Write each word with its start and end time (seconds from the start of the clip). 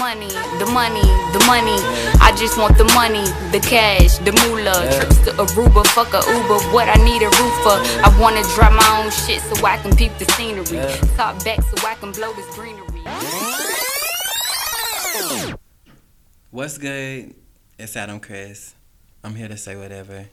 money, 0.00 0.32
the 0.58 0.66
money, 0.72 1.04
the 1.36 1.42
money. 1.46 1.76
I 2.24 2.32
just 2.36 2.56
want 2.56 2.78
the 2.78 2.88
money, 2.96 3.22
the 3.52 3.60
cash, 3.60 4.16
the 4.24 4.32
moolah. 4.40 4.72
Yeah. 4.72 4.96
Trips 4.96 5.18
to 5.26 5.30
Aruba, 5.36 5.86
fuck 5.88 6.12
a 6.16 6.24
Uber. 6.24 6.58
What 6.72 6.88
I 6.88 6.96
need 7.04 7.20
a 7.22 7.28
roof 7.28 7.54
for. 7.62 7.76
I 8.00 8.08
wanna 8.18 8.42
drive 8.56 8.72
my 8.72 8.88
own 8.98 9.10
shit 9.12 9.42
so 9.42 9.54
I 9.64 9.76
can 9.76 9.94
peep 9.94 10.16
the 10.18 10.24
scenery. 10.32 10.78
Yeah. 10.78 10.96
Top 11.20 11.44
back 11.44 11.60
so 11.62 11.76
I 11.86 11.94
can 12.00 12.12
blow 12.12 12.32
this 12.32 12.48
greenery. 12.56 13.04
What's 16.50 16.78
good? 16.78 17.34
It's 17.78 17.94
Adam 17.96 18.20
Chris. 18.20 18.74
I'm 19.22 19.34
here 19.34 19.48
to 19.48 19.56
say 19.56 19.76
whatever 19.76 20.26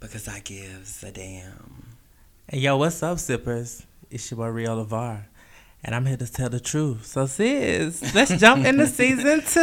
because 0.00 0.26
I 0.28 0.40
gives 0.40 1.02
a 1.04 1.12
damn. 1.12 1.96
Hey, 2.48 2.58
yo, 2.58 2.76
what's 2.78 3.02
up, 3.02 3.18
sippers? 3.18 3.84
It's 4.10 4.30
your 4.30 4.38
boy 4.38 4.48
Rio 4.48 4.84
LeVar, 4.84 5.24
and 5.84 5.94
I'm 5.94 6.06
here 6.06 6.16
to 6.16 6.30
tell 6.32 6.48
the 6.48 6.60
truth. 6.60 7.04
So, 7.06 7.26
sis, 7.26 8.14
let's 8.14 8.36
jump 8.38 8.64
into 8.64 8.86
season 9.00 9.42
two. 9.42 9.60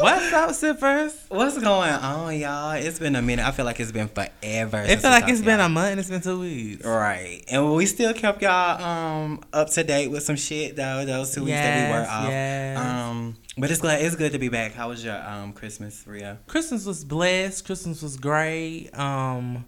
What's 0.00 0.32
up, 0.32 0.52
sippers? 0.54 1.14
What's 1.28 1.58
going 1.58 1.90
on, 1.92 2.36
y'all? 2.38 2.72
It's 2.72 2.98
been 2.98 3.14
a 3.16 3.22
minute. 3.22 3.44
I 3.46 3.50
feel 3.52 3.64
like 3.64 3.78
it's 3.80 3.92
been 3.92 4.08
forever. 4.08 4.82
It 4.86 5.00
feel 5.00 5.10
like 5.10 5.28
it's 5.28 5.40
been 5.40 5.60
a 5.60 5.64
y'all. 5.64 5.68
month 5.68 5.90
and 5.92 6.00
it's 6.00 6.10
been 6.10 6.20
two 6.20 6.40
weeks. 6.40 6.84
Right, 6.84 7.42
and 7.48 7.74
we 7.74 7.86
still 7.86 8.12
kept 8.14 8.42
y'all 8.42 8.82
um 8.82 9.40
up 9.52 9.70
to 9.70 9.84
date 9.84 10.08
with 10.08 10.22
some 10.24 10.36
shit 10.36 10.76
though. 10.76 11.04
Those 11.04 11.34
two 11.34 11.44
weeks 11.44 11.56
that 11.56 11.88
we 11.88 11.94
were 11.94 12.06
off. 12.08 12.28
yes. 12.28 12.78
Um, 12.78 13.36
but 13.58 13.70
it's 13.70 13.80
glad 13.80 14.00
it's 14.02 14.16
good 14.16 14.32
to 14.32 14.38
be 14.38 14.48
back. 14.48 14.72
How 14.72 14.88
was 14.88 15.04
your 15.04 15.16
um 15.28 15.52
Christmas, 15.52 16.04
Ria? 16.06 16.38
Christmas 16.46 16.84
was 16.84 17.04
blessed. 17.04 17.64
Christmas 17.64 18.02
was 18.02 18.16
great. 18.16 18.90
Um, 18.98 19.64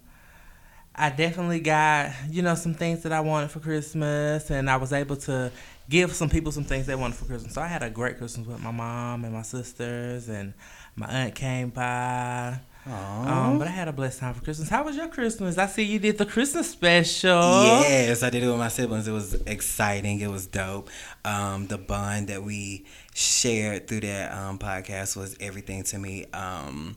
I 0.95 1.11
definitely 1.11 1.61
got 1.61 2.13
you 2.31 2.43
know 2.43 2.55
some 2.55 2.75
things 2.75 3.03
that 3.03 3.13
I 3.13 3.21
wanted 3.21 3.51
for 3.51 3.61
Christmas, 3.61 4.51
and 4.51 4.71
I 4.71 4.77
was 4.77 4.93
able 4.93 5.17
to 5.17 5.51
give 5.89 6.13
some 6.15 6.31
people 6.31 6.53
some 6.53 6.65
things 6.65 6.87
they 6.87 6.95
wanted 6.95 7.17
for 7.17 7.25
Christmas. 7.25 7.55
So 7.55 7.61
I 7.63 7.67
had 7.67 7.83
a 7.83 7.91
great 7.91 8.19
Christmas 8.19 8.47
with 8.47 8.63
my 8.63 8.71
mom 8.71 9.25
and 9.25 9.33
my 9.33 9.43
sisters, 9.43 10.29
and 10.29 10.55
my 10.97 11.07
aunt 11.07 11.35
came 11.35 11.71
by. 11.71 12.61
Um, 12.87 13.59
but 13.59 13.67
I 13.67 13.71
had 13.71 13.89
a 13.89 13.93
blessed 13.93 14.21
time 14.21 14.35
for 14.35 14.45
Christmas. 14.45 14.69
How 14.69 14.85
was 14.85 14.95
your 14.95 15.09
Christmas? 15.09 15.57
I 15.57 15.67
see 15.67 15.85
you 15.85 15.99
did 15.99 16.19
the 16.19 16.27
Christmas 16.27 16.71
special. 16.71 17.41
Yes, 17.41 18.23
I 18.23 18.29
did 18.29 18.43
it 18.43 18.47
with 18.47 18.59
my 18.59 18.69
siblings. 18.69 19.09
It 19.09 19.13
was 19.13 19.35
exciting. 19.47 20.21
It 20.21 20.31
was 20.31 20.47
dope. 20.47 20.91
Um, 21.25 21.67
the 21.67 21.79
bond 21.79 22.29
that 22.29 22.43
we 22.43 22.85
shared 23.15 23.89
through 23.89 24.01
that 24.01 24.33
um, 24.33 24.59
podcast 24.59 25.17
was 25.17 25.35
everything 25.41 25.83
to 25.85 25.99
me. 25.99 26.27
Um, 26.35 26.97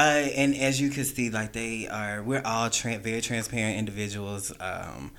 uh, 0.00 0.40
and 0.40 0.54
as 0.56 0.80
you 0.80 0.90
can 0.90 1.04
see, 1.04 1.30
like 1.30 1.52
they 1.52 1.88
are, 1.88 2.22
we're 2.22 2.42
all 2.44 2.70
tra- 2.70 2.98
very 2.98 3.20
transparent 3.20 3.78
individuals. 3.78 4.52
Um, 4.60 5.12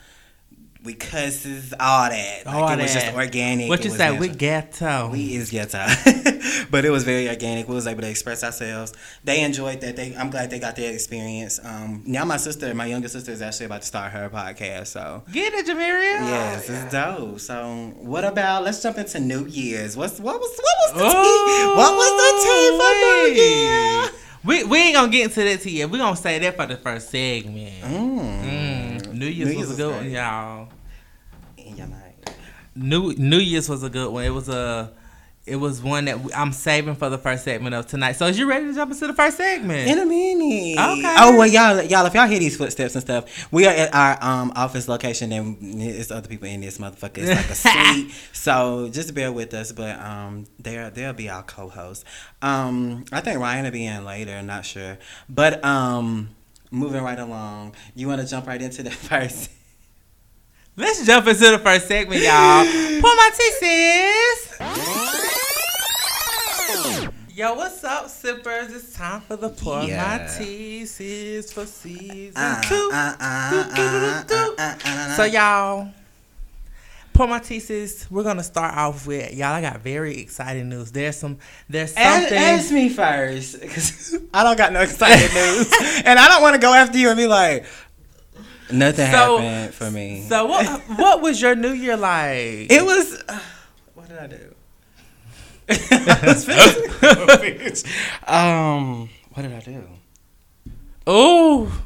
we 0.84 0.96
cusses, 0.96 1.74
all 1.80 2.10
that. 2.10 2.44
Like, 2.44 2.56
All 2.56 2.68
it 2.72 2.82
was 2.82 2.92
just 2.92 3.14
organic. 3.14 3.70
What 3.70 3.84
you 3.86 3.92
say? 3.92 4.18
We 4.18 4.30
ghetto. 4.30 5.10
We 5.12 5.36
is 5.36 5.52
ghetto, 5.52 5.86
but 6.72 6.86
it 6.86 6.90
was 6.90 7.04
very 7.04 7.30
organic. 7.30 7.68
We 7.70 7.76
was 7.76 7.86
able 7.86 8.02
to 8.02 8.10
express 8.10 8.44
ourselves. 8.44 8.92
They 9.24 9.44
enjoyed 9.44 9.80
that. 9.82 9.96
They, 9.96 10.16
I'm 10.16 10.32
glad 10.32 10.50
they 10.50 10.58
got 10.58 10.76
that 10.78 10.92
experience. 10.92 11.60
Um, 11.64 12.02
now 12.08 12.26
my 12.26 12.38
sister, 12.38 12.74
my 12.74 12.88
younger 12.88 13.10
sister, 13.10 13.32
is 13.32 13.44
actually 13.44 13.68
about 13.68 13.82
to 13.82 13.88
start 13.88 14.12
her 14.14 14.28
podcast. 14.32 14.88
So 14.88 15.22
Get 15.32 15.54
it, 15.54 15.68
Jamiria? 15.68 16.18
yes, 16.26 16.68
it's 16.68 16.92
dope. 16.92 17.40
So 17.40 17.94
what 18.00 18.24
about? 18.24 18.64
Let's 18.64 18.82
jump 18.82 18.98
into 18.98 19.20
New 19.20 19.46
Year's. 19.46 19.96
What's 19.96 20.20
what 20.20 20.40
was 20.40 20.60
what 20.66 20.76
was 20.82 20.92
the 20.98 21.04
Oh, 21.16 21.36
tea? 21.46 21.78
What 21.78 21.94
was 22.02 22.12
the 22.22 22.32
tea 22.44 22.68
for 22.80 22.92
New 23.06 23.44
Year? 23.44 24.10
We 24.44 24.64
we 24.64 24.78
ain't 24.80 24.96
gonna 24.96 25.12
get 25.12 25.26
into 25.26 25.44
that 25.44 25.62
tea 25.62 25.80
yet. 25.80 25.90
We 25.90 25.98
gonna 26.00 26.16
say 26.16 26.40
that 26.40 26.56
for 26.56 26.66
the 26.66 26.78
first 26.78 27.10
segment. 27.10 27.82
Mm. 27.84 28.42
Mm. 28.42 29.14
New 29.14 29.28
Year's 29.28 29.50
New 29.52 29.60
was 29.60 29.72
a 29.74 29.76
good 29.76 29.96
one, 29.96 30.10
y'all. 30.10 30.70
In 31.58 31.78
your 31.78 31.88
night. 31.88 32.34
New 32.76 33.14
New 33.14 33.38
Year's 33.38 33.70
was 33.70 33.84
a 33.84 33.90
good 33.90 34.12
one. 34.12 34.24
It 34.24 34.30
was 34.34 34.50
a 34.50 34.92
it 35.46 35.56
was 35.56 35.82
one 35.82 36.06
that 36.06 36.20
I'm 36.36 36.52
saving 36.52 36.96
for 36.96 37.10
the 37.10 37.18
first 37.18 37.44
segment 37.44 37.74
of 37.74 37.88
tonight. 37.88 38.14
So 38.14 38.28
is 38.28 38.38
you 38.38 38.48
ready 38.48 38.66
to 38.68 38.74
jump 38.74 38.92
into 38.92 39.08
the 39.08 39.14
first 39.14 39.38
segment? 39.38 39.90
In 39.90 39.98
a 39.98 40.06
minute. 40.06 40.78
Okay. 40.78 41.16
Oh 41.18 41.36
well, 41.36 41.48
y'all, 41.48 41.82
y'all. 41.82 42.06
If 42.06 42.14
y'all 42.14 42.28
hear 42.28 42.38
these 42.38 42.56
footsteps 42.56 42.94
and 42.94 43.02
stuff, 43.02 43.52
we 43.52 43.66
are 43.66 43.74
at 43.74 43.94
our 43.94 44.24
um 44.24 44.54
office 44.56 44.88
location, 44.88 45.32
and 45.32 45.82
it's 45.82 46.12
other 46.12 46.28
people 46.28 46.48
in 46.48 46.62
this 46.62 46.78
motherfucker. 46.78 47.18
It's 47.18 47.30
like 47.30 47.50
a 47.50 47.56
suite, 47.96 48.14
so 48.34 48.90
just 48.90 49.16
bear 49.16 49.32
with 49.32 49.54
us. 49.56 49.72
But 49.72 50.00
um, 50.00 50.46
there 50.60 50.92
they'll 50.92 51.14
be 51.14 51.30
our 51.30 51.44
co-host. 51.44 52.06
Um, 52.44 53.06
I 53.12 53.22
think 53.22 53.40
Ryan 53.40 53.66
will 53.66 53.72
be 53.72 53.86
in 53.86 54.06
later. 54.06 54.34
I'm 54.34 54.46
not 54.46 54.64
sure, 54.64 55.00
but 55.28 55.64
um, 55.66 56.30
moving 56.70 57.02
right 57.02 57.20
along. 57.20 57.76
You 57.96 58.08
want 58.08 58.22
to 58.22 58.28
jump 58.28 58.46
right 58.46 58.62
into 58.62 58.84
the 58.84 58.92
first? 58.92 59.50
Let's 60.78 61.06
jump 61.06 61.28
into 61.28 61.50
the 61.52 61.60
first 61.60 61.88
segment, 61.88 62.22
y'all. 62.22 62.64
Pull 63.02 63.16
my 63.16 63.30
tea, 63.36 63.52
sis. 63.60 65.21
Yo, 67.34 67.54
what's 67.54 67.82
up, 67.84 68.10
sippers? 68.10 68.74
It's 68.74 68.94
time 68.94 69.22
for 69.22 69.38
the 69.38 69.50
pour 69.50 69.84
Yeah. 69.84 70.18
my 70.18 70.28
tea, 70.38 70.86
sis, 70.86 71.54
for 71.54 71.66
season 71.66 72.34
Uh, 72.36 72.62
two. 72.62 72.90
uh, 72.92 73.16
uh, 74.58 75.16
So 75.16 75.24
y'all, 75.24 75.90
pour 77.14 77.28
my 77.28 77.40
tea, 77.40 77.60
sis. 77.62 78.06
We're 78.12 78.24
gonna 78.24 78.44
start 78.44 78.76
off 78.76 79.08
with 79.08 79.34
y'all. 79.34 79.54
I 79.54 79.62
got 79.62 79.80
very 79.80 80.18
exciting 80.18 80.68
news. 80.68 80.92
There's 80.92 81.16
some. 81.18 81.38
There's 81.70 81.94
Ask, 81.96 82.22
something. 82.24 82.38
ask 82.38 82.72
me 82.72 82.90
first, 82.90 83.62
because 83.62 84.18
I 84.34 84.44
don't 84.44 84.58
got 84.58 84.74
no 84.74 84.82
exciting 84.82 85.34
news, 85.34 85.72
and 86.06 86.20
I 86.20 86.28
don't 86.28 86.42
want 86.42 86.56
to 86.56 86.62
go 86.62 86.74
after 86.74 86.98
you 86.98 87.08
and 87.10 87.18
be 87.18 87.28
like, 87.28 87.64
nothing 88.70 89.10
So- 89.10 89.38
happened 89.38 89.74
for 89.74 89.90
me. 89.90 90.26
So 90.28 90.48
what? 90.48 90.66
what 90.98 91.22
was 91.22 91.42
your 91.42 91.56
New 91.56 91.72
Year 91.72 91.96
like? 91.96 92.70
it 92.70 92.84
was. 92.84 93.24
Uh, 93.30 93.40
what 93.96 94.10
did 94.10 94.18
I 94.18 94.28
do? 94.28 94.54
I 95.72 96.20
was 96.26 96.46
finna- 96.46 98.30
um, 98.30 99.10
what 99.34 99.44
did 99.44 99.54
I 99.54 99.60
do? 99.60 99.88
Oh. 101.08 101.82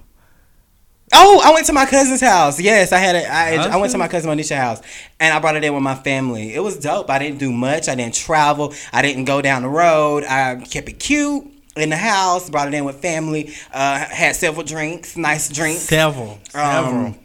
Oh, 1.13 1.41
I 1.45 1.53
went 1.53 1.65
to 1.67 1.73
my 1.73 1.85
cousin's 1.85 2.19
house. 2.19 2.59
Yes, 2.59 2.91
I 2.91 2.97
had 2.97 3.15
a. 3.15 3.31
I, 3.31 3.55
I 3.73 3.77
went 3.77 3.91
to 3.93 3.97
my 3.97 4.07
cousin 4.07 4.29
Monisha's 4.29 4.49
house, 4.57 4.81
and 5.19 5.33
I 5.33 5.39
brought 5.39 5.55
it 5.55 5.63
in 5.63 5.73
with 5.73 5.83
my 5.83 5.95
family. 5.95 6.53
It 6.53 6.59
was 6.59 6.77
dope. 6.77 7.09
I 7.09 7.19
didn't 7.19 7.37
do 7.37 7.51
much. 7.53 7.87
I 7.87 7.95
didn't 7.95 8.15
travel. 8.15 8.73
I 8.91 9.01
didn't 9.01 9.25
go 9.25 9.41
down 9.41 9.61
the 9.61 9.69
road. 9.69 10.23
I 10.25 10.55
kept 10.69 10.89
it 10.89 10.99
cute 10.99 11.45
in 11.77 11.89
the 11.91 11.95
house. 11.95 12.49
Brought 12.49 12.67
it 12.67 12.73
in 12.73 12.83
with 12.85 12.97
family. 13.01 13.53
Uh, 13.71 13.99
had 13.99 14.35
several 14.35 14.65
drinks, 14.65 15.15
nice 15.15 15.47
drinks. 15.47 15.81
Several. 15.83 16.39
Several. 16.49 17.05
Um, 17.07 17.19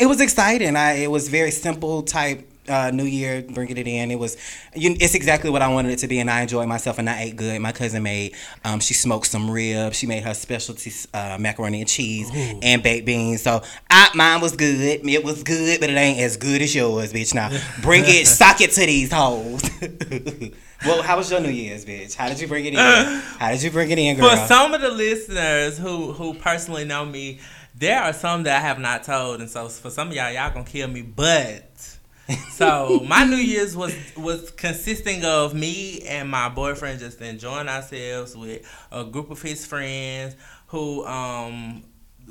it 0.00 0.06
was 0.06 0.20
exciting. 0.20 0.76
I 0.76 1.02
it 1.02 1.10
was 1.10 1.28
very 1.28 1.50
simple 1.50 2.02
type 2.02 2.48
uh, 2.68 2.90
New 2.92 3.04
Year, 3.04 3.42
bringing 3.42 3.76
it 3.76 3.86
in. 3.86 4.10
It 4.10 4.18
was, 4.18 4.36
you, 4.74 4.96
it's 5.00 5.14
exactly 5.14 5.50
what 5.50 5.62
I 5.62 5.68
wanted 5.68 5.92
it 5.92 5.98
to 6.00 6.08
be, 6.08 6.18
and 6.18 6.30
I 6.30 6.42
enjoyed 6.42 6.68
myself, 6.68 6.98
and 6.98 7.08
I 7.08 7.22
ate 7.22 7.36
good. 7.36 7.60
My 7.60 7.72
cousin 7.72 8.02
made, 8.02 8.34
um, 8.64 8.80
she 8.80 8.94
smoked 8.94 9.26
some 9.26 9.50
ribs. 9.50 9.96
She 9.96 10.06
made 10.06 10.22
her 10.24 10.34
specialty 10.34 10.92
uh, 11.12 11.36
macaroni 11.38 11.80
and 11.80 11.88
cheese 11.88 12.30
and 12.34 12.82
baked 12.82 13.06
beans. 13.06 13.42
So 13.42 13.62
I, 13.90 14.10
mine 14.14 14.40
was 14.40 14.56
good. 14.56 15.00
It 15.04 15.24
was 15.24 15.42
good, 15.42 15.80
but 15.80 15.90
it 15.90 15.96
ain't 15.96 16.20
as 16.20 16.36
good 16.36 16.62
as 16.62 16.74
yours, 16.74 17.12
bitch. 17.12 17.34
Now 17.34 17.50
bring 17.82 18.04
it, 18.06 18.26
sock 18.26 18.60
it 18.60 18.72
to 18.72 18.86
these 18.86 19.12
hoes. 19.12 19.62
well, 20.84 21.02
how 21.02 21.16
was 21.16 21.30
your 21.30 21.40
New 21.40 21.50
Year's, 21.50 21.84
bitch? 21.84 22.14
How 22.14 22.28
did 22.28 22.40
you 22.40 22.48
bring 22.48 22.64
it 22.64 22.74
in? 22.74 22.78
How 23.38 23.50
did 23.50 23.62
you 23.62 23.70
bring 23.70 23.90
it 23.90 23.98
in, 23.98 24.16
girl? 24.16 24.30
For 24.30 24.36
some 24.46 24.74
of 24.74 24.80
the 24.80 24.90
listeners 24.90 25.78
who 25.78 26.12
who 26.12 26.34
personally 26.34 26.84
know 26.84 27.04
me, 27.04 27.40
there 27.74 28.02
are 28.02 28.12
some 28.12 28.44
that 28.44 28.56
I 28.56 28.60
have 28.60 28.78
not 28.78 29.04
told, 29.04 29.40
and 29.40 29.50
so 29.50 29.68
for 29.68 29.90
some 29.90 30.08
of 30.08 30.14
y'all, 30.14 30.30
y'all 30.30 30.52
gonna 30.52 30.64
kill 30.64 30.88
me. 30.88 31.02
But 31.02 31.93
so 32.50 33.02
my 33.06 33.24
New 33.24 33.36
Year's 33.36 33.76
was 33.76 33.94
was 34.16 34.50
consisting 34.50 35.24
of 35.24 35.54
me 35.54 36.02
and 36.02 36.28
my 36.28 36.48
boyfriend 36.48 37.00
just 37.00 37.20
enjoying 37.20 37.68
ourselves 37.68 38.36
with 38.36 38.62
a 38.90 39.04
group 39.04 39.30
of 39.30 39.42
his 39.42 39.66
friends 39.66 40.36
who 40.68 41.04
um 41.06 41.84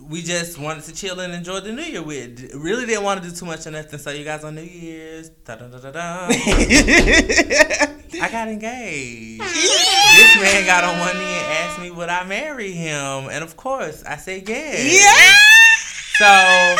we 0.10 0.24
just 0.24 0.58
wanted 0.58 0.84
to 0.84 0.94
chill 0.94 1.20
and 1.20 1.34
enjoy 1.34 1.60
the 1.60 1.72
New 1.72 1.84
Year 1.84 2.02
with. 2.02 2.52
Really 2.56 2.86
didn't 2.86 3.04
want 3.04 3.22
to 3.22 3.30
do 3.30 3.36
too 3.36 3.46
much 3.46 3.66
of 3.68 3.74
nothing. 3.74 4.00
So 4.00 4.10
you 4.10 4.24
guys 4.24 4.44
on 4.44 4.56
New 4.56 4.64
Year's, 4.64 5.30
da 5.30 5.56
da 5.56 5.68
da 5.68 5.78
da 5.78 5.92
da. 5.92 6.28
I 6.30 8.30
got 8.32 8.48
engaged. 8.48 9.42
This 9.42 10.36
man 10.42 10.66
got 10.66 10.84
on 10.84 11.00
one 11.00 11.18
knee 11.18 11.24
and 11.24 11.54
asked 11.54 11.80
me 11.80 11.92
would 11.92 12.10
I 12.10 12.24
marry 12.26 12.72
him, 12.72 13.30
and 13.30 13.44
of 13.44 13.56
course 13.56 14.04
I 14.04 14.18
said 14.18 14.48
yes. 14.48 15.04
yeah. 15.04 15.34
So 16.18 16.76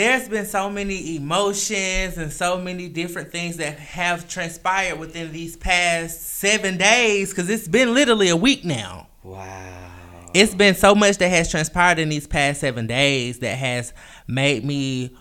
there's 0.00 0.30
been 0.30 0.46
so 0.46 0.70
many 0.70 1.16
emotions 1.16 2.16
and 2.16 2.32
so 2.32 2.58
many 2.58 2.88
different 2.88 3.30
things 3.30 3.58
that 3.58 3.78
have 3.78 4.26
transpired 4.26 4.98
within 4.98 5.30
these 5.30 5.58
past 5.58 6.22
seven 6.22 6.78
days 6.78 7.30
because 7.30 7.50
it's 7.50 7.68
been 7.68 7.92
literally 7.92 8.30
a 8.30 8.36
week 8.36 8.64
now. 8.64 9.08
Wow. 9.22 9.90
It's 10.32 10.54
been 10.54 10.74
so 10.74 10.94
much 10.94 11.18
that 11.18 11.28
has 11.28 11.50
transpired 11.50 11.98
in 11.98 12.08
these 12.08 12.26
past 12.26 12.60
seven 12.60 12.86
days 12.86 13.40
that 13.40 13.58
has 13.58 13.92
made 14.26 14.64
me 14.64 15.14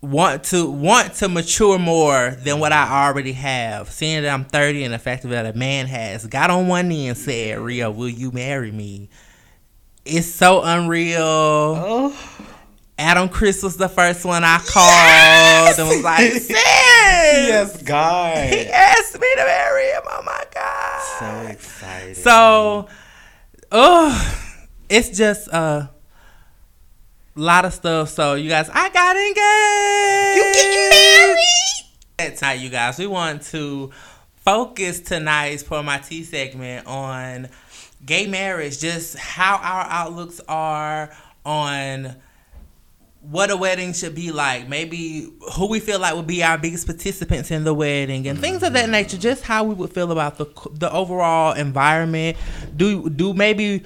want 0.00 0.44
to 0.44 0.70
want 0.70 1.14
to 1.14 1.28
mature 1.28 1.78
more 1.78 2.30
than 2.30 2.60
what 2.60 2.72
I 2.72 3.04
already 3.04 3.32
have. 3.32 3.90
Seeing 3.90 4.22
that 4.22 4.32
I'm 4.32 4.44
30 4.44 4.84
and 4.84 4.94
the 4.94 4.98
fact 5.00 5.24
that 5.24 5.46
a 5.46 5.58
man 5.58 5.86
has 5.86 6.24
got 6.24 6.50
on 6.50 6.68
one 6.68 6.86
knee 6.86 7.08
and 7.08 7.18
said, 7.18 7.58
"Rio, 7.58 7.90
will 7.90 8.08
you 8.08 8.30
marry 8.30 8.70
me?" 8.70 9.08
It's 10.04 10.28
so 10.28 10.62
unreal. 10.62 11.18
Oh. 11.20 12.16
Adam 13.00 13.30
Chris 13.30 13.62
was 13.62 13.78
the 13.78 13.88
first 13.88 14.26
one 14.26 14.44
I 14.44 14.58
called 14.58 15.78
and 15.78 15.88
was 15.88 16.04
like, 16.04 16.32
sis. 16.32 16.50
yes, 16.50 17.82
God. 17.82 18.52
He 18.52 18.66
asked 18.66 19.14
me 19.14 19.26
to 19.36 19.42
marry 19.42 19.86
him. 19.86 20.02
Oh 20.04 20.22
my 20.22 20.44
God. 20.54 21.18
So 21.18 21.50
excited. 21.50 22.16
So, 22.18 22.88
oh, 23.72 24.52
it's 24.90 25.16
just 25.16 25.48
a 25.48 25.88
lot 27.34 27.64
of 27.64 27.72
stuff. 27.72 28.10
So, 28.10 28.34
you 28.34 28.50
guys, 28.50 28.68
I 28.70 28.90
got 28.90 29.16
engaged. 29.16 30.36
You 30.36 30.52
getting 30.52 30.90
married? 32.18 32.36
Tonight, 32.36 32.60
you 32.60 32.68
guys, 32.68 32.98
we 32.98 33.06
want 33.06 33.40
to 33.44 33.92
focus 34.44 35.00
tonight's 35.00 35.62
for 35.62 35.82
my 35.82 35.96
T 35.96 36.22
segment 36.22 36.86
on 36.86 37.48
gay 38.04 38.26
marriage, 38.26 38.78
just 38.78 39.16
how 39.16 39.56
our 39.56 39.86
outlooks 39.88 40.42
are 40.48 41.16
on 41.46 42.16
what 43.20 43.50
a 43.50 43.56
wedding 43.56 43.92
should 43.92 44.14
be 44.14 44.32
like. 44.32 44.68
Maybe 44.68 45.30
who 45.54 45.68
we 45.68 45.80
feel 45.80 45.98
like 45.98 46.14
would 46.14 46.26
be 46.26 46.42
our 46.42 46.56
biggest 46.56 46.86
participants 46.86 47.50
in 47.50 47.64
the 47.64 47.74
wedding 47.74 48.26
and 48.26 48.38
things 48.38 48.62
of 48.62 48.72
that 48.72 48.84
mm-hmm. 48.84 48.92
nature. 48.92 49.18
Just 49.18 49.42
how 49.44 49.64
we 49.64 49.74
would 49.74 49.92
feel 49.92 50.10
about 50.10 50.38
the 50.38 50.46
the 50.72 50.90
overall 50.92 51.52
environment. 51.52 52.36
Do 52.76 53.10
do 53.10 53.34
maybe 53.34 53.84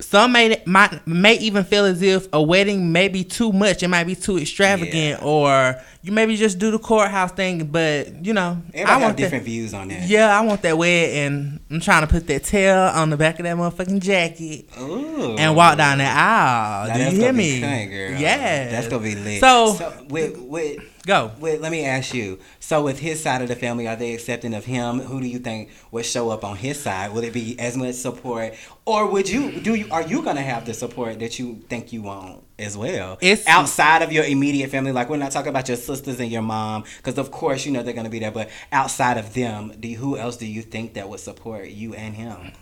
some 0.00 0.32
may 0.32 0.62
might 0.64 1.06
may 1.06 1.34
even 1.38 1.64
feel 1.64 1.84
as 1.84 2.02
if 2.02 2.28
a 2.32 2.42
wedding 2.42 2.92
may 2.92 3.08
be 3.08 3.24
too 3.24 3.52
much. 3.52 3.82
It 3.82 3.88
might 3.88 4.04
be 4.04 4.14
too 4.14 4.38
extravagant, 4.38 4.94
Yeah. 4.94 5.24
or 5.24 5.76
you 6.02 6.10
maybe 6.12 6.36
just 6.36 6.58
do 6.58 6.70
the 6.72 6.78
courthouse 6.78 7.32
thing. 7.32 7.64
But 7.66 8.24
you 8.24 8.32
know, 8.32 8.58
Everybody 8.74 8.84
I 8.84 8.96
want 9.04 9.16
that. 9.16 9.22
different 9.22 9.44
views 9.44 9.72
on 9.72 9.88
that. 9.88 10.08
Yeah, 10.08 10.36
I 10.36 10.40
want 10.44 10.62
that 10.62 10.76
wet, 10.76 11.10
and 11.10 11.60
I'm 11.70 11.80
trying 11.80 12.02
to 12.02 12.06
put 12.08 12.26
that 12.26 12.44
tail 12.44 12.76
on 12.78 13.10
the 13.10 13.16
back 13.16 13.38
of 13.38 13.44
that 13.44 13.56
motherfucking 13.56 14.00
jacket 14.00 14.66
Ooh. 14.80 15.36
and 15.38 15.54
walk 15.56 15.78
down 15.78 15.98
that 15.98 16.16
aisle. 16.16 16.88
Now 16.88 16.96
Do 17.10 17.16
you 17.16 17.22
hear 17.22 17.32
me? 17.32 17.54
Be 17.56 17.60
cunning, 17.60 17.90
girl. 17.90 18.10
Yeah, 18.20 18.70
That's 18.70 18.88
gonna 18.88 19.02
be 19.02 19.14
lit. 19.14 19.40
So- 19.40 19.92
with 20.08 20.36
with 20.38 20.80
Go. 21.06 21.32
with 21.40 21.60
let 21.60 21.72
me 21.72 21.84
ask 21.84 22.14
you. 22.14 22.38
So 22.60 22.82
with 22.84 22.98
his 23.00 23.20
side 23.22 23.42
of 23.42 23.48
the 23.48 23.56
family, 23.56 23.88
are 23.88 23.96
they 23.96 24.14
accepting 24.14 24.54
of 24.54 24.64
him? 24.64 25.00
Who 25.00 25.20
do 25.20 25.26
you 25.26 25.38
think 25.40 25.70
would 25.90 26.04
show 26.04 26.30
up 26.30 26.44
on 26.44 26.56
his 26.56 26.80
side? 26.80 27.12
Will 27.12 27.24
it 27.24 27.32
be 27.32 27.58
as 27.58 27.76
much 27.76 27.94
support, 27.96 28.54
or 28.84 29.06
would 29.10 29.28
you 29.28 29.60
do 29.60 29.74
you 29.74 29.88
are 29.90 30.02
you 30.02 30.22
gonna 30.22 30.42
have 30.42 30.64
the 30.64 30.74
support 30.74 31.18
that 31.20 31.38
you 31.40 31.60
think 31.68 31.92
you 31.92 32.02
want 32.02 32.42
as 32.62 32.76
well? 32.76 33.18
It's- 33.20 33.46
outside 33.46 34.02
of 34.02 34.12
your 34.12 34.24
immediate 34.24 34.70
family. 34.70 34.92
Like 34.92 35.08
we're 35.08 35.16
not 35.16 35.32
talking 35.32 35.50
about 35.50 35.68
your 35.68 35.76
sisters 35.76 36.18
and 36.20 36.30
your 36.30 36.42
mom, 36.42 36.84
because 36.98 37.18
of 37.18 37.30
course 37.30 37.66
you 37.66 37.72
know 37.72 37.82
they're 37.82 37.94
gonna 37.94 38.08
be 38.10 38.18
there. 38.18 38.30
But 38.30 38.50
outside 38.70 39.18
of 39.18 39.34
them, 39.34 39.72
do 39.78 39.88
who 39.94 40.16
else 40.16 40.36
do 40.36 40.46
you 40.46 40.62
think 40.62 40.94
that 40.94 41.08
would 41.08 41.20
support 41.20 41.68
you 41.68 41.94
and 41.94 42.14
him? 42.14 42.52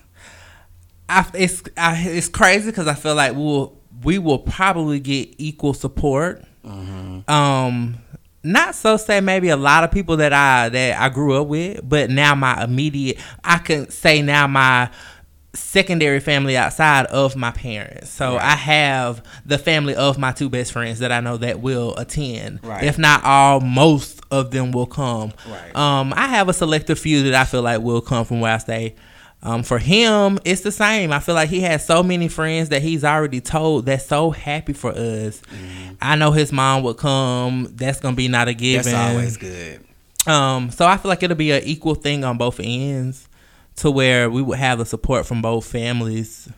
I, 1.08 1.29
it's 1.35 1.62
I, 1.76 1.97
it's 2.06 2.29
crazy 2.29 2.70
because 2.70 2.87
I 2.87 2.94
feel 2.94 3.14
like 3.14 3.35
we'll 3.35 3.76
we 4.02 4.19
will 4.19 4.38
probably 4.38 5.00
get 5.00 5.35
equal 5.38 5.75
support. 5.75 6.44
Um, 6.64 7.97
not 8.43 8.75
so 8.75 8.97
say 8.97 9.20
maybe 9.20 9.49
a 9.49 9.56
lot 9.56 9.85
of 9.85 9.91
people 9.91 10.17
that 10.19 10.32
I 10.32 10.69
that 10.69 11.00
I 11.00 11.08
grew 11.08 11.41
up 11.41 11.49
with, 11.49 11.81
but 11.88 12.11
now 12.11 12.35
my 12.35 12.64
immediate 12.64 13.19
I 13.44 13.58
can 13.58 13.91
say 13.91 14.23
now 14.23 14.47
my 14.47 14.91
secondary 15.52 16.20
family 16.20 16.56
outside 16.56 17.06
of 17.06 17.35
my 17.37 17.50
parents. 17.50 18.11
So 18.11 18.35
Right. 18.35 18.43
I 18.44 18.55
have 18.56 19.23
the 19.44 19.58
family 19.58 19.94
of 19.97 20.17
my 20.19 20.32
two 20.32 20.49
best 20.49 20.73
friends 20.73 21.00
that 21.00 21.11
I 21.11 21.20
know 21.20 21.37
that 21.38 21.61
will 21.61 21.97
attend. 21.97 22.61
Right. 22.62 22.85
If 22.85 22.99
not 22.99 23.25
all, 23.25 23.61
most 23.61 24.20
of 24.31 24.52
them 24.52 24.70
will 24.70 24.87
come. 24.87 25.32
Right. 25.49 25.75
Um, 25.75 26.12
I 26.17 26.29
have 26.29 26.49
a 26.49 26.52
selective 26.52 26.99
few 26.99 27.25
that 27.25 27.35
I 27.35 27.44
feel 27.44 27.62
like 27.62 27.81
will 27.81 28.00
come 28.00 28.25
from 28.25 28.41
where 28.41 28.55
I 28.55 28.58
stay. 28.58 28.94
Um, 29.43 29.62
for 29.62 29.79
him, 29.79 30.38
it's 30.44 30.61
the 30.61 30.70
same. 30.70 31.12
I 31.12 31.19
feel 31.19 31.35
like 31.35 31.49
he 31.49 31.62
has 31.62 31.85
so 31.85 32.02
many 32.02 32.29
friends 32.29 32.69
that 32.69 32.82
he's 32.82 33.02
already 33.05 33.41
told 33.41 33.87
that's 33.87 34.06
so 34.06 34.31
happy 34.31 34.75
for 34.75 34.91
us. 34.91 35.41
Mm-hmm. 35.41 35.94
I 36.02 36.14
know 36.17 36.31
his 36.31 36.52
mom 36.52 36.82
would 36.82 36.99
come. 36.99 37.67
That's 37.75 38.00
gonna 38.00 38.14
be 38.17 38.29
not 38.29 38.49
a 38.49 38.55
given. 38.55 38.93
That's 38.93 39.11
always 39.12 39.37
good. 39.38 39.82
Um, 40.26 40.70
so 40.70 40.87
I 40.87 40.99
feel 40.99 41.08
like 41.08 41.23
it'll 41.23 41.37
be 41.38 41.52
an 41.52 41.62
equal 41.64 41.94
thing 41.94 42.23
on 42.23 42.37
both 42.37 42.61
ends, 42.62 43.26
to 43.81 43.91
where 43.91 44.29
we 44.29 44.43
would 44.43 44.59
have 44.59 44.79
the 44.79 44.85
support 44.85 45.25
from 45.25 45.41
both 45.41 45.65
families, 45.65 46.50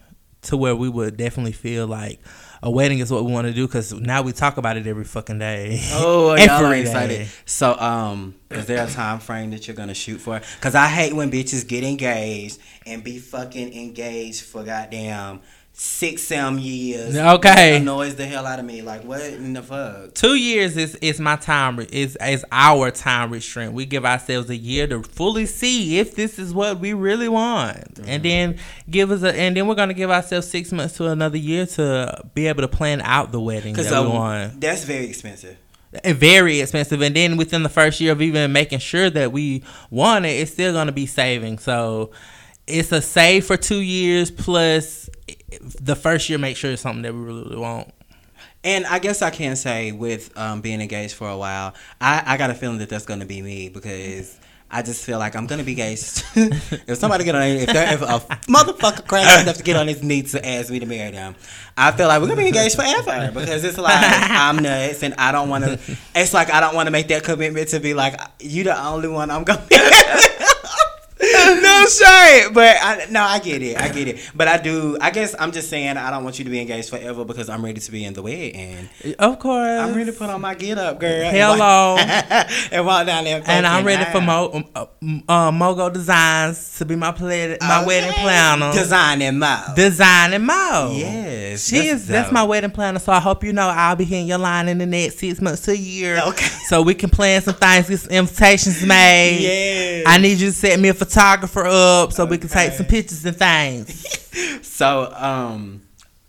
to 0.42 0.56
where 0.56 0.74
we 0.74 0.88
would 0.88 1.16
definitely 1.16 1.52
feel 1.52 1.86
like 1.86 2.18
a 2.64 2.70
wedding 2.70 2.98
is 2.98 3.12
what 3.12 3.24
we 3.24 3.30
want 3.30 3.46
to 3.46 3.52
do. 3.52 3.64
Because 3.64 3.92
now 3.92 4.22
we 4.22 4.32
talk 4.32 4.56
about 4.56 4.76
it 4.76 4.88
every 4.88 5.04
fucking 5.04 5.38
day. 5.38 5.80
Oh, 5.92 6.34
y'all 6.34 6.64
are 6.64 6.74
excited. 6.74 7.28
So, 7.44 7.78
um, 7.78 8.34
is 8.50 8.66
there 8.66 8.84
a 8.84 8.90
time 8.90 9.20
frame 9.20 9.52
that 9.52 9.68
you're 9.68 9.76
gonna 9.76 9.94
shoot 9.94 10.18
for? 10.18 10.40
Cause 10.60 10.74
I 10.74 10.88
hate 10.88 11.12
when 11.12 11.30
bitches 11.30 11.66
get 11.66 11.84
engaged 11.84 12.58
and 12.86 13.04
be 13.04 13.18
fucking 13.18 13.72
engaged 13.72 14.42
for 14.42 14.64
goddamn 14.64 15.42
six, 15.74 16.22
seven 16.22 16.58
years. 16.58 17.16
Okay. 17.16 17.76
Annoys 17.76 18.16
the 18.16 18.26
hell 18.26 18.46
out 18.46 18.58
of 18.58 18.64
me. 18.64 18.82
Like, 18.82 19.04
what 19.04 19.22
in 19.22 19.52
the 19.54 19.62
fuck? 19.62 20.14
Two 20.14 20.34
years 20.34 20.76
is 20.76 20.94
is 20.96 21.18
my 21.18 21.36
time 21.36 21.78
re- 21.78 21.88
is 21.90 22.16
is 22.20 22.44
our 22.52 22.90
time 22.90 23.30
restraint. 23.30 23.72
We 23.72 23.86
give 23.86 24.04
ourselves 24.04 24.50
a 24.50 24.56
year 24.56 24.86
to 24.88 25.02
fully 25.02 25.46
see 25.46 25.98
if 25.98 26.14
this 26.14 26.38
is 26.38 26.52
what 26.52 26.78
we 26.78 26.92
really 26.92 27.28
want, 27.28 28.00
and 28.04 28.22
then 28.22 28.58
give 28.90 29.10
us 29.10 29.22
a 29.22 29.34
and 29.34 29.56
then 29.56 29.66
we're 29.66 29.74
gonna 29.74 29.94
give 29.94 30.10
ourselves 30.10 30.48
six 30.48 30.72
months 30.72 30.96
to 30.98 31.06
another 31.08 31.38
year 31.38 31.66
to 31.66 32.22
be 32.34 32.46
able 32.46 32.62
to 32.62 32.68
plan 32.68 33.00
out 33.00 33.32
the 33.32 33.40
wedding 33.40 33.74
that 33.74 34.02
we 34.02 34.08
want. 34.08 34.60
that's 34.60 34.84
very 34.84 35.06
expensive. 35.06 35.56
Uh, 36.04 36.14
very 36.14 36.60
expensive 36.60 37.02
and 37.02 37.14
then 37.14 37.36
within 37.36 37.62
the 37.62 37.68
first 37.68 38.00
year 38.00 38.12
of 38.12 38.22
even 38.22 38.50
making 38.50 38.78
sure 38.78 39.10
that 39.10 39.30
we 39.30 39.62
want 39.90 40.24
it 40.24 40.30
it's 40.30 40.50
still 40.50 40.72
going 40.72 40.86
to 40.86 40.92
be 40.92 41.04
saving 41.04 41.58
so 41.58 42.10
it's 42.66 42.90
a 42.92 43.02
save 43.02 43.44
for 43.44 43.58
two 43.58 43.80
years 43.82 44.30
plus 44.30 45.10
the 45.60 45.96
first 45.96 46.28
year 46.28 46.38
make 46.38 46.56
sure 46.56 46.70
it's 46.72 46.82
something 46.82 47.02
that 47.02 47.14
we 47.14 47.20
really, 47.20 47.42
really 47.42 47.56
want 47.56 47.92
And 48.64 48.86
I 48.86 48.98
guess 48.98 49.22
I 49.22 49.30
can 49.30 49.56
say 49.56 49.92
with 49.92 50.36
um, 50.38 50.60
being 50.60 50.80
engaged 50.80 51.14
for 51.14 51.28
a 51.28 51.36
while, 51.36 51.74
I, 52.00 52.22
I 52.26 52.36
got 52.36 52.50
a 52.50 52.54
feeling 52.54 52.78
that 52.78 52.88
that's 52.88 53.04
gonna 53.06 53.26
be 53.26 53.42
me 53.42 53.68
because 53.68 54.38
I 54.74 54.80
just 54.80 55.04
feel 55.04 55.18
like 55.18 55.36
I'm 55.36 55.46
gonna 55.46 55.64
be 55.64 55.72
engaged. 55.72 56.24
if 56.34 56.96
somebody 56.96 57.24
get 57.24 57.34
on, 57.34 57.42
if 57.42 57.68
if 57.68 58.02
a 58.02 58.20
motherfucker 58.50 59.06
crazy 59.06 59.42
enough 59.42 59.58
to 59.58 59.62
get 59.62 59.76
on 59.76 59.86
his 59.86 60.02
knees 60.02 60.32
to 60.32 60.46
ask 60.46 60.70
me 60.70 60.80
to 60.80 60.86
marry 60.86 61.10
them, 61.10 61.34
I 61.76 61.92
feel 61.92 62.08
like 62.08 62.22
we're 62.22 62.28
gonna 62.28 62.40
be 62.40 62.46
engaged 62.46 62.76
forever 62.76 63.30
because 63.38 63.64
it's 63.64 63.76
like 63.76 63.98
I'm 64.00 64.56
nuts 64.56 65.02
and 65.02 65.12
I 65.18 65.30
don't 65.30 65.50
want 65.50 65.64
to. 65.64 65.78
It's 66.14 66.32
like 66.32 66.50
I 66.50 66.60
don't 66.60 66.74
want 66.74 66.86
to 66.86 66.90
make 66.90 67.08
that 67.08 67.22
commitment 67.22 67.68
to 67.68 67.80
be 67.80 67.92
like 67.92 68.18
you 68.40 68.64
the 68.64 68.82
only 68.82 69.08
one 69.08 69.30
I'm 69.30 69.44
gonna. 69.44 69.60
be 69.68 69.76
no 71.62 71.86
shade, 71.86 72.54
but 72.54 72.76
I, 72.80 73.06
no, 73.10 73.22
I 73.22 73.38
get 73.38 73.62
it, 73.62 73.78
I 73.80 73.88
get 73.88 74.08
it. 74.08 74.30
But 74.34 74.48
I 74.48 74.56
do. 74.58 74.96
I 75.00 75.10
guess 75.10 75.34
I'm 75.38 75.52
just 75.52 75.68
saying 75.68 75.96
I 75.96 76.10
don't 76.10 76.24
want 76.24 76.38
you 76.38 76.44
to 76.44 76.50
be 76.50 76.60
engaged 76.60 76.90
forever 76.90 77.24
because 77.24 77.48
I'm 77.48 77.64
ready 77.64 77.80
to 77.80 77.92
be 77.92 78.04
in 78.04 78.14
the 78.14 78.22
wedding. 78.22 78.88
of 79.18 79.38
course 79.38 79.80
I'm 79.80 79.94
ready 79.94 80.10
to 80.10 80.16
put 80.16 80.30
on 80.30 80.40
my 80.40 80.54
get 80.54 80.78
up, 80.78 80.98
girl. 81.00 81.30
Hello. 81.30 81.96
and 82.72 82.86
walk 82.86 83.06
down 83.06 83.24
there. 83.24 83.42
and 83.46 83.66
I'm 83.66 83.84
ready 83.84 84.04
for. 84.10 84.20
Mo, 84.22 84.62
uh, 84.74 84.86
uh, 85.28 85.50
Mogo 85.50 85.92
Designs 85.92 86.78
to 86.78 86.84
be 86.84 86.94
my 86.94 87.10
play, 87.10 87.56
my 87.60 87.84
wedding 87.84 88.12
planner. 88.12 88.72
Design 88.72 89.20
and 89.22 89.40
mouth. 89.40 89.74
Design 89.74 90.32
and 90.32 90.46
Mo. 90.46 90.92
Yes, 90.96 91.66
She 91.66 91.76
that's 91.76 91.88
is. 91.88 92.06
That's 92.06 92.30
my 92.30 92.44
wedding 92.44 92.70
planner. 92.70 93.00
So 93.00 93.12
I 93.12 93.18
hope 93.18 93.42
you 93.42 93.52
know 93.52 93.68
I'll 93.68 93.96
be 93.96 94.04
hitting 94.04 94.26
your 94.28 94.38
line 94.38 94.68
in 94.68 94.78
the 94.78 94.86
next 94.86 95.18
six 95.18 95.40
months 95.40 95.62
to 95.62 95.72
a 95.72 95.74
year. 95.74 96.20
Okay. 96.28 96.46
So 96.46 96.82
we 96.82 96.94
can 96.94 97.10
plan 97.10 97.42
some 97.42 97.54
things, 97.54 97.88
get 97.88 97.98
some 98.00 98.12
invitations 98.12 98.84
made. 98.86 99.40
Yes. 99.42 100.04
I 100.06 100.18
need 100.18 100.38
you 100.38 100.48
to 100.48 100.52
set 100.52 100.78
me 100.78 100.88
a 100.88 100.94
photographer 100.94 101.31
up 101.66 102.12
so 102.12 102.24
we 102.24 102.38
can 102.38 102.48
take 102.48 102.72
some 102.72 102.86
pictures 102.86 103.24
and 103.24 103.36
things. 103.36 104.18
So, 104.62 105.12
um, 105.14 105.82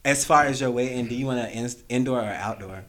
as 0.03 0.25
far 0.25 0.43
as 0.43 0.59
your 0.59 0.69
wedding, 0.69 1.07
do 1.07 1.15
you 1.15 1.25
want 1.25 1.39
to 1.39 1.57
in- 1.57 1.69
indoor 1.87 2.19
or 2.19 2.23
outdoor? 2.25 2.83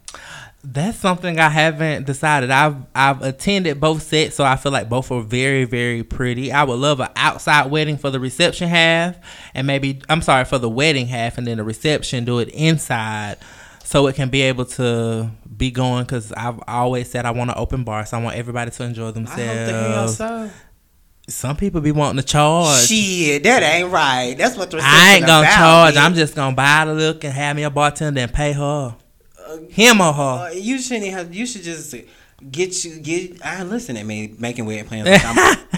That's 0.65 0.99
something 0.99 1.39
I 1.39 1.49
haven't 1.51 2.07
decided. 2.07 2.51
I've 2.51 2.77
I've 2.95 3.23
attended 3.23 3.79
both 3.81 4.03
sets, 4.03 4.35
so 4.35 4.43
I 4.45 4.57
feel 4.57 4.73
like 4.73 4.89
both 4.89 5.13
are 5.13 5.21
very 5.23 5.65
very 5.65 6.03
pretty. 6.03 6.51
I 6.51 6.65
would 6.65 6.81
love 6.81 6.99
an 7.01 7.11
outside 7.15 7.71
wedding 7.71 7.97
for 7.97 8.11
the 8.11 8.19
reception 8.19 8.69
half, 8.69 9.17
and 9.55 9.67
maybe 9.67 10.03
I'm 10.09 10.23
sorry 10.23 10.45
for 10.45 10.59
the 10.59 10.69
wedding 10.69 11.07
half, 11.07 11.39
and 11.39 11.47
then 11.47 11.59
the 11.59 11.65
reception 11.65 12.25
do 12.25 12.41
it 12.41 12.49
inside, 12.49 13.37
so 13.85 14.07
it 14.09 14.17
can 14.17 14.31
be 14.31 14.43
able 14.43 14.65
to 14.65 15.31
be 15.57 15.71
going. 15.71 16.05
Because 16.05 16.33
I've 16.33 16.61
always 16.67 17.11
said 17.11 17.27
I 17.27 17.31
want 17.31 17.51
an 17.51 17.57
open 17.59 17.85
bar, 17.85 18.05
so 18.07 18.19
I 18.19 18.23
want 18.23 18.37
everybody 18.37 18.71
to 18.73 18.83
enjoy 18.83 19.03
I 19.03 19.07
hope 19.07 19.15
the 19.15 19.31
hell 19.31 20.07
themselves. 20.07 20.17
so. 20.17 20.51
Some 21.27 21.57
people 21.57 21.81
be 21.81 21.91
wanting 21.91 22.21
to 22.21 22.27
charge. 22.27 22.87
Shit, 22.87 23.45
that 23.45 23.63
ain't 23.63 23.91
right. 23.91 24.35
That's 24.37 24.57
what 24.59 24.71
the 24.71 24.79
I 24.83 25.15
ain't 25.17 25.27
gonna 25.27 25.47
about, 25.47 25.55
charge. 25.57 25.95
bitch. 25.95 26.05
I'm 26.05 26.15
just 26.15 26.35
gonna 26.35 26.55
buy 26.55 26.85
the 26.85 26.93
look 26.95 27.25
and 27.25 27.33
have 27.33 27.57
me 27.57 27.63
a 27.63 27.71
bartender 27.71 28.21
and 28.21 28.33
pay 28.33 28.53
her, 28.53 28.95
him 29.71 30.01
or 30.03 30.13
her. 30.13 30.23
Uh, 30.23 30.51
you 30.51 30.79
shouldn't 30.79 31.11
have. 31.13 31.35
You 31.35 31.47
should 31.47 31.63
just 31.63 31.95
get 32.51 32.85
you 32.85 32.99
get. 33.01 33.45
I 33.45 33.63
listen 33.63 33.97
at 33.97 34.05
me 34.05 34.35
making 34.39 34.67
wedding 34.67 34.85
plans. 34.85 35.09
Like 35.09 35.23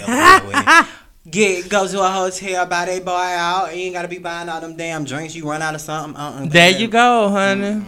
I'm 0.09 0.87
get 1.31 1.69
go 1.69 1.87
to 1.87 2.03
a 2.03 2.09
hotel, 2.09 2.67
buy 2.67 2.87
that 2.87 3.05
boy 3.05 3.13
out. 3.13 3.69
You 3.77 3.83
ain't 3.83 3.95
gotta 3.95 4.09
be 4.09 4.19
buying 4.19 4.49
all 4.49 4.61
them 4.61 4.77
damn 4.77 5.05
drinks. 5.05 5.37
You 5.37 5.49
run 5.49 5.63
out 5.63 5.77
of 5.77 5.81
something. 5.81 6.17
Uh-uh, 6.21 6.47
There 6.47 6.71
you 6.71 6.89
go, 6.89 7.29
honey. 7.29 7.85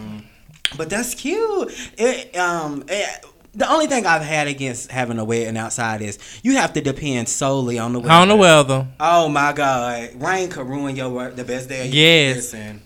But 0.77 0.89
that's 0.89 1.13
cute. 1.13 1.73
It 1.97 2.37
um. 2.37 2.85
It, 2.87 3.25
the 3.59 3.69
only 3.69 3.87
thing 3.87 4.05
I've 4.05 4.21
had 4.23 4.47
against 4.47 4.89
having 4.89 5.19
a 5.19 5.23
wedding 5.25 5.57
outside 5.57 6.01
is 6.01 6.17
you 6.43 6.55
have 6.55 6.73
to 6.73 6.81
depend 6.81 7.27
solely 7.29 7.77
on 7.77 7.93
the 7.93 7.99
weather. 7.99 8.11
On 8.13 8.27
the 8.29 8.35
weather. 8.35 8.87
Oh 8.99 9.29
my 9.29 9.53
God, 9.53 10.09
rain 10.15 10.49
could 10.49 10.65
ruin 10.65 10.95
your 10.95 11.09
work, 11.09 11.35
the 11.35 11.43
best 11.43 11.69
day 11.69 11.87
of 11.87 11.93
your 11.93 12.03
Yes. 12.03 12.35
Listen. 12.37 12.81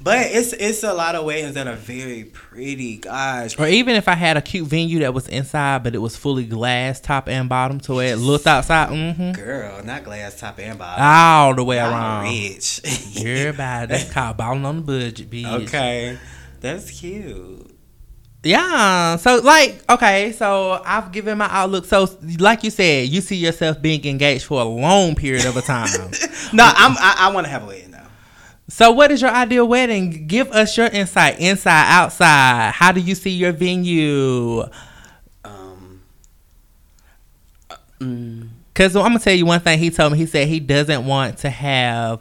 But 0.00 0.26
it's 0.30 0.52
it's 0.52 0.82
a 0.84 0.92
lot 0.92 1.14
of 1.14 1.24
weddings 1.24 1.54
that 1.54 1.66
are 1.66 1.74
very 1.74 2.24
pretty, 2.24 2.98
guys. 2.98 3.56
Or 3.56 3.66
even 3.66 3.96
if 3.96 4.06
I 4.06 4.14
had 4.14 4.36
a 4.36 4.42
cute 4.42 4.68
venue 4.68 5.00
that 5.00 5.14
was 5.14 5.26
inside, 5.28 5.82
but 5.82 5.94
it 5.94 5.98
was 5.98 6.16
fully 6.16 6.44
glass, 6.44 7.00
top 7.00 7.28
and 7.28 7.48
bottom, 7.48 7.80
to 7.80 7.94
where 7.94 8.12
it 8.12 8.16
looked 8.16 8.46
outside. 8.46 8.90
Mm-hmm. 8.90 9.32
Girl, 9.32 9.82
not 9.84 10.04
glass 10.04 10.38
top 10.38 10.58
and 10.60 10.78
bottom. 10.78 11.02
All 11.04 11.54
the 11.54 11.64
way 11.64 11.80
I'm 11.80 11.92
around. 11.92 12.24
rich. 12.24 12.80
Everybody, 13.16 13.86
that's 13.86 14.12
called 14.12 14.36
balling 14.36 14.64
on 14.64 14.76
the 14.76 14.82
budget, 14.82 15.28
bitch. 15.30 15.64
okay, 15.66 16.18
that's 16.60 16.90
cute. 16.90 17.75
Yeah. 18.46 19.16
So 19.16 19.40
like, 19.42 19.82
okay, 19.90 20.32
so 20.32 20.80
I've 20.84 21.12
given 21.12 21.38
my 21.38 21.48
outlook. 21.50 21.84
So 21.84 22.08
like 22.38 22.62
you 22.64 22.70
said, 22.70 23.08
you 23.08 23.20
see 23.20 23.36
yourself 23.36 23.80
being 23.82 24.04
engaged 24.06 24.44
for 24.44 24.60
a 24.60 24.64
long 24.64 25.14
period 25.14 25.44
of 25.46 25.56
a 25.56 25.62
time. 25.62 25.88
No, 26.52 26.62
I'm 26.64 26.96
I, 26.98 27.16
I 27.28 27.32
want 27.34 27.46
to 27.46 27.50
have 27.50 27.64
a 27.64 27.66
wedding 27.66 27.90
though. 27.90 27.98
so 28.68 28.92
what 28.92 29.10
is 29.10 29.20
your 29.20 29.30
ideal 29.32 29.66
wedding? 29.66 30.26
Give 30.28 30.50
us 30.52 30.76
your 30.76 30.86
insight, 30.86 31.40
inside, 31.40 31.86
outside. 31.88 32.72
How 32.72 32.92
do 32.92 33.00
you 33.00 33.14
see 33.16 33.30
your 33.30 33.50
venue? 33.52 34.62
Um. 35.44 36.02
uh, 37.70 37.76
mm, 38.00 38.48
Cause 38.74 38.94
I'm 38.94 39.02
gonna 39.02 39.18
tell 39.18 39.34
you 39.34 39.46
one 39.46 39.60
thing. 39.60 39.78
He 39.78 39.90
told 39.90 40.12
me. 40.12 40.18
He 40.18 40.26
said 40.26 40.46
he 40.48 40.60
doesn't 40.60 41.04
want 41.06 41.38
to 41.38 41.50
have. 41.50 42.20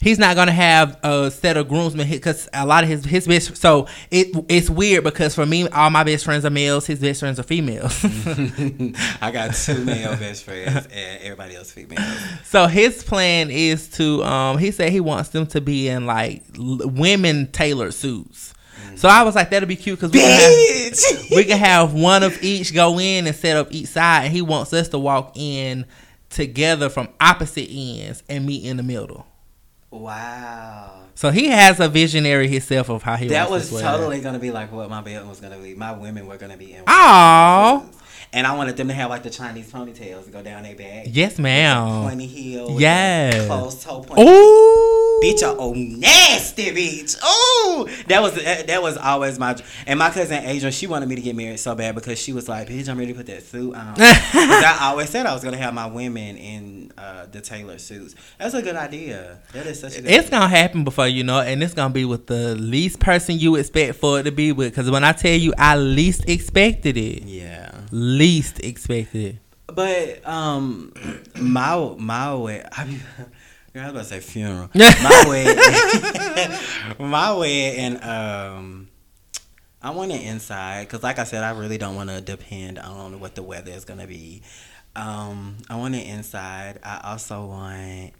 He's 0.00 0.18
not 0.18 0.36
gonna 0.36 0.52
have 0.52 0.98
a 1.02 1.30
set 1.30 1.56
of 1.56 1.68
groomsmen 1.68 2.08
because 2.08 2.48
a 2.52 2.66
lot 2.66 2.84
of 2.84 2.90
his 2.90 3.04
his 3.04 3.26
best. 3.26 3.56
So 3.56 3.86
it 4.10 4.28
it's 4.48 4.68
weird 4.68 5.04
because 5.04 5.34
for 5.34 5.46
me, 5.46 5.66
all 5.68 5.90
my 5.90 6.04
best 6.04 6.24
friends 6.24 6.44
are 6.44 6.50
males. 6.50 6.86
His 6.86 7.00
best 7.00 7.20
friends 7.20 7.40
are 7.40 7.42
females. 7.44 8.04
I 9.20 9.30
got 9.32 9.54
two 9.54 9.84
male 9.84 10.16
best 10.16 10.44
friends 10.44 10.86
and 10.92 11.22
everybody 11.22 11.56
else 11.56 11.70
female. 11.72 11.98
so 12.44 12.66
his 12.66 13.02
plan 13.04 13.50
is 13.50 13.88
to. 13.92 14.22
Um, 14.24 14.58
he 14.58 14.70
said 14.70 14.92
he 14.92 15.00
wants 15.00 15.30
them 15.30 15.46
to 15.48 15.60
be 15.60 15.88
in 15.88 16.06
like 16.06 16.42
l- 16.58 16.80
women 16.88 17.50
tailored 17.50 17.94
suits. 17.94 18.52
So 18.96 19.08
I 19.10 19.24
was 19.24 19.34
like, 19.34 19.50
that'll 19.50 19.68
be 19.68 19.76
cute 19.76 19.98
because 19.98 20.12
we, 20.12 20.20
can 20.20 20.40
have- 20.40 21.30
we 21.32 21.44
can 21.44 21.58
have 21.58 21.92
one 21.92 22.22
of 22.22 22.42
each 22.42 22.72
go 22.72 22.98
in 22.98 23.26
and 23.26 23.36
set 23.36 23.56
up 23.56 23.68
each 23.70 23.88
side, 23.88 24.24
and 24.26 24.32
he 24.32 24.40
wants 24.42 24.72
us 24.72 24.88
to 24.90 24.98
walk 24.98 25.32
in 25.36 25.84
together 26.30 26.88
from 26.88 27.08
opposite 27.20 27.68
ends 27.70 28.22
and 28.28 28.46
meet 28.46 28.64
in 28.64 28.76
the 28.78 28.82
middle. 28.82 29.26
Wow. 29.90 31.02
So 31.14 31.30
he 31.30 31.46
has 31.48 31.80
a 31.80 31.88
visionary 31.88 32.48
himself 32.48 32.88
of 32.90 33.02
how 33.02 33.16
he 33.16 33.28
That 33.28 33.50
was 33.50 33.70
totally 33.70 34.20
gonna 34.20 34.38
be 34.38 34.50
like 34.50 34.70
what 34.72 34.90
my 34.90 35.00
wedding 35.00 35.28
was 35.28 35.40
gonna 35.40 35.58
be. 35.58 35.74
My 35.74 35.92
women 35.92 36.26
were 36.26 36.36
gonna 36.36 36.56
be 36.56 36.74
in. 36.74 36.84
Aw. 36.86 37.84
And 38.32 38.46
I 38.46 38.54
wanted 38.54 38.76
them 38.76 38.88
to 38.88 38.94
have 38.94 39.08
like 39.08 39.22
the 39.22 39.30
Chinese 39.30 39.72
ponytails 39.72 40.24
to 40.24 40.30
go 40.30 40.42
down 40.42 40.64
their 40.64 40.74
back. 40.74 41.06
Yes, 41.08 41.38
ma'am. 41.38 42.02
Pointy 42.02 42.26
heel. 42.26 42.72
with 42.72 42.80
Yes. 42.80 43.46
Closed 43.46 43.82
toe 43.82 44.02
pointy. 44.02 44.22
Ooh. 44.22 44.85
Bitch, 45.26 45.42
a 45.42 45.56
oh 45.58 45.72
nasty 45.72 46.70
bitch. 46.70 47.18
Oh, 47.22 47.88
that 48.06 48.22
was 48.22 48.34
that, 48.34 48.82
was 48.82 48.96
always 48.96 49.38
my. 49.38 49.56
And 49.86 49.98
my 49.98 50.10
cousin 50.10 50.44
Adrian, 50.44 50.72
she 50.72 50.86
wanted 50.86 51.08
me 51.08 51.16
to 51.16 51.20
get 51.20 51.34
married 51.34 51.58
so 51.58 51.74
bad 51.74 51.94
because 51.94 52.18
she 52.18 52.32
was 52.32 52.48
like, 52.48 52.68
"Bitch, 52.68 52.88
I'm 52.88 52.98
ready 52.98 53.12
to 53.12 53.18
put 53.18 53.26
that 53.26 53.42
suit 53.42 53.74
on." 53.74 53.94
I 53.98 54.78
always 54.82 55.10
said 55.10 55.26
I 55.26 55.34
was 55.34 55.42
gonna 55.42 55.56
have 55.56 55.74
my 55.74 55.86
women 55.86 56.36
in 56.36 56.92
uh, 56.96 57.26
the 57.26 57.40
tailor 57.40 57.78
suits. 57.78 58.14
That's 58.38 58.54
a 58.54 58.62
good 58.62 58.76
idea. 58.76 59.40
That 59.52 59.66
is 59.66 59.80
such 59.80 59.98
a 59.98 60.02
good. 60.02 60.10
It's 60.10 60.28
idea. 60.28 60.30
gonna 60.30 60.48
happen 60.48 60.84
before 60.84 61.08
you 61.08 61.24
know 61.24 61.40
it, 61.40 61.48
and 61.48 61.62
it's 61.62 61.74
gonna 61.74 61.92
be 61.92 62.04
with 62.04 62.26
the 62.26 62.54
least 62.54 63.00
person 63.00 63.38
you 63.38 63.56
expect 63.56 63.96
for 63.96 64.20
it 64.20 64.24
to 64.24 64.32
be 64.32 64.52
with. 64.52 64.70
Because 64.70 64.90
when 64.90 65.02
I 65.02 65.12
tell 65.12 65.36
you, 65.36 65.52
I 65.58 65.76
least 65.76 66.28
expected 66.28 66.96
it. 66.96 67.24
Yeah. 67.24 67.72
Least 67.90 68.60
expected 68.60 69.24
it. 69.24 69.36
But 69.66 70.26
um, 70.26 70.92
my 71.34 71.94
my 71.98 72.34
way. 72.34 72.64
I 72.72 72.84
mean, 72.84 73.02
I 73.80 73.90
was 73.90 73.90
about 73.92 74.02
to 74.02 74.08
say 74.08 74.20
funeral. 74.20 74.70
my 74.74 75.24
way, 75.28 76.98
my 76.98 77.36
way, 77.36 77.76
and 77.76 78.02
um, 78.02 78.88
I 79.82 79.90
want 79.90 80.12
it 80.12 80.22
inside 80.22 80.86
because, 80.86 81.02
like 81.02 81.18
I 81.18 81.24
said, 81.24 81.42
I 81.44 81.50
really 81.50 81.78
don't 81.78 81.94
want 81.94 82.10
to 82.10 82.20
depend 82.20 82.78
on 82.78 83.20
what 83.20 83.34
the 83.34 83.42
weather 83.42 83.72
is 83.72 83.84
gonna 83.84 84.06
be. 84.06 84.42
Um, 84.94 85.58
I 85.68 85.76
want 85.76 85.94
it 85.94 86.06
inside. 86.06 86.80
I 86.82 87.12
also 87.12 87.46
want. 87.46 88.12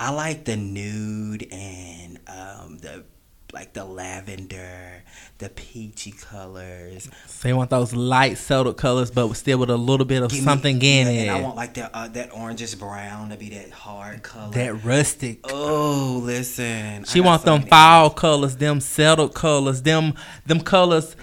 I 0.00 0.10
like 0.10 0.44
the 0.44 0.56
nude 0.56 1.48
and 1.50 2.18
um 2.28 2.78
the 2.78 3.04
like 3.52 3.72
the 3.72 3.84
lavender, 3.84 5.02
the 5.38 5.48
peachy 5.48 6.10
colors. 6.12 7.08
So 7.26 7.48
you 7.48 7.56
want 7.56 7.70
those 7.70 7.94
light, 7.94 8.36
subtle 8.38 8.74
colors, 8.74 9.10
but 9.10 9.32
still 9.34 9.58
with 9.58 9.70
a 9.70 9.76
little 9.76 10.06
bit 10.06 10.22
of 10.22 10.30
Give 10.30 10.40
me- 10.40 10.44
something 10.44 10.76
in 10.76 11.06
yeah, 11.06 11.12
it. 11.12 11.28
And 11.28 11.30
I 11.30 11.40
want 11.40 11.56
like 11.56 11.74
that 11.74 11.90
uh, 11.94 12.08
that 12.08 12.30
orangish 12.30 12.78
brown 12.78 13.30
to 13.30 13.36
be 13.36 13.48
that 13.50 13.70
hard 13.70 14.22
color. 14.22 14.52
that 14.52 14.84
rustic. 14.84 15.40
oh, 15.44 16.20
listen. 16.22 17.04
She 17.04 17.20
wants 17.20 17.44
so 17.44 17.56
them 17.56 17.66
fall 17.68 18.10
colors, 18.10 18.56
them 18.56 18.80
settled 18.80 19.34
colors, 19.34 19.82
them 19.82 20.14
them 20.46 20.60
colors. 20.60 21.16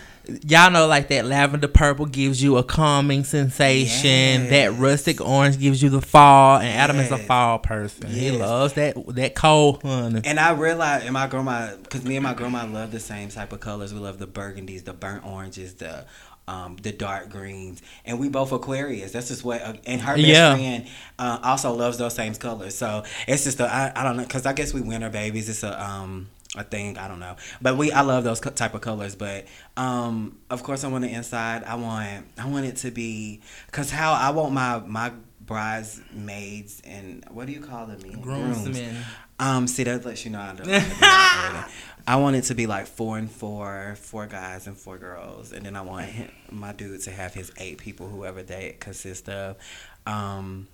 Y'all 0.48 0.72
know, 0.72 0.88
like 0.88 1.08
that 1.10 1.26
lavender 1.26 1.68
purple 1.68 2.06
gives 2.06 2.42
you 2.42 2.58
a 2.58 2.64
calming 2.64 3.24
sensation. 3.24 4.50
That 4.50 4.74
rustic 4.78 5.22
orange 5.22 5.60
gives 5.60 5.82
you 5.82 5.90
the 5.90 6.02
fall. 6.02 6.58
And 6.58 6.68
Adam 6.68 6.98
is 6.98 7.12
a 7.12 7.18
fall 7.18 7.60
person. 7.60 8.08
He 8.08 8.32
loves 8.32 8.74
that 8.74 8.96
that 9.16 9.36
cold 9.36 9.82
honey. 9.84 10.22
And 10.24 10.40
I 10.40 10.52
realized, 10.52 11.06
and 11.06 11.14
my 11.14 11.28
grandma, 11.28 11.76
because 11.76 12.04
me 12.04 12.16
and 12.16 12.24
my 12.24 12.34
grandma 12.34 12.66
love 12.66 12.92
the 12.92 13.00
same 13.00 13.30
type 13.30 13.52
of 13.54 13.60
colors. 13.60 13.94
We 13.94 14.00
love 14.00 14.20
the 14.20 14.28
burgundies, 14.28 14.84
the 14.84 14.94
burnt 14.94 15.26
oranges, 15.26 15.76
the 15.76 16.06
um, 16.48 16.78
the 16.78 16.92
dark 16.92 17.30
greens, 17.32 17.82
and 18.06 18.20
we 18.20 18.30
both 18.30 18.52
Aquarius. 18.52 19.12
That's 19.14 19.30
just 19.30 19.44
what. 19.44 19.62
Uh, 19.64 19.74
and 19.88 20.00
her 20.02 20.14
best 20.16 20.28
Yeah. 20.28 20.56
friend 20.56 20.86
uh, 21.18 21.40
also 21.42 21.74
loves 21.74 21.98
those 21.98 22.14
same 22.14 22.36
colors. 22.36 22.76
So 22.76 23.04
it's 23.28 23.46
just 23.46 23.60
a, 23.60 23.66
I, 23.66 23.92
I 23.96 24.04
don't 24.04 24.16
know, 24.18 24.24
because 24.24 24.46
I 24.46 24.54
guess 24.54 24.72
we 24.72 24.82
winter 24.82 25.10
babies. 25.10 25.50
It's 25.50 25.64
a 25.64 25.84
um 25.84 26.30
a 26.58 26.64
thing. 26.64 26.98
I 26.98 27.08
don't 27.08 27.20
know, 27.20 27.36
but 27.62 27.78
we 27.78 27.92
I 27.92 28.02
love 28.02 28.24
those 28.24 28.40
type 28.40 28.74
of 28.74 28.82
colors. 28.82 29.16
But 29.16 29.46
um, 29.78 30.40
of 30.50 30.64
course, 30.64 30.84
I 30.84 30.88
want 30.88 31.04
the 31.04 31.12
inside. 31.12 31.64
I 31.64 31.76
want 31.76 32.26
I 32.38 32.48
want 32.48 32.66
it 32.66 32.78
to 32.78 32.92
be 32.92 33.42
because 33.68 33.92
how 33.92 34.14
I 34.14 34.30
want 34.32 34.54
my 34.54 34.80
my 34.80 35.12
bridesmaids 35.42 36.82
and 36.86 37.24
what 37.30 37.48
do 37.48 37.54
you 37.54 37.62
call 37.62 37.86
them? 37.86 38.00
Groomsmen. 38.22 38.98
Um, 39.38 39.68
see 39.68 39.84
that 39.84 40.06
lets 40.06 40.26
you 40.26 40.32
know 40.32 40.40
I 40.40 40.54
don't. 40.56 40.68
I 42.08 42.18
want 42.18 42.36
it 42.36 42.44
to 42.44 42.56
be 42.56 42.68
like 42.68 42.86
four 42.86 43.18
and 43.18 43.30
four, 43.30 43.96
four 44.00 44.28
guys 44.28 44.68
and 44.68 44.78
four 44.78 44.98
girls, 44.98 45.52
and 45.52 45.66
then 45.66 45.76
I 45.76 45.82
want 45.82 46.06
him, 46.06 46.32
my 46.52 46.72
dude 46.72 47.02
to 47.02 47.12
have 47.12 47.34
his 47.34 47.52
eight 47.58 47.80
people, 47.80 48.08
whoever 48.08 48.44
they 48.44 48.78
consist 48.80 49.28
of. 49.28 49.58
Um, 50.06 50.68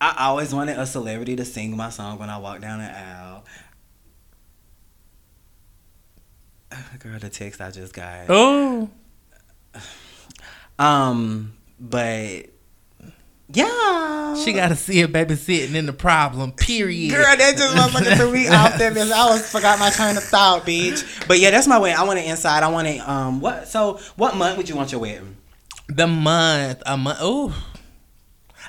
I 0.00 0.26
always 0.26 0.54
wanted 0.54 0.78
a 0.78 0.84
celebrity 0.84 1.36
to 1.36 1.44
sing 1.46 1.74
my 1.76 1.88
song 1.88 2.18
when 2.18 2.28
I 2.28 2.36
walk 2.36 2.60
down 2.60 2.80
the 2.80 2.84
aisle. 2.84 3.46
Girl, 6.98 7.18
the 7.18 7.28
text 7.28 7.60
I 7.60 7.70
just 7.70 7.92
got. 7.92 8.26
Oh, 8.28 8.90
Um, 10.76 11.52
but 11.78 12.46
yeah, 13.48 14.34
she 14.42 14.52
got 14.52 14.70
to 14.70 14.76
see 14.76 15.02
a 15.02 15.08
baby 15.08 15.36
sitting 15.36 15.76
in 15.76 15.86
the 15.86 15.92
problem. 15.92 16.50
Period. 16.50 17.12
Girl, 17.12 17.22
that 17.22 17.56
just 17.56 17.76
motherfucker 17.76 18.16
threw 18.16 18.32
me 18.32 18.48
off 18.48 18.76
there. 18.78 18.90
I 18.90 19.30
was 19.30 19.48
forgot 19.48 19.78
my 19.78 19.90
train 19.90 20.16
of 20.16 20.24
thought, 20.24 20.66
bitch. 20.66 21.28
But 21.28 21.38
yeah, 21.38 21.50
that's 21.50 21.68
my 21.68 21.78
way. 21.78 21.92
I 21.92 22.02
want 22.02 22.18
it 22.18 22.26
inside. 22.26 22.64
I 22.64 22.68
want 22.68 22.88
it. 22.88 22.98
Um, 23.08 23.40
what? 23.40 23.68
So, 23.68 24.00
what 24.16 24.36
month 24.36 24.56
would 24.56 24.68
you 24.68 24.74
want 24.74 24.90
your 24.90 25.00
wedding? 25.00 25.36
The 25.88 26.08
month, 26.08 26.82
a 26.86 26.96
month. 26.96 27.18
Oh, 27.20 27.54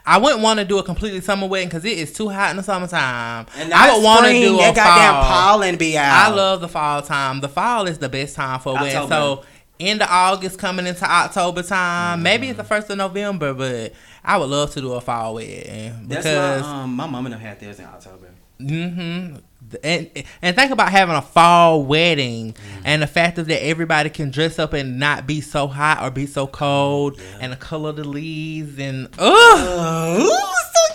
I 0.05 0.17
wouldn't 0.19 0.41
want 0.41 0.59
to 0.59 0.65
do 0.65 0.77
a 0.77 0.83
completely 0.83 1.21
summer 1.21 1.47
wedding 1.47 1.67
because 1.67 1.83
it 1.85 1.97
is 1.97 2.13
too 2.13 2.29
hot 2.29 2.51
in 2.51 2.57
the 2.57 2.63
summertime. 2.63 3.47
And 3.57 3.73
I 3.73 3.93
would 3.95 4.03
want 4.03 4.25
to 4.27 4.31
do 4.33 4.55
a 4.55 4.57
that 4.61 4.75
goddamn 4.75 5.13
fall. 5.13 5.23
pollen 5.23 5.75
be 5.77 5.97
out. 5.97 6.31
I 6.31 6.35
love 6.35 6.61
the 6.61 6.67
fall 6.67 7.01
time. 7.01 7.41
The 7.41 7.49
fall 7.49 7.87
is 7.87 7.97
the 7.97 8.09
best 8.09 8.35
time 8.35 8.59
for 8.59 8.71
a 8.77 8.81
wedding. 8.81 9.09
So 9.09 9.43
end 9.79 10.01
of 10.01 10.07
August 10.09 10.59
coming 10.59 10.85
into 10.87 11.03
October 11.09 11.63
time. 11.63 12.21
Maybe 12.23 12.45
Mm-hmm. 12.47 12.51
it's 12.51 12.57
the 12.57 12.63
first 12.63 12.89
of 12.89 12.97
November, 12.97 13.53
but 13.53 13.93
I 14.23 14.37
would 14.37 14.49
love 14.49 14.71
to 14.73 14.81
do 14.81 14.93
a 14.93 15.01
fall 15.01 15.33
wedding 15.35 16.07
That's 16.07 16.25
my 16.25 16.83
um. 16.83 16.95
My 16.95 17.07
mom 17.07 17.25
and 17.25 17.33
them 17.33 17.41
had 17.41 17.59
theirs 17.59 17.79
in 17.79 17.85
October. 17.85 18.29
hmm 18.59 19.35
And 19.83 20.09
and 20.41 20.55
think 20.55 20.71
about 20.71 20.91
having 20.91 21.15
a 21.15 21.21
fall 21.21 21.83
wedding 21.83 22.53
Mm-hmm. 22.53 22.81
and 22.85 23.01
the 23.01 23.07
fact 23.07 23.37
of 23.37 23.47
that 23.47 23.63
everybody 23.65 24.09
can 24.09 24.29
dress 24.31 24.59
up 24.59 24.73
and 24.73 24.99
not 24.99 25.25
be 25.25 25.41
so 25.41 25.67
hot 25.67 26.01
or 26.03 26.11
be 26.11 26.25
so 26.27 26.45
cold 26.47 27.19
and 27.39 27.51
the 27.51 27.57
color 27.57 27.89
of 27.89 27.95
the 27.95 28.03
leaves 28.03 28.77
and 28.79 29.09
oh 29.17 30.17
Oh, 30.29 30.63
so 30.73 30.93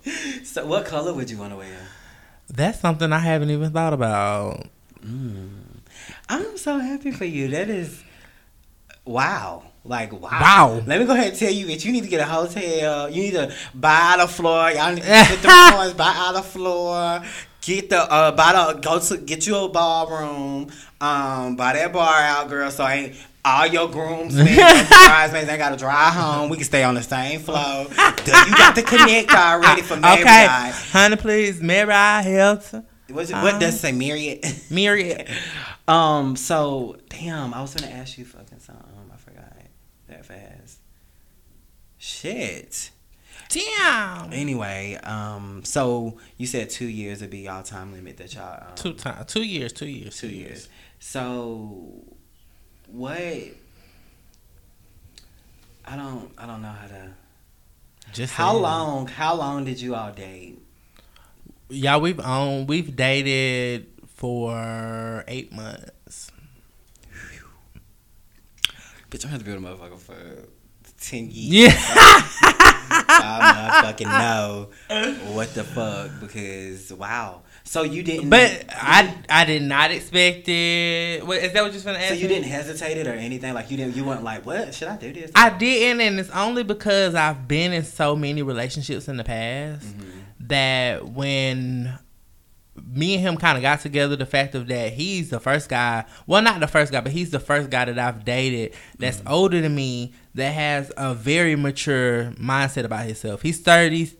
exciting! 0.00 0.44
So, 0.44 0.64
what 0.66 0.86
color 0.86 1.12
would 1.14 1.30
you 1.30 1.38
want 1.38 1.52
to 1.52 1.56
wear? 1.56 1.78
that's 2.48 2.80
something 2.80 3.12
I 3.12 3.18
haven't 3.18 3.50
even 3.50 3.70
thought 3.72 3.92
about. 3.94 4.66
I'm 6.28 6.56
so 6.58 6.78
happy 6.78 7.10
for 7.10 7.24
you. 7.24 7.48
That 7.48 7.68
is 7.70 8.02
wow. 9.04 9.64
Like 9.84 10.12
wow. 10.12 10.30
Wow. 10.30 10.82
Let 10.86 11.00
me 11.00 11.06
go 11.06 11.12
ahead 11.12 11.28
and 11.28 11.36
tell 11.36 11.50
you 11.50 11.66
that 11.66 11.84
you 11.84 11.92
need 11.92 12.04
to 12.04 12.08
get 12.08 12.20
a 12.20 12.24
hotel. 12.24 13.10
You 13.10 13.22
need 13.22 13.32
to 13.32 13.54
buy 13.74 14.12
out 14.12 14.20
a 14.20 14.28
floor. 14.28 14.70
Y'all 14.70 14.94
need 14.94 15.02
to 15.02 15.06
get 15.08 15.42
the 15.42 15.48
floors, 15.48 15.94
buy 15.94 16.12
out 16.14 16.36
a 16.36 16.42
floor. 16.42 17.22
Get 17.60 17.90
the 17.90 17.98
uh 18.00 18.32
buy 18.32 18.52
the 18.52 18.80
go 18.80 19.00
to 19.00 19.16
get 19.18 19.46
you 19.46 19.56
a 19.56 19.68
ballroom. 19.68 20.70
Um 21.00 21.56
buy 21.56 21.72
that 21.72 21.92
bar 21.92 22.14
out, 22.14 22.48
girl. 22.48 22.70
So 22.70 22.86
ain't 22.86 23.16
all 23.44 23.66
your 23.66 23.88
grooms, 23.88 24.34
bridesmaids 24.36 25.48
ain't 25.48 25.58
gotta 25.58 25.76
drive 25.76 26.14
home. 26.14 26.48
We 26.48 26.56
can 26.56 26.64
stay 26.64 26.84
on 26.84 26.94
the 26.94 27.02
same 27.02 27.40
floor. 27.40 27.86
You 27.88 28.56
got 28.56 28.76
the 28.76 28.84
connect 28.86 29.34
already 29.34 29.82
for 29.82 29.96
Mary 29.96 30.20
okay, 30.20 30.46
honey, 30.92 31.16
please, 31.16 31.60
Mary 31.60 31.92
I 31.92 32.22
help. 32.22 32.62
What's 33.08 33.30
it, 33.30 33.34
what 33.34 33.60
does 33.60 33.74
it 33.74 33.78
say? 33.78 33.92
Myriad. 33.92 34.44
Myriad. 34.70 35.28
um. 35.88 36.36
So 36.36 36.96
damn, 37.08 37.52
I 37.52 37.60
was 37.60 37.74
gonna 37.74 37.92
ask 37.92 38.16
you 38.16 38.24
fucking 38.24 38.60
something. 38.60 38.91
That 40.12 40.26
fast. 40.26 40.78
Shit. 41.96 42.90
Damn. 43.48 44.32
Anyway, 44.32 44.98
um, 45.02 45.62
so 45.64 46.18
you 46.36 46.46
said 46.46 46.68
two 46.68 46.86
years 46.86 47.22
would 47.22 47.30
be 47.30 47.38
y'all 47.40 47.62
time 47.62 47.92
limit 47.92 48.18
that 48.18 48.34
y'all 48.34 48.62
um, 48.68 48.74
Two 48.74 48.92
time. 48.92 49.24
Two 49.24 49.42
years. 49.42 49.72
Two 49.72 49.86
years. 49.86 50.18
two 50.18 50.28
years. 50.28 50.68
So 50.98 52.04
what? 52.88 53.16
I 55.86 55.96
don't. 55.96 56.30
I 56.36 56.46
don't 56.46 56.60
know 56.60 56.68
how 56.68 56.88
to. 56.88 57.08
Just 58.12 58.34
How 58.34 58.54
long? 58.54 59.06
How 59.06 59.34
long 59.34 59.64
did 59.64 59.80
you 59.80 59.94
all 59.94 60.12
date? 60.12 60.58
Yeah, 61.70 61.96
we've 61.96 62.20
um 62.20 62.66
we've 62.66 62.94
dated 62.94 63.86
for 64.08 65.24
eight 65.26 65.52
months. 65.52 65.90
Bitch, 69.12 69.24
I'm 69.26 69.30
gonna 69.32 69.44
be 69.44 69.52
with 69.52 69.62
a 69.62 69.66
motherfucker 69.66 69.98
for 69.98 70.48
ten 71.00 71.28
years. 71.30 71.72
Yeah. 71.74 71.76
I 72.94 73.80
fucking 73.84 74.08
know 74.08 74.68
what 75.34 75.54
the 75.54 75.64
fuck 75.64 76.10
because 76.20 76.92
wow. 76.92 77.42
So 77.64 77.82
you 77.82 78.02
didn't, 78.02 78.28
But 78.30 78.64
I 78.70 79.14
I 79.28 79.44
did 79.44 79.62
not 79.62 79.90
expect 79.90 80.48
it. 80.48 81.24
What, 81.26 81.38
is 81.38 81.52
that 81.52 81.62
what 81.62 81.72
you're 81.72 81.82
gonna 81.82 81.98
ask? 81.98 82.08
so 82.08 82.14
you 82.14 82.22
me? 82.28 82.34
didn't 82.34 82.46
hesitate 82.48 82.96
it 82.98 83.06
or 83.06 83.12
anything. 83.12 83.54
Like 83.54 83.70
you 83.70 83.76
didn't. 83.76 83.96
You 83.96 84.04
weren't 84.04 84.24
like, 84.24 84.44
what 84.46 84.74
should 84.74 84.88
I 84.88 84.96
do 84.96 85.12
this? 85.12 85.30
I 85.34 85.50
didn't, 85.50 86.00
and 86.00 86.18
it's 86.18 86.30
only 86.30 86.62
because 86.64 87.14
I've 87.14 87.46
been 87.46 87.72
in 87.72 87.84
so 87.84 88.16
many 88.16 88.42
relationships 88.42 89.08
in 89.08 89.16
the 89.18 89.24
past 89.24 89.86
Mm-hmm. 89.86 90.46
that 90.48 91.04
when 91.08 91.98
me 92.94 93.14
and 93.14 93.22
him 93.22 93.36
kind 93.36 93.56
of 93.56 93.62
got 93.62 93.80
together, 93.80 94.16
the 94.16 94.26
fact 94.26 94.54
of 94.54 94.66
that 94.68 94.92
he's 94.92 95.30
the 95.30 95.40
first 95.40 95.68
guy, 95.68 96.04
well, 96.26 96.42
not 96.42 96.60
the 96.60 96.66
first 96.66 96.92
guy, 96.92 97.00
but 97.00 97.12
he's 97.12 97.30
the 97.30 97.40
first 97.40 97.70
guy 97.70 97.86
that 97.86 97.98
I've 97.98 98.24
dated 98.24 98.74
that's 98.98 99.18
Mm-hmm. 99.18 99.32
older 99.32 99.60
than 99.60 99.74
me 99.74 100.12
that 100.34 100.52
has 100.52 100.92
a 100.96 101.14
very 101.14 101.56
mature 101.56 102.32
mindset 102.32 102.84
about 102.84 103.06
himself. 103.06 103.42
He's 103.42 103.60
thirty, 103.60 104.10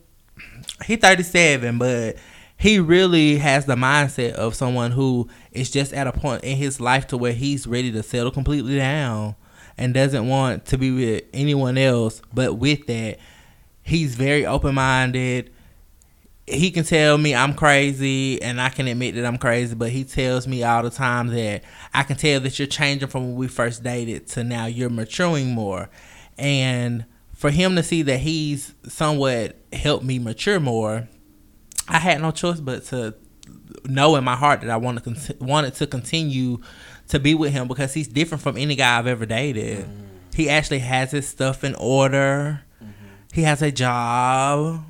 he 0.85 0.95
thirty 0.95 1.23
seven, 1.23 1.77
but 1.77 2.17
he 2.57 2.79
really 2.79 3.37
has 3.37 3.65
the 3.65 3.75
mindset 3.75 4.33
of 4.33 4.55
someone 4.55 4.91
who 4.91 5.27
is 5.51 5.69
just 5.69 5.93
at 5.93 6.07
a 6.07 6.11
point 6.11 6.43
in 6.43 6.55
his 6.57 6.79
life 6.79 7.07
to 7.07 7.17
where 7.17 7.33
he's 7.33 7.67
ready 7.67 7.91
to 7.91 8.01
settle 8.03 8.31
completely 8.31 8.77
down 8.77 9.35
and 9.77 9.93
doesn't 9.93 10.27
want 10.27 10.65
to 10.67 10.77
be 10.77 10.91
with 10.91 11.23
anyone 11.33 11.77
else. 11.77 12.21
But 12.33 12.53
with 12.53 12.85
that, 12.87 13.17
he's 13.81 14.15
very 14.15 14.45
open 14.45 14.75
minded. 14.75 15.51
He 16.45 16.71
can 16.71 16.83
tell 16.83 17.17
me 17.17 17.33
I'm 17.33 17.53
crazy, 17.53 18.41
and 18.41 18.59
I 18.59 18.69
can 18.69 18.87
admit 18.87 19.15
that 19.15 19.25
I'm 19.25 19.37
crazy. 19.37 19.75
But 19.75 19.91
he 19.91 20.03
tells 20.03 20.47
me 20.47 20.63
all 20.63 20.83
the 20.83 20.89
time 20.89 21.27
that 21.27 21.63
I 21.93 22.03
can 22.03 22.17
tell 22.17 22.39
that 22.41 22.59
you're 22.59 22.67
changing 22.67 23.07
from 23.07 23.27
when 23.27 23.35
we 23.35 23.47
first 23.47 23.83
dated 23.83 24.27
to 24.29 24.43
now 24.43 24.65
you're 24.65 24.89
maturing 24.89 25.51
more. 25.51 25.89
And 26.37 27.05
for 27.33 27.49
him 27.49 27.75
to 27.75 27.83
see 27.83 28.01
that 28.03 28.19
he's 28.19 28.73
somewhat 28.87 29.57
helped 29.71 30.03
me 30.03 30.19
mature 30.19 30.59
more, 30.59 31.07
I 31.87 31.99
had 31.99 32.21
no 32.21 32.31
choice 32.31 32.59
but 32.59 32.85
to 32.85 33.15
know 33.85 34.15
in 34.15 34.23
my 34.23 34.35
heart 34.35 34.61
that 34.61 34.69
I 34.69 34.77
wanted 34.77 35.03
to 35.03 35.13
con- 35.13 35.47
wanted 35.47 35.73
to 35.75 35.87
continue 35.87 36.59
to 37.09 37.19
be 37.19 37.35
with 37.35 37.51
him 37.51 37.67
because 37.67 37.93
he's 37.93 38.07
different 38.07 38.41
from 38.41 38.57
any 38.57 38.75
guy 38.75 38.97
I've 38.97 39.07
ever 39.07 39.25
dated. 39.25 39.85
Mm-hmm. 39.85 40.05
He 40.33 40.49
actually 40.49 40.79
has 40.79 41.11
his 41.11 41.27
stuff 41.27 41.63
in 41.63 41.75
order. 41.75 42.61
Mm-hmm. 42.81 42.93
He 43.33 43.43
has 43.43 43.61
a 43.61 43.71
job, 43.71 44.85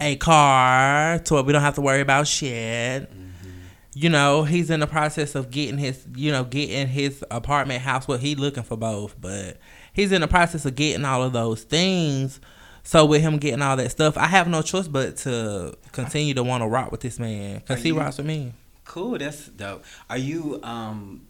a 0.00 0.16
car, 0.16 1.18
to 1.20 1.34
where 1.34 1.42
we 1.42 1.52
don't 1.52 1.62
have 1.62 1.74
to 1.76 1.80
worry 1.80 2.00
about 2.00 2.26
shit. 2.26 3.10
You 3.94 4.10
know, 4.10 4.44
he's 4.44 4.68
in 4.68 4.80
the 4.80 4.86
process 4.86 5.34
of 5.34 5.50
getting 5.50 5.78
his, 5.78 6.06
you 6.14 6.30
know, 6.30 6.44
getting 6.44 6.86
his 6.86 7.24
apartment 7.30 7.80
house. 7.80 8.06
Well, 8.06 8.18
he 8.18 8.34
looking 8.34 8.62
for 8.62 8.76
both, 8.76 9.18
but 9.18 9.56
he's 9.94 10.12
in 10.12 10.20
the 10.20 10.28
process 10.28 10.66
of 10.66 10.74
getting 10.74 11.04
all 11.06 11.22
of 11.22 11.32
those 11.32 11.62
things. 11.62 12.40
So 12.82 13.06
with 13.06 13.22
him 13.22 13.38
getting 13.38 13.62
all 13.62 13.76
that 13.76 13.90
stuff, 13.90 14.16
I 14.18 14.26
have 14.26 14.48
no 14.48 14.60
choice 14.62 14.86
but 14.86 15.16
to 15.18 15.76
continue 15.92 16.34
to 16.34 16.42
want 16.44 16.62
to 16.62 16.68
rock 16.68 16.92
with 16.92 17.00
this 17.00 17.18
man 17.18 17.58
because 17.58 17.82
he 17.82 17.88
you- 17.88 17.98
rocks 17.98 18.18
with 18.18 18.26
me. 18.26 18.52
Cool, 18.84 19.18
that's 19.18 19.46
dope. 19.48 19.84
Are 20.08 20.18
you 20.18 20.60
um 20.62 21.22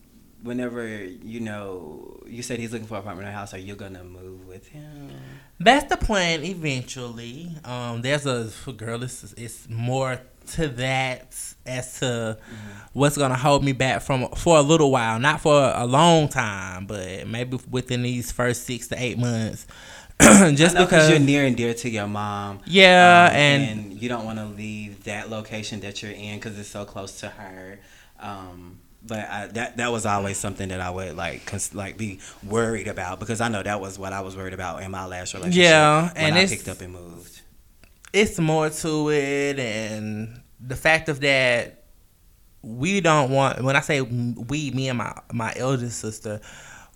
whenever 0.42 0.86
you 0.86 1.40
know 1.40 2.20
you 2.26 2.42
said 2.42 2.58
he's 2.58 2.72
looking 2.72 2.86
for 2.86 2.94
an 2.96 3.00
apartment 3.00 3.28
or 3.28 3.32
house, 3.32 3.54
are 3.54 3.58
you 3.58 3.74
gonna 3.74 4.04
move 4.04 4.46
with 4.46 4.68
him? 4.68 5.10
That's 5.58 5.84
the 5.88 5.96
plan 5.96 6.44
eventually. 6.44 7.50
Um, 7.64 8.02
there's 8.02 8.26
a 8.26 8.50
girl. 8.72 9.02
It's, 9.02 9.32
it's 9.36 9.68
more 9.68 10.20
to 10.48 10.68
that 10.68 11.34
as 11.64 11.98
to 12.00 12.38
what's 12.92 13.16
gonna 13.18 13.36
hold 13.36 13.64
me 13.64 13.72
back 13.72 14.02
from 14.02 14.28
for 14.36 14.58
a 14.58 14.62
little 14.62 14.90
while, 14.90 15.18
not 15.18 15.40
for 15.40 15.72
a 15.74 15.86
long 15.86 16.28
time, 16.28 16.86
but 16.86 17.26
maybe 17.26 17.58
within 17.70 18.02
these 18.02 18.30
first 18.32 18.64
six 18.64 18.88
to 18.88 19.02
eight 19.02 19.18
months. 19.18 19.66
Just 20.20 20.76
because 20.76 21.10
you're 21.10 21.18
near 21.18 21.44
and 21.44 21.56
dear 21.56 21.74
to 21.74 21.90
your 21.90 22.06
mom. 22.06 22.60
Yeah, 22.64 23.28
um, 23.30 23.36
and- 23.36 24.00
you 24.00 24.08
don't 24.08 24.24
want 24.24 24.38
to 24.38 24.46
leave 24.46 25.04
that 25.04 25.30
location 25.30 25.80
that 25.80 26.02
you're 26.02 26.12
in 26.12 26.36
because 26.38 26.58
it's 26.58 26.68
so 26.68 26.84
close 26.84 27.20
to 27.20 27.28
her. 27.28 27.78
Um, 28.20 28.78
but 29.06 29.18
I, 29.28 29.46
that 29.48 29.76
that 29.76 29.92
was 29.92 30.06
always 30.06 30.36
something 30.38 30.68
that 30.68 30.80
I 30.80 30.90
would 30.90 31.16
like 31.16 31.44
cons- 31.46 31.74
like 31.74 31.96
be 31.96 32.20
worried 32.44 32.88
about 32.88 33.20
because 33.20 33.40
I 33.40 33.48
know 33.48 33.62
that 33.62 33.80
was 33.80 33.98
what 33.98 34.12
I 34.12 34.20
was 34.20 34.36
worried 34.36 34.54
about 34.54 34.82
in 34.82 34.90
my 34.90 35.06
last 35.06 35.34
relationship. 35.34 35.62
Yeah, 35.62 36.02
when 36.08 36.12
and 36.16 36.34
I 36.34 36.38
it's- 36.42 36.50
picked 36.50 36.68
up 36.68 36.80
and 36.80 36.92
moved. 36.92 37.40
it's 38.12 38.38
more 38.38 38.70
to 38.70 39.10
it 39.10 39.58
and 39.58 40.40
the 40.60 40.76
fact 40.76 41.08
of 41.08 41.20
that 41.20 41.84
we 42.62 43.00
don't 43.00 43.30
want 43.30 43.62
when 43.62 43.76
i 43.76 43.80
say 43.80 44.00
we 44.00 44.70
me 44.72 44.88
and 44.88 44.98
my 44.98 45.12
my 45.32 45.52
eldest 45.54 46.00
sister 46.00 46.40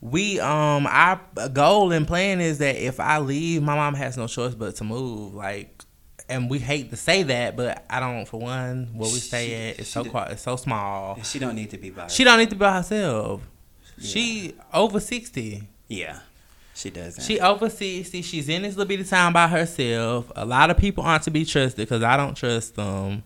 we 0.01 0.40
um 0.40 0.87
our 0.87 1.20
goal 1.53 1.92
and 1.92 2.09
plan 2.09 2.40
is 2.40 2.59
that 2.59 2.75
if 2.77 2.99
i 2.99 3.18
leave 3.18 3.62
my 3.62 3.75
mom 3.77 3.94
has 3.94 4.16
no 4.16 4.27
choice 4.27 4.55
but 4.55 4.75
to 4.75 4.83
move 4.83 5.35
like 5.35 5.85
and 6.30 6.48
we 6.48 6.58
hate 6.58 6.90
to 6.90 6.96
say 6.96 7.22
that 7.22 7.56
but 7.56 7.84
i 7.90 8.00
don't 8.00 8.26
for 8.26 8.40
one 8.40 8.88
where 8.94 9.10
we 9.10 9.18
stay 9.18 9.48
She- 9.48 9.54
at 9.54 9.78
it's 9.80 9.88
so 9.90 10.04
quiet 10.04 10.32
it's 10.32 10.42
so 10.42 10.56
small 10.56 11.18
she 11.22 11.38
don't 11.38 11.54
need 11.56 11.70
to 11.70 11.78
be 11.78 11.90
by. 11.90 12.06
she 12.06 12.24
don't 12.24 12.38
need 12.38 12.50
to 12.50 12.56
be 12.56 12.60
by 12.60 12.72
herself 12.74 13.42
she 14.00 14.54
over 14.72 14.98
60 15.00 15.62
Yeah, 15.88 16.20
she 16.74 16.88
doesn't. 16.90 17.22
she 17.22 17.38
over 17.40 17.68
60. 17.68 18.22
She's 18.22 18.48
in 18.48 18.62
this 18.62 18.74
little 18.76 18.88
bitty 18.88 19.04
town 19.04 19.34
by 19.34 19.46
herself. 19.46 20.32
A 20.36 20.46
lot 20.46 20.70
of 20.70 20.78
people 20.78 21.04
aren't 21.04 21.24
to 21.24 21.30
be 21.30 21.44
trusted 21.44 21.76
because 21.76 22.02
I 22.02 22.16
don't 22.16 22.34
trust 22.34 22.76
them. 22.76 23.22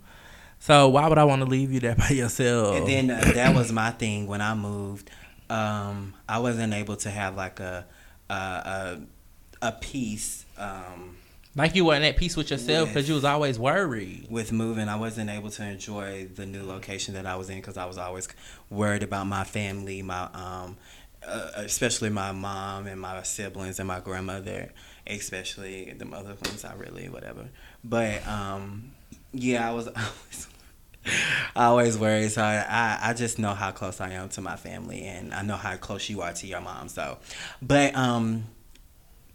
So 0.59 0.89
why 0.89 1.07
would 1.09 1.19
I 1.19 1.23
want 1.25 1.43
to 1.43 1.47
leave 1.47 1.71
you 1.73 1.79
there 1.79 1.95
by 1.95 2.09
yourself? 2.11 2.75
And 2.77 2.89
then 2.89 3.11
uh, 3.11 3.21
that 3.35 3.55
was 3.55 3.71
my 3.71 3.93
thing 3.93 4.27
when 4.27 4.41
I 4.41 4.55
moved. 4.57 5.11
Um, 5.49 6.15
I 6.29 6.39
wasn't 6.41 6.75
able 6.75 6.97
to 6.97 7.11
have 7.11 7.37
like 7.37 7.61
a 7.61 7.87
a 8.29 8.35
a, 8.35 9.01
a 9.63 9.73
peace 9.73 10.45
um, 10.59 11.17
like 11.57 11.75
you 11.75 11.85
weren't 11.85 12.05
at 12.05 12.17
peace 12.17 12.37
with 12.37 12.51
yourself 12.51 12.89
because 12.89 13.09
you 13.09 13.15
was 13.15 13.25
always 13.25 13.59
worried. 13.59 14.27
with 14.29 14.53
moving. 14.53 14.89
I 14.89 14.97
wasn't 14.97 15.31
able 15.31 15.51
to 15.51 15.65
enjoy 15.65 16.29
the 16.35 16.47
new 16.47 16.65
location 16.65 17.15
that 17.15 17.27
I 17.27 17.37
was 17.37 17.49
in 17.49 17.57
because 17.57 17.77
I 17.77 17.85
was 17.87 17.99
always 17.99 18.29
worried 18.71 19.03
about 19.03 19.27
my 19.27 19.45
family, 19.45 20.03
my 20.03 20.29
um, 20.35 20.77
uh, 21.27 21.51
especially 21.57 22.11
my 22.11 22.33
mom 22.33 22.87
and 22.87 23.01
my 23.01 23.23
siblings 23.23 23.79
and 23.79 23.87
my 23.87 24.01
grandmother, 24.01 24.73
especially 25.07 25.93
the 25.93 26.07
other 26.07 26.37
ones. 26.45 26.65
I 26.65 26.75
really 26.75 27.09
whatever. 27.09 27.49
But 27.85 28.27
um, 28.27 28.93
yeah, 29.33 29.69
I 29.69 29.73
was 29.73 29.89
always. 29.97 30.49
I 31.55 31.67
always 31.67 31.99
worry, 31.99 32.31
so 32.31 32.43
I, 32.43 32.65
I, 32.67 33.11
I 33.11 33.13
just 33.13 33.39
know 33.39 33.53
how 33.53 33.73
close 33.73 34.01
I 34.01 34.13
am 34.13 34.31
to 34.31 34.41
my 34.41 34.57
family, 34.57 35.03
and 35.03 35.35
I 35.35 35.43
know 35.43 35.57
how 35.57 35.77
close 35.77 36.09
you 36.09 36.23
are 36.23 36.33
to 36.33 36.47
your 36.47 36.63
mom. 36.63 36.89
So, 36.89 37.19
but 37.61 37.95
um, 37.95 38.45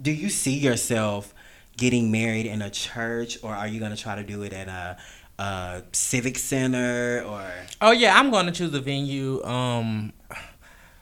do 0.01 0.12
you 0.12 0.29
see 0.29 0.58
yourself 0.58 1.32
getting 1.80 2.12
married 2.12 2.46
in 2.46 2.62
a 2.62 2.70
church, 2.70 3.38
or 3.42 3.54
are 3.56 3.68
you 3.68 3.80
gonna 3.80 3.96
try 3.98 4.15
to 4.15 4.24
do 4.24 4.44
it 4.44 4.54
at 4.54 4.68
a, 4.68 4.98
a 5.42 5.84
civic 5.94 6.38
center, 6.38 7.24
or 7.26 7.44
Oh 7.82 7.92
yeah, 7.92 8.20
I'm 8.20 8.30
going 8.30 8.46
to 8.48 8.52
choose 8.52 8.74
a 8.74 8.82
venue. 8.82 9.42
Um, 9.44 10.12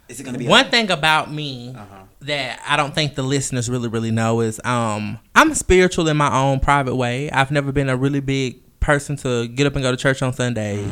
is 0.07 0.19
it 0.19 0.23
gonna 0.23 0.37
be 0.37 0.47
one 0.47 0.69
thing 0.69 0.89
about 0.91 1.33
me 1.33 1.73
Uh-huh. 1.75 2.03
that 2.21 2.61
I 2.67 2.77
don't 2.77 2.93
think 2.95 3.15
the 3.15 3.23
listeners 3.23 3.69
really 3.69 3.89
really 3.89 4.11
know 4.11 4.39
is 4.41 4.59
um 4.63 5.19
I'm 5.35 5.53
spiritual 5.53 6.07
in 6.07 6.15
my 6.17 6.31
own 6.33 6.59
private 6.59 6.95
way. 6.95 7.29
I've 7.31 7.51
never 7.51 7.71
been 7.73 7.89
a 7.89 7.97
really 7.97 8.21
big 8.21 8.61
person 8.79 9.17
to 9.17 9.47
get 9.49 9.67
up 9.67 9.73
and 9.75 9.83
go 9.83 9.91
to 9.91 9.97
church 9.97 10.21
on 10.21 10.31
Sundays. 10.33 10.87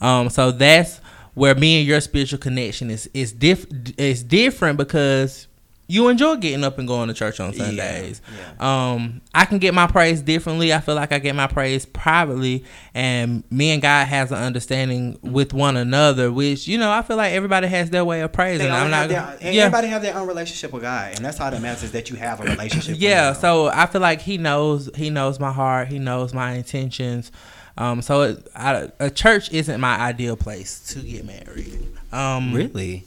Um 0.00 0.28
so 0.28 0.50
that's 0.52 0.98
where 1.34 1.54
me 1.54 1.78
and 1.78 1.86
your 1.88 2.00
spiritual 2.00 2.38
connection 2.40 2.90
is 2.90 3.08
is 3.14 3.32
diff 3.32 3.64
is 3.96 4.22
different 4.22 4.76
because 4.76 5.46
you 5.90 6.06
enjoy 6.08 6.36
getting 6.36 6.62
up 6.62 6.78
and 6.78 6.86
going 6.86 7.08
to 7.08 7.14
church 7.14 7.40
on 7.40 7.52
Sundays. 7.52 8.22
Yeah, 8.60 8.92
Um, 8.92 9.20
I 9.34 9.44
can 9.44 9.58
get 9.58 9.74
my 9.74 9.88
praise 9.88 10.22
differently. 10.22 10.72
I 10.72 10.78
feel 10.78 10.94
like 10.94 11.10
I 11.10 11.18
get 11.18 11.34
my 11.34 11.48
praise 11.48 11.84
privately, 11.84 12.64
and 12.94 13.42
me 13.50 13.70
and 13.72 13.82
God 13.82 14.06
has 14.06 14.30
an 14.30 14.38
understanding 14.38 15.18
with 15.22 15.52
one 15.52 15.76
another. 15.76 16.30
Which 16.30 16.68
you 16.68 16.78
know, 16.78 16.92
I 16.92 17.02
feel 17.02 17.16
like 17.16 17.32
everybody 17.32 17.66
has 17.66 17.90
their 17.90 18.04
way 18.04 18.20
of 18.20 18.32
praising. 18.32 18.70
I'm 18.70 18.90
not. 18.90 19.08
Their, 19.08 19.36
yeah. 19.52 19.64
Everybody 19.64 19.88
have 19.88 20.02
their 20.02 20.16
own 20.16 20.28
relationship 20.28 20.72
with 20.72 20.82
God, 20.82 21.16
and 21.16 21.24
that's 21.24 21.40
all 21.40 21.50
that 21.50 21.60
matters 21.60 21.82
is 21.82 21.92
that 21.92 22.08
you 22.08 22.16
have 22.16 22.40
a 22.40 22.44
relationship. 22.44 22.94
yeah. 22.98 23.32
So 23.32 23.66
I 23.66 23.86
feel 23.86 24.00
like 24.00 24.20
He 24.20 24.38
knows. 24.38 24.88
He 24.94 25.10
knows 25.10 25.40
my 25.40 25.50
heart. 25.50 25.88
He 25.88 25.98
knows 25.98 26.32
my 26.32 26.52
intentions. 26.52 27.32
Um, 27.76 28.00
so 28.02 28.22
it, 28.22 28.48
I, 28.54 28.90
a 29.00 29.10
church 29.10 29.50
isn't 29.52 29.80
my 29.80 29.98
ideal 29.98 30.36
place 30.36 30.80
to 30.94 31.00
get 31.00 31.24
married. 31.24 31.80
Um, 32.12 32.52
really, 32.52 33.04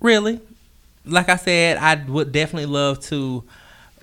really 0.00 0.40
like 1.08 1.28
I 1.28 1.36
said, 1.36 1.76
I 1.78 2.02
would 2.04 2.32
definitely 2.32 2.66
love 2.66 3.00
to 3.06 3.44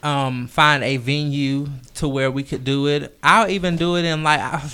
um, 0.04 0.48
find 0.48 0.84
a 0.84 0.98
venue 0.98 1.68
to 1.96 2.08
where 2.08 2.32
we 2.32 2.44
could 2.44 2.64
do 2.64 2.88
it. 2.88 3.18
I'll 3.24 3.50
even 3.50 3.76
do 3.76 3.96
it 3.98 4.06
in 4.06 4.24
like. 4.24 4.40
I, 4.40 4.70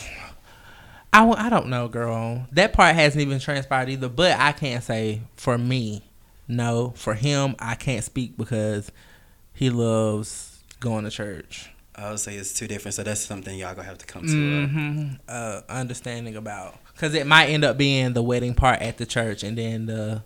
I, 1.14 1.28
I 1.30 1.50
don't 1.50 1.68
know, 1.68 1.90
girl. 1.90 2.48
That 2.54 2.72
part 2.74 2.96
hasn't 2.96 3.22
even 3.22 3.40
transpired 3.40 3.90
either. 3.90 4.08
But 4.08 4.40
I 4.40 4.54
can't 4.54 4.84
say 4.84 5.22
for 5.36 5.58
me, 5.58 6.04
no. 6.48 6.94
For 6.96 7.14
him, 7.14 7.56
I 7.60 7.76
can't 7.76 8.04
speak 8.04 8.38
because 8.38 8.92
he 9.54 9.70
loves 9.70 10.60
going 10.80 11.04
to 11.04 11.12
church. 11.12 11.70
I 11.96 12.10
would 12.10 12.20
say 12.20 12.36
it's 12.36 12.54
two 12.54 12.68
different. 12.68 12.96
So 12.96 13.04
that's 13.04 13.22
something 13.22 13.58
y'all 13.58 13.76
gonna 13.76 13.88
have 13.88 13.98
to 14.00 14.06
come 14.06 14.24
to. 14.24 14.28
Mm-hmm. 14.28 15.14
Uh, 15.28 15.62
understanding 15.70 16.36
about 16.36 16.78
because 16.94 17.14
it 17.14 17.28
might 17.28 17.48
end 17.48 17.64
up 17.64 17.78
being 17.78 18.14
the 18.14 18.24
wedding 18.24 18.54
part 18.54 18.82
at 18.82 18.98
the 18.98 19.06
church 19.06 19.44
and 19.44 19.58
then 19.58 19.86
the 19.86 20.24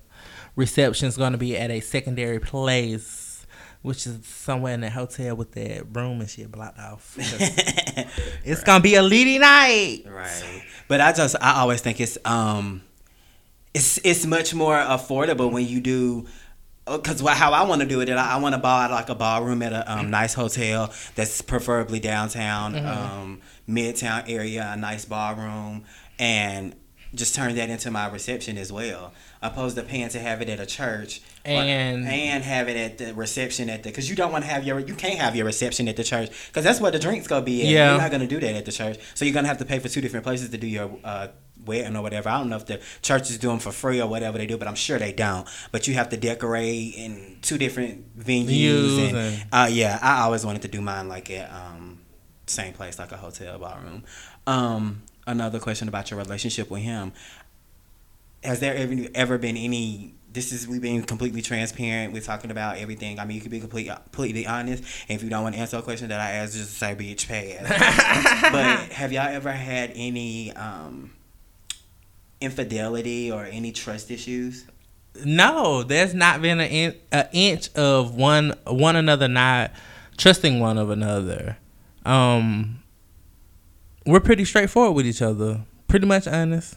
reception 0.56 1.08
is 1.08 1.18
going 1.18 1.34
to 1.34 1.38
be 1.38 1.58
at 1.58 1.72
a 1.72 1.80
secondary 1.80 2.40
place, 2.40 3.46
which 3.82 4.08
is 4.08 4.26
somewhere 4.26 4.74
in 4.74 4.82
the 4.82 4.90
hotel 4.90 5.36
with 5.36 5.52
that 5.54 5.86
room 5.96 6.22
and 6.22 6.30
shit 6.30 6.52
blocked 6.52 6.80
off. 6.80 7.16
it's 7.18 8.60
right. 8.60 8.66
gonna 8.66 8.84
be 8.84 8.96
a 8.96 9.04
leading 9.04 9.42
night, 9.42 10.04
right? 10.08 10.64
But 10.88 11.02
I 11.02 11.14
just 11.14 11.36
I 11.42 11.62
always 11.62 11.82
think 11.82 12.00
it's 12.00 12.18
um, 12.26 12.82
it's 13.74 14.00
it's 14.04 14.26
much 14.26 14.54
more 14.54 14.76
affordable 14.76 15.52
when 15.52 15.68
you 15.68 15.82
do 15.82 16.28
because 16.86 17.22
how 17.22 17.52
I 17.52 17.64
want 17.64 17.82
to 17.82 17.88
do 17.88 18.02
it, 18.02 18.10
I, 18.10 18.34
I 18.34 18.38
want 18.38 18.54
to 18.54 18.62
buy 18.62 18.88
like 18.88 19.10
a 19.10 19.16
ballroom 19.16 19.62
at 19.64 19.74
a 19.74 19.92
um, 19.92 20.12
nice 20.12 20.36
hotel 20.36 20.94
that's 21.16 21.42
preferably 21.42 22.00
downtown, 22.00 22.74
mm-hmm. 22.74 22.88
um, 22.88 23.42
midtown 23.68 24.30
area, 24.30 24.70
a 24.72 24.78
nice 24.78 25.04
ballroom, 25.06 25.84
and 26.20 26.76
just 27.16 27.34
turn 27.34 27.56
that 27.56 27.70
into 27.70 27.90
my 27.90 28.08
reception 28.10 28.58
as 28.58 28.72
well 28.72 29.14
opposed 29.42 29.76
to 29.76 29.84
paying 29.84 30.10
to 30.10 30.20
have 30.20 30.42
it 30.42 30.50
at 30.50 30.60
a 30.60 30.66
church 30.66 31.22
and 31.44 32.06
or, 32.06 32.10
and 32.10 32.44
have 32.44 32.68
it 32.68 32.78
at 32.78 32.98
the 32.98 33.14
reception 33.14 33.70
at 33.70 33.84
the 33.84 33.90
because 33.90 34.10
you 34.10 34.16
don't 34.16 34.32
want 34.32 34.44
to 34.44 34.50
have 34.50 34.64
your 34.64 34.80
you 34.80 34.96
can't 34.96 35.20
have 35.20 35.36
your 35.36 35.46
reception 35.46 35.88
at 35.88 35.96
the 35.96 36.04
church 36.04 36.30
because 36.48 36.64
that's 36.64 36.80
where 36.80 36.92
the 36.92 37.00
drinks 37.00 37.28
gonna 37.28 37.46
be 37.46 37.62
at. 37.62 37.68
Yeah, 37.68 37.92
you're 37.92 38.02
not 38.02 38.12
gonna 38.12 38.28
do 38.28 38.40
that 38.40 38.56
at 38.56 38.66
the 38.66 38.72
church, 38.72 39.00
so 39.14 39.26
you're 39.26 39.34
gonna 39.34 39.48
have 39.48 39.60
to 39.60 39.66
pay 39.66 39.80
for 39.80 39.90
two 39.90 40.02
different 40.02 40.26
places 40.26 40.50
to 40.50 40.58
do 40.58 40.68
your. 40.68 40.98
Uh, 41.04 41.28
wedding 41.66 41.96
or 41.96 42.04
whatever. 42.04 42.30
I 42.30 42.38
don't 42.38 42.50
know 42.50 42.58
if 42.58 42.68
the 42.68 42.80
church 43.02 43.32
is 43.32 43.40
doing 43.40 43.58
for 43.58 43.72
free 43.72 44.00
or 44.00 44.08
whatever 44.08 44.38
they 44.38 44.46
do, 44.46 44.56
but 44.56 44.68
I'm 44.68 44.76
sure 44.76 45.00
they 45.00 45.14
don't. 45.14 45.48
But 45.72 45.88
you 45.88 45.96
have 45.96 46.10
to 46.10 46.18
decorate 46.18 46.94
in 46.96 47.40
two 47.42 47.58
different 47.58 48.16
venues, 48.20 49.08
and, 49.08 49.18
and 49.18 49.46
uh, 49.52 49.68
yeah, 49.72 49.98
I 50.00 50.22
always 50.22 50.46
wanted 50.46 50.62
to 50.62 50.68
do 50.68 50.80
mine 50.80 51.08
like 51.08 51.32
at 51.32 51.52
um, 51.52 52.02
same 52.46 52.74
place, 52.74 53.00
like 53.00 53.12
a 53.12 53.18
hotel 53.18 53.58
ballroom. 53.58 54.04
Um, 54.46 55.04
another 55.26 55.60
question 55.60 55.88
about 55.88 56.12
your 56.12 56.20
relationship 56.20 56.70
with 56.70 56.82
him 56.84 57.14
has 58.46 58.60
there 58.60 58.76
ever 58.76 58.96
ever 59.16 59.38
been 59.38 59.58
any 59.58 60.16
this 60.36 60.52
is 60.52 60.68
we've 60.68 60.82
been 60.82 61.02
completely 61.02 61.42
transparent. 61.42 62.14
We're 62.14 62.22
talking 62.22 62.52
about 62.52 62.78
everything. 62.78 63.20
I 63.20 63.26
mean, 63.26 63.36
you 63.36 63.42
can 63.42 63.50
be 63.50 63.60
completely 63.60 63.96
completely 63.96 64.46
honest. 64.46 64.84
And 65.10 65.16
if 65.16 65.24
you 65.24 65.30
don't 65.30 65.44
want 65.44 65.56
to 65.56 65.62
answer 65.62 65.78
a 65.78 65.82
question 65.82 66.10
that 66.10 66.20
I 66.20 66.32
asked, 66.32 66.54
just 66.54 66.78
say 66.78 66.94
bitch 66.94 67.28
pass. 67.28 68.52
but 68.52 68.92
have 68.92 69.12
y'all 69.12 69.28
ever 69.28 69.52
had 69.52 69.92
any 69.96 70.52
um, 70.54 71.14
infidelity 72.42 73.32
or 73.32 73.46
any 73.46 73.72
trust 73.72 74.12
issues? 74.12 74.66
No, 75.24 75.84
there's 75.84 76.14
not 76.14 76.42
been 76.42 76.60
an, 76.60 76.70
in, 76.70 76.96
an 77.12 77.30
inch 77.32 77.74
of 77.74 78.16
one 78.16 78.54
one 78.68 78.98
another 78.98 79.30
not 79.30 79.72
trusting 80.18 80.60
one 80.60 80.78
of 80.78 80.90
another. 80.90 81.58
Um, 82.06 82.84
we're 84.06 84.20
pretty 84.20 84.46
straightforward 84.46 84.96
with 84.96 85.08
each 85.08 85.22
other. 85.22 85.62
Pretty 85.88 86.06
much 86.06 86.28
honest. 86.28 86.76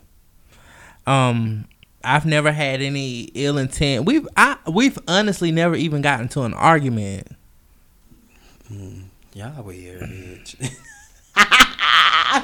Um, 1.06 1.66
I've 2.04 2.26
never 2.26 2.52
had 2.52 2.80
any 2.80 3.22
ill 3.34 3.58
intent. 3.58 4.04
We've 4.04 4.26
I 4.36 4.56
we've 4.70 4.98
honestly 5.08 5.50
never 5.50 5.74
even 5.74 6.02
gotten 6.02 6.28
to 6.28 6.42
an 6.42 6.54
argument. 6.54 7.28
Mm, 8.72 9.04
y'all 9.34 9.62
weird, 9.62 10.02
bitch. 10.02 10.74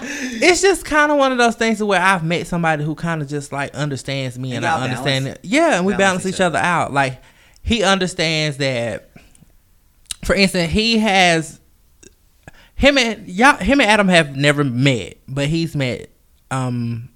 it's 0.42 0.60
just 0.60 0.84
kind 0.84 1.12
of 1.12 1.18
one 1.18 1.32
of 1.32 1.38
those 1.38 1.56
things 1.56 1.82
where 1.82 2.00
I've 2.00 2.24
met 2.24 2.46
somebody 2.46 2.84
who 2.84 2.94
kind 2.94 3.22
of 3.22 3.28
just 3.28 3.52
like 3.52 3.74
understands 3.74 4.38
me 4.38 4.54
and, 4.54 4.64
and 4.64 4.66
I 4.66 4.82
understand 4.82 5.28
it. 5.28 5.40
Yeah, 5.42 5.76
and 5.76 5.86
we 5.86 5.92
balance, 5.92 6.24
balance 6.24 6.26
each, 6.26 6.40
other. 6.40 6.58
other 6.58 6.66
out. 6.66 6.92
Like 6.92 7.22
he 7.62 7.82
understands 7.82 8.56
that. 8.58 9.10
For 10.24 10.34
instance, 10.34 10.72
he 10.72 10.98
has 10.98 11.60
him 12.74 12.98
and 12.98 13.28
y'all, 13.28 13.56
him 13.56 13.80
and 13.80 13.88
Adam 13.88 14.08
have 14.08 14.36
never 14.36 14.64
met, 14.64 15.18
but 15.28 15.48
he's 15.48 15.76
met 15.76 16.10
um 16.50 17.08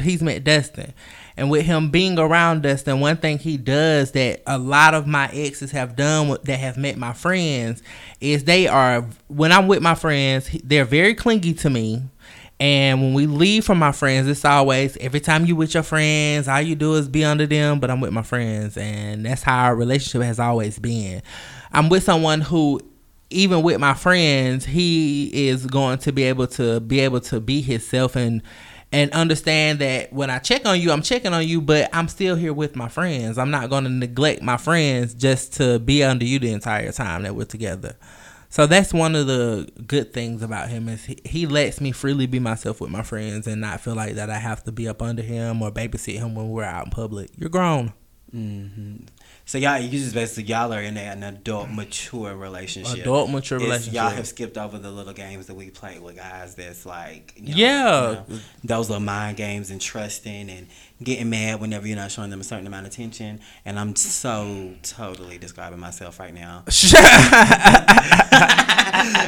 he's 0.00 0.22
met 0.22 0.44
Dustin. 0.44 0.92
And 1.36 1.50
with 1.50 1.64
him 1.64 1.90
being 1.90 2.18
around 2.18 2.62
Dustin, 2.62 3.00
one 3.00 3.16
thing 3.16 3.38
he 3.38 3.56
does 3.56 4.12
that 4.12 4.42
a 4.46 4.58
lot 4.58 4.94
of 4.94 5.06
my 5.06 5.28
exes 5.28 5.70
have 5.70 5.96
done 5.96 6.36
that 6.44 6.58
have 6.58 6.76
met 6.76 6.98
my 6.98 7.14
friends 7.14 7.82
is 8.20 8.44
they 8.44 8.66
are 8.66 9.06
when 9.28 9.50
I'm 9.50 9.66
with 9.66 9.82
my 9.82 9.94
friends, 9.94 10.50
they're 10.62 10.84
very 10.84 11.14
clingy 11.14 11.54
to 11.54 11.70
me. 11.70 12.02
And 12.60 13.00
when 13.00 13.14
we 13.14 13.26
leave 13.26 13.64
from 13.64 13.78
my 13.78 13.90
friends, 13.90 14.28
it's 14.28 14.44
always 14.44 14.96
every 14.98 15.18
time 15.18 15.46
you 15.46 15.56
with 15.56 15.74
your 15.74 15.82
friends, 15.82 16.46
all 16.46 16.60
you 16.60 16.76
do 16.76 16.94
is 16.94 17.08
be 17.08 17.24
under 17.24 17.46
them, 17.46 17.80
but 17.80 17.90
I'm 17.90 18.00
with 18.00 18.12
my 18.12 18.22
friends, 18.22 18.76
and 18.76 19.26
that's 19.26 19.42
how 19.42 19.64
our 19.64 19.74
relationship 19.74 20.22
has 20.22 20.38
always 20.38 20.78
been. 20.78 21.22
I'm 21.72 21.88
with 21.88 22.04
someone 22.04 22.40
who 22.40 22.80
even 23.30 23.62
with 23.62 23.80
my 23.80 23.94
friends, 23.94 24.66
he 24.66 25.48
is 25.48 25.66
going 25.66 25.98
to 25.98 26.12
be 26.12 26.24
able 26.24 26.46
to 26.48 26.80
be 26.80 27.00
able 27.00 27.20
to 27.20 27.40
be 27.40 27.62
himself 27.62 28.14
and 28.14 28.42
and 28.92 29.10
understand 29.12 29.78
that 29.78 30.12
when 30.12 30.28
I 30.28 30.38
check 30.38 30.66
on 30.66 30.78
you, 30.78 30.92
I'm 30.92 31.02
checking 31.02 31.32
on 31.32 31.46
you, 31.48 31.62
but 31.62 31.88
I'm 31.94 32.08
still 32.08 32.36
here 32.36 32.52
with 32.52 32.76
my 32.76 32.88
friends. 32.88 33.38
I'm 33.38 33.50
not 33.50 33.70
going 33.70 33.84
to 33.84 33.90
neglect 33.90 34.42
my 34.42 34.58
friends 34.58 35.14
just 35.14 35.54
to 35.54 35.78
be 35.78 36.04
under 36.04 36.26
you 36.26 36.38
the 36.38 36.52
entire 36.52 36.92
time 36.92 37.22
that 37.22 37.34
we're 37.34 37.44
together. 37.44 37.96
So 38.50 38.66
that's 38.66 38.92
one 38.92 39.16
of 39.16 39.26
the 39.26 39.66
good 39.86 40.12
things 40.12 40.42
about 40.42 40.68
him 40.68 40.90
is 40.90 41.06
he, 41.06 41.18
he 41.24 41.46
lets 41.46 41.80
me 41.80 41.90
freely 41.90 42.26
be 42.26 42.38
myself 42.38 42.82
with 42.82 42.90
my 42.90 43.02
friends 43.02 43.46
and 43.46 43.62
not 43.62 43.80
feel 43.80 43.94
like 43.94 44.16
that 44.16 44.28
I 44.28 44.38
have 44.38 44.62
to 44.64 44.72
be 44.72 44.86
up 44.86 45.00
under 45.00 45.22
him 45.22 45.62
or 45.62 45.70
babysit 45.70 46.18
him 46.18 46.34
when 46.34 46.50
we're 46.50 46.62
out 46.62 46.84
in 46.84 46.90
public. 46.90 47.30
You're 47.38 47.48
grown. 47.48 47.94
Mm-hmm. 48.34 49.04
So 49.44 49.58
y'all, 49.58 49.78
you 49.78 49.90
just 49.90 50.14
basically 50.14 50.44
y'all 50.44 50.72
are 50.72 50.80
in 50.80 50.96
an 50.96 51.22
adult, 51.24 51.68
mature 51.68 52.34
relationship. 52.36 53.00
Adult, 53.00 53.28
mature 53.28 53.58
it's, 53.58 53.64
relationship. 53.64 53.94
Y'all 53.94 54.10
have 54.10 54.26
skipped 54.26 54.56
over 54.56 54.78
the 54.78 54.90
little 54.90 55.12
games 55.12 55.48
that 55.48 55.54
we 55.54 55.70
play 55.70 55.98
with 55.98 56.16
guys. 56.16 56.54
That's 56.54 56.86
like, 56.86 57.34
you 57.36 57.48
know, 57.48 57.56
yeah, 57.56 58.10
you 58.10 58.14
know, 58.14 58.24
those 58.64 58.88
little 58.88 59.02
mind 59.02 59.36
games 59.36 59.70
and 59.70 59.80
trusting 59.80 60.48
and 60.48 60.68
getting 61.02 61.28
mad 61.28 61.60
whenever 61.60 61.88
you're 61.88 61.96
not 61.96 62.12
showing 62.12 62.30
them 62.30 62.40
a 62.40 62.44
certain 62.44 62.66
amount 62.66 62.86
of 62.86 62.92
attention. 62.92 63.40
And 63.64 63.78
I'm 63.78 63.96
so 63.96 64.74
totally 64.82 65.38
describing 65.38 65.80
myself 65.80 66.20
right 66.20 66.32
now. 66.32 66.64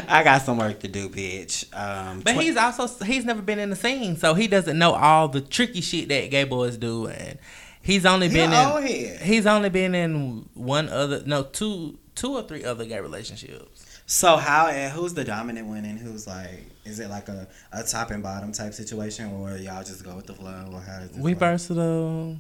I 0.07 0.22
got 0.24 0.42
some 0.42 0.59
work 0.59 0.81
to 0.81 0.88
do, 0.88 1.09
bitch. 1.09 1.64
Um, 1.77 2.20
but 2.20 2.35
tw- 2.35 2.42
he's 2.42 2.57
also 2.57 2.87
he's 3.05 3.24
never 3.24 3.42
been 3.42 3.59
in 3.59 3.70
the 3.70 3.77
scene, 3.77 4.16
so 4.16 4.35
he 4.35 4.46
doesn't 4.46 4.79
know 4.79 4.92
all 4.92 5.27
the 5.29 5.40
tricky 5.40 5.81
shit 5.81 6.09
that 6.09 6.31
gay 6.31 6.44
boys 6.44 6.77
do 6.77 7.09
and 7.09 7.38
He's 7.85 8.07
only 8.07 8.29
been 8.29 8.51
in. 8.51 8.83
Head. 8.83 9.20
He's 9.20 9.44
only 9.44 9.68
been 9.68 9.94
in 9.94 10.49
one 10.55 10.88
other, 10.88 11.23
no, 11.27 11.42
two, 11.42 11.99
two 12.14 12.35
or 12.35 12.42
three 12.42 12.64
other 12.64 12.87
gay 12.87 12.99
relationships. 12.99 14.01
So 14.07 14.38
how 14.38 14.68
and 14.68 14.90
who's 14.90 15.12
the 15.12 15.23
dominant 15.23 15.66
one 15.66 15.85
and 15.85 15.99
who's 15.99 16.27
like? 16.27 16.64
Is 16.87 16.99
it 16.99 17.11
like 17.11 17.29
a, 17.29 17.47
a 17.73 17.83
top 17.83 18.11
and 18.11 18.23
bottom 18.23 18.53
type 18.53 18.73
situation, 18.73 19.33
or 19.35 19.59
y'all 19.59 19.85
just 19.85 20.03
go 20.03 20.16
with 20.16 20.27
the 20.27 20.33
flow, 20.33 20.70
or 20.73 20.81
how? 20.81 21.01
Does 21.01 21.11
we 21.18 21.35
versatile. 21.35 22.38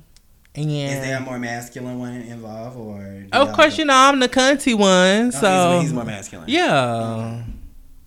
Yeah. 0.54 0.62
Is 0.88 1.00
there 1.04 1.18
a 1.18 1.20
more 1.20 1.38
masculine 1.38 1.98
one 1.98 2.22
involved, 2.22 2.78
or? 2.78 3.26
Of 3.32 3.52
course, 3.52 3.76
go? 3.76 3.82
you 3.82 3.84
know 3.84 3.94
I'm 3.94 4.20
the 4.20 4.30
cunty 4.30 4.74
one, 4.74 5.26
oh, 5.26 5.30
so 5.30 5.72
he's, 5.72 5.82
he's, 5.82 5.92
more 5.92 6.04
masculine. 6.04 6.48
Yeah, 6.48 7.42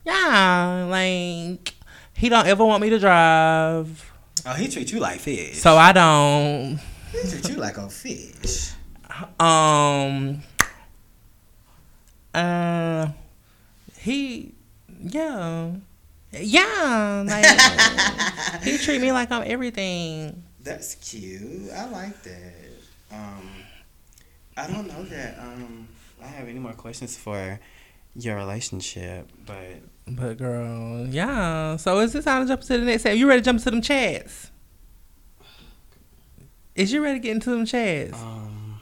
yeah, 0.03 0.87
like 0.89 1.75
he 2.15 2.29
don't 2.29 2.47
ever 2.47 2.65
want 2.65 2.81
me 2.81 2.89
to 2.89 2.97
drive. 2.97 4.11
Oh, 4.43 4.53
he 4.53 4.67
treats 4.69 4.91
you 4.91 4.99
like 4.99 5.19
fish. 5.19 5.59
So 5.59 5.77
I 5.77 5.91
don't. 5.91 6.79
He 7.11 7.29
treat 7.29 7.49
you 7.49 7.55
like 7.55 7.77
a 7.77 7.89
fish. 7.89 8.71
Um. 9.39 10.41
Uh. 12.33 13.09
He. 13.99 14.53
Yeah. 15.01 15.71
Yeah. 16.33 17.23
Like 17.25 18.61
he 18.63 18.77
treat 18.83 19.01
me 19.01 19.11
like 19.11 19.31
I'm 19.31 19.43
everything. 19.45 20.43
That's 20.61 20.95
cute. 20.95 21.71
I 21.71 21.85
like 21.89 22.21
that. 22.23 22.53
Um. 23.11 23.49
I 24.55 24.67
don't 24.67 24.87
know 24.87 25.03
that. 25.05 25.39
Um. 25.39 25.87
I 26.21 26.27
have 26.27 26.47
any 26.47 26.59
more 26.59 26.73
questions 26.73 27.15
for 27.15 27.59
your 28.15 28.35
relationship, 28.35 29.29
but 29.45 29.81
But 30.07 30.37
girl, 30.37 31.05
yeah. 31.07 31.75
So 31.77 31.99
is 31.99 32.15
it 32.15 32.23
time 32.23 32.43
to 32.43 32.47
jump 32.47 32.61
to 32.61 32.77
the 32.79 32.85
next 32.85 33.01
step? 33.03 33.15
You 33.15 33.27
ready 33.27 33.41
to 33.41 33.45
jump 33.45 33.61
to 33.63 33.71
them 33.71 33.81
chats? 33.81 34.51
Is 36.77 36.93
you 36.93 37.01
ready 37.03 37.19
to 37.19 37.23
get 37.23 37.31
into 37.31 37.49
them 37.49 37.65
chats? 37.65 38.13
um, 38.13 38.79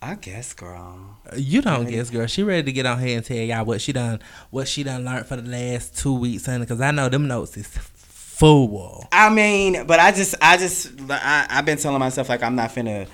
I 0.00 0.14
guess, 0.14 0.54
girl. 0.54 1.18
You 1.36 1.60
don't 1.60 1.86
guess, 1.86 2.08
girl. 2.08 2.26
She 2.26 2.42
ready 2.42 2.62
to 2.62 2.72
get 2.72 2.86
on 2.86 2.98
here 2.98 3.18
and 3.18 3.26
tell 3.26 3.36
y'all 3.36 3.64
what 3.66 3.82
she 3.82 3.92
done, 3.92 4.20
what 4.50 4.68
she 4.68 4.84
done 4.84 5.04
learned 5.04 5.26
for 5.26 5.36
the 5.36 5.48
last 5.50 5.98
two 5.98 6.14
weeks, 6.14 6.46
honey. 6.46 6.60
Because 6.60 6.80
I 6.80 6.90
know 6.92 7.10
them 7.10 7.28
notes 7.28 7.56
is 7.58 7.66
full. 7.66 9.06
I 9.12 9.28
mean, 9.28 9.86
but 9.86 10.00
I 10.00 10.12
just, 10.12 10.34
I 10.40 10.56
just, 10.56 10.92
I, 11.10 11.46
I've 11.50 11.66
been 11.66 11.76
telling 11.76 12.00
myself 12.00 12.30
like 12.30 12.42
I'm 12.42 12.54
not 12.54 12.70
finna. 12.70 13.06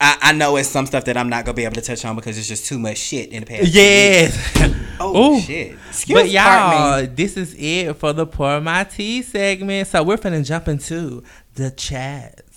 I, 0.00 0.18
I 0.22 0.32
know 0.32 0.56
it's 0.56 0.68
some 0.68 0.86
stuff 0.86 1.04
that 1.06 1.16
I'm 1.16 1.28
not 1.28 1.44
gonna 1.44 1.56
be 1.56 1.64
able 1.64 1.74
to 1.74 1.82
touch 1.82 2.04
on 2.04 2.14
because 2.14 2.38
it's 2.38 2.46
just 2.48 2.66
too 2.66 2.78
much 2.78 2.98
shit 2.98 3.30
in 3.30 3.40
the 3.40 3.46
past. 3.46 3.74
Yes. 3.74 4.76
Oh 5.02 5.36
Ooh. 5.36 5.40
shit. 5.40 5.78
Excuse 5.88 6.14
But 6.14 6.28
y'all, 6.28 7.06
this 7.06 7.38
is 7.38 7.54
it 7.58 7.94
for 7.94 8.12
the 8.12 8.26
pour 8.26 8.60
my 8.60 8.84
tea 8.84 9.22
segment. 9.22 9.88
So 9.88 10.02
we're 10.02 10.18
finna 10.18 10.44
jump 10.44 10.68
into 10.68 11.24
the 11.54 11.70
chats. 11.70 12.49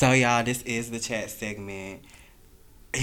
So 0.00 0.12
y'all, 0.12 0.42
this 0.42 0.62
is 0.62 0.90
the 0.90 0.98
chat 0.98 1.30
segment. 1.30 2.02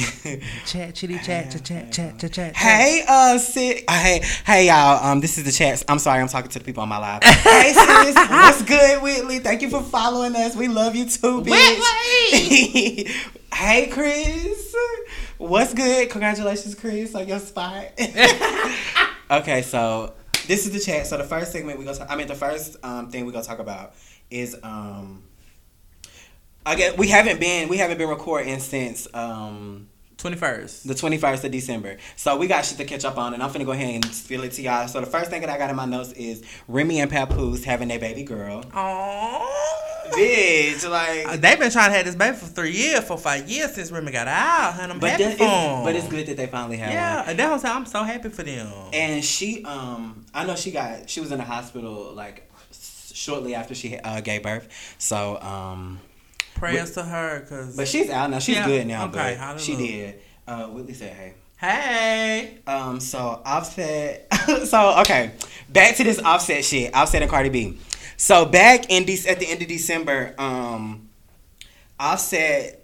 Chat, 0.65 0.95
chitty, 0.95 1.17
chat, 1.19 1.51
chat, 1.51 1.63
chat, 1.63 1.91
chat, 1.91 2.19
chat, 2.19 2.33
chat. 2.33 2.55
Hey, 2.55 3.05
uh, 3.07 3.37
sis. 3.37 3.83
Uh, 3.87 3.93
hey, 3.93 4.21
hey, 4.45 4.67
y'all. 4.67 5.05
Um, 5.05 5.21
this 5.21 5.37
is 5.37 5.45
the 5.45 5.51
chat. 5.51 5.83
I'm 5.87 5.99
sorry, 5.99 6.21
I'm 6.21 6.27
talking 6.27 6.49
to 6.49 6.59
the 6.59 6.65
people 6.65 6.83
on 6.83 6.89
my 6.89 6.97
live. 6.97 7.23
hey, 7.23 7.71
sis. 7.73 8.15
What's 8.15 8.63
good, 8.63 9.01
Whitley? 9.01 9.39
Thank 9.39 9.61
you 9.61 9.69
for 9.69 9.81
following 9.81 10.35
us. 10.35 10.55
We 10.55 10.67
love 10.67 10.95
you 10.95 11.05
too, 11.05 11.41
bitch. 11.41 13.07
hey, 13.53 13.87
Chris. 13.87 14.75
What's 15.37 15.73
good? 15.73 16.09
Congratulations, 16.09 16.75
Chris, 16.75 17.15
on 17.15 17.27
your 17.27 17.39
spot. 17.39 17.85
okay, 19.31 19.61
so 19.61 20.15
this 20.47 20.65
is 20.65 20.71
the 20.71 20.79
chat. 20.79 21.07
So 21.07 21.17
the 21.17 21.23
first 21.23 21.51
segment 21.51 21.77
we 21.79 21.85
go. 21.85 21.93
I 22.09 22.15
mean, 22.15 22.27
the 22.27 22.35
first 22.35 22.77
um 22.83 23.09
thing 23.09 23.25
we 23.25 23.29
are 23.29 23.33
gonna 23.33 23.45
talk 23.45 23.59
about 23.59 23.93
is 24.29 24.57
um. 24.63 25.23
I 26.65 26.75
guess 26.75 26.97
we 26.97 27.07
haven't 27.07 27.39
been 27.39 27.69
we 27.69 27.77
haven't 27.77 27.97
been 27.97 28.09
recording 28.09 28.59
since 28.59 29.07
um 29.13 29.87
21st. 30.17 30.83
the 30.83 30.93
21st 30.95 31.43
of 31.45 31.51
December. 31.51 31.97
So 32.15 32.37
we 32.37 32.47
got 32.47 32.65
shit 32.65 32.77
to 32.79 32.85
catch 32.85 33.05
up 33.05 33.17
on, 33.17 33.33
and 33.33 33.43
I'm 33.43 33.49
finna 33.51 33.65
go 33.65 33.71
ahead 33.71 33.95
and 33.95 34.05
spill 34.05 34.43
it 34.43 34.51
to 34.53 34.61
y'all. 34.61 34.87
So 34.87 34.99
the 34.99 35.05
first 35.05 35.29
thing 35.29 35.41
that 35.41 35.49
I 35.49 35.57
got 35.57 35.69
in 35.69 35.75
my 35.75 35.85
notes 35.85 36.11
is 36.13 36.43
Remy 36.67 36.99
and 36.99 37.11
Papoose 37.11 37.63
having 37.63 37.87
their 37.87 37.99
baby 37.99 38.23
girl. 38.23 38.63
Aww. 38.63 39.76
Bitch, 40.13 40.89
like. 40.89 41.41
They've 41.41 41.59
been 41.59 41.71
trying 41.71 41.91
to 41.91 41.97
have 41.97 42.05
this 42.05 42.15
baby 42.15 42.35
for 42.37 42.45
three 42.45 42.71
years, 42.71 43.03
for 43.03 43.17
five 43.17 43.49
years 43.49 43.73
since 43.73 43.91
Remy 43.91 44.11
got 44.11 44.27
out, 44.27 44.79
and 44.79 44.91
I'm 44.91 44.99
But, 44.99 45.11
happy 45.11 45.23
for 45.23 45.29
it's, 45.31 45.41
'em. 45.41 45.83
but 45.83 45.95
it's 45.95 46.07
good 46.07 46.25
that 46.27 46.37
they 46.37 46.47
finally 46.47 46.77
have 46.77 46.91
Yeah, 46.93 47.19
one. 47.21 47.29
and 47.29 47.39
that 47.39 47.51
was 47.51 47.63
I'm 47.65 47.85
so 47.85 48.03
happy 48.03 48.29
for 48.29 48.43
them. 48.43 48.71
And 48.93 49.23
she, 49.23 49.63
um, 49.65 50.25
I 50.33 50.45
know 50.45 50.55
she 50.55 50.71
got, 50.71 51.09
she 51.09 51.19
was 51.19 51.31
in 51.31 51.37
the 51.37 51.43
hospital 51.43 52.13
like 52.13 52.49
shortly 53.13 53.55
after 53.55 53.73
she 53.75 53.97
uh, 53.97 54.21
gave 54.21 54.43
birth. 54.43 54.67
So, 54.97 55.39
um, 55.41 55.99
Prayers 56.55 56.91
to 56.93 57.03
her, 57.03 57.45
cause 57.47 57.75
but 57.77 57.87
she's 57.87 58.09
out 58.09 58.31
now. 58.31 58.39
She's 58.39 58.55
Yeah, 58.55 58.65
good 58.65 58.87
now. 58.87 59.05
okay, 59.05 59.37
but 59.39 59.59
she 59.61 59.75
did. 59.75 60.19
Uh, 60.47 60.65
Whitley 60.67 60.93
said, 60.95 61.13
"Hey." 61.13 61.33
hey, 61.59 62.57
Um, 62.65 62.99
so 62.99 63.41
Offset. 63.45 64.27
so 64.65 64.99
okay, 65.01 65.31
back 65.69 65.95
to 65.97 66.03
this 66.03 66.19
Offset 66.19 66.65
shit. 66.65 66.95
Offset 66.95 67.21
and 67.21 67.29
Cardi 67.29 67.49
B. 67.49 67.77
So 68.17 68.45
back 68.45 68.89
in 68.89 69.05
De- 69.05 69.27
at 69.27 69.39
the 69.39 69.47
end 69.47 69.61
of 69.61 69.67
December, 69.67 70.33
um, 70.37 71.09
Offset. 71.99 72.83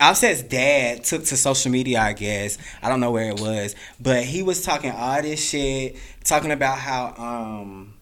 Offset's 0.00 0.42
dad 0.42 1.04
took 1.04 1.24
to 1.26 1.36
social 1.36 1.70
media, 1.70 2.00
I 2.00 2.14
guess. 2.14 2.56
I 2.82 2.88
don't 2.88 3.00
know 3.00 3.10
where 3.10 3.28
it 3.28 3.38
was, 3.38 3.74
but 4.00 4.24
he 4.24 4.42
was 4.42 4.64
talking 4.64 4.90
all 4.92 5.20
this 5.20 5.46
shit, 5.46 5.96
talking 6.24 6.52
about 6.52 6.78
how 6.78 7.14
um, 7.18 7.92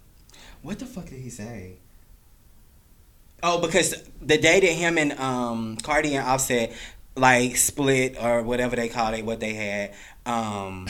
what 0.63 0.79
the 0.79 0.87
fuck 0.87 1.07
did 1.07 1.19
he 1.19 1.29
say? 1.29 1.79
Oh, 3.43 3.61
because 3.61 4.03
the 4.21 4.39
day 4.39 4.61
that 4.61 4.67
him 4.67 4.99
and 4.99 5.13
um 5.19 5.77
Cardi 5.77 6.15
and 6.15 6.27
Offset 6.27 6.73
like 7.17 7.57
split 7.57 8.17
or 8.23 8.43
whatever 8.43 8.77
they 8.77 8.89
called 8.89 9.15
it, 9.15 9.25
what 9.25 9.41
they 9.41 9.55
had, 9.55 9.95
um 10.27 10.87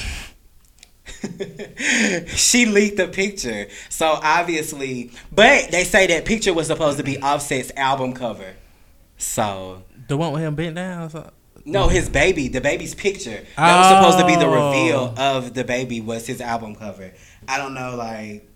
she 2.28 2.66
leaked 2.66 2.96
the 2.96 3.08
picture. 3.08 3.68
So 3.88 4.18
obviously 4.22 5.10
but 5.32 5.70
they 5.70 5.84
say 5.84 6.06
that 6.08 6.24
picture 6.24 6.52
was 6.54 6.66
supposed 6.66 6.98
to 6.98 7.04
be 7.04 7.16
Offset's 7.18 7.72
album 7.76 8.12
cover. 8.12 8.54
So 9.16 9.82
the 10.08 10.16
one 10.16 10.32
with 10.32 10.42
him 10.42 10.54
bent 10.54 10.76
down. 10.76 11.10
So. 11.10 11.30
no, 11.64 11.88
his 11.88 12.08
baby, 12.08 12.48
the 12.48 12.60
baby's 12.60 12.94
picture. 12.94 13.44
That 13.56 13.78
was 13.78 13.88
supposed 13.98 14.18
to 14.18 14.26
be 14.26 14.36
the 14.36 14.46
Oh. 14.50 14.70
reveal 14.70 15.14
of 15.18 15.54
the 15.54 15.64
baby 15.64 16.00
was 16.00 16.26
his 16.26 16.40
album 16.40 16.74
cover. 16.74 17.12
I 17.46 17.58
don't 17.58 17.74
know, 17.74 17.94
like, 17.96 18.48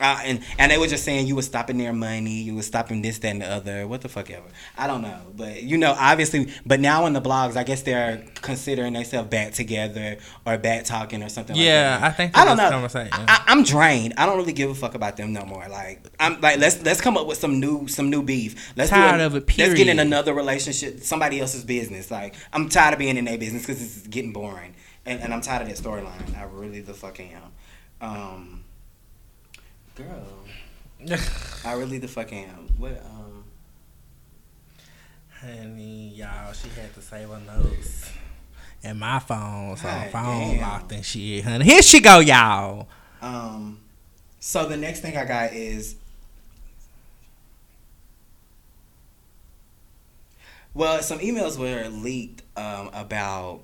uh, 0.00 0.20
and 0.24 0.42
and 0.58 0.72
they 0.72 0.78
were 0.78 0.86
just 0.86 1.04
saying 1.04 1.26
you 1.26 1.36
were 1.36 1.42
stopping 1.42 1.78
their 1.78 1.92
money, 1.92 2.42
you 2.42 2.54
were 2.54 2.62
stopping 2.62 3.02
this, 3.02 3.18
that, 3.18 3.28
and 3.28 3.42
the 3.42 3.48
other. 3.50 3.86
What 3.86 4.00
the 4.00 4.08
fuck 4.08 4.30
ever. 4.30 4.46
I 4.76 4.86
don't 4.86 5.02
know, 5.02 5.20
but 5.36 5.62
you 5.62 5.76
know, 5.76 5.94
obviously, 5.98 6.52
but 6.64 6.80
now 6.80 7.06
in 7.06 7.12
the 7.12 7.20
blogs, 7.20 7.56
I 7.56 7.64
guess 7.64 7.82
they're 7.82 8.24
considering 8.36 8.94
themselves 8.94 9.28
back 9.28 9.52
together 9.52 10.18
or 10.46 10.58
back 10.58 10.84
talking 10.84 11.22
or 11.22 11.28
something. 11.28 11.56
Yeah, 11.56 11.92
like 11.92 12.00
that. 12.00 12.02
I 12.02 12.10
think 12.12 12.38
I 12.38 12.44
don't 12.44 12.56
that's 12.56 12.70
know. 12.70 12.76
conversation. 12.76 13.24
I, 13.28 13.44
am 13.48 13.62
drained. 13.62 14.14
I 14.16 14.26
don't 14.26 14.36
really 14.38 14.52
give 14.52 14.70
a 14.70 14.74
fuck 14.74 14.94
about 14.94 15.16
them 15.16 15.32
no 15.32 15.44
more. 15.44 15.68
Like 15.68 16.04
I'm 16.18 16.40
like 16.40 16.58
let's 16.58 16.82
let's 16.82 17.00
come 17.00 17.16
up 17.16 17.26
with 17.26 17.38
some 17.38 17.60
new 17.60 17.88
some 17.88 18.10
new 18.10 18.22
beef. 18.22 18.72
Let's 18.76 18.90
Tired 18.90 19.18
do 19.18 19.24
of 19.24 19.36
it, 19.36 19.58
Let's 19.58 19.74
get 19.74 19.88
in 19.88 19.98
another 19.98 20.32
relationship, 20.34 21.00
somebody 21.00 21.40
else's 21.40 21.64
business. 21.64 22.10
Like 22.10 22.34
I'm 22.52 22.68
tired 22.68 22.94
of 22.94 22.98
being 22.98 23.16
in 23.16 23.24
their 23.26 23.38
business 23.38 23.62
because 23.62 23.82
it's 23.82 24.06
getting 24.06 24.32
boring, 24.32 24.74
and, 25.04 25.20
and 25.20 25.34
I'm 25.34 25.40
tired 25.40 25.62
of 25.62 25.68
that 25.68 25.76
storyline. 25.76 26.36
I 26.36 26.44
really 26.44 26.80
the 26.80 26.94
fuck 26.94 27.20
am. 27.20 27.52
Um, 28.00 28.59
girl, 30.02 31.18
I 31.64 31.72
really 31.74 31.98
the 31.98 32.08
fucking 32.08 32.44
am. 32.44 32.68
What 32.78 33.02
um. 33.04 33.44
Honey, 35.40 36.12
y'all, 36.14 36.52
she 36.52 36.68
had 36.68 36.94
to 36.94 37.00
save 37.00 37.30
her 37.30 37.40
notes. 37.40 38.10
And 38.82 38.98
my 38.98 39.18
phone, 39.18 39.76
so 39.76 39.84
God 39.84 40.10
phone 40.10 40.54
damn. 40.56 40.60
locked 40.60 40.92
and 40.92 41.04
shit, 41.04 41.44
honey. 41.44 41.64
Here 41.64 41.82
she 41.82 42.00
go, 42.00 42.18
y'all. 42.20 42.88
Um, 43.22 43.78
so 44.38 44.66
the 44.66 44.76
next 44.76 45.00
thing 45.00 45.16
I 45.16 45.24
got 45.24 45.52
is, 45.52 45.96
well, 50.74 51.02
some 51.02 51.18
emails 51.18 51.58
were 51.58 51.88
leaked 51.88 52.42
um, 52.56 52.90
about 52.94 53.60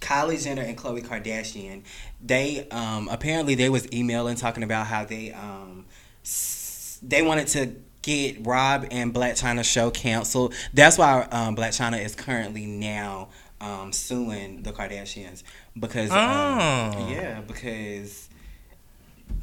Kylie 0.00 0.42
Jenner 0.42 0.62
and 0.62 0.76
Khloe 0.76 1.04
Kardashian. 1.04 1.82
They 2.26 2.66
um, 2.70 3.08
apparently 3.10 3.54
they 3.54 3.68
was 3.68 3.86
emailing 3.92 4.36
talking 4.36 4.62
about 4.62 4.86
how 4.86 5.04
they 5.04 5.32
um, 5.32 5.84
s- 6.24 6.98
they 7.02 7.22
wanted 7.22 7.46
to 7.48 7.74
get 8.02 8.44
Rob 8.46 8.86
and 8.90 9.12
Blac 9.14 9.32
Chyna 9.40 9.64
show 9.64 9.90
canceled. 9.90 10.54
That's 10.74 10.98
why 10.98 11.22
um, 11.30 11.54
Blac 11.56 11.68
Chyna 11.70 12.02
is 12.04 12.14
currently 12.14 12.66
now 12.66 13.28
um, 13.60 13.92
suing 13.92 14.62
the 14.62 14.72
Kardashians 14.72 15.42
because 15.78 16.10
um, 16.10 16.16
Oh. 16.18 17.08
yeah 17.10 17.40
because 17.46 18.28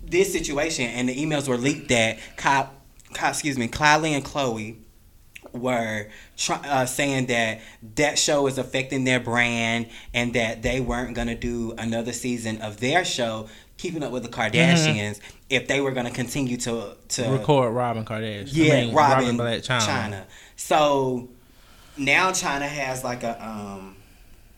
this 0.05 0.31
situation 0.31 0.85
and 0.85 1.09
the 1.09 1.15
emails 1.15 1.47
were 1.47 1.57
leaked 1.57 1.89
that 1.89 2.17
Ky, 2.37 2.69
Ky, 3.13 3.27
excuse 3.27 3.57
me 3.57 3.67
Kylie 3.67 4.11
and 4.11 4.23
Khloe 4.23 4.77
were 5.53 6.07
try, 6.35 6.57
uh, 6.57 6.85
saying 6.85 7.27
that 7.27 7.61
that 7.95 8.17
show 8.17 8.47
is 8.47 8.57
affecting 8.57 9.03
their 9.03 9.19
brand 9.19 9.87
and 10.13 10.33
that 10.33 10.61
they 10.61 10.81
weren't 10.81 11.15
going 11.15 11.27
to 11.27 11.35
do 11.35 11.73
another 11.77 12.11
season 12.11 12.61
of 12.61 12.79
their 12.79 13.05
show 13.05 13.47
keeping 13.77 14.03
up 14.03 14.11
with 14.11 14.23
the 14.23 14.29
kardashians 14.29 15.19
if 15.49 15.67
they 15.67 15.81
were 15.81 15.91
going 15.91 16.05
to 16.05 16.11
continue 16.11 16.57
to 16.57 16.95
to 17.09 17.29
Record 17.29 17.73
Robin 17.73 18.05
Kardashian. 18.05 18.49
yeah, 18.51 18.73
I 18.73 18.85
mean, 18.85 18.95
Robin, 18.95 19.37
Blac 19.37 19.65
Chyna. 19.65 19.81
Chyna. 19.81 20.23
So 20.55 21.29
now 21.97 22.31
Chyna 22.31 22.67
has 22.67 23.03
like 23.03 23.23
a 23.23 23.45
um, 23.45 23.95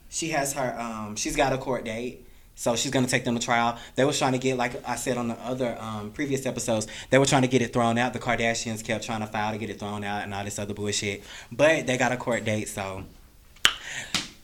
she 0.08 0.30
has 0.30 0.52
her 0.54 0.78
um, 0.80 1.16
she's 1.16 1.36
got 1.36 1.52
a 1.52 1.58
court 1.58 1.84
date. 1.84 2.25
So 2.58 2.74
she's 2.74 2.90
gonna 2.90 3.06
take 3.06 3.24
them 3.24 3.38
to 3.38 3.44
trial. 3.44 3.78
They 3.96 4.04
was 4.06 4.18
trying 4.18 4.32
to 4.32 4.38
get, 4.38 4.56
like 4.56 4.82
I 4.88 4.96
said 4.96 5.18
on 5.18 5.28
the 5.28 5.34
other 5.44 5.76
um, 5.78 6.10
previous 6.10 6.46
episodes, 6.46 6.86
they 7.10 7.18
were 7.18 7.26
trying 7.26 7.42
to 7.42 7.48
get 7.48 7.60
it 7.60 7.72
thrown 7.72 7.98
out. 7.98 8.14
The 8.14 8.18
Kardashians 8.18 8.82
kept 8.82 9.04
trying 9.04 9.20
to 9.20 9.26
file 9.26 9.52
to 9.52 9.58
get 9.58 9.68
it 9.68 9.78
thrown 9.78 10.02
out 10.04 10.22
and 10.24 10.32
all 10.34 10.42
this 10.42 10.58
other 10.58 10.72
bullshit. 10.72 11.22
But 11.52 11.86
they 11.86 11.98
got 11.98 12.12
a 12.12 12.16
court 12.16 12.44
date, 12.46 12.68
so 12.68 13.04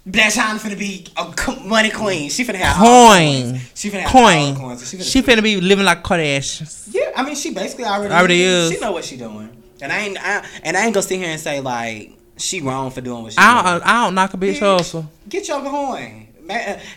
Blac 0.06 0.36
Chyna 0.36 0.58
finna 0.58 0.78
be 0.78 1.06
a 1.16 1.66
money 1.66 1.88
queen. 1.90 2.28
She 2.28 2.44
finna 2.44 2.56
have 2.56 2.76
all 2.84 3.12
the 3.12 3.18
Coin. 3.18 3.42
coins. 3.52 3.72
She 3.74 3.88
finna 3.90 4.00
have 4.00 4.10
Coin. 4.10 4.56
coins. 4.56 4.90
She 4.90 4.96
finna, 4.98 5.12
She 5.12 5.22
finna 5.22 5.42
be 5.42 5.60
living 5.60 5.84
like 5.84 6.02
Kardashians. 6.02 6.88
yeah, 6.90 7.12
I 7.16 7.22
mean, 7.24 7.34
she 7.36 7.54
basically 7.54 7.84
already, 7.84 8.12
Already 8.12 8.42
is. 8.42 8.72
She 8.72 8.80
know 8.80 8.92
what 8.92 9.04
she 9.04 9.16
doing, 9.16 9.62
and 9.80 9.92
I 9.92 9.98
ain't, 10.00 10.18
I, 10.20 10.44
and 10.64 10.76
I 10.76 10.84
ain't 10.84 10.92
gonna 10.94 11.02
sit 11.02 11.18
here 11.18 11.28
and 11.28 11.40
say 11.40 11.60
like 11.60 12.12
she 12.36 12.60
wrong 12.60 12.90
for 12.90 13.00
doing 13.00 13.22
what 13.22 13.32
she 13.32 13.38
I 13.38 13.52
doing. 13.62 13.64
don't, 13.80 13.86
I 13.88 14.04
don't 14.04 14.14
knock 14.16 14.34
a 14.34 14.36
bitch 14.36 14.58
hustle. 14.58 15.08
Get 15.28 15.46
your 15.48 15.62
coin. 15.62 16.28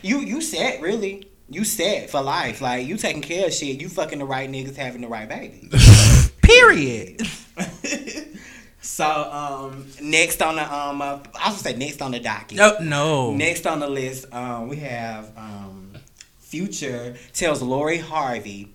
You 0.02 0.20
you 0.20 0.42
set 0.42 0.82
really. 0.82 1.30
You 1.50 1.64
set 1.64 2.10
for 2.10 2.22
life. 2.22 2.60
Like 2.62 2.88
you 2.88 2.98
taking 2.98 3.22
care 3.22 3.48
of 3.48 3.54
shit. 3.54 3.80
You 3.82 3.88
fucking 3.90 4.20
the 4.20 4.26
right 4.26 4.50
niggas, 4.50 4.76
having 4.76 5.02
the 5.02 5.08
right 5.08 5.30
baby. 5.30 5.70
Period. 6.42 7.22
So 8.82 9.04
um, 9.10 9.88
next 10.00 10.42
on 10.44 10.58
the 10.58 10.62
um, 10.74 11.02
uh, 11.02 11.18
I 11.42 11.50
was 11.50 11.64
gonna 11.64 11.74
say 11.74 11.76
next 11.76 12.02
on 12.04 12.12
the 12.12 12.20
docket. 12.20 12.56
No, 12.58 12.78
no. 12.80 13.34
Next 13.34 13.66
on 13.66 13.80
the 13.80 13.88
list, 13.90 14.32
um, 14.32 14.68
we 14.68 14.76
have 14.78 15.32
um, 15.36 15.94
Future 16.38 17.16
tells 17.34 17.64
Lori 17.64 17.98
Harvey 17.98 18.70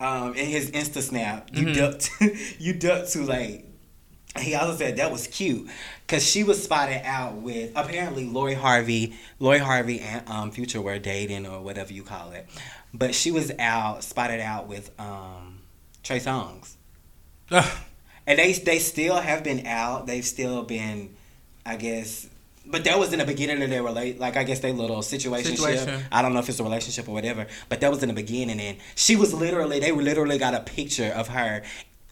um, 0.00 0.34
in 0.34 0.46
his 0.46 0.70
Insta 0.70 1.02
snap, 1.02 1.50
you 1.52 1.66
Mhm. 1.66 1.74
ducked, 1.76 2.10
you 2.58 2.72
ducked 2.72 3.12
too 3.12 3.24
late. 3.24 3.66
He 4.40 4.54
also 4.54 4.76
said 4.76 4.96
that 4.96 5.12
was 5.12 5.26
cute 5.26 5.68
because 6.06 6.26
she 6.26 6.42
was 6.42 6.62
spotted 6.62 7.02
out 7.04 7.36
with 7.36 7.72
apparently 7.76 8.24
Lori 8.24 8.54
Harvey, 8.54 9.14
Lori 9.38 9.58
Harvey 9.58 10.00
and 10.00 10.26
um, 10.28 10.50
Future 10.50 10.80
were 10.80 10.98
dating 10.98 11.46
or 11.46 11.60
whatever 11.60 11.92
you 11.92 12.02
call 12.02 12.30
it, 12.32 12.46
but 12.94 13.14
she 13.14 13.30
was 13.30 13.52
out 13.58 14.02
spotted 14.04 14.40
out 14.40 14.68
with 14.68 14.90
um, 14.98 15.60
Trey 16.02 16.18
Songz. 16.18 16.76
Ugh. 17.50 17.64
And 18.24 18.38
they 18.38 18.52
they 18.52 18.78
still 18.78 19.16
have 19.16 19.42
been 19.42 19.66
out. 19.66 20.06
They've 20.06 20.24
still 20.24 20.62
been, 20.62 21.16
I 21.66 21.74
guess. 21.74 22.28
But 22.64 22.84
that 22.84 22.96
was 22.96 23.12
in 23.12 23.18
the 23.18 23.24
beginning 23.24 23.60
of 23.64 23.68
their 23.68 23.82
relate, 23.82 24.20
like 24.20 24.36
I 24.36 24.44
guess 24.44 24.60
their 24.60 24.72
little 24.72 25.02
situation. 25.02 25.56
Situation. 25.56 26.04
I 26.12 26.22
don't 26.22 26.32
know 26.32 26.38
if 26.38 26.48
it's 26.48 26.60
a 26.60 26.62
relationship 26.62 27.08
or 27.08 27.12
whatever, 27.14 27.48
but 27.68 27.80
that 27.80 27.90
was 27.90 28.00
in 28.04 28.08
the 28.08 28.14
beginning. 28.14 28.60
And 28.60 28.78
she 28.94 29.16
was 29.16 29.34
literally, 29.34 29.80
they 29.80 29.90
literally 29.90 30.38
got 30.38 30.54
a 30.54 30.60
picture 30.60 31.08
of 31.08 31.26
her. 31.28 31.64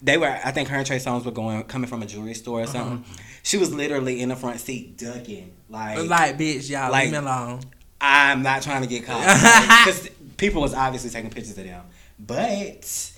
They 0.03 0.17
were, 0.17 0.27
I 0.27 0.51
think 0.51 0.69
her 0.69 0.77
and 0.77 0.87
Trey 0.87 0.97
Songz 0.99 1.25
were 1.25 1.31
going 1.31 1.63
coming 1.65 1.89
from 1.89 2.03
a 2.03 2.07
jewelry 2.07 2.35
store 2.35 2.63
or 2.63 2.67
something. 2.67 3.05
She 3.43 3.57
was 3.59 3.73
literally 3.75 4.21
in 4.21 4.29
the 4.31 4.37
front 4.37 4.61
seat 4.61 4.97
ducking, 4.99 5.53
like, 5.69 6.09
Like, 6.09 6.39
bitch, 6.39 6.71
y'all 6.71 6.91
Like- 6.91 7.05
leave 7.05 7.13
me 7.13 7.19
alone. 7.19 7.61
I'm 8.01 8.43
not 8.43 8.63
trying 8.63 8.81
to 8.83 8.89
get 8.89 9.05
caught 9.05 9.21
because 9.85 10.09
people 10.39 10.63
was 10.63 10.73
obviously 10.73 11.11
taking 11.11 11.31
pictures 11.31 11.59
of 11.59 11.65
them. 11.65 11.85
But, 12.19 13.13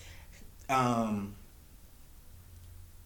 um, 0.69 1.35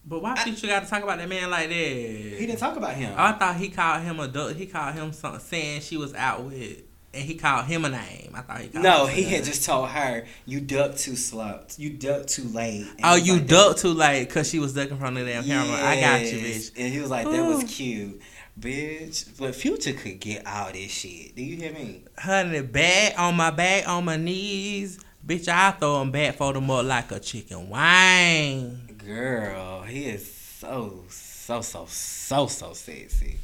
But 0.06 0.22
why 0.22 0.36
Future 0.36 0.68
got 0.68 0.84
to 0.84 0.88
talk 0.88 1.02
about 1.02 1.18
that 1.18 1.28
man 1.28 1.50
like 1.50 1.68
that? 1.68 1.74
he 1.74 2.46
didn't 2.46 2.58
talk 2.58 2.76
about 2.76 2.94
him. 2.94 3.12
I 3.16 3.32
thought 3.32 3.56
he 3.56 3.68
called 3.68 4.02
him 4.02 4.20
a 4.20 4.28
duck. 4.28 4.56
He 4.56 4.64
called 4.66 4.94
him 4.94 5.12
something 5.12 5.40
saying 5.40 5.80
she 5.82 5.96
was 5.98 6.14
out 6.14 6.44
with, 6.44 6.78
and 7.16 7.24
he 7.24 7.34
called 7.34 7.64
him 7.66 7.84
a 7.84 7.88
name. 7.88 8.32
I 8.34 8.40
thought 8.42 8.60
he 8.60 8.68
called. 8.68 8.84
No, 8.84 9.06
him 9.06 9.08
a 9.08 9.12
he 9.12 9.22
name. 9.22 9.30
had 9.30 9.44
just 9.44 9.64
told 9.64 9.88
her, 9.88 10.24
"You 10.44 10.60
ducked 10.60 10.98
too 10.98 11.16
slow. 11.16 11.60
You 11.78 11.90
ducked 11.90 12.28
too 12.28 12.44
late." 12.48 12.82
And 12.82 13.00
Oh, 13.04 13.14
you 13.14 13.34
like, 13.34 13.46
ducked 13.46 13.80
too 13.80 13.92
late 13.94 14.26
because 14.28 14.48
she 14.48 14.58
was 14.58 14.74
ducking 14.74 14.98
from 14.98 15.14
the 15.14 15.24
damn 15.24 15.44
camera. 15.44 15.76
I 15.76 16.00
got 16.00 16.20
you, 16.20 16.38
bitch. 16.38 16.72
And 16.76 16.92
he 16.92 17.00
was 17.00 17.10
like, 17.10 17.24
"That 17.28 17.42
was 17.44 17.64
cute, 17.64 18.20
bitch." 18.60 19.36
But 19.38 19.54
Future 19.54 19.92
could 19.94 20.20
get 20.20 20.46
all 20.46 20.70
this 20.72 20.90
shit. 20.92 21.34
Do 21.34 21.42
you 21.42 21.56
hear 21.56 21.72
me? 21.72 22.02
Honey, 22.18 22.60
back 22.62 23.18
on 23.18 23.34
my 23.36 23.50
back, 23.50 23.88
on 23.88 24.04
my 24.04 24.16
knees. 24.16 25.00
Bitch, 25.26 25.48
I 25.48 25.72
throw 25.72 26.02
him 26.02 26.12
back 26.12 26.36
for 26.36 26.52
them 26.52 26.70
up 26.70 26.84
like 26.84 27.10
a 27.10 27.18
chicken 27.18 27.68
wing. 27.68 28.96
Girl, 29.04 29.82
he 29.82 30.04
is 30.06 30.32
so 30.32 31.02
so 31.08 31.60
so 31.62 31.86
so 31.88 32.46
so 32.46 32.72
sexy. 32.74 33.38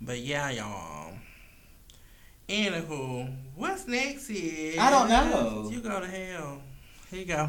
But 0.00 0.18
yeah, 0.18 0.50
y'all. 0.50 1.14
Anywho, 2.52 3.34
what's 3.56 3.88
next 3.88 4.28
is 4.28 4.78
I 4.78 4.90
don't 4.90 5.08
know. 5.08 5.70
You 5.72 5.80
go 5.80 6.00
to 6.00 6.06
hell. 6.06 6.60
Here 7.10 7.20
you 7.20 7.24
go. 7.24 7.48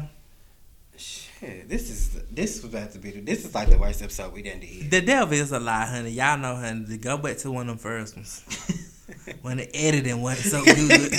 Shit, 0.96 1.68
this 1.68 1.90
is 1.90 2.22
this 2.30 2.62
was 2.62 2.72
about 2.72 2.92
to 2.92 2.98
be 2.98 3.10
the, 3.10 3.20
this 3.20 3.44
is 3.44 3.54
like 3.54 3.68
the 3.68 3.76
worst 3.76 4.02
episode 4.02 4.32
we 4.32 4.40
done 4.42 4.60
did. 4.60 4.90
The 4.90 5.02
devil 5.02 5.34
is 5.34 5.52
a 5.52 5.60
lie, 5.60 5.84
honey. 5.86 6.10
Y'all 6.10 6.38
know, 6.38 6.56
honey. 6.56 6.86
To 6.86 6.96
go 6.96 7.18
back 7.18 7.36
to 7.38 7.50
one 7.50 7.68
of 7.68 7.70
them 7.76 7.78
first 7.78 8.16
ones. 8.16 8.42
when 9.42 9.58
the 9.58 9.76
editing 9.76 10.22
wasn't 10.22 10.52
so 10.52 10.64
good. 10.64 11.12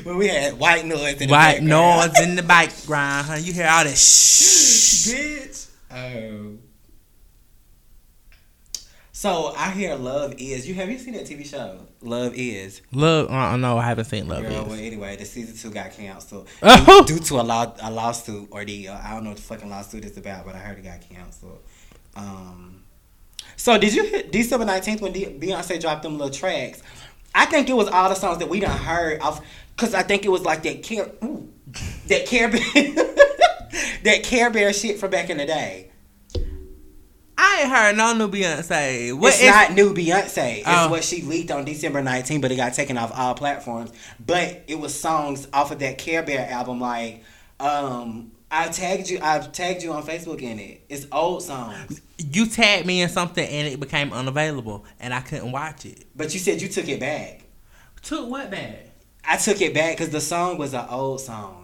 when 0.06 0.16
we 0.16 0.28
had 0.28 0.58
white 0.58 0.86
noise 0.86 1.20
in 1.20 1.28
the 1.28 1.32
White 1.32 1.60
background. 1.60 2.12
noise 2.14 2.20
in 2.26 2.36
the 2.36 2.42
background, 2.42 3.26
honey. 3.26 3.42
You 3.42 3.52
hear 3.52 3.66
all 3.68 3.84
that 3.84 3.90
shh. 3.98 5.08
bitch. 5.08 5.68
Oh. 5.90 6.56
So 9.22 9.54
I 9.56 9.70
hear 9.70 9.94
Love 9.94 10.34
Is. 10.36 10.66
You 10.66 10.74
have 10.74 10.90
you 10.90 10.98
seen 10.98 11.14
that 11.14 11.26
TV 11.26 11.46
show? 11.46 11.78
Love 12.00 12.32
Is. 12.34 12.82
Look, 12.90 13.30
uh, 13.30 13.56
no, 13.56 13.78
I 13.78 13.84
haven't 13.84 14.06
seen 14.06 14.26
Love 14.26 14.42
Girl, 14.42 14.64
well, 14.64 14.72
anyway, 14.72 15.14
the 15.14 15.24
season 15.24 15.56
two 15.56 15.72
got 15.72 15.92
canceled 15.92 16.48
Oh. 16.60 17.04
due, 17.06 17.20
to 17.20 17.40
a 17.40 17.42
law 17.42 17.72
a 17.80 17.88
lawsuit 17.88 18.50
ordeal. 18.50 18.98
I 19.00 19.12
don't 19.12 19.22
know 19.22 19.30
what 19.30 19.36
the 19.36 19.44
fucking 19.44 19.70
lawsuit 19.70 20.04
is 20.04 20.16
about, 20.16 20.44
but 20.44 20.56
I 20.56 20.58
heard 20.58 20.76
it 20.76 20.82
got 20.82 21.08
canceled. 21.08 21.60
Um. 22.16 22.82
So 23.54 23.78
did 23.78 23.94
you 23.94 24.04
hit 24.06 24.32
December 24.32 24.64
nineteenth 24.64 25.00
when 25.00 25.12
Beyonce 25.12 25.80
dropped 25.80 26.02
them 26.02 26.18
little 26.18 26.34
tracks? 26.34 26.82
I 27.32 27.46
think 27.46 27.70
it 27.70 27.74
was 27.74 27.86
all 27.86 28.08
the 28.08 28.16
songs 28.16 28.38
that 28.38 28.48
we 28.48 28.58
done 28.58 28.76
heard 28.76 29.20
off, 29.20 29.40
cause 29.76 29.94
I 29.94 30.02
think 30.02 30.24
it 30.24 30.30
was 30.30 30.42
like 30.42 30.64
that 30.64 30.82
care, 30.82 31.08
ooh, 31.22 31.48
that 32.08 32.26
Care 32.26 32.48
Bear, 32.48 32.60
that 34.02 34.24
Care 34.24 34.50
Bear 34.50 34.72
shit 34.72 34.98
from 34.98 35.12
back 35.12 35.30
in 35.30 35.36
the 35.36 35.46
day. 35.46 35.91
I 37.44 37.62
ain't 37.62 37.70
heard 37.72 37.96
no 37.96 38.14
new 38.14 38.28
Beyonce. 38.28 39.12
What 39.18 39.32
it's 39.34 39.42
is- 39.42 39.48
not 39.48 39.72
new 39.74 39.92
Beyonce. 39.92 40.58
It's 40.58 40.64
Oh. 40.68 40.88
what 40.90 41.02
she 41.02 41.22
leaked 41.22 41.50
on 41.50 41.64
December 41.64 42.00
19, 42.02 42.40
but 42.40 42.52
it 42.52 42.56
got 42.56 42.72
taken 42.74 42.96
off 42.96 43.10
all 43.18 43.34
platforms. 43.34 43.90
But 44.24 44.62
it 44.68 44.78
was 44.78 44.98
songs 44.98 45.48
off 45.52 45.72
of 45.72 45.80
that 45.80 45.98
Care 45.98 46.22
Bear 46.22 46.48
album, 46.48 46.80
like 46.80 47.24
um, 47.58 48.30
I 48.50 48.68
tagged 48.68 49.08
you. 49.10 49.18
I 49.22 49.38
tagged 49.38 49.82
you 49.82 49.92
on 49.92 50.02
Facebook 50.04 50.40
in 50.42 50.58
it. 50.58 50.84
It's 50.88 51.06
old 51.10 51.42
songs, 51.42 52.00
you 52.18 52.46
tagged 52.46 52.86
me 52.86 53.02
in 53.02 53.08
something 53.08 53.44
and 53.46 53.66
it 53.68 53.80
became 53.80 54.12
unavailable 54.12 54.84
and 55.00 55.12
I 55.14 55.20
couldn't 55.20 55.50
watch 55.52 55.84
it. 55.86 56.04
but 56.16 56.32
you 56.34 56.40
said 56.40 56.60
you 56.62 56.68
took 56.68 56.88
it 56.88 57.00
back. 57.00 57.42
Took 58.02 58.28
what 58.30 58.50
back? 58.50 58.86
I 59.24 59.36
took 59.36 59.60
it 59.60 59.72
back 59.74 59.96
because 59.96 60.10
the 60.10 60.20
song 60.20 60.58
was 60.58 60.74
an 60.74 60.86
old 60.90 61.20
song. 61.20 61.61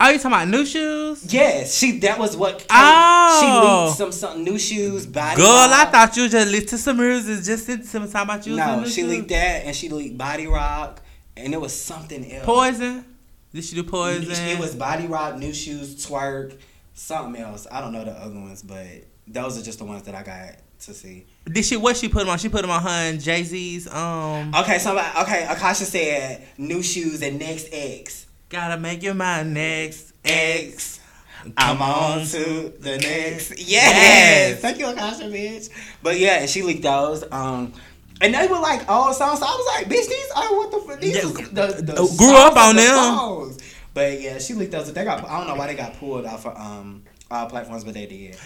Oh, 0.00 0.10
you 0.10 0.18
talking 0.18 0.32
about 0.32 0.48
new 0.48 0.66
shoes? 0.66 1.32
Yes, 1.32 1.74
she. 1.76 1.98
That 2.00 2.18
was 2.18 2.36
what. 2.36 2.66
Oh. 2.68 3.40
she 3.40 3.46
leaked 3.46 3.96
some 3.98 4.12
some 4.12 4.44
new 4.44 4.58
shoes. 4.58 5.06
Body. 5.06 5.36
Girl, 5.40 5.46
I 5.48 5.84
thought 5.86 6.16
you 6.16 6.28
just 6.28 6.50
leaked 6.50 6.68
to 6.70 6.78
some 6.78 6.96
music, 6.96 7.44
just 7.44 7.68
into 7.68 7.86
some 7.86 8.10
talking 8.10 8.22
about 8.22 8.46
you. 8.46 8.56
No, 8.56 8.84
she 8.86 9.04
leaked 9.04 9.28
that, 9.28 9.64
and 9.64 9.74
she 9.74 9.88
leaked 9.88 10.18
Body 10.18 10.46
Rock, 10.46 11.00
and 11.36 11.54
it 11.54 11.60
was 11.60 11.72
something 11.72 12.30
else. 12.32 12.44
Poison. 12.44 13.04
Did 13.52 13.62
she 13.64 13.76
do 13.76 13.84
poison? 13.84 14.24
It 14.28 14.58
was 14.58 14.74
Body 14.74 15.06
Rock, 15.06 15.38
New 15.38 15.54
Shoes, 15.54 16.04
Twerk, 16.04 16.58
something 16.92 17.40
else. 17.40 17.68
I 17.70 17.80
don't 17.80 17.92
know 17.92 18.04
the 18.04 18.10
other 18.10 18.34
ones, 18.34 18.62
but 18.62 19.04
those 19.28 19.56
are 19.56 19.62
just 19.62 19.78
the 19.78 19.84
ones 19.84 20.02
that 20.02 20.14
I 20.16 20.24
got 20.24 20.56
to 20.80 20.92
see. 20.92 21.26
Did 21.46 21.64
she? 21.64 21.76
What 21.76 21.96
she 21.96 22.08
put 22.08 22.20
them 22.20 22.30
on? 22.30 22.38
She 22.38 22.48
put 22.48 22.62
them 22.62 22.70
on 22.72 22.82
her 22.82 22.88
and 22.88 23.20
Jay 23.20 23.44
Z's. 23.44 23.86
Um, 23.86 24.52
Okay, 24.54 24.78
somebody. 24.80 25.08
Okay, 25.20 25.46
Akasha 25.48 25.84
said 25.84 26.44
New 26.58 26.82
Shoes 26.82 27.22
and 27.22 27.38
Next 27.38 27.68
X. 27.70 28.23
gotta 28.48 28.78
make 28.80 29.02
your 29.02 29.14
my 29.14 29.42
next 29.42 30.12
X. 30.24 31.00
Come 31.42 31.52
I'm 31.58 31.82
on 31.82 32.26
to 32.26 32.72
the 32.80 32.96
next. 32.98 33.50
Yes. 33.58 33.68
Yes. 33.68 34.60
Thank 34.60 34.78
you, 34.78 34.86
Akasha, 34.88 35.24
bitch. 35.24 35.68
But 36.02 36.18
yeah, 36.18 36.46
she 36.46 36.62
leaked 36.62 36.82
those. 36.82 37.22
Um, 37.30 37.72
and 38.20 38.32
they 38.34 38.46
were 38.46 38.58
like 38.60 38.88
old 38.90 39.14
songs. 39.14 39.40
So 39.40 39.44
I 39.46 39.50
was 39.50 39.66
like, 39.76 39.86
bitch, 39.86 40.08
these 40.08 40.30
are 40.34 40.56
what 40.56 40.70
the 40.70 40.78
fuck? 40.78 41.00
These 41.00 41.16
Yeah, 41.16 41.22
the, 41.22 41.82
the 41.82 41.92
grew 41.94 42.06
songs 42.06 42.38
up 42.38 42.56
on 42.56 42.76
the 42.76 42.82
them. 42.82 42.94
songs. 42.94 43.58
But 43.92 44.20
yeah, 44.20 44.38
she 44.38 44.54
leaked 44.54 44.72
those. 44.72 44.90
They 44.92 45.04
got. 45.04 45.22
I 45.28 45.38
don't 45.38 45.48
know 45.48 45.54
why 45.54 45.66
they 45.66 45.74
got 45.74 45.98
pulled 45.98 46.24
off 46.24 46.46
of 46.46 46.56
um 46.56 47.04
all 47.30 47.46
platforms, 47.46 47.84
but 47.84 47.92
they 47.94 48.06
did. 48.06 48.36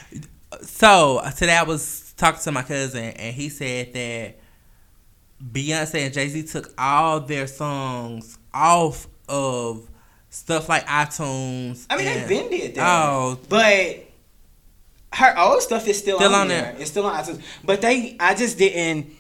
So 0.63 1.23
today 1.37 1.57
I 1.57 1.63
was 1.63 2.15
talking 2.17 2.41
to 2.43 2.53
my 2.53 2.63
cousin 2.63 3.05
and 3.05 3.35
he 3.35 3.49
said 3.49 3.93
that 3.93 4.39
Beyonce 5.53 6.05
and 6.07 6.13
Jay 6.15 6.29
Z 6.29 6.43
took 6.45 6.73
all 6.77 7.21
their 7.21 7.47
songs 7.47 8.39
off 8.53 9.07
of 9.29 9.89
stuff 10.31 10.69
like 10.69 10.87
iTunes. 10.87 11.87
I 11.91 11.97
mean, 11.97 12.07
and- 12.07 12.21
they've 12.23 12.29
been 12.29 12.51
did 12.51 12.75
that. 12.77 12.87
Oh, 13.09 13.39
But 13.49 14.05
her 15.15 15.39
old 15.39 15.63
stuff 15.63 15.87
is 15.89 15.99
still, 15.99 16.19
Still 16.19 16.35
on, 16.35 16.43
on 16.43 16.49
there. 16.49 16.63
there. 16.73 16.77
It's 16.81 16.91
still 16.91 17.07
on 17.07 17.23
iTunes. 17.23 17.41
But 17.65 17.81
they, 17.81 18.17
I 18.21 18.35
just 18.35 18.59
didn't, 18.59 19.11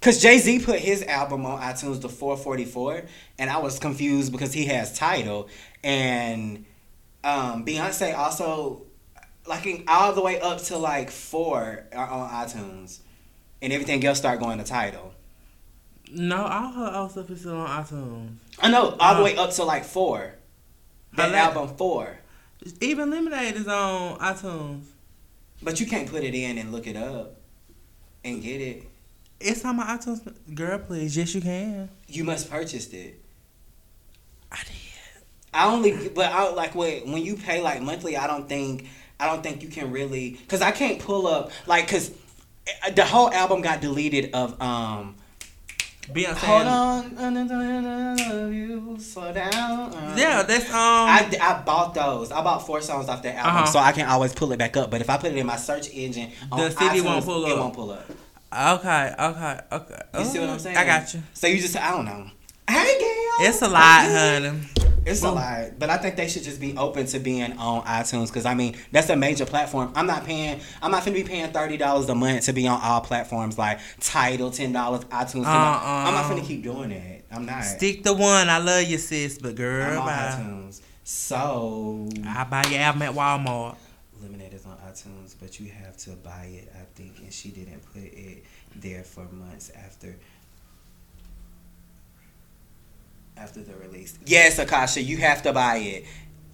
cause 0.00 0.20
Jay 0.22 0.38
Z 0.38 0.60
put 0.60 0.78
his 0.78 1.02
album 1.02 1.44
on 1.46 1.60
iTunes, 1.60 2.00
the 2.00 2.08
444, 2.08 3.02
and 3.38 3.50
I 3.50 3.58
was 3.58 3.78
confused 3.78 4.30
because 4.32 4.52
he 4.52 4.66
has 4.66 4.96
Tidal, 4.96 5.48
and 5.82 6.64
um, 7.24 7.64
Beyonce 7.64 8.16
also, 8.16 8.82
like 9.46 9.84
all 9.88 10.12
the 10.12 10.22
way 10.22 10.40
up 10.40 10.62
to 10.62 10.78
like 10.78 11.10
four 11.10 11.86
are 11.92 12.06
on 12.08 12.30
iTunes, 12.30 13.00
and 13.60 13.72
everything 13.72 14.04
else 14.04 14.18
start 14.18 14.38
going 14.38 14.58
to 14.58 14.64
Tidal. 14.64 15.12
No, 16.12 16.44
all 16.44 16.72
her 16.72 16.92
old 16.94 17.10
stuff 17.10 17.30
is 17.30 17.40
still 17.40 17.56
on 17.56 17.84
iTunes. 17.84 18.30
I 18.60 18.70
know 18.70 18.96
all 19.00 19.14
the 19.14 19.20
Uh, 19.20 19.24
way 19.24 19.36
up 19.36 19.50
to 19.52 19.64
like 19.64 19.84
four. 19.84 20.34
That 21.14 21.30
like- 21.30 21.38
album 21.40 21.76
four. 21.76 22.18
Even 22.80 23.10
Lemonade 23.10 23.56
is 23.56 23.66
on 23.66 24.18
iTunes. 24.18 24.84
But 25.62 25.80
you 25.80 25.86
can't 25.86 26.08
put 26.08 26.22
it 26.24 26.34
in 26.34 26.58
and 26.58 26.72
look 26.72 26.86
it 26.86 26.96
up 26.96 27.36
and 28.24 28.42
get 28.42 28.60
it. 28.60 28.84
It's 29.40 29.64
on 29.64 29.76
my 29.76 29.84
iTunes. 29.96 30.20
Girl, 30.54 30.78
please. 30.78 31.16
Yes, 31.16 31.34
you 31.34 31.40
can. 31.40 31.88
You 32.08 32.24
must 32.24 32.48
purchase 32.50 32.86
it. 32.92 33.20
I 34.50 34.58
did. 34.58 35.22
I 35.54 35.72
only, 35.72 36.08
but 36.08 36.26
I 36.32 36.50
like 36.52 36.74
when 36.74 37.10
when 37.12 37.22
you 37.24 37.36
pay 37.36 37.60
like 37.60 37.82
monthly. 37.82 38.16
I 38.16 38.26
don't 38.26 38.48
think 38.48 38.86
I 39.20 39.26
don't 39.26 39.42
think 39.42 39.62
you 39.62 39.68
can 39.68 39.90
really 39.92 40.30
because 40.30 40.62
I 40.62 40.70
can't 40.70 40.98
pull 41.00 41.26
up 41.26 41.50
like 41.66 41.86
because 41.86 42.10
the 42.94 43.04
whole 43.04 43.30
album 43.32 43.60
got 43.60 43.80
deleted 43.80 44.30
of 44.34 44.60
um 44.62 45.16
Beyonce. 46.10 46.34
Hold 46.38 46.66
on, 46.66 47.16
I 47.18 48.32
love 48.32 48.52
you, 48.52 48.96
slow 48.98 49.32
down. 49.32 49.94
Uh, 49.94 50.14
Yeah, 50.18 50.42
that's 50.42 50.68
um. 50.68 50.74
I, 50.76 51.28
I 51.40 51.62
bought 51.64 51.94
those. 51.94 52.32
I 52.32 52.42
bought 52.42 52.66
four 52.66 52.80
songs 52.80 53.08
off 53.08 53.22
that 53.22 53.36
album, 53.36 53.56
Uh-huh. 53.62 53.66
so 53.66 53.78
I 53.78 53.92
can 53.92 54.08
always 54.08 54.34
pull 54.34 54.50
it 54.52 54.58
back 54.58 54.76
up. 54.76 54.90
But 54.90 55.00
if 55.00 55.08
I 55.08 55.16
put 55.16 55.30
it 55.32 55.38
in 55.38 55.46
my 55.46 55.56
search 55.56 55.88
engine, 55.92 56.32
on 56.50 56.58
The 56.58 56.70
CD 56.70 57.00
won't 57.00 57.22
iTunes, 57.22 57.26
pull 57.26 57.46
It 57.46 57.52
up. 57.52 57.58
won't 57.58 57.74
pull 57.74 57.90
up. 57.92 58.10
okay, 58.52 59.14
okay, 59.18 59.60
okay. 59.70 60.00
You 60.18 60.24
see 60.24 60.38
what 60.40 60.48
Oh, 60.48 60.52
I'm 60.54 60.58
saying? 60.58 60.76
I 60.76 60.84
got 60.84 61.14
you. 61.14 61.22
So 61.34 61.46
you 61.46 61.58
just, 61.60 61.76
I 61.76 61.90
don't 61.92 62.04
know. 62.04 62.26
Hey, 62.68 62.98
Gail. 62.98 63.48
It's 63.48 63.62
a 63.62 63.68
lot, 63.68 64.04
honey. 64.04 64.60
It's 65.04 65.22
a 65.22 65.30
lot, 65.32 65.78
but 65.80 65.90
I 65.90 65.96
think 65.96 66.14
they 66.16 66.28
should 66.28 66.44
just 66.44 66.60
be 66.60 66.76
open 66.76 67.06
to 67.06 67.18
being 67.18 67.52
on 67.58 67.82
iTunes 67.84 68.28
because 68.28 68.46
I 68.46 68.54
mean 68.54 68.76
that's 68.92 69.08
a 69.10 69.16
major 69.16 69.44
platform. 69.44 69.92
I'm 69.96 70.06
not 70.06 70.24
paying. 70.24 70.60
I'm 70.80 70.92
not 70.92 71.04
gonna 71.04 71.16
be 71.16 71.24
paying 71.24 71.50
thirty 71.52 71.76
dollars 71.76 72.08
a 72.08 72.14
month 72.14 72.44
to 72.44 72.52
be 72.52 72.68
on 72.68 72.80
all 72.80 73.00
platforms 73.00 73.58
like 73.58 73.80
Tidal, 74.00 74.50
ten 74.52 74.72
dollars, 74.72 75.04
iTunes. 75.06 75.44
$10. 75.44 75.46
I'm 75.46 76.14
not 76.14 76.24
Uh-uh. 76.24 76.28
gonna 76.28 76.42
keep 76.42 76.62
doing 76.62 76.90
that. 76.90 77.22
I'm 77.32 77.46
not. 77.46 77.64
Stick 77.64 78.04
the 78.04 78.12
one. 78.14 78.48
I 78.48 78.58
love 78.58 78.84
you, 78.84 78.98
sis, 78.98 79.38
but 79.38 79.56
girl, 79.56 79.90
I'm 79.92 79.98
on 79.98 80.06
bye. 80.06 80.38
iTunes. 80.40 80.80
So 81.04 82.08
I 82.26 82.44
buy 82.44 82.62
your 82.70 82.80
album 82.80 83.02
at 83.02 83.12
Walmart. 83.12 83.76
Lemonade 84.22 84.54
is 84.54 84.64
on 84.66 84.76
iTunes, 84.88 85.34
but 85.40 85.58
you 85.58 85.68
have 85.72 85.96
to 85.98 86.10
buy 86.10 86.44
it. 86.52 86.72
I 86.76 86.84
think, 86.94 87.18
and 87.18 87.32
she 87.32 87.48
didn't 87.50 87.80
put 87.92 88.02
it 88.04 88.44
there 88.76 89.02
for 89.02 89.24
months 89.24 89.70
after. 89.70 90.16
After 93.36 93.60
the 93.60 93.74
release, 93.74 94.18
yes, 94.24 94.58
Akasha, 94.58 95.02
you 95.02 95.16
have 95.16 95.42
to 95.42 95.52
buy 95.52 95.78
it. 95.78 96.04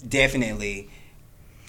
Definitely. 0.06 0.88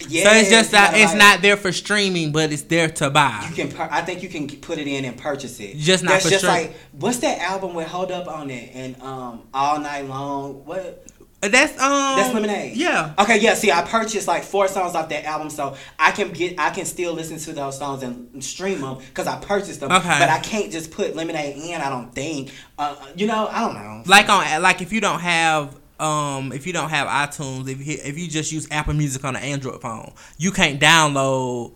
Yes, 0.07 0.23
so 0.25 0.31
it's 0.31 0.49
just 0.49 0.71
that 0.71 0.93
it's 0.95 1.11
buy 1.11 1.15
it. 1.15 1.19
not 1.19 1.41
there 1.41 1.57
for 1.57 1.73
streaming, 1.73 2.31
but 2.31 2.53
it's 2.53 2.61
there 2.61 2.87
to 2.87 3.09
buy. 3.09 3.45
You 3.49 3.67
can. 3.67 3.89
I 3.91 4.01
think 4.01 4.23
you 4.23 4.29
can 4.29 4.47
put 4.47 4.77
it 4.77 4.87
in 4.87 5.03
and 5.03 5.17
purchase 5.17 5.59
it. 5.59 5.75
Just 5.77 6.03
not 6.03 6.11
That's 6.11 6.25
for 6.25 6.31
just 6.31 6.45
like 6.45 6.73
what's 6.93 7.17
that 7.17 7.39
album 7.39 7.73
with 7.73 7.87
Hold 7.87 8.11
Up 8.11 8.27
on 8.27 8.49
it 8.49 8.71
and 8.73 9.01
um 9.01 9.43
All 9.53 9.79
Night 9.79 10.05
Long. 10.07 10.65
What? 10.65 11.05
That's 11.41 11.71
um. 11.79 12.17
That's 12.17 12.33
Lemonade. 12.33 12.75
Yeah. 12.75 13.13
Okay, 13.17 13.39
yeah. 13.39 13.53
See, 13.53 13.71
I 13.71 13.81
purchased 13.83 14.27
like 14.27 14.43
four 14.43 14.67
songs 14.67 14.95
off 14.95 15.07
that 15.09 15.23
album, 15.23 15.49
so 15.49 15.75
I 15.97 16.11
can 16.11 16.31
get, 16.31 16.59
I 16.59 16.69
can 16.69 16.85
still 16.85 17.13
listen 17.13 17.37
to 17.37 17.53
those 17.53 17.77
songs 17.77 18.03
and 18.03 18.43
stream 18.43 18.81
them 18.81 18.97
because 18.97 19.27
I 19.27 19.39
purchased 19.39 19.79
them. 19.79 19.91
Okay. 19.91 20.19
But 20.19 20.29
I 20.29 20.39
can't 20.39 20.71
just 20.71 20.91
put 20.91 21.15
Lemonade 21.15 21.55
in. 21.55 21.79
I 21.79 21.89
don't 21.89 22.13
think. 22.13 22.51
Uh, 22.77 22.95
you 23.15 23.27
know, 23.27 23.47
I 23.47 23.61
don't 23.61 23.75
know. 23.75 24.03
Like 24.05 24.27
on 24.29 24.61
like 24.61 24.81
if 24.81 24.91
you 24.91 24.99
don't 24.99 25.21
have 25.21 25.77
um 25.99 26.51
if 26.53 26.65
you 26.65 26.73
don't 26.73 26.89
have 26.89 27.07
iTunes 27.07 27.67
if 27.67 27.85
you 27.85 27.97
if 28.03 28.17
you 28.17 28.27
just 28.29 28.51
use 28.51 28.67
Apple 28.71 28.93
Music 28.93 29.23
on 29.25 29.35
an 29.35 29.43
Android 29.43 29.81
phone 29.81 30.13
you 30.37 30.51
can't 30.51 30.79
download. 30.79 31.73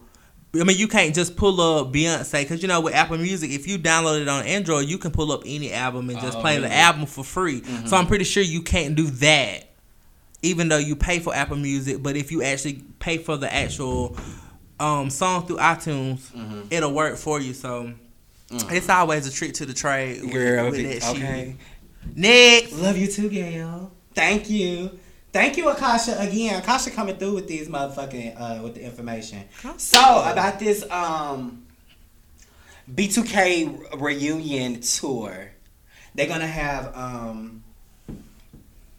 I 0.55 0.63
mean, 0.63 0.77
you 0.77 0.87
can't 0.87 1.15
just 1.15 1.35
pull 1.35 1.59
up 1.59 1.91
Beyonce 1.91 2.41
because 2.43 2.61
you 2.61 2.67
know 2.67 2.79
with 2.81 2.93
Apple 2.93 3.17
Music, 3.17 3.49
if 3.49 3.67
you 3.67 3.79
download 3.79 4.21
it 4.21 4.27
on 4.27 4.45
Android, 4.45 4.87
you 4.87 4.99
can 4.99 5.09
pull 5.11 5.31
up 5.31 5.41
any 5.45 5.73
album 5.73 6.09
and 6.11 6.19
just 6.19 6.37
Oh, 6.37 6.41
play 6.41 6.57
really? 6.57 6.67
the 6.69 6.75
album 6.75 7.07
for 7.07 7.23
free. 7.23 7.63
So 7.87 7.97
I'm 7.97 8.05
pretty 8.05 8.23
sure 8.23 8.43
you 8.43 8.61
can't 8.61 8.95
do 8.95 9.07
that, 9.07 9.63
even 10.43 10.69
though 10.69 10.77
you 10.77 10.95
pay 10.95 11.17
for 11.19 11.33
Apple 11.33 11.57
Music. 11.57 12.03
But 12.03 12.15
if 12.15 12.31
you 12.31 12.43
actually 12.43 12.83
pay 12.99 13.17
for 13.17 13.35
the 13.35 13.51
actual 13.51 14.15
um, 14.79 15.09
song 15.09 15.47
through 15.47 15.57
iTunes, 15.57 16.31
Mm-hmm. 16.31 16.61
it'll 16.69 16.93
work 16.93 17.17
for 17.17 17.39
you. 17.41 17.53
So 17.55 17.91
it's 18.51 18.89
always 18.89 19.25
a 19.25 19.31
trick 19.31 19.53
to 19.55 19.65
the 19.65 19.73
trade. 19.73 20.21
With, 20.21 20.33
Girl, 20.33 20.69
with 20.69 21.01
that 21.01 21.09
okay. 21.15 21.55
Next. 22.15 22.73
Love 22.73 22.97
you 22.97 23.07
too, 23.07 23.29
Gail. 23.29 23.91
Thank 24.13 24.49
you. 24.51 24.99
Thank 25.33 25.57
you, 25.57 25.67
Akasha. 25.69 26.15
Again, 26.19 26.61
Akasha 26.61 26.91
coming 26.91 27.15
through 27.17 27.33
with 27.33 27.47
these 27.47 27.67
motherfucking 27.67 28.39
uh 28.39 28.61
with 28.61 28.75
the 28.75 28.83
information. 28.85 29.45
So 29.77 29.99
about 29.99 30.59
this 30.59 30.83
um 30.91 31.65
B2K 32.93 33.99
reunion 33.99 34.81
tour, 34.81 35.51
they're 36.13 36.27
gonna 36.27 36.45
have 36.45 36.95
um 36.95 37.63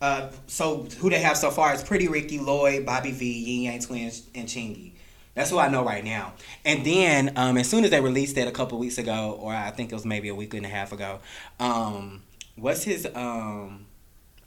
uh 0.00 0.30
so 0.48 0.88
who 0.98 1.08
they 1.08 1.20
have 1.20 1.36
so 1.36 1.52
far 1.52 1.72
is 1.72 1.84
Pretty 1.84 2.08
Ricky, 2.08 2.40
Lloyd, 2.40 2.84
Bobby 2.84 3.12
V, 3.12 3.24
Ying 3.32 3.62
Yang 3.72 3.82
Twins, 3.82 4.22
and 4.34 4.48
Chingy. 4.48 4.90
That's 5.34 5.50
who 5.50 5.58
I 5.58 5.68
know 5.68 5.84
right 5.84 6.04
now. 6.04 6.32
And 6.64 6.84
then 6.84 7.32
um 7.36 7.56
as 7.58 7.70
soon 7.70 7.84
as 7.84 7.90
they 7.90 8.00
released 8.00 8.34
that 8.34 8.48
a 8.48 8.52
couple 8.52 8.76
weeks 8.80 8.98
ago, 8.98 9.38
or 9.40 9.54
I 9.54 9.70
think 9.70 9.92
it 9.92 9.94
was 9.94 10.04
maybe 10.04 10.30
a 10.30 10.34
week 10.34 10.52
and 10.54 10.66
a 10.66 10.68
half 10.68 10.90
ago, 10.90 11.20
um 11.60 12.24
what's 12.56 12.82
his 12.82 13.06
um 13.14 13.86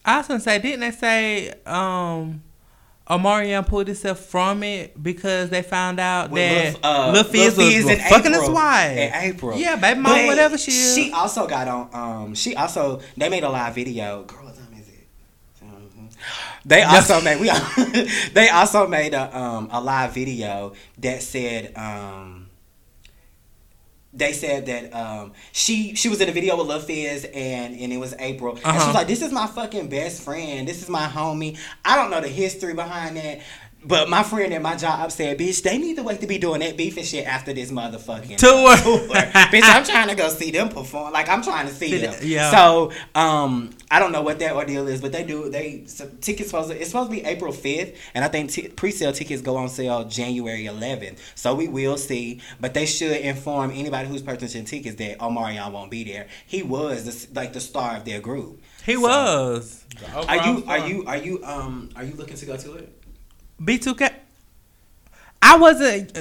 I 0.07 0.17
was 0.19 0.27
gonna 0.27 0.39
say, 0.39 0.57
didn't 0.59 0.79
they 0.79 0.91
say 0.91 1.53
um 1.65 2.41
Omarion 3.09 3.65
pulled 3.65 3.87
himself 3.87 4.19
from 4.19 4.63
it 4.63 5.01
because 5.01 5.49
they 5.49 5.61
found 5.61 5.97
out 5.99 6.29
With 6.29 6.41
that 6.41 6.83
Lil- 6.83 6.91
uh, 6.91 7.11
Lil 7.13 7.23
Fizz 7.23 7.55
was, 7.55 7.57
Lil 7.57 7.85
was 7.85 7.93
in 7.93 7.99
fucking 8.09 8.33
his 8.33 8.41
Apryl. 8.43 8.53
wife. 8.53 8.97
In 8.97 9.11
Apryl. 9.11 9.59
Yeah, 9.59 9.75
baby 9.77 9.99
mama, 10.01 10.15
But 10.15 10.25
whatever 10.27 10.57
she 10.57 10.71
is. 10.71 10.95
She 10.95 11.11
also 11.13 11.47
got 11.47 11.67
on. 11.69 11.89
Um, 11.93 12.35
she 12.35 12.55
also 12.55 12.99
they 13.15 13.29
made 13.29 13.43
a 13.43 13.49
live 13.49 13.75
video. 13.75 14.23
Girl, 14.23 14.43
what 14.45 14.55
time 14.55 14.67
is 14.77 14.87
it? 14.89 15.07
Mhm. 15.63 16.09
They 16.65 16.83
also 16.83 17.21
made 17.21 17.39
we. 17.39 17.49
they 18.33 18.49
also 18.49 18.87
made 18.87 19.13
a 19.13 19.37
um 19.37 19.69
a 19.71 19.79
live 19.81 20.13
video 20.13 20.73
that 20.97 21.21
said 21.23 21.71
um. 21.77 22.46
They 24.17 24.33
said 24.33 24.65
that 24.65 24.93
um, 24.95 25.33
she 25.51 25.93
she 25.95 26.09
was 26.09 26.19
in 26.21 26.27
a 26.27 26.31
video 26.31 26.57
with 26.57 26.65
Lil 26.67 26.79
Fizz 26.79 27.25
and 27.25 27.79
and 27.79 27.93
it 27.93 27.97
was 27.97 28.13
Apryl 28.15 28.51
and 28.53 28.59
she 28.59 28.65
Uh-huh. 28.65 28.85
was 28.87 28.95
like, 28.95 29.07
"This 29.07 29.21
is 29.21 29.31
my 29.31 29.45
fucking 29.47 29.89
best 29.89 30.23
friend. 30.23 30.67
This 30.67 30.81
is 30.81 30.89
my 30.89 31.05
homie. 31.07 31.57
I 31.85 31.95
don't 31.95 32.09
know 32.09 32.19
the 32.21 32.27
history 32.27 32.73
behind 32.73 33.15
that, 33.17 33.41
but 33.85 34.09
my 34.09 34.23
friend 34.23 34.53
at 34.53 34.61
my 34.61 34.75
job 34.75 35.11
said, 35.11 35.37
bitch, 35.37 35.61
they 35.63 35.77
need 35.77 35.95
to 35.97 36.03
wait 36.03 36.19
to 36.21 36.27
be 36.27 36.37
doing 36.37 36.59
that 36.61 36.75
beef 36.75 36.97
and 36.97 37.05
shit 37.05 37.25
after 37.25 37.53
this 37.53 37.71
motherfucking 37.71 38.37
Tour. 38.37 38.75
bitch, 38.75 39.61
I'm 39.63 39.83
trying 39.85 40.09
to 40.09 40.15
go 40.15 40.27
see 40.29 40.51
them 40.51 40.69
perform. 40.69 41.13
Like 41.13 41.29
I'm 41.29 41.41
trying 41.41 41.67
to 41.67 41.73
see 41.73 41.91
See 41.91 41.97
them. 41.99 42.15
yeah. 42.23 42.51
So 42.51 42.91
um, 43.15 43.69
I 43.89 43.99
don't 43.99 44.11
know 44.11 44.21
what 44.23 44.39
that 44.39 44.55
ordeal 44.55 44.87
is, 44.87 44.99
but 44.99 45.11
they 45.11 45.23
do. 45.23 45.49
They 45.49 45.83
so 45.85 46.09
tickets 46.21 46.49
supposed 46.49 46.69
to, 46.71 46.75
it's 46.79 46.89
supposed 46.89 47.11
to 47.11 47.15
be 47.15 47.23
April 47.23 47.53
5th, 47.53 47.95
and 48.13 48.25
I 48.25 48.27
think 48.27 48.51
t- 48.51 48.67
pre-sale 48.67 49.13
tickets 49.13 49.41
go 49.41 49.55
on 49.57 49.69
sale 49.69 50.03
January 50.05 50.63
11th. 50.65 51.19
So 51.35 51.55
we 51.55 51.67
will 51.67 51.97
see, 51.97 52.41
but 52.59 52.73
they 52.73 52.85
should 52.85 53.15
inform 53.17 53.71
anybody 53.71 54.09
who's 54.09 54.21
purchasing 54.21 54.65
tickets 54.65 54.95
that 54.97 55.19
Omarion 55.19 55.71
won't 55.71 55.91
be 55.91 56.03
there. 56.03 56.27
He 56.45 56.61
was 56.63 57.05
the, 57.05 57.33
like 57.39 57.53
the 57.53 57.61
star 57.61 57.95
of 57.97 58.05
their 58.05 58.19
group. 58.19 58.59
he 58.85 58.95
So, 58.95 59.01
was. 59.01 59.85
Are 60.27 60.47
you 60.47 60.63
are 60.67 60.87
you 60.87 61.05
are 61.05 61.17
you 61.17 61.43
um 61.45 61.89
are 61.95 62.03
you 62.03 62.13
looking 62.15 62.35
to 62.37 62.45
go 62.45 62.57
to 62.57 62.73
it? 62.75 62.96
B2K? 63.61 64.13
I 65.41 65.57
wasn't. 65.57 66.13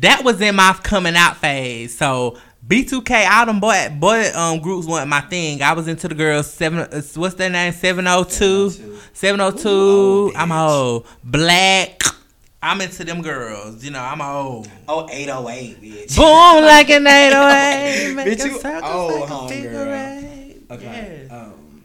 That 0.00 0.24
was 0.24 0.40
in 0.40 0.56
my 0.56 0.72
coming 0.82 1.14
out 1.16 1.36
phase. 1.36 1.96
So 1.96 2.38
B2K, 2.66 3.28
all 3.30 3.46
them 3.46 3.60
boy 3.60 3.88
boy 3.98 4.30
um 4.34 4.60
groups 4.60 4.86
weren't 4.86 5.08
my 5.08 5.20
thing. 5.20 5.62
I 5.62 5.72
was 5.74 5.88
into 5.88 6.08
the 6.08 6.14
girls 6.14 6.50
seven. 6.50 6.80
uh, 6.80 7.02
What's 7.16 7.34
their 7.34 7.50
name? 7.50 7.72
Seven 7.72 8.06
oh 8.06 8.24
two. 8.24 8.70
702. 8.70 8.98
Seven 9.12 9.40
oh 9.40 9.50
two. 9.50 10.32
I'm 10.36 10.52
old. 10.52 11.06
Black. 11.22 12.00
I'm 12.62 12.80
into 12.80 13.04
them 13.04 13.22
girls. 13.22 13.84
You 13.84 13.90
know, 13.90 14.00
I'm 14.00 14.20
old. 14.20 14.70
Oh 14.88 15.08
808, 15.10 15.82
bitch. 15.82 16.16
Boom 16.16 16.24
like 16.64 16.90
an 16.90 17.06
808. 17.06 18.14
Make 18.14 18.26
Bitch, 18.28 18.44
you 18.46 18.52
old, 18.54 19.20
like 19.20 19.28
homegirl. 19.28 20.70
Okay. 20.70 21.26
Yes. 21.28 21.32
Um, 21.32 21.82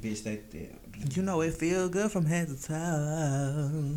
bitch, 0.00 0.24
that 0.24 0.50
that 0.50 1.16
You 1.16 1.22
know 1.22 1.42
it 1.42 1.52
feel 1.54 1.90
good 1.90 2.10
from 2.10 2.24
head 2.24 2.48
to 2.48 2.60
toe. 2.60 3.96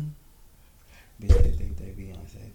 Bitch, 1.20 1.42
they 1.42 1.50
think 1.50 1.76
they 1.76 1.86
Beyonce. 1.86 2.50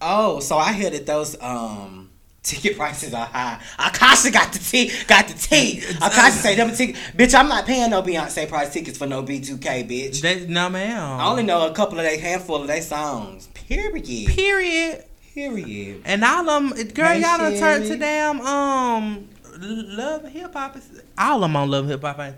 Oh, 0.00 0.40
so 0.40 0.56
I 0.56 0.72
hear 0.72 0.90
that 0.90 1.06
those 1.06 1.40
um 1.40 2.10
ticket 2.42 2.76
prices 2.76 3.14
are 3.14 3.26
high. 3.26 3.60
Akasha 3.78 4.30
got 4.30 4.52
the 4.52 4.58
tea, 4.58 4.90
got 5.06 5.28
the 5.28 5.34
tea. 5.34 5.82
Akasha 5.96 6.32
say 6.38 6.54
them 6.56 6.74
ticket, 6.74 6.96
bitch. 7.16 7.34
I'm 7.34 7.48
not 7.48 7.66
paying 7.66 7.90
no 7.90 8.02
Beyonce 8.02 8.48
price 8.48 8.72
tickets 8.72 8.98
for 8.98 9.06
no 9.06 9.22
B2K, 9.22 9.88
bitch. 9.88 10.22
That, 10.22 10.48
no 10.48 10.68
ma'am. 10.68 11.20
I 11.20 11.26
only 11.28 11.42
know 11.42 11.68
a 11.68 11.72
couple 11.72 11.98
of 11.98 12.04
they 12.04 12.18
handful 12.18 12.56
of 12.56 12.66
their 12.66 12.82
songs. 12.82 13.48
Period. 13.48 14.28
Period. 14.28 15.04
Period. 15.34 16.02
And 16.04 16.24
all 16.24 16.44
them 16.44 16.70
girl, 16.92 17.08
Hey, 17.08 17.20
y'all 17.20 17.38
done 17.38 17.54
turned 17.56 17.86
to 17.86 17.96
damn 17.96 18.40
um 18.40 19.28
love 19.58 20.24
hip 20.28 20.52
hop. 20.54 20.76
All 21.16 21.36
of 21.36 21.42
them 21.42 21.56
on 21.56 21.70
love 21.70 21.86
hip 21.86 22.02
hop. 22.02 22.16
they? 22.16 22.34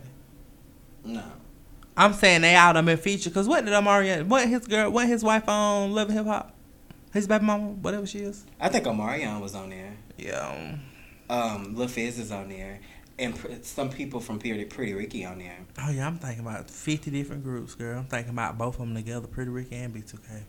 No. 1.05 1.23
I'm 1.97 2.13
saying 2.15 2.41
they 2.43 2.55
out 2.55 2.73
done 2.73 2.87
been 2.87 2.97
featured. 2.97 3.35
Cause 3.35 3.47
what 3.49 3.65
did 3.65 3.75
Omarion? 3.75 4.27
What 4.27 4.49
his 4.49 4.67
girl? 4.67 4.91
What 4.91 5.09
his 5.09 5.23
wife 5.23 5.49
on 5.49 5.93
love 5.93 6.09
hip 6.09 6.27
hop? 6.27 6.55
His 7.13 7.27
baby 7.27 7.45
mama, 7.45 7.73
whatever 7.73 8.07
she 8.07 8.21
is. 8.21 8.45
I 8.59 8.69
think 8.71 8.87
Omarion 8.87 9.41
was 9.41 9.55
on 9.55 9.69
there. 9.71 9.95
Yeah. 10.17 10.77
Um, 11.29 11.75
Lil 11.77 11.89
Fizz 11.89 12.19
is 12.19 12.33
on 12.33 12.49
there, 12.49 12.81
and 13.19 13.37
pr- 13.39 13.49
some 13.63 13.91
people 13.91 14.21
from 14.21 14.39
Pretty 14.39 14.65
Pretty 14.65 14.95
Ricky 14.95 15.25
on 15.25 15.39
there. 15.39 15.59
Oh 15.79 15.91
yeah, 15.91 16.07
I'm 16.07 16.19
thinking 16.19 16.41
about 16.41 16.71
50 16.71 17.11
different 17.11 17.45
groups, 17.45 17.75
girl. 17.75 17.99
I'm 17.99 18.07
thinking 18.07 18.33
about 18.33 18.57
both 18.57 18.75
of 18.75 18.81
them 18.81 18.95
together, 18.95 19.27
Pretty 19.27 19.51
Ricky 19.51 19.77
and 19.77 19.95
B2K. 19.95 20.43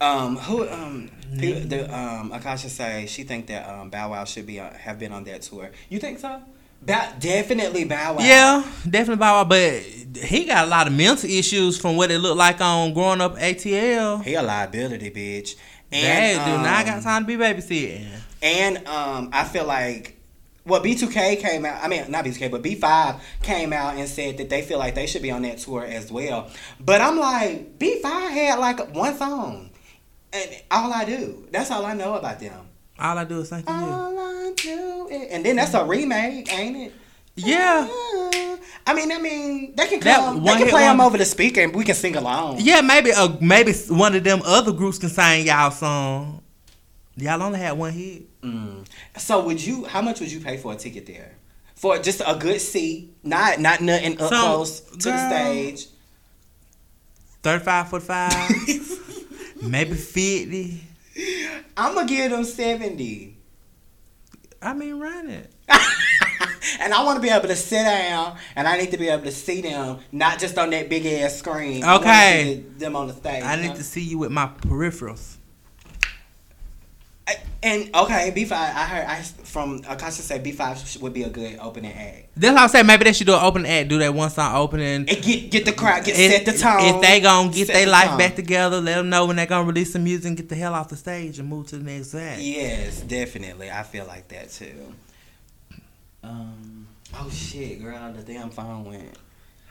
Um, 0.00 0.36
who 0.36 0.68
um 0.68 1.10
pe- 1.38 1.64
the 1.64 1.92
um 1.96 2.30
Akasha 2.30 2.68
say 2.68 3.06
she 3.06 3.24
think 3.24 3.46
that 3.46 3.68
um 3.68 3.88
Bow 3.88 4.10
Wow 4.10 4.24
should 4.24 4.46
be 4.46 4.60
on, 4.60 4.72
have 4.74 4.98
been 4.98 5.10
on 5.10 5.24
that 5.24 5.42
tour. 5.42 5.70
You 5.88 5.98
think 5.98 6.18
so? 6.18 6.42
Bow, 6.82 7.12
definitely 7.18 7.84
Bow 7.84 8.14
Wow. 8.14 8.24
Yeah, 8.24 8.62
definitely 8.84 9.16
Bow 9.16 9.38
Wow, 9.42 9.44
but 9.44 9.82
he 9.82 10.44
got 10.44 10.66
a 10.66 10.70
lot 10.70 10.86
of 10.86 10.92
mental 10.92 11.28
issues 11.28 11.78
from 11.78 11.96
what 11.96 12.10
it 12.10 12.18
looked 12.18 12.38
like 12.38 12.60
on 12.60 12.94
growing 12.94 13.20
up 13.20 13.36
ATL. 13.36 14.22
he 14.24 14.34
a 14.34 14.42
liability, 14.42 15.10
bitch. 15.10 15.56
And, 15.92 16.38
And 16.38 16.44
do 16.44 16.62
not 16.64 16.80
um, 16.80 16.86
got 16.86 17.02
time 17.02 17.22
to 17.22 17.26
be 17.26 17.36
babysitting. 17.36 18.08
And 18.42 18.86
um, 18.88 19.30
I 19.32 19.44
feel 19.44 19.64
like 19.64 20.16
Well, 20.64 20.82
B2K 20.82 21.38
came 21.40 21.64
out. 21.64 21.82
I 21.82 21.88
mean, 21.88 22.10
not 22.10 22.24
B2K, 22.24 22.50
but 22.50 22.62
B5 22.62 23.20
came 23.42 23.72
out 23.72 23.94
and 23.96 24.08
said 24.08 24.36
that 24.38 24.48
they 24.48 24.62
feel 24.62 24.78
like 24.78 24.94
they 24.94 25.06
should 25.06 25.22
be 25.22 25.30
on 25.30 25.42
that 25.42 25.58
tour 25.58 25.84
as 25.84 26.10
well. 26.10 26.50
But 26.80 27.00
I'm 27.00 27.18
like, 27.18 27.78
B5 27.78 28.02
had 28.30 28.58
like 28.58 28.94
one 28.94 29.16
song, 29.16 29.70
and 30.32 30.62
all 30.70 30.92
I 30.92 31.04
do. 31.04 31.46
That's 31.52 31.70
all 31.70 31.84
I 31.86 31.94
know 31.94 32.14
about 32.14 32.40
them. 32.40 32.65
All 32.98 33.18
I 33.18 33.24
do 33.24 33.40
is 33.40 33.50
thank 33.50 33.68
you. 33.68 33.74
All 33.74 34.18
I 34.18 34.52
do, 34.56 35.08
is, 35.10 35.30
and 35.30 35.44
then 35.44 35.56
that's 35.56 35.74
a 35.74 35.84
remake, 35.84 36.52
ain't 36.52 36.76
it? 36.76 36.92
Yeah. 37.36 37.86
I 38.86 38.94
mean, 38.94 39.12
I 39.12 39.18
mean, 39.18 39.74
they 39.74 39.86
can 39.88 40.00
That 40.00 40.18
come, 40.18 40.44
they 40.44 40.56
can 40.56 40.68
play 40.68 40.82
them 40.82 41.00
over 41.00 41.18
the 41.18 41.24
speaker 41.24 41.60
and 41.60 41.74
we 41.74 41.84
can 41.84 41.94
sing 41.94 42.16
along. 42.16 42.58
Yeah, 42.60 42.80
maybe 42.80 43.12
uh, 43.12 43.36
maybe 43.40 43.72
one 43.88 44.14
of 44.14 44.24
them 44.24 44.40
other 44.44 44.72
groups 44.72 44.98
can 44.98 45.08
sing 45.08 45.46
y'all 45.46 45.70
song. 45.70 46.42
Y'all 47.16 47.42
only 47.42 47.58
had 47.58 47.72
one 47.72 47.92
hit. 47.92 48.40
Mm. 48.42 48.86
So 49.16 49.44
would 49.44 49.64
you? 49.64 49.84
How 49.84 50.02
much 50.02 50.20
would 50.20 50.30
you 50.30 50.40
pay 50.40 50.56
for 50.56 50.72
a 50.72 50.76
ticket 50.76 51.06
there? 51.06 51.32
For 51.74 51.98
just 51.98 52.22
a 52.24 52.36
good 52.36 52.60
seat, 52.60 53.14
not 53.22 53.58
not 53.60 53.80
nothing 53.80 54.20
up 54.20 54.28
close 54.28 54.80
to 54.80 55.10
the 55.10 55.28
stage. 55.28 55.88
35, 57.42 57.90
45, 57.90 59.62
maybe 59.62 59.94
50. 59.94 60.82
I'm 61.76 61.94
gonna 61.94 62.06
give 62.06 62.30
them 62.30 62.44
seventy, 62.44 63.36
I 64.60 64.74
mean, 64.74 64.98
run 64.98 65.30
it. 65.30 65.52
and 66.80 66.92
I 66.92 67.04
want 67.04 67.16
to 67.16 67.22
be 67.22 67.28
able 67.30 67.48
to 67.48 67.56
sit 67.56 67.84
down, 67.84 68.36
and 68.54 68.66
I 68.68 68.76
need 68.78 68.90
to 68.90 68.96
be 68.98 69.08
able 69.08 69.24
to 69.24 69.32
see 69.32 69.60
them, 69.60 69.98
not 70.12 70.38
just 70.38 70.58
on 70.58 70.70
that 70.70 70.88
big 70.88 71.06
ass 71.06 71.36
screen. 71.36 71.84
I 71.84 71.96
Okay. 71.96 72.44
see 72.44 72.78
them 72.78 72.96
on 72.96 73.06
the 73.08 73.14
stage. 73.14 73.42
I 73.42 73.56
need 73.56 73.74
to 73.76 73.82
see 73.84 74.02
you 74.02 74.18
with 74.18 74.30
my 74.30 74.46
peripherals. 74.48 75.35
I- 77.28 77.36
And 77.62 77.94
okay, 77.94 78.30
B 78.34 78.44
five. 78.44 78.76
I 78.76 78.84
heard 78.84 79.04
I 79.06 79.22
from 79.22 79.82
Akasha 79.88 80.22
said 80.22 80.42
B 80.44 80.52
five 80.52 80.78
would 81.00 81.12
be 81.12 81.24
a 81.24 81.28
good 81.28 81.58
opening 81.60 81.92
act. 81.92 82.28
That's 82.36 82.52
what 82.54 82.62
I'm 82.62 82.68
saying. 82.68 82.86
Maybe 82.86 83.04
they 83.04 83.12
should 83.12 83.26
do 83.26 83.34
an 83.34 83.42
opening 83.42 83.70
act, 83.70 83.88
do 83.88 83.98
that 83.98 84.14
one 84.14 84.30
song 84.30 84.54
opening. 84.54 84.86
And 85.08 85.08
get 85.08 85.50
get 85.50 85.64
the 85.64 85.72
crowd, 85.72 86.04
get 86.04 86.16
If, 86.18 86.30
set 86.32 86.44
the 86.54 86.56
tone. 86.56 86.80
if 86.96 87.00
they 87.02 87.20
gonna 87.20 87.50
get 87.50 87.66
their 87.68 87.86
the 87.86 87.90
life 87.90 88.10
tone. 88.10 88.18
back 88.18 88.36
together, 88.36 88.80
let 88.80 88.96
them 88.96 89.08
know 89.08 89.26
when 89.26 89.36
they 89.36 89.46
gonna 89.46 89.66
release 89.66 89.92
some 89.92 90.04
music 90.04 90.26
and 90.28 90.36
get 90.36 90.48
the 90.48 90.54
hell 90.54 90.74
off 90.74 90.88
the 90.88 90.96
stage 90.96 91.38
and 91.40 91.48
move 91.48 91.66
to 91.68 91.78
the 91.78 91.84
next 91.84 92.14
act. 92.14 92.40
Yes, 92.40 93.00
definitely. 93.00 93.70
I 93.70 93.82
feel 93.82 94.06
like 94.06 94.28
that 94.28 94.50
too. 94.50 94.94
Um. 96.22 96.86
Oh 97.14 97.30
shit, 97.30 97.82
girl, 97.82 98.12
the 98.12 98.22
damn 98.22 98.50
phone 98.50 98.84
went. 98.84 99.16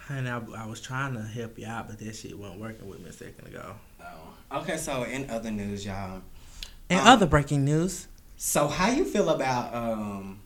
And 0.10 0.28
I, 0.30 0.39
I 0.58 0.66
was 0.68 0.82
trying 0.82 1.14
to 1.16 1.22
help 1.22 1.58
you 1.58 1.66
out, 1.68 1.88
but 1.88 1.99
that 1.99 2.16
shit 2.16 2.38
wasn't 2.38 2.60
working 2.60 2.88
with 2.88 2.99
me 2.99 3.10
a 3.10 3.14
second 3.14 3.47
ago. 3.47 3.74
Oh. 4.01 4.58
Okay, 4.60 4.78
so 4.78 5.03
in 5.03 5.30
other 5.30 5.51
news, 5.51 5.86
y'all. 5.86 6.22
And 6.90 7.00
Um, 7.00 7.08
other 7.08 7.26
breaking 7.26 7.66
news. 7.66 8.08
So 8.38 8.68
how 8.68 8.92
you 8.92 9.06
feel 9.06 9.30
about 9.30 9.74
um? 9.74 10.40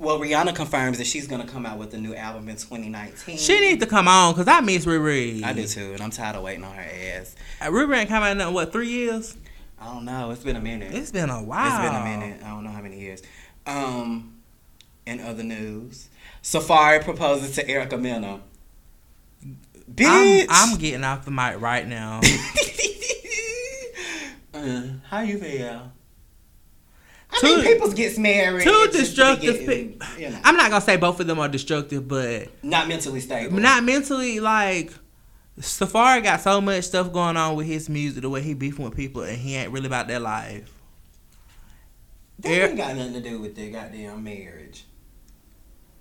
Well, 0.00 0.20
Rihanna 0.20 0.54
confirms 0.54 0.98
that 0.98 1.08
she's 1.08 1.26
gonna 1.26 1.46
come 1.46 1.66
out 1.66 1.78
with 1.78 1.92
a 1.94 1.98
new 1.98 2.14
album 2.14 2.48
in 2.48 2.56
2019. 2.56 3.36
She 3.36 3.58
needs 3.60 3.80
to 3.82 3.86
come 3.90 4.06
on 4.06 4.32
because 4.34 4.46
I 4.46 4.60
miss 4.60 4.84
Riri. 4.86 5.42
I 5.42 5.52
do 5.52 5.66
too, 5.66 5.92
and 5.94 6.00
I'm 6.00 6.10
tired 6.10 6.36
of 6.36 6.42
waiting 6.42 6.62
on 6.62 6.74
her 6.76 6.82
ass. 6.82 7.34
Uh, 7.60 7.66
Riri 7.66 7.96
ain't 7.98 8.08
come 8.08 8.22
out 8.22 8.36
in 8.40 8.52
what 8.54 8.72
three 8.72 8.88
years? 8.88 9.36
I 9.80 9.86
don't 9.86 10.04
know. 10.04 10.30
It's 10.30 10.42
been 10.44 10.56
a 10.56 10.60
minute. 10.60 10.94
It's 10.94 11.10
been 11.10 11.30
a 11.30 11.42
while. 11.42 11.66
It's 11.66 11.88
been 11.88 12.00
a 12.00 12.04
minute. 12.04 12.42
I 12.44 12.48
don't 12.50 12.62
know 12.64 12.70
how 12.70 12.80
many 12.82 13.00
years. 13.00 13.22
Um, 13.66 14.34
in 15.06 15.20
other 15.20 15.42
news, 15.42 16.08
Safaree 16.42 17.02
proposes 17.02 17.54
to 17.56 17.68
Erica 17.68 17.96
Mena. 17.96 18.40
Bitch. 19.92 20.46
I'm, 20.48 20.72
I'm 20.72 20.78
getting 20.78 21.02
off 21.02 21.24
the 21.24 21.30
mic 21.30 21.60
right 21.60 21.86
now. 21.86 22.20
Uh, 24.58 24.82
how 25.08 25.20
you 25.20 25.38
feel? 25.38 25.92
I 27.30 27.38
Two- 27.40 27.56
mean, 27.56 27.64
people 27.66 27.92
gets 27.92 28.16
married. 28.18 28.64
two 28.64 28.70
just 28.70 28.92
to 28.92 28.92
be 28.92 28.98
destructive 29.04 29.66
getting, 29.66 29.98
pe- 29.98 30.22
You 30.22 30.30
know, 30.30 30.40
I'm 30.44 30.56
not 30.56 30.70
gonna 30.70 30.80
say 30.84 30.96
both 30.96 31.20
of 31.20 31.26
them 31.26 31.38
are 31.38 31.48
destructive, 31.48 32.08
but 32.08 32.48
not 32.64 32.88
mentally 32.88 33.20
stable. 33.20 33.58
not 33.60 33.84
mentally. 33.84 34.40
Like 34.40 34.92
Safaree 35.60 36.22
got 36.22 36.40
so 36.40 36.60
much 36.60 36.84
stuff 36.84 37.12
going 37.12 37.36
on 37.36 37.54
with 37.56 37.66
his 37.66 37.88
music, 37.88 38.22
the 38.22 38.30
way 38.30 38.40
he 38.42 38.54
beefing 38.54 38.84
with 38.84 38.96
people, 38.96 39.22
and 39.22 39.36
he 39.36 39.56
ain't 39.56 39.72
really 39.72 39.86
about 39.86 40.08
that 40.08 40.22
life. 40.22 40.72
That 42.40 42.48
Eric- 42.50 42.68
ain't 42.70 42.78
got 42.78 42.96
nothing 42.96 43.12
to 43.14 43.20
do 43.20 43.38
with 43.40 43.56
their 43.56 43.70
goddamn 43.70 44.22
marriage. 44.24 44.84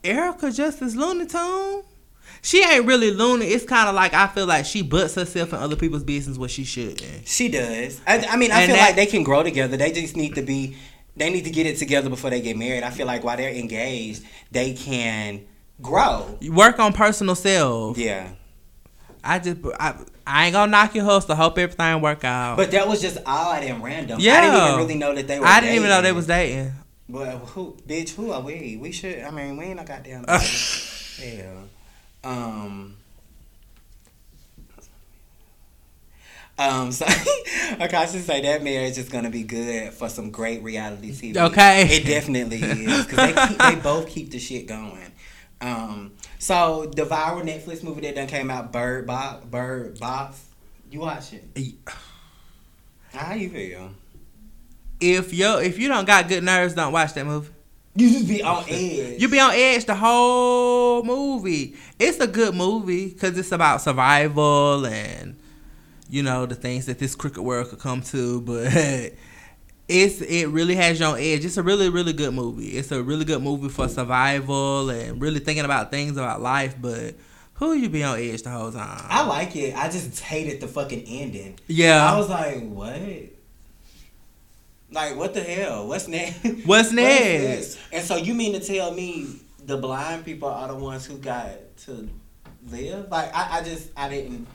Erica 0.03 0.51
Justice 0.51 0.95
Looney 0.95 1.25
Tune. 1.25 1.81
She 2.41 2.63
ain't 2.63 2.85
really 2.85 3.11
loony. 3.11 3.47
It's 3.47 3.65
kind 3.65 3.89
of 3.89 3.95
like 3.95 4.13
I 4.13 4.27
feel 4.27 4.45
like 4.45 4.65
she 4.65 4.81
butts 4.81 5.15
herself 5.15 5.53
in 5.53 5.59
other 5.59 5.75
people's 5.75 6.03
business 6.03 6.37
where 6.37 6.49
she 6.49 6.63
shouldn't. 6.63 7.27
She 7.27 7.49
does. 7.49 7.99
I, 8.07 8.25
I 8.29 8.37
mean, 8.37 8.51
I 8.51 8.61
And 8.61 8.67
feel 8.67 8.75
that- 8.77 8.85
like 8.87 8.95
they 8.95 9.05
can 9.05 9.23
grow 9.23 9.43
together. 9.43 9.75
They 9.77 9.91
just 9.91 10.15
need 10.15 10.35
to 10.35 10.41
be. 10.41 10.75
They 11.15 11.31
need 11.31 11.45
to 11.45 11.49
get 11.51 11.65
it 11.65 11.77
together 11.77 12.09
before 12.09 12.29
they 12.29 12.41
get 12.41 12.55
married. 12.57 12.83
I 12.83 12.91
feel 12.91 13.07
like 13.07 13.23
while 13.23 13.37
they're 13.37 13.49
engaged, 13.49 14.23
they 14.51 14.73
can 14.73 15.41
grow. 15.81 16.37
Work 16.49 16.77
on 16.79 16.93
personal 16.93 17.33
self. 17.33 17.97
Yeah. 17.97 18.29
I 19.23 19.39
just 19.39 19.57
I, 19.79 19.95
I 20.27 20.45
ain't 20.45 20.53
gonna 20.53 20.69
knock 20.71 20.93
your 20.93 21.05
hustle. 21.05 21.35
Hope 21.35 21.57
everything 21.57 22.01
work 22.01 22.23
out. 22.23 22.55
But 22.55 22.69
that 22.71 22.87
was 22.87 23.01
just 23.01 23.17
odd 23.25 23.63
and 23.63 23.83
random. 23.83 24.19
Yeah. 24.21 24.37
I 24.37 24.41
didn't 24.41 24.67
even 24.67 24.77
really 24.77 24.95
know 24.95 25.15
that 25.15 25.27
they 25.27 25.39
were. 25.39 25.45
I 25.47 25.59
didn't 25.59 25.75
even 25.75 25.89
know 25.89 25.97
they 25.97 26.09
dating. 26.09 26.15
was 26.15 26.27
dating. 26.27 26.71
Well, 27.09 27.37
who, 27.39 27.77
bitch? 27.87 28.09
Who 28.11 28.31
are 28.31 28.41
we? 28.41 28.77
We 28.79 28.91
should. 28.91 29.19
I 29.21 29.31
mean, 29.31 29.57
we 29.57 29.65
ain't 29.65 29.77
no 29.77 29.83
goddamn. 29.85 30.25
yeah. 31.21 31.53
Um. 32.23 32.95
Um. 36.57 36.91
So, 36.91 37.05
okay, 37.05 37.97
I 37.97 38.05
should 38.05 38.23
say 38.23 38.41
that 38.41 38.63
marriage 38.63 38.97
is 38.97 39.09
gonna 39.09 39.29
be 39.29 39.43
good 39.43 39.93
for 39.93 40.09
some 40.09 40.31
great 40.31 40.63
reality 40.63 41.11
TV. 41.11 41.37
Okay. 41.37 41.83
It 41.83 42.05
definitely 42.05 42.57
is 42.57 43.05
because 43.05 43.33
they 43.33 43.47
keep, 43.47 43.57
they 43.59 43.75
both 43.75 44.07
keep 44.07 44.31
the 44.31 44.39
shit 44.39 44.67
going. 44.67 45.11
Um. 45.61 46.13
So 46.39 46.91
the 46.95 47.03
viral 47.03 47.43
Netflix 47.43 47.83
movie 47.83 48.01
that 48.01 48.15
done 48.15 48.27
came 48.27 48.49
out, 48.49 48.71
Bird 48.71 49.05
Box. 49.05 49.45
Bird 49.45 49.99
Box. 49.99 50.43
You 50.89 51.01
watch 51.01 51.33
it? 51.33 51.43
How 53.13 53.33
you 53.33 53.49
feel? 53.49 53.91
If 54.99 55.33
yo 55.33 55.59
if 55.59 55.77
you 55.77 55.87
don't 55.87 56.05
got 56.05 56.27
good 56.27 56.43
nerves, 56.43 56.73
don't 56.73 56.93
watch 56.93 57.13
that 57.13 57.25
movie. 57.25 57.49
You 57.97 58.11
just 58.11 58.27
be 58.27 58.43
on 58.43 58.63
edge. 58.69 59.19
You 59.19 59.27
be 59.27 59.39
on 59.39 59.51
edge 59.53 59.85
the 59.85 59.95
whole 59.95 61.03
movie. 61.03 61.75
It's 61.97 62.19
a 62.19 62.27
good 62.27 62.53
movie 62.53 63.09
because 63.09 63.37
it's 63.37 63.51
about 63.51 63.81
survival 63.81 64.85
and 64.85 65.35
you 66.09 66.21
know 66.23 66.45
the 66.45 66.55
things 66.55 66.85
that 66.85 66.99
this 66.99 67.15
cricket 67.15 67.43
world 67.43 67.69
could 67.69 67.79
come 67.79 68.01
to. 68.01 68.41
But 68.45 69.13
it's 69.87 70.21
it 70.21 70.47
really 70.49 70.75
has 70.75 70.99
you 70.99 71.05
on 71.05 71.17
edge. 71.17 71.43
It's 71.45 71.57
a 71.57 71.63
really 71.63 71.89
really 71.89 72.13
good 72.13 72.33
movie. 72.33 72.77
It's 72.77 72.91
a 72.91 73.01
really 73.01 73.25
good 73.25 73.41
movie 73.41 73.69
for 73.69 73.87
survival 73.87 74.89
and 74.89 75.19
really 75.21 75.39
thinking 75.39 75.65
about 75.65 75.89
things 75.91 76.17
about 76.17 76.41
life. 76.41 76.75
But 76.79 77.15
who 77.55 77.73
you 77.73 77.89
be 77.89 78.03
on 78.03 78.19
edge 78.19 78.43
the 78.43 78.51
whole 78.51 78.71
time? 78.71 79.05
I 79.09 79.25
like 79.25 79.55
it. 79.55 79.75
I 79.75 79.89
just 79.89 80.19
hated 80.19 80.61
the 80.61 80.67
fucking 80.67 81.03
ending. 81.07 81.57
yeah. 81.67 82.13
I 82.13 82.15
was 82.17 82.29
like, 82.29 82.61
what? 82.69 83.36
Like, 84.91 85.15
what 85.17 85.33
the 85.33 85.41
hell? 85.41 85.87
What's 85.87 86.07
next? 86.07 86.37
What's 86.65 86.89
What 86.89 86.95
next? 86.95 87.75
this? 87.75 87.77
And 87.91 88.03
so 88.05 88.15
you 88.15 88.33
mean 88.33 88.53
to 88.53 88.65
tell 88.65 88.91
me 88.93 89.27
the 89.65 89.77
blind 89.77 90.23
people 90.25 90.47
are 90.49 90.67
the 90.67 90.75
ones 90.75 91.05
who 91.05 91.17
got 91.17 91.49
to 91.85 92.09
live? 92.69 93.09
Like, 93.11 93.33
I, 93.35 93.59
I 93.59 93.63
just, 93.63 93.89
I 93.97 94.07
didn't. 94.09 94.47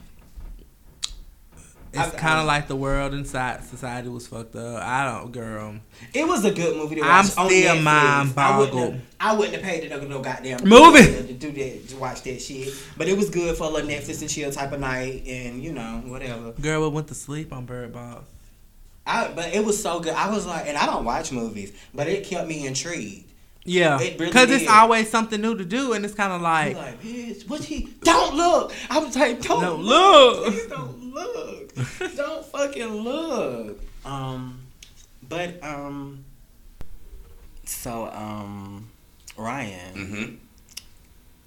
It's 1.95 2.15
kind 2.15 2.39
of 2.39 2.47
like 2.47 2.67
the 2.67 2.75
world 2.75 3.13
inside 3.13 3.63
society 3.65 4.09
was 4.09 4.25
fucked 4.25 4.55
up. 4.55 4.81
I 4.81 5.05
don't, 5.11 5.31
girl. 5.31 5.75
It 6.11 6.27
was 6.27 6.43
a 6.43 6.49
good 6.51 6.75
movie 6.75 6.95
to 6.95 7.01
watch. 7.01 7.09
I'm 7.37 7.49
still 7.49 7.75
mind 7.75 7.85
I 7.85 8.57
wouldn't, 8.57 8.73
boggled. 8.73 8.93
have, 8.93 9.01
I 9.19 9.35
wouldn't 9.35 9.53
have 9.53 9.63
paid 9.63 9.87
no, 9.91 9.99
no 9.99 10.19
goddamn 10.19 10.67
Movie. 10.67 11.03
to, 11.03 11.27
to 11.27 11.33
do 11.33 11.51
that 11.51 11.89
to 11.89 11.97
watch 11.97 12.23
that 12.23 12.41
shit. 12.41 12.73
But 12.97 13.09
it 13.09 13.15
was 13.15 13.29
good 13.29 13.55
for 13.55 13.65
a 13.65 13.69
little 13.69 13.87
Netflix 13.87 14.21
and 14.21 14.29
chill 14.29 14.51
type 14.51 14.71
of 14.71 14.79
night, 14.79 15.21
and 15.27 15.63
you 15.63 15.71
know 15.71 16.01
whatever. 16.07 16.53
Girl, 16.53 16.81
we 16.81 16.95
went 16.95 17.09
to 17.09 17.13
sleep 17.13 17.53
on 17.53 17.67
Bird 17.67 17.93
Box. 17.93 18.25
I 19.05 19.31
but 19.35 19.53
it 19.53 19.63
was 19.63 19.81
so 19.81 19.99
good. 19.99 20.13
I 20.13 20.29
was 20.29 20.45
like, 20.45 20.67
and 20.67 20.77
I 20.77 20.85
don't 20.85 21.03
watch 21.05 21.31
movies, 21.31 21.73
but 21.93 22.07
it 22.07 22.25
kept 22.25 22.47
me 22.47 22.65
intrigued. 22.65 23.29
Yeah, 23.65 23.99
It 24.01 24.19
really 24.19 24.25
because 24.31 24.51
it's 24.51 24.69
always 24.69 25.09
something 25.09 25.39
new 25.39 25.57
to 25.57 25.63
do, 25.63 25.93
and 25.93 26.03
it's 26.03 26.13
kind 26.13 26.33
of 26.33 26.41
Like, 26.41 26.75
like, 26.75 26.85
like, 26.85 27.01
bitch, 27.01 27.47
what 27.47 27.63
he? 27.63 27.93
Don't 28.03 28.35
look. 28.35 28.73
I 28.89 28.99
was 28.99 29.15
like, 29.15 29.41
don't, 29.41 29.61
Don't 29.61 29.81
look. 29.83 30.45
look. 30.45 30.53
Please 30.53 30.67
don't 30.67 31.13
look. 31.13 31.73
don't 32.17 32.45
fucking 32.45 32.87
look. 32.87 33.79
Um, 34.05 34.59
but 35.29 35.63
um, 35.63 36.25
so 37.65 38.07
um, 38.07 38.89
Ryan, 39.37 39.95
hmm 39.95 40.35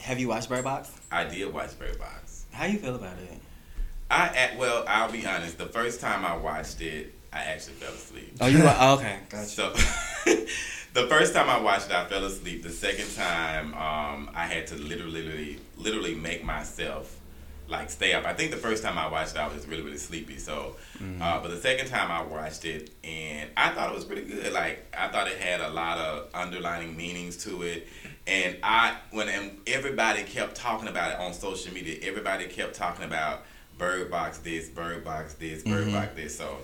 have 0.00 0.20
you 0.20 0.28
watched 0.28 0.48
Bird 0.48 0.62
Box? 0.62 0.92
I 1.11 1.24
did 1.24 1.52
watch 1.52 1.76
Bird 1.78 1.98
Box. 1.98 2.44
How 2.52 2.66
you 2.66 2.78
feel 2.78 2.94
about 2.94 3.18
it? 3.18 3.40
I 4.09 4.28
at 4.28 4.57
well, 4.57 4.84
I'll 4.86 5.11
be 5.11 5.26
honest. 5.26 5.59
The 5.59 5.66
first 5.66 6.00
time 6.00 6.24
I 6.24 6.36
watched 6.36 6.80
it, 6.80 7.12
I 7.33 7.41
actually 7.41 7.74
fell 7.74 7.93
asleep. 7.93 8.37
Oh, 8.41 8.47
you 8.47 8.62
were 8.62 8.68
okay. 8.68 9.18
Gotcha. 9.29 9.47
So 9.47 9.72
the 10.95 11.07
first 11.09 11.35
time 11.35 11.51
I 11.51 11.61
watched 11.61 11.87
it, 11.87 11.93
I 11.93 12.07
fell 12.07 12.24
asleep. 12.24 12.62
The 12.62 12.70
second 12.70 13.14
time, 13.14 13.74
um, 13.74 14.31
I 14.35 14.47
had 14.47 14.66
to 14.68 14.74
literally, 14.77 15.22
literally 15.22 15.59
literally 15.77 16.14
make 16.14 16.45
myself 16.45 17.20
like 17.68 17.91
stay 17.91 18.12
up. 18.14 18.24
I 18.24 18.33
think 18.33 18.53
the 18.53 18.57
first 18.57 18.83
time 18.83 18.97
I 18.97 19.09
watched 19.09 19.33
it, 19.35 19.39
I 19.39 19.49
was 19.49 19.66
really 19.66 19.83
really 19.83 19.99
sleepy. 19.99 20.39
So, 20.39 20.77
uh, 21.20 21.41
but 21.41 21.49
the 21.51 21.57
second 21.57 21.89
time 21.89 22.11
I 22.11 22.22
watched 22.22 22.64
it, 22.64 22.91
and 23.05 23.51
I 23.57 23.70
thought 23.70 23.91
it 23.91 23.95
was 23.95 24.05
pretty 24.05 24.22
good. 24.22 24.53
Like 24.53 24.95
I 24.97 25.09
thought 25.09 25.27
it 25.29 25.39
had 25.39 25.61
a 25.61 25.70
lot 25.70 25.99
of 25.99 26.29
underlining 26.35 26.97
meanings 26.97 27.37
to 27.45 27.62
it. 27.62 27.89
And 28.27 28.57
I 28.62 28.97
when 29.11 29.29
and 29.29 29.59
everybody 29.66 30.22
kept 30.22 30.55
talking 30.55 30.89
about 30.89 31.12
it 31.12 31.18
on 31.18 31.33
social 31.33 31.72
media, 31.72 31.99
everybody 32.03 32.47
kept 32.47 32.74
talking 32.74 33.05
about 33.05 33.45
Bird 33.79 34.11
Box 34.11 34.39
this, 34.39 34.68
Bird 34.68 35.05
Box 35.05 35.35
this, 35.35 35.62
Bird 35.62 35.93
Box 35.93 36.14
this. 36.14 36.37
So. 36.39 36.59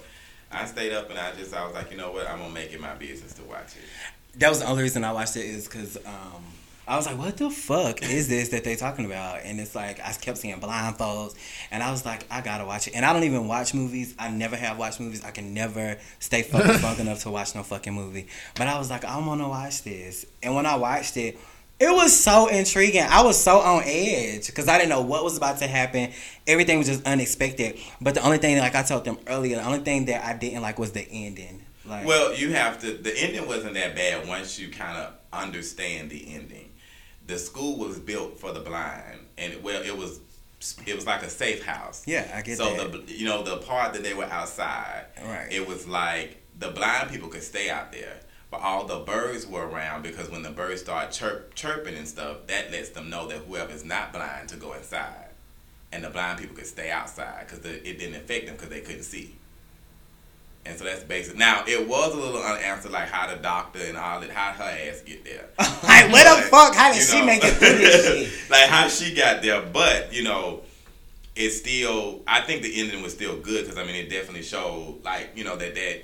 I 0.52 0.66
stayed 0.66 0.92
up 0.92 1.10
and 1.10 1.18
I 1.18 1.32
just 1.34 1.54
I 1.54 1.64
was 1.64 1.74
like, 1.74 1.90
you 1.90 1.96
know 1.96 2.12
what, 2.12 2.28
I'm 2.28 2.38
gonna 2.38 2.52
make 2.52 2.72
it 2.72 2.80
my 2.80 2.94
business 2.94 3.32
to 3.34 3.42
watch 3.44 3.76
it. 3.76 4.38
that 4.38 4.48
was 4.48 4.60
the 4.60 4.66
only 4.66 4.82
reason 4.82 5.04
I 5.04 5.12
watched 5.12 5.36
it 5.36 5.46
is 5.46 5.66
because 5.66 5.96
um, 6.04 6.44
I 6.86 6.96
was 6.96 7.06
like, 7.06 7.16
what 7.16 7.36
the 7.36 7.48
fuck 7.48 8.02
is 8.02 8.28
this 8.28 8.48
that 8.48 8.64
they 8.64 8.74
talking 8.74 9.06
about? 9.06 9.40
And 9.44 9.60
it's 9.60 9.74
like 9.74 10.00
I 10.00 10.12
kept 10.12 10.38
seeing 10.38 10.60
blindfolds, 10.60 11.36
and 11.70 11.82
I 11.82 11.90
was 11.90 12.04
like, 12.04 12.26
I 12.30 12.40
gotta 12.40 12.64
watch 12.64 12.88
it. 12.88 12.94
And 12.94 13.04
I 13.04 13.12
don't 13.12 13.22
even 13.24 13.46
watch 13.46 13.72
movies. 13.72 14.14
I 14.18 14.30
never 14.30 14.56
have 14.56 14.78
watched 14.78 15.00
movies. 15.00 15.24
I 15.24 15.30
can 15.30 15.54
never 15.54 15.96
stay 16.18 16.42
fucking 16.42 16.82
long 16.82 16.98
enough 16.98 17.22
to 17.22 17.30
watch 17.30 17.54
no 17.54 17.62
fucking 17.62 17.92
movie. 17.94 18.26
But 18.56 18.66
I 18.66 18.78
was 18.78 18.90
like, 18.90 19.04
I 19.04 19.16
want 19.18 19.40
to 19.40 19.48
watch 19.48 19.82
this. 19.84 20.26
And 20.42 20.54
when 20.54 20.66
I 20.66 20.76
watched 20.76 21.16
it. 21.16 21.38
It 21.82 21.92
was 21.92 22.18
so 22.18 22.46
intriguing. 22.46 23.02
I 23.02 23.22
was 23.22 23.42
so 23.42 23.58
on 23.58 23.82
edge 23.84 24.46
because 24.46 24.68
I 24.68 24.78
didn't 24.78 24.90
know 24.90 25.00
what 25.02 25.24
was 25.24 25.36
about 25.36 25.58
to 25.58 25.66
happen. 25.66 26.12
Everything 26.46 26.78
was 26.78 26.86
just 26.86 27.04
unexpected. 27.06 27.78
But 28.00 28.14
the 28.14 28.22
only 28.24 28.38
thing, 28.38 28.56
like 28.58 28.74
I 28.74 28.82
told 28.82 29.04
them 29.04 29.18
earlier, 29.26 29.56
the 29.56 29.66
only 29.66 29.80
thing 29.80 30.04
that 30.06 30.24
I 30.24 30.34
didn't 30.34 30.62
like 30.62 30.78
was 30.78 30.92
the 30.92 31.06
ending. 31.10 31.64
Like, 31.84 32.06
Well, 32.06 32.34
you 32.34 32.52
have 32.52 32.80
to. 32.82 32.92
The 32.92 33.12
ending 33.18 33.46
wasn't 33.48 33.74
that 33.74 33.96
bad 33.96 34.28
once 34.28 34.58
you 34.58 34.68
kind 34.70 34.96
of 34.96 35.14
understand 35.32 36.10
the 36.10 36.34
ending. 36.34 36.70
The 37.26 37.38
school 37.38 37.78
was 37.78 37.98
built 37.98 38.38
for 38.38 38.52
the 38.52 38.60
blind, 38.60 39.18
and 39.38 39.62
well, 39.62 39.82
it 39.82 39.96
was 39.96 40.20
it 40.86 40.94
was 40.94 41.06
like 41.06 41.22
a 41.24 41.30
safe 41.30 41.64
house. 41.64 42.04
yeah, 42.06 42.30
I 42.36 42.42
get 42.42 42.58
so 42.58 42.76
that. 42.76 43.06
the 43.06 43.12
you 43.12 43.26
know 43.26 43.42
the 43.42 43.56
part 43.58 43.92
that 43.94 44.04
they 44.04 44.14
were 44.14 44.24
outside, 44.26 45.06
Right. 45.20 45.48
it 45.50 45.66
was 45.66 45.88
like 45.88 46.42
the 46.58 46.68
blind 46.68 47.10
people 47.10 47.28
could 47.28 47.42
stay 47.42 47.68
out 47.70 47.90
there, 47.90 48.20
but 48.52 48.60
all 48.60 48.84
the 48.84 48.98
birds 48.98 49.46
were 49.46 49.66
around 49.66 50.02
because 50.02 50.30
when 50.30 50.42
the 50.42 50.50
birds 50.50 50.82
start 50.82 51.10
chirp, 51.10 51.54
chirping 51.54 51.96
and 51.96 52.06
stuff, 52.06 52.46
that 52.48 52.70
lets 52.70 52.90
them 52.90 53.08
know 53.08 53.26
that 53.26 53.38
whoever's 53.38 53.82
not 53.82 54.12
blind 54.12 54.50
to 54.50 54.56
go 54.56 54.74
inside, 54.74 55.30
and 55.90 56.04
the 56.04 56.10
blind 56.10 56.38
people 56.38 56.54
could 56.54 56.66
stay 56.66 56.90
outside 56.90 57.46
because 57.48 57.64
it 57.64 57.98
didn't 57.98 58.14
affect 58.14 58.44
them 58.44 58.54
because 58.54 58.68
they 58.68 58.82
couldn't 58.82 59.04
see. 59.04 59.34
And 60.66 60.78
so 60.78 60.84
that's 60.84 61.02
basic. 61.02 61.34
Now 61.34 61.64
it 61.66 61.88
was 61.88 62.12
a 62.12 62.16
little 62.18 62.42
unanswered, 62.42 62.92
like 62.92 63.08
how 63.08 63.34
the 63.34 63.40
doctor 63.40 63.80
and 63.80 63.96
all 63.96 64.20
that, 64.20 64.28
how 64.28 64.52
her 64.52 64.64
ass 64.64 65.00
get 65.00 65.24
there. 65.24 65.48
like, 65.58 66.12
where 66.12 66.36
the 66.36 66.42
fuck? 66.42 66.74
How 66.74 66.92
did 66.92 66.98
you 66.98 67.06
she 67.06 67.20
know, 67.20 67.26
make 67.26 67.42
it 67.42 67.54
through 67.54 67.78
this 67.78 68.32
shit? 68.42 68.50
like 68.50 68.68
how 68.68 68.86
she 68.86 69.14
got 69.14 69.40
there, 69.40 69.62
but 69.62 70.12
you 70.12 70.24
know, 70.24 70.60
it's 71.34 71.56
still. 71.56 72.20
I 72.26 72.42
think 72.42 72.62
the 72.62 72.80
ending 72.82 73.02
was 73.02 73.14
still 73.14 73.40
good 73.40 73.64
because 73.64 73.78
I 73.78 73.86
mean, 73.86 73.96
it 73.96 74.10
definitely 74.10 74.42
showed 74.42 75.00
like 75.02 75.30
you 75.36 75.42
know 75.42 75.56
that 75.56 75.74
that. 75.74 76.02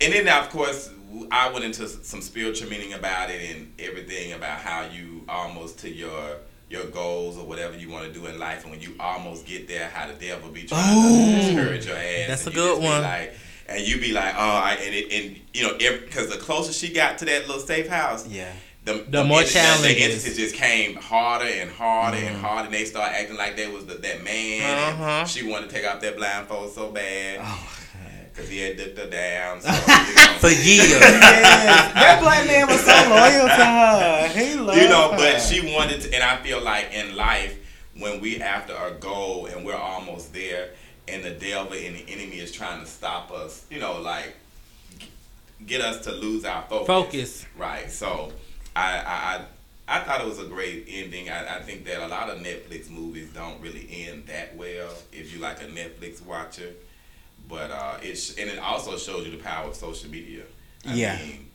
And 0.00 0.12
then 0.12 0.26
of 0.26 0.50
course 0.50 0.90
I 1.30 1.50
went 1.52 1.64
into 1.64 1.86
some 1.88 2.20
spiritual 2.20 2.68
meaning 2.70 2.92
about 2.94 3.30
it 3.30 3.54
and 3.54 3.72
everything 3.78 4.32
about 4.32 4.58
how 4.60 4.86
you 4.86 5.24
almost 5.28 5.78
to 5.80 5.90
your 5.90 6.36
your 6.70 6.86
goals 6.86 7.36
or 7.36 7.46
whatever 7.46 7.76
you 7.76 7.88
want 7.90 8.06
to 8.06 8.12
do 8.12 8.26
in 8.26 8.38
life, 8.38 8.62
and 8.62 8.70
when 8.72 8.80
you 8.80 8.94
almost 8.98 9.46
get 9.46 9.68
there, 9.68 9.88
how 9.90 10.06
the 10.08 10.14
devil 10.14 10.50
be 10.50 10.64
trying 10.64 11.02
to 11.02 11.40
discourage 11.54 11.86
your 11.86 11.96
ass. 11.96 12.28
That's 12.28 12.46
a 12.46 12.50
you 12.50 12.56
good 12.56 12.82
one. 12.82 13.02
Like, 13.02 13.34
and 13.68 13.86
you 13.86 14.00
be 14.00 14.12
like, 14.12 14.34
oh, 14.34 14.38
I, 14.40 14.72
and 14.82 14.94
it, 14.94 15.12
and 15.12 15.40
you 15.52 15.62
know, 15.62 15.74
because 15.78 16.28
the 16.30 16.36
closer 16.38 16.72
she 16.72 16.92
got 16.92 17.18
to 17.18 17.24
that 17.26 17.46
little 17.46 17.62
safe 17.62 17.86
house, 17.88 18.26
Yeah. 18.26 18.50
the, 18.84 19.04
The 19.08 19.24
more 19.24 19.40
enti- 19.40 19.52
challenges. 19.52 19.82
the 19.96 20.02
entities 20.02 20.36
just 20.36 20.54
came 20.54 20.96
harder 20.96 21.44
and 21.46 21.70
harder 21.70 22.16
and 22.16 22.34
Mm-hmm. 22.36 22.44
harder, 22.44 22.64
and 22.66 22.74
they 22.74 22.84
start 22.86 23.12
acting 23.12 23.36
like 23.36 23.56
they 23.56 23.68
was 23.68 23.86
the, 23.86 23.94
that 23.94 24.24
man. 24.24 24.94
Uh-huh. 24.94 25.24
She 25.26 25.46
wanted 25.48 25.68
to 25.70 25.74
take 25.76 25.86
off 25.86 26.00
that 26.00 26.16
blindfold 26.16 26.72
so 26.72 26.90
bad 26.90 27.40
Oh, 27.42 27.73
because 28.34 28.50
he 28.50 28.58
had 28.58 28.76
dipped 28.76 28.98
her 28.98 29.08
down. 29.08 29.60
So, 29.60 29.68
you 29.70 30.14
know. 30.14 30.38
For 30.38 30.48
years. 30.48 30.90
yes. 30.90 31.94
That 31.94 32.18
black 32.20 32.46
man 32.46 32.66
was 32.66 32.80
so 32.80 32.92
loyal 33.08 33.46
to 33.46 33.64
her. 33.64 34.28
He 34.28 34.54
loved 34.56 34.80
you 34.80 34.88
know, 34.88 35.12
her. 35.12 35.16
but 35.16 35.38
she 35.38 35.74
wanted 35.74 36.00
to, 36.02 36.14
and 36.14 36.22
I 36.22 36.36
feel 36.38 36.60
like 36.60 36.92
in 36.92 37.14
life, 37.14 37.60
when 37.96 38.20
we 38.20 38.40
after 38.40 38.74
a 38.74 38.90
goal 38.92 39.46
and 39.46 39.64
we're 39.64 39.76
almost 39.76 40.32
there, 40.32 40.70
and 41.06 41.22
the 41.22 41.30
devil 41.30 41.74
and 41.74 41.96
the 41.96 42.04
enemy 42.08 42.38
is 42.38 42.50
trying 42.50 42.80
to 42.80 42.86
stop 42.86 43.30
us, 43.30 43.64
you 43.70 43.78
know, 43.78 44.00
like 44.00 44.34
get 45.64 45.80
us 45.80 46.04
to 46.04 46.12
lose 46.12 46.44
our 46.44 46.62
focus. 46.62 46.86
Focus. 46.86 47.46
Right. 47.56 47.90
So, 47.90 48.32
I 48.74 48.96
I. 48.96 49.36
I 49.36 49.44
I 49.86 50.00
thought 50.00 50.22
it 50.22 50.26
was 50.26 50.38
a 50.38 50.46
great 50.46 50.86
ending. 50.88 51.28
I, 51.28 51.56
I 51.56 51.60
think 51.60 51.84
that 51.84 52.00
a 52.00 52.08
lot 52.08 52.30
of 52.30 52.38
Netflix 52.38 52.88
movies 52.88 53.28
don't 53.34 53.60
really 53.60 53.86
end 54.08 54.28
that 54.28 54.56
well 54.56 54.88
if 55.12 55.30
you 55.30 55.40
like 55.40 55.60
a 55.60 55.66
Netflix 55.66 56.24
watcher. 56.24 56.72
But 57.48 57.70
uh, 57.70 57.98
it 58.02 58.16
sh- 58.16 58.34
and 58.38 58.48
it 58.50 58.58
also 58.58 58.96
shows 58.96 59.24
you 59.26 59.30
the 59.32 59.42
power 59.42 59.68
of 59.68 59.74
social 59.76 60.10
media. 60.10 60.42
I 60.86 60.94
Yeah. 60.94 61.18
mean, 61.18 61.50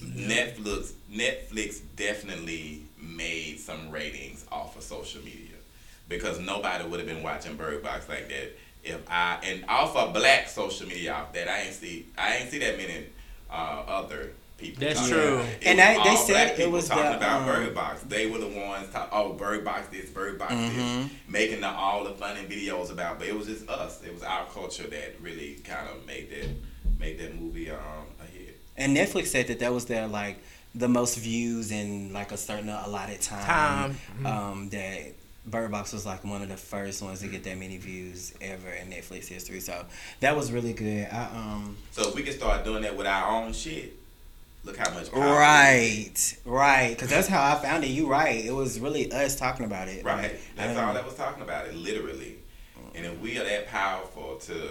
Netflix 0.00 0.92
Netflix 1.12 1.80
definitely 1.96 2.82
made 3.00 3.58
some 3.60 3.90
ratings 3.90 4.44
off 4.50 4.76
of 4.76 4.82
social 4.82 5.22
media 5.22 5.56
because 6.08 6.38
nobody 6.40 6.84
would 6.86 7.00
have 7.00 7.08
been 7.08 7.22
watching 7.22 7.56
Bird 7.56 7.82
Box 7.82 8.08
like 8.08 8.28
that 8.28 8.56
if 8.82 9.00
I 9.10 9.38
and 9.44 9.64
off 9.68 9.96
of 9.96 10.12
black 10.12 10.48
social 10.48 10.86
media 10.86 11.14
off 11.14 11.32
that 11.32 11.48
I 11.48 11.62
ain't 11.62 11.74
see 11.74 12.06
I 12.18 12.36
ain't 12.36 12.50
see 12.50 12.58
that 12.58 12.76
many 12.76 13.06
uh, 13.50 13.82
other 13.86 14.30
people. 14.58 14.80
That's 14.80 15.00
talking 15.00 15.14
true. 15.14 15.34
about 15.34 15.46
it. 15.46 15.58
It 15.62 15.66
And 15.66 15.78
was 15.78 15.86
they- 15.86 16.02
they 16.04 16.10
all 16.10 16.16
said 16.16 16.32
black 16.32 16.46
it 16.52 16.56
people 16.56 16.72
was 16.72 16.88
talking 16.88 17.04
the, 17.04 17.16
about 17.16 17.40
um, 17.40 17.46
Bird 17.46 17.74
Box. 17.74 18.02
They 18.02 18.26
were 18.26 18.38
the 18.38 18.48
ones 18.48 18.88
talk, 18.92 19.08
oh 19.12 19.32
Bird 19.32 19.64
Box 19.64 19.88
this 19.88 20.10
Bird 20.10 20.38
Box 20.38 20.52
Mhm. 20.54 20.76
this 21.04 21.10
making 21.28 21.60
the, 21.60 21.68
all 21.68 22.04
the 22.04 22.12
funny 22.14 22.40
videos 22.42 22.90
about. 22.90 23.18
But 23.18 23.28
it 23.28 23.36
was 23.36 23.46
just 23.46 23.68
us. 23.68 24.02
It 24.04 24.12
was 24.14 24.22
our 24.22 24.46
culture 24.46 24.86
that 24.86 25.20
really 25.20 25.54
kind 25.64 25.88
of 25.88 26.06
made 26.06 26.30
that 26.30 26.48
made 26.98 27.18
that 27.18 27.38
movie 27.40 27.70
um, 27.70 27.78
a 28.20 28.24
hit. 28.26 28.60
And 28.76 28.96
Netflix 28.96 29.26
said 29.28 29.46
that 29.48 29.58
that 29.60 29.72
was 29.72 29.86
their 29.86 30.06
like 30.06 30.38
the 30.74 30.88
most 30.88 31.16
views 31.18 31.70
in 31.70 32.12
like 32.12 32.32
a 32.32 32.36
certain 32.36 32.68
allotted 32.68 33.20
time. 33.20 33.44
Time. 33.44 33.90
Mm-hmm. 33.94 34.26
Um, 34.26 34.68
that 34.70 35.14
Bird 35.46 35.70
Box 35.70 35.92
was 35.92 36.06
like 36.06 36.24
one 36.24 36.42
of 36.42 36.48
the 36.48 36.56
first 36.56 37.02
ones 37.02 37.20
to 37.20 37.28
get 37.28 37.44
that 37.44 37.58
many 37.58 37.76
views 37.76 38.32
ever 38.40 38.70
in 38.70 38.88
Netflix 38.90 39.26
history. 39.28 39.60
So 39.60 39.84
that 40.20 40.34
was 40.36 40.50
really 40.50 40.72
good. 40.72 41.06
I 41.12 41.24
um 41.34 41.76
So 41.92 42.08
if 42.08 42.14
we 42.14 42.22
can 42.22 42.32
start 42.32 42.64
doing 42.64 42.82
that 42.82 42.96
with 42.96 43.06
our 43.06 43.28
own 43.42 43.52
shit, 43.52 43.92
look 44.64 44.76
how 44.76 44.92
much. 44.92 45.10
right, 45.12 46.36
right, 46.44 46.90
because 46.90 47.10
that's 47.10 47.28
how 47.28 47.42
I 47.54 47.60
found 47.62 47.84
it. 47.84 47.88
You 47.88 48.08
right. 48.08 48.44
It 48.44 48.52
was 48.52 48.80
really 48.80 49.12
us 49.12 49.36
talking 49.36 49.66
about 49.66 49.88
it. 49.88 50.04
Right. 50.04 50.22
Like, 50.32 50.40
That's 50.56 50.78
all 50.78 50.94
that 50.94 51.04
was 51.04 51.14
talking 51.14 51.42
about 51.42 51.66
it, 51.66 51.74
literally. 51.74 52.36
And 52.94 53.04
if 53.06 53.18
we 53.20 53.38
are 53.38 53.44
that 53.44 53.66
powerful 53.68 54.36
to 54.36 54.68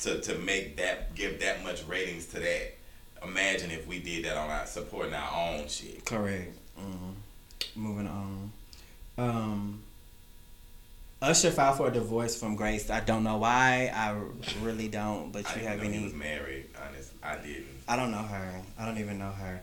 to 0.00 0.20
to 0.20 0.38
make 0.38 0.76
that 0.76 1.14
give 1.14 1.40
that 1.40 1.64
much 1.64 1.82
ratings 1.86 2.26
to 2.26 2.40
that, 2.40 2.74
imagine 3.22 3.70
if 3.70 3.86
we 3.86 3.98
did 4.00 4.24
that 4.26 4.36
on 4.36 4.50
our 4.50 4.66
supporting 4.66 5.14
our 5.14 5.54
own 5.54 5.66
shit. 5.68 6.04
Correct. 6.04 6.52
Mhm. 6.78 7.14
Moving 7.74 8.06
on. 8.06 8.52
Um, 9.18 9.82
Usher 11.22 11.50
filed 11.50 11.78
for 11.78 11.88
a 11.88 11.90
divorce 11.92 12.38
from 12.38 12.56
Grace. 12.56 12.90
I 12.90 13.00
don't 13.00 13.24
know 13.24 13.38
why. 13.38 13.90
I 13.94 14.14
really 14.62 14.88
don't. 14.88 15.32
But 15.32 15.46
I 15.46 15.50
you 15.50 15.54
didn't 15.60 15.68
have 15.68 15.78
know 15.78 15.88
he 15.90 15.94
any? 15.96 16.04
was 16.04 16.12
married. 16.14 16.66
Honest, 16.86 17.12
I 17.22 17.36
didn't. 17.36 17.66
I 17.88 17.96
don't 17.96 18.10
know 18.10 18.18
her. 18.18 18.62
I 18.78 18.84
don't 18.84 18.98
even 18.98 19.18
know 19.18 19.30
her. 19.30 19.62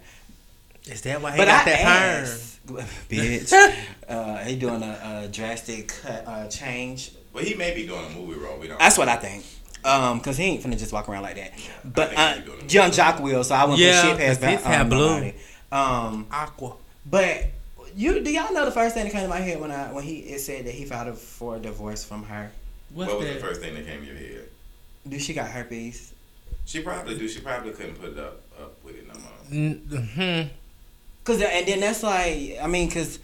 Is 0.85 1.01
that 1.03 1.21
why 1.21 1.31
he 1.31 1.37
but 1.37 1.45
got 1.45 1.61
I 1.67 1.71
that 1.71 2.25
perm? 2.67 2.77
bitch. 3.09 3.53
uh, 4.09 4.37
he 4.39 4.55
doing 4.55 4.81
a, 4.83 5.23
a 5.25 5.27
drastic 5.29 5.89
cut, 5.89 6.23
uh, 6.27 6.47
change. 6.47 7.11
Well, 7.33 7.43
he 7.43 7.53
may 7.53 7.73
be 7.75 7.85
doing 7.87 8.05
a 8.05 8.09
movie 8.09 8.39
role. 8.39 8.57
We 8.59 8.67
don't. 8.67 8.79
That's 8.79 8.97
what 8.97 9.07
I 9.07 9.15
think. 9.17 9.45
Um, 9.85 10.21
cause 10.21 10.37
he 10.37 10.45
ain't 10.45 10.63
finna 10.63 10.77
just 10.79 10.93
walk 10.93 11.07
around 11.09 11.23
like 11.23 11.35
that. 11.35 11.51
But 11.83 12.09
think 12.09 12.19
uh, 12.19 12.33
he 12.35 12.41
doing 12.41 12.59
it. 12.61 12.73
Young 12.73 12.91
Jock 12.91 13.19
will, 13.19 13.43
so 13.43 13.53
I 13.53 13.63
wouldn't 13.65 13.79
Yeah, 13.81 14.01
put 14.01 14.09
shit 14.09 14.17
past 14.17 14.41
his 14.43 14.65
um, 14.65 14.71
hair 14.71 14.85
blue. 14.85 15.09
nobody. 15.15 15.33
Um, 15.71 16.27
Aqua. 16.31 16.73
But 17.05 17.47
you 17.95 18.23
do 18.23 18.31
y'all 18.31 18.53
know 18.53 18.65
the 18.65 18.71
first 18.71 18.95
thing 18.95 19.03
that 19.05 19.11
came 19.11 19.23
to 19.23 19.27
my 19.27 19.39
head 19.39 19.59
when 19.59 19.71
I 19.71 19.91
when 19.91 20.03
he 20.03 20.19
it 20.19 20.39
said 20.39 20.65
that 20.65 20.73
he 20.73 20.85
filed 20.85 21.17
for 21.17 21.57
a 21.57 21.59
divorce 21.59 22.03
from 22.03 22.23
her? 22.23 22.51
What's 22.93 23.09
what 23.09 23.19
was 23.19 23.27
that? 23.27 23.33
the 23.35 23.39
first 23.39 23.61
thing 23.61 23.75
that 23.75 23.85
came 23.85 24.01
to 24.01 24.05
your 24.05 24.15
head? 24.15 24.49
Do 25.07 25.19
she 25.19 25.33
got 25.33 25.49
herpes? 25.49 26.13
She 26.65 26.81
probably 26.81 27.17
do. 27.17 27.27
She 27.27 27.41
probably 27.41 27.71
couldn't 27.71 27.95
put 27.95 28.11
it 28.11 28.19
up 28.19 28.41
up 28.59 28.83
with 28.83 28.95
it 28.95 29.07
no 29.07 29.13
more. 29.13 29.31
Mm-hmm. 29.51 30.49
Cause 31.23 31.41
and 31.41 31.67
then 31.67 31.79
that's 31.79 32.03
like 32.03 32.57
I 32.61 32.67
mean, 32.67 32.89
cause 32.89 33.19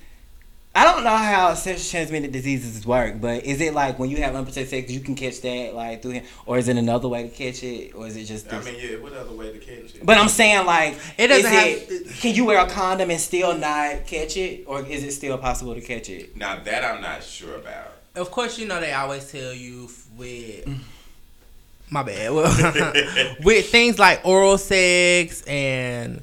I 0.79 0.83
don't 0.85 1.03
know 1.03 1.09
how 1.09 1.53
sexually 1.55 1.89
transmitted 1.89 2.31
diseases 2.31 2.85
work, 2.85 3.19
but 3.19 3.43
is 3.43 3.59
it 3.59 3.73
like 3.73 3.99
when 3.99 4.09
you 4.09 4.17
have 4.21 4.33
unprotected 4.33 4.69
sex, 4.69 4.89
you 4.91 5.01
can 5.01 5.13
catch 5.13 5.41
that 5.41 5.75
like 5.75 6.01
through 6.01 6.11
him, 6.11 6.23
or 6.45 6.57
is 6.57 6.69
it 6.69 6.77
another 6.77 7.09
way 7.09 7.23
to 7.23 7.27
catch 7.29 7.63
it, 7.63 7.93
or 7.93 8.07
is 8.07 8.15
it 8.15 8.23
just? 8.23 8.47
I 8.51 8.59
This? 8.59 8.65
mean, 8.65 8.75
yeah. 8.79 8.97
What 8.97 9.11
other 9.11 9.33
way 9.33 9.51
to 9.51 9.59
catch 9.59 9.95
it? 9.95 10.05
but 10.05 10.17
I'm 10.17 10.29
saying 10.29 10.65
like, 10.65 10.95
It 11.17 11.27
doesn't 11.27 11.51
is 11.51 12.07
have- 12.11 12.19
can 12.21 12.33
you 12.33 12.45
wear 12.45 12.59
a 12.65 12.69
condom 12.69 13.11
and 13.11 13.19
still 13.19 13.57
not 13.57 14.07
catch 14.07 14.37
it, 14.37 14.63
or 14.67 14.85
is 14.85 15.03
it 15.03 15.11
still 15.11 15.37
possible 15.37 15.75
to 15.75 15.81
catch 15.81 16.09
it? 16.09 16.37
now 16.37 16.57
that 16.63 16.85
I'm 16.85 17.01
not 17.01 17.23
sure 17.23 17.55
about. 17.57 17.91
Of 18.15 18.31
course, 18.31 18.57
you 18.57 18.65
know 18.65 18.79
they 18.79 18.93
always 18.93 19.29
tell 19.29 19.53
you 19.53 19.89
with 20.17 20.65
my 21.89 22.03
bad. 22.03 22.31
Well, 22.31 23.35
with 23.43 23.69
things 23.69 23.99
like 23.99 24.21
oral 24.25 24.57
sex 24.57 25.41
and 25.45 26.21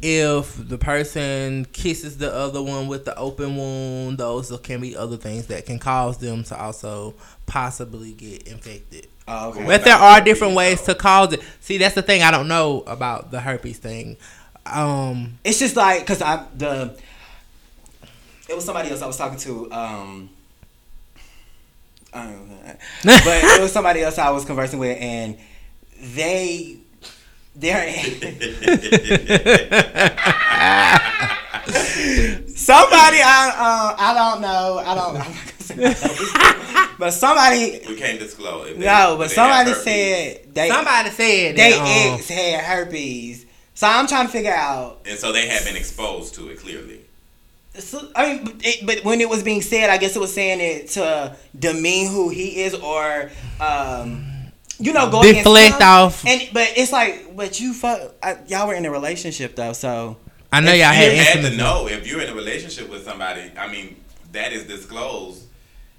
if 0.00 0.68
the 0.68 0.78
person 0.78 1.64
kisses 1.72 2.18
the 2.18 2.32
other 2.32 2.62
one 2.62 2.86
with 2.88 3.04
the 3.04 3.16
open 3.16 3.56
wound, 3.56 4.18
those 4.18 4.56
can 4.62 4.80
be 4.80 4.96
other 4.96 5.16
things 5.16 5.46
that 5.48 5.66
can 5.66 5.78
cause 5.78 6.18
them 6.18 6.44
to 6.44 6.56
also 6.56 7.14
possibly 7.46 8.12
get 8.12 8.46
infected. 8.46 9.08
Oh, 9.26 9.50
okay. 9.50 9.64
But 9.66 9.84
there 9.84 9.96
are 9.96 10.20
different 10.20 10.54
ways 10.54 10.82
to 10.82 10.94
cause 10.94 11.32
it. 11.32 11.42
See, 11.60 11.78
that's 11.78 11.94
the 11.94 12.02
thing 12.02 12.22
I 12.22 12.30
don't 12.30 12.48
know 12.48 12.82
about 12.86 13.30
the 13.30 13.40
herpes 13.40 13.78
thing. 13.78 14.16
Um, 14.64 15.38
It's 15.44 15.58
just 15.58 15.76
like 15.76 16.00
because 16.00 16.22
I 16.22 16.44
the 16.56 16.96
it 18.48 18.54
was 18.54 18.64
somebody 18.64 18.90
else 18.90 19.02
I 19.02 19.06
was 19.06 19.16
talking 19.16 19.38
to. 19.38 19.72
Um, 19.72 20.30
I 22.12 22.24
don't 22.24 22.48
know, 22.48 22.56
but 23.04 23.26
it 23.26 23.62
was 23.62 23.72
somebody 23.72 24.02
else 24.02 24.18
I 24.18 24.30
was 24.30 24.44
conversing 24.44 24.78
with, 24.78 24.96
and 25.00 25.36
they 26.00 26.77
they're 27.58 27.88
somebody 32.54 33.18
I 33.20 33.52
uh, 33.56 33.96
I 33.98 34.14
don't 34.14 34.40
know 34.40 34.78
I 34.84 34.94
don't. 34.94 35.08
I'm 35.08 35.14
not 35.14 35.26
gonna 35.26 35.58
say 35.60 35.74
that. 35.76 36.94
but 36.98 37.10
somebody 37.12 37.80
We 37.88 37.96
can't 37.96 38.18
disclose. 38.18 38.70
if 38.70 38.78
they- 38.78 38.84
no, 38.84 39.16
but 39.18 39.30
somebody 39.30 39.72
said 39.72 40.54
they 40.54 40.68
somebody 40.68 41.10
said 41.10 41.56
they 41.56 41.70
that, 41.72 41.80
um, 42.12 42.14
ex 42.18 42.28
had 42.28 42.60
herpes. 42.64 43.46
So 43.74 43.86
I'm 43.86 44.06
trying 44.06 44.26
to 44.26 44.32
figure 44.32 44.52
out 44.54 45.02
and 45.06 45.18
so 45.18 45.32
they 45.32 45.48
have 45.48 45.64
been 45.64 45.76
exposed 45.76 46.34
to 46.36 46.48
it 46.48 46.58
clearly. 46.60 47.00
So, 47.74 48.08
I 48.16 48.34
mean, 48.34 48.44
but, 48.44 48.54
it, 48.60 48.86
but 48.86 49.04
when 49.04 49.20
it 49.20 49.28
was 49.28 49.44
being 49.44 49.62
said, 49.62 49.88
I 49.88 49.98
guess 49.98 50.16
it 50.16 50.18
was 50.18 50.34
saying 50.34 50.58
it 50.60 50.88
to 50.90 51.36
demean 51.56 52.10
who 52.10 52.28
he 52.28 52.62
is, 52.62 52.74
or 52.74 53.30
um, 53.60 54.24
you 54.78 54.92
know, 54.92 55.10
go 55.10 55.20
against 55.20 55.38
Deflect 55.44 55.76
him. 55.76 55.88
off. 55.88 56.26
And 56.26 56.48
but 56.52 56.72
it's 56.76 56.92
like, 56.92 57.36
but 57.36 57.60
you 57.60 57.72
fuck, 57.74 58.14
I, 58.22 58.38
y'all 58.46 58.66
were 58.68 58.74
in 58.74 58.84
a 58.86 58.90
relationship 58.90 59.56
though, 59.56 59.72
so 59.72 60.16
I 60.52 60.60
know 60.60 60.72
y'all 60.72 60.92
had 60.92 61.12
you 61.12 61.22
had 61.22 61.50
to 61.50 61.56
know 61.56 61.88
if 61.88 62.06
you're 62.06 62.22
in 62.22 62.30
a 62.30 62.34
relationship 62.34 62.88
with 62.88 63.04
somebody. 63.04 63.50
I 63.58 63.70
mean, 63.70 63.96
that 64.32 64.52
is 64.52 64.64
disclosed. 64.64 65.44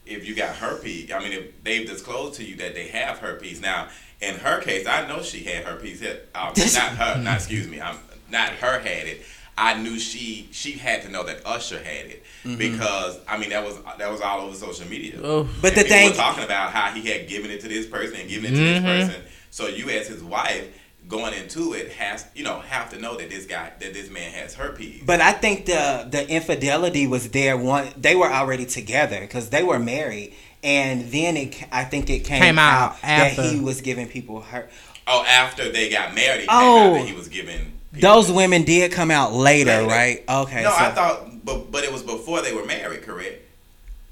If 0.06 0.28
you 0.28 0.34
got 0.36 0.56
herpes, 0.56 1.12
I 1.12 1.20
mean, 1.20 1.34
if 1.34 1.64
they've 1.64 1.88
disclosed 1.88 2.36
to 2.36 2.44
you 2.44 2.56
that 2.58 2.74
they 2.74 2.88
have 2.88 3.20
herpes. 3.20 3.62
Now, 3.62 3.90
in 4.22 4.36
her 4.36 4.60
case, 4.60 4.88
I 4.88 5.08
know 5.08 5.22
she 5.22 5.44
had 5.44 5.66
herpes. 5.66 6.04
Uh, 6.34 6.52
This- 6.54 6.76
not 6.76 6.92
her. 6.94 7.22
Not 7.22 7.36
excuse 7.36 7.68
me. 7.68 7.80
I'm 7.80 7.98
not 8.32 8.50
her 8.54 8.80
had 8.80 9.08
it. 9.08 9.22
I 9.62 9.74
knew 9.82 9.99
she 9.99 10.47
she 10.51 10.72
had 10.74 11.01
to 11.03 11.10
know 11.10 11.24
that 11.24 11.41
Usher 11.45 11.78
had 11.78 12.05
it 12.05 12.24
Mm-hmm. 12.45 12.55
because 12.57 13.20
I 13.28 13.38
mean 13.38 13.49
that 13.49 13.66
was 13.66 13.78
that 13.97 14.10
was 14.10 14.22
all 14.22 14.39
over 14.41 14.55
social 14.55 14.88
media. 14.88 15.20
Oh. 15.22 15.43
But 15.62 15.74
And 15.74 15.80
the 15.80 15.84
people 15.84 15.97
thing- 15.97 16.10
were 16.12 16.16
talking 16.16 16.43
about 16.45 16.72
how 16.72 16.91
he 16.91 17.07
had 17.10 17.28
given 17.28 17.51
it 17.51 17.60
to 17.62 17.68
this 17.68 17.86
person 17.86 18.16
and 18.22 18.30
given 18.30 18.53
it 18.53 18.55
to 18.57 18.62
Mhm. 18.64 18.74
this 18.74 19.07
person. 19.10 19.22
So 19.51 19.68
you, 19.68 19.89
as 19.89 20.07
his 20.07 20.24
wife, 20.24 20.66
going 21.10 21.34
into 21.34 21.74
it, 21.74 21.91
has 21.93 22.24
you 22.36 22.43
know 22.45 22.60
have 22.62 22.91
to 22.91 22.99
know 22.99 23.18
that 23.18 23.30
this 23.30 23.45
guy 23.45 23.74
that 23.82 23.93
this 23.93 24.10
man 24.10 24.32
has 24.32 24.53
herpes. 24.53 25.01
But 25.05 25.20
I 25.20 25.34
think 25.34 25.66
the 25.66 26.07
the 26.10 26.26
infidelity 26.30 27.07
was 27.07 27.28
there. 27.30 27.57
One, 27.57 27.89
they 27.97 28.16
were 28.16 28.32
already 28.32 28.66
together 28.66 29.20
because 29.20 29.49
they 29.49 29.64
were 29.64 29.80
married, 29.80 30.34
and 30.64 31.12
then 31.12 31.36
it 31.36 31.62
I 31.74 31.84
think 31.84 32.10
it 32.10 32.20
came, 32.24 32.41
Came 32.41 32.60
out 32.60 32.95
after. 33.03 33.41
that 33.41 33.51
he 33.51 33.60
was 33.60 33.82
giving 33.82 34.07
people 34.07 34.39
her. 34.41 34.70
Oh, 35.07 35.26
after 35.26 35.70
they 35.70 35.89
got 35.89 36.14
married, 36.16 36.43
it 36.43 36.47
came 36.47 36.57
Oh. 36.57 36.91
out 36.95 36.99
that 36.99 37.07
he 37.07 37.14
was 37.14 37.28
giving. 37.28 37.74
Those 37.92 38.32
women 38.32 38.64
did 38.64 38.92
come 38.92 39.10
out 39.12 39.34
later, 39.34 39.72
Later. 39.72 39.88
right? 39.88 40.24
Okay, 40.30 40.64
No, 40.64 40.70
so, 40.70 40.76
I 40.78 40.92
thought, 40.92 41.46
but 41.46 41.72
but 41.72 41.84
it 41.84 41.92
was 41.92 42.04
before 42.04 42.42
they 42.42 42.54
were 42.54 42.66
married, 42.66 43.02
correct? 43.02 43.42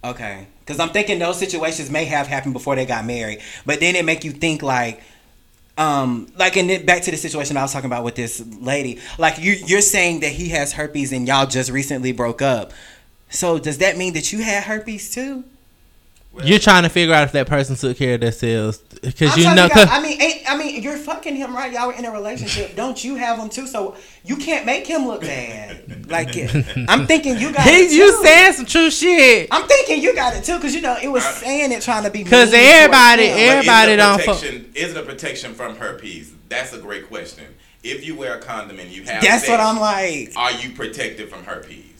Okay, 0.03 0.47
because 0.61 0.79
I'm 0.79 0.89
thinking 0.89 1.19
those 1.19 1.37
situations 1.37 1.89
may 1.89 2.05
have 2.05 2.27
happened 2.27 2.53
before 2.53 2.75
they 2.75 2.85
got 2.85 3.05
married, 3.05 3.41
but 3.65 3.79
then 3.79 3.95
it 3.95 4.05
make 4.05 4.23
you 4.23 4.31
think 4.31 4.63
like, 4.63 5.01
um, 5.77 6.31
like 6.37 6.57
in 6.57 6.67
the, 6.67 6.79
back 6.79 7.03
to 7.03 7.11
the 7.11 7.17
situation 7.17 7.55
I 7.57 7.61
was 7.61 7.71
talking 7.73 7.87
about 7.87 8.03
with 8.03 8.15
this 8.15 8.43
lady. 8.59 8.99
Like 9.17 9.37
you, 9.37 9.53
you're 9.53 9.81
saying 9.81 10.21
that 10.21 10.31
he 10.31 10.49
has 10.49 10.73
herpes 10.73 11.11
and 11.11 11.27
y'all 11.27 11.45
just 11.45 11.69
recently 11.69 12.11
broke 12.13 12.41
up. 12.41 12.73
So 13.29 13.59
does 13.59 13.77
that 13.79 13.97
mean 13.97 14.13
that 14.13 14.31
you 14.31 14.41
had 14.41 14.63
herpes 14.63 15.13
too? 15.13 15.43
You're 16.43 16.59
trying 16.59 16.83
to 16.83 16.89
figure 16.89 17.13
out 17.13 17.23
if 17.23 17.31
that 17.33 17.47
person 17.47 17.75
took 17.75 17.97
care 17.97 18.15
of 18.15 18.21
themselves 18.21 18.77
because 18.77 19.35
you 19.37 19.43
know. 19.45 19.55
to 19.55 19.61
figure 19.63 19.63
out- 19.63 19.71
'cause- 19.71 19.87
I 19.91 20.01
mean, 20.01 20.19
I 20.47 20.57
mean, 20.57 20.81
you're 20.83 20.97
fucking 20.97 21.35
him, 21.35 21.55
right? 21.55 21.71
Y'all 21.71 21.87
were 21.87 21.93
in 21.93 22.05
a 22.05 22.11
relationship. 22.11 22.75
Don't 22.75 23.03
you 23.03 23.15
have 23.15 23.37
him 23.39 23.49
too? 23.49 23.67
So 23.67 23.95
you 24.23 24.35
can't 24.37 24.65
make 24.65 24.85
him 24.87 25.05
look 25.07 25.21
bad. 25.21 26.09
Like, 26.09 26.29
I'm 26.89 27.05
thinking 27.07 27.37
you 27.37 27.51
got. 27.53 27.65
it 27.67 27.89
He, 27.89 27.97
you 27.97 28.11
too. 28.11 28.23
saying 28.23 28.53
some 28.53 28.65
true 28.65 28.89
shit. 28.91 29.47
I'm 29.51 29.67
thinking 29.67 30.01
you 30.01 30.13
got 30.15 30.35
it 30.35 30.43
too, 30.43 30.55
because 30.55 30.73
you 30.75 30.81
know 30.81 30.97
it 31.01 31.07
was 31.09 31.23
saying 31.25 31.71
it 31.71 31.81
trying 31.81 32.03
to 32.03 32.09
be. 32.11 32.23
Because 32.23 32.53
everybody- 32.53 33.27
towards 33.27 33.39
him. 33.39 33.47
But 33.47 33.57
Everybody 33.57 33.91
is 33.93 33.97
don't 33.97 34.21
fuck- 34.21 34.35
protection. 34.39 34.71
Is 34.75 34.91
it 34.91 34.97
a 34.97 35.03
protection 35.03 35.53
from 35.53 35.75
herpes? 35.75 36.31
That's 36.49 36.73
a 36.73 36.77
great 36.79 37.07
question. 37.07 37.45
If 37.83 38.05
you 38.05 38.15
wear 38.15 38.37
a 38.37 38.41
condom 38.41 38.79
and 38.79 38.89
you 38.89 39.03
have, 39.03 39.21
That's 39.21 39.45
sex, 39.45 39.49
what 39.49 39.59
I'm 39.59 39.79
like. 39.79 40.33
Are 40.35 40.51
you 40.51 40.71
protected 40.71 41.29
from 41.29 41.43
herpes? 41.45 41.96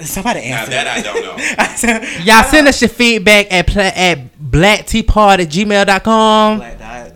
Somebody 0.00 0.40
Now 0.50 0.58
answer. 0.58 0.70
that 0.72 0.86
I 0.88 1.02
don't 1.02 1.22
know. 1.22 2.24
Y'all 2.24 2.44
send 2.44 2.66
us 2.68 2.80
your 2.82 2.88
feedback 2.88 3.52
at 3.52 3.66
pla- 3.68 3.82
at 3.94 4.36
blackteapod 4.38 5.38
at 5.40 5.48
gmail.com. 5.48 6.58
Black 6.58 6.78
dot. 6.78 7.12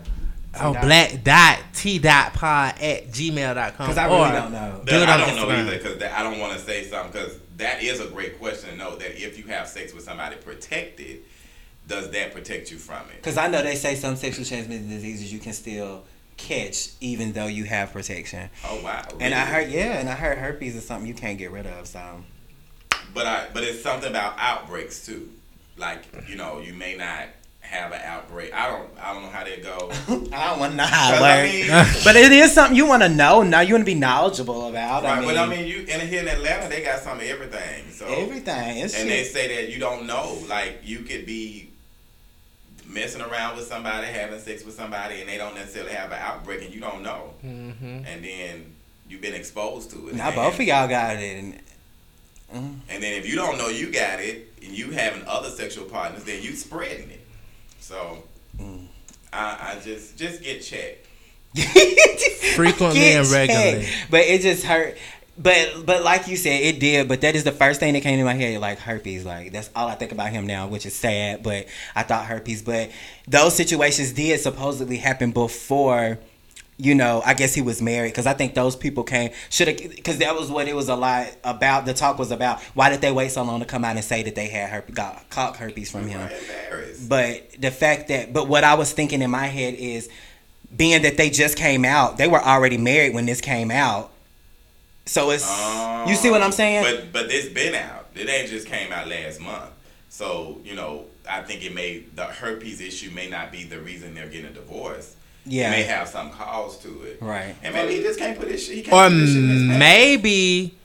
Oh, 0.61 0.73
black 0.73 1.23
dot 1.23 1.59
t 1.73 1.99
dot 1.99 2.33
pod 2.33 2.75
at 2.81 3.07
gmail.com. 3.11 3.71
Because 3.87 3.97
I 3.97 4.05
really 4.07 4.31
don't 4.31 4.51
know. 4.51 4.81
Do 4.85 4.99
That, 4.99 5.09
I 5.09 5.17
don't 5.17 5.35
know 5.35 5.45
Instagram. 5.47 5.59
either 5.67 5.77
because 5.77 6.03
I 6.03 6.23
don't 6.23 6.39
want 6.39 6.53
to 6.53 6.59
say 6.59 6.83
something 6.85 7.11
because 7.11 7.37
that 7.57 7.81
is 7.83 7.99
a 7.99 8.07
great 8.07 8.39
question 8.39 8.69
to 8.71 8.75
know 8.77 8.95
that 8.97 9.21
if 9.21 9.37
you 9.37 9.45
have 9.45 9.67
sex 9.67 9.93
with 9.93 10.03
somebody 10.03 10.35
protected, 10.37 11.19
does 11.87 12.09
that 12.11 12.33
protect 12.33 12.71
you 12.71 12.77
from 12.77 13.01
it? 13.09 13.15
Because 13.17 13.37
I 13.37 13.47
know 13.47 13.61
they 13.61 13.75
say 13.75 13.95
some 13.95 14.15
sexually 14.15 14.45
transmitted 14.47 14.87
diseases 14.89 15.31
you 15.33 15.39
can 15.39 15.53
still 15.53 16.03
catch 16.37 16.89
even 17.01 17.33
though 17.33 17.47
you 17.47 17.65
have 17.65 17.91
protection. 17.91 18.49
Oh 18.65 18.81
wow! 18.83 19.05
And 19.19 19.33
I 19.33 19.43
heard, 19.45 19.69
yeah, 19.69 19.99
and 19.99 20.07
I 20.07 20.13
heard 20.15 20.37
herpes 20.37 20.75
is 20.75 20.85
something 20.87 21.07
you 21.07 21.13
can't 21.13 21.37
get 21.37 21.51
rid 21.51 21.67
of. 21.67 21.87
So 21.87 22.23
But 23.13 23.25
I 23.25 23.47
but 23.53 23.63
it's 23.63 23.81
something 23.81 24.09
about 24.09 24.35
outbreaks 24.37 25.05
too. 25.05 25.29
Like 25.77 26.03
you 26.27 26.35
know, 26.35 26.59
you 26.59 26.73
may 26.73 26.95
not 26.95 27.27
have 27.61 27.91
an 27.91 28.01
outbreak. 28.03 28.53
I 28.53 28.67
don't 28.69 28.89
I 28.99 29.13
don't 29.13 29.23
know 29.23 29.29
how 29.29 29.43
that 29.43 29.63
goes. 29.63 30.29
I 30.33 30.49
don't 30.49 30.59
want 30.59 30.71
to 30.71 30.77
know 30.77 30.83
how 30.85 31.09
it 31.13 31.17
'Cause 31.17 31.21
I 31.21 31.43
mean- 31.43 32.01
but 32.03 32.15
it 32.15 32.31
is 32.31 32.51
something 32.53 32.75
you 32.75 32.85
want 32.87 33.03
to 33.03 33.09
know. 33.09 33.43
Now 33.43 33.61
you 33.61 33.73
want 33.75 33.81
to 33.81 33.85
be 33.85 33.95
knowledgeable 33.95 34.67
about. 34.69 35.03
Right, 35.03 35.17
I 35.17 35.19
mean, 35.19 35.29
but 35.29 35.37
I 35.37 35.45
mean, 35.47 35.67
you 35.67 35.81
in 35.81 36.07
here 36.07 36.21
in 36.21 36.27
Atlanta, 36.27 36.67
they 36.67 36.83
got 36.83 36.99
some 37.01 37.17
of 37.19 37.23
everything. 37.23 37.91
So 37.91 38.05
everything. 38.07 38.77
It's 38.79 38.95
and 38.99 39.09
they 39.09 39.23
say 39.23 39.55
that 39.55 39.71
you 39.71 39.79
don't 39.79 40.07
know. 40.07 40.37
Like 40.47 40.79
you 40.83 40.99
could 40.99 41.25
be 41.25 41.69
messing 42.87 43.21
around 43.21 43.55
with 43.55 43.67
somebody, 43.67 44.07
having 44.07 44.39
sex 44.39 44.63
with 44.65 44.75
somebody, 44.75 45.19
and 45.21 45.29
they 45.29 45.37
don't 45.37 45.53
necessarily 45.55 45.91
have 45.93 46.11
an 46.11 46.19
outbreak, 46.19 46.63
and 46.63 46.73
you 46.73 46.81
don't 46.81 47.03
know. 47.03 47.33
Mm-hmm. 47.45 48.05
And 48.05 48.23
then 48.23 48.75
you've 49.07 49.21
been 49.21 49.35
exposed 49.35 49.91
to 49.91 50.07
it. 50.09 50.15
Now 50.15 50.31
both 50.33 50.55
of 50.55 50.61
y'all 50.61 50.87
got 50.87 51.17
it. 51.17 51.37
And, 51.37 51.61
mm. 52.53 52.75
And 52.89 53.03
then 53.03 53.13
if 53.13 53.27
you 53.27 53.35
don't 53.35 53.57
know 53.57 53.67
you 53.69 53.91
got 53.91 54.19
it, 54.19 54.53
and 54.63 54.77
you 54.77 54.91
having 54.91 55.23
other 55.27 55.49
sexual 55.49 55.85
partners, 55.85 56.23
then 56.23 56.41
you 56.43 56.53
spreading 56.53 57.09
it. 57.09 57.25
So 57.79 58.23
Mm. 58.57 58.87
I, 59.31 59.75
I 59.77 59.79
just 59.83 60.17
just 60.17 60.43
get 60.43 60.61
checked. 60.61 61.05
Frequently 62.55 62.99
Get 62.99 63.21
and 63.21 63.31
regularly. 63.31 63.85
checked. 63.85 64.11
But 64.11 64.21
it 64.21 64.41
just 64.41 64.63
hurt. 64.63 64.97
But 65.37 65.85
but 65.85 66.03
like 66.03 66.27
you 66.27 66.35
said, 66.35 66.61
it 66.61 66.79
did. 66.79 67.07
But 67.07 67.21
that 67.21 67.35
is 67.35 67.43
the 67.45 67.51
first 67.53 67.79
thing 67.79 67.93
that 67.93 68.01
came 68.01 68.17
to 68.19 68.25
my 68.25 68.33
head, 68.33 68.59
like 68.59 68.79
herpes. 68.79 69.23
Like 69.25 69.51
that's 69.53 69.69
all 69.75 69.87
I 69.87 69.95
think 69.95 70.11
about 70.11 70.31
him 70.31 70.45
now, 70.45 70.67
which 70.67 70.85
is 70.85 70.95
sad. 70.95 71.43
But 71.43 71.67
I 71.95 72.03
thought 72.03 72.25
herpes. 72.25 72.61
But 72.61 72.91
those 73.27 73.55
situations 73.55 74.11
did 74.11 74.39
supposedly 74.41 74.97
happen 74.97 75.31
before. 75.31 76.19
You 76.81 76.95
know, 76.95 77.21
I 77.25 77.33
guess 77.33 77.53
he 77.53 77.61
was 77.61 77.81
married 77.81 78.13
because 78.13 78.25
I 78.25 78.33
think 78.33 78.53
those 78.53 78.77
people 78.77 79.03
came 79.03 79.31
should 79.49 79.67
have 79.67 79.77
because 79.77 80.19
that 80.19 80.33
was 80.33 80.49
what 80.49 80.69
it 80.69 80.75
was 80.75 80.87
a 80.87 80.95
lot 80.95 81.27
about. 81.43 81.85
The 81.85 81.93
talk 81.93 82.17
was 82.17 82.31
about 82.31 82.61
why 82.73 82.89
did 82.89 83.01
they 83.01 83.11
wait 83.11 83.31
so 83.31 83.43
long 83.43 83.59
to 83.59 83.65
come 83.65 83.83
out 83.83 83.97
and 83.97 84.05
say 84.05 84.23
that 84.23 84.33
they 84.33 84.47
had 84.47 84.69
her 84.69 84.85
got 84.93 85.29
caught 85.29 85.57
herpes 85.57 85.91
from 85.91 86.07
him. 86.07 86.29
But 87.07 87.51
the 87.59 87.69
fact 87.69 88.07
that, 88.07 88.31
but 88.31 88.47
what 88.47 88.63
I 88.63 88.75
was 88.75 88.93
thinking 88.93 89.21
in 89.21 89.29
my 89.29 89.47
head 89.47 89.73
is, 89.73 90.09
being 90.75 91.01
that 91.01 91.17
they 91.17 91.29
just 91.29 91.57
came 91.57 91.83
out, 91.83 92.17
they 92.17 92.27
were 92.27 92.41
already 92.41 92.77
married 92.77 93.13
when 93.13 93.25
this 93.25 93.41
came 93.41 93.71
out. 93.71 94.11
So 95.05 95.31
it's, 95.31 95.49
you 96.07 96.15
see 96.15 96.29
what 96.29 96.41
I'm 96.41 96.49
oh, 96.49 96.51
saying? 96.51 96.83
But 96.83 97.11
but 97.11 97.29
this 97.29 97.49
been 97.49 97.75
out. 97.75 98.07
It 98.15 98.29
ain't 98.29 98.49
just 98.49 98.67
came 98.67 98.91
out 98.91 99.07
last 99.07 99.41
month. 99.41 99.71
So 100.09 100.61
you 100.63 100.75
know, 100.75 101.05
I 101.29 101.41
think 101.41 101.65
it 101.65 101.73
may 101.73 101.99
the 102.15 102.25
herpes 102.25 102.79
issue 102.79 103.11
may 103.11 103.27
not 103.29 103.51
be 103.51 103.63
the 103.63 103.79
reason 103.79 104.13
they're 104.13 104.27
getting 104.27 104.51
a 104.51 104.53
divorce. 104.53 105.15
Yeah, 105.45 105.69
It 105.69 105.71
may 105.71 105.83
have 105.83 106.07
some 106.07 106.31
cause 106.31 106.77
to 106.79 106.89
it. 107.03 107.17
right. 107.21 107.55
And 107.63 107.73
maybe 107.73 107.95
he 107.95 108.01
just 108.03 108.19
can't 108.19 108.37
put 108.39 108.47
his 108.49 108.63
shit. 108.63 108.85
He 108.85 108.91
Or 108.91 109.07
put 109.09 109.13
his 109.13 109.29
shit 109.31 109.37
in 109.43 109.79
maybe 109.79 110.75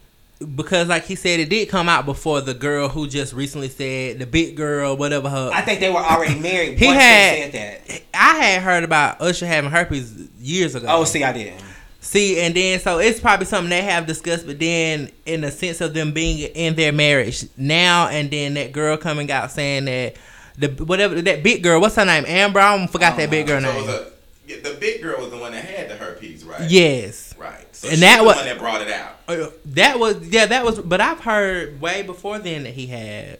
because, 0.56 0.88
like 0.88 1.04
he 1.04 1.14
said, 1.14 1.40
it 1.40 1.48
did 1.48 1.68
come 1.68 1.88
out 1.88 2.04
before 2.06 2.40
the 2.40 2.54
girl 2.54 2.88
who 2.88 3.06
just 3.06 3.32
recently 3.32 3.68
said 3.68 4.18
the 4.18 4.26
big 4.26 4.56
girl, 4.56 4.96
whatever 4.96 5.28
her. 5.30 5.50
I 5.54 5.60
think 5.62 5.80
they 5.80 5.90
were 5.90 5.98
already 6.00 6.38
married. 6.38 6.78
He 6.78 6.86
once 6.86 6.98
had- 7.00 7.34
they 7.36 7.50
said 7.50 7.86
that. 7.88 8.02
I 8.14 8.34
had 8.36 8.62
heard 8.62 8.84
about 8.84 9.20
Usher 9.20 9.46
having 9.46 9.70
herpes 9.70 10.12
years 10.40 10.74
ago. 10.74 10.86
Oh, 10.88 11.04
see, 11.04 11.24
I 11.24 11.32
didn't. 11.32 11.60
See, 12.00 12.38
and 12.40 12.54
then 12.54 12.78
so 12.80 12.98
it's 12.98 13.18
probably 13.18 13.46
something 13.46 13.70
they 13.70 13.80
have 13.82 14.06
discussed, 14.06 14.44
but 14.46 14.58
then 14.60 15.10
in 15.24 15.40
the 15.40 15.50
sense 15.50 15.80
of 15.80 15.94
them 15.94 16.12
being 16.12 16.38
in 16.54 16.74
their 16.74 16.92
marriage 16.92 17.44
now, 17.56 18.08
and 18.08 18.30
then 18.30 18.54
that 18.54 18.72
girl 18.72 18.96
coming 18.98 19.30
out 19.30 19.50
saying 19.50 19.86
that 19.86 20.14
the 20.58 20.68
whatever 20.84 21.20
that 21.22 21.42
big 21.42 21.62
girl, 21.62 21.80
what's 21.80 21.94
her 21.96 22.04
name? 22.04 22.24
Amber. 22.26 22.60
I 22.60 22.86
forgot 22.88 23.16
that 23.16 23.30
big 23.30 23.46
girl 23.46 23.60
So 23.62 23.70
it 23.70 23.86
name. 23.86 24.06
Was 24.46 24.56
yeah, 24.56 24.62
the 24.62 24.76
big 24.78 25.02
girl 25.02 25.20
was 25.20 25.30
the 25.30 25.36
one 25.38 25.52
that 25.52 25.64
had 25.64 25.88
the 25.90 25.96
herpes, 25.96 26.44
right? 26.44 26.70
Yes. 26.70 27.34
Right. 27.38 27.66
So 27.74 27.88
And 27.88 27.98
that 28.02 28.18
the 28.18 28.24
was- 28.24 28.36
one 28.36 28.44
that 28.46 28.58
brought 28.58 28.82
it 28.82 28.90
out. 28.90 29.16
Uh, 29.28 29.46
That 29.66 29.98
was 29.98 30.16
yeah, 30.28 30.46
that 30.46 30.64
was. 30.64 30.78
But 30.80 31.00
I've 31.00 31.20
heard 31.20 31.80
way 31.80 32.02
before 32.02 32.38
then 32.38 32.64
that 32.64 32.74
he 32.74 32.86
had 32.86 33.38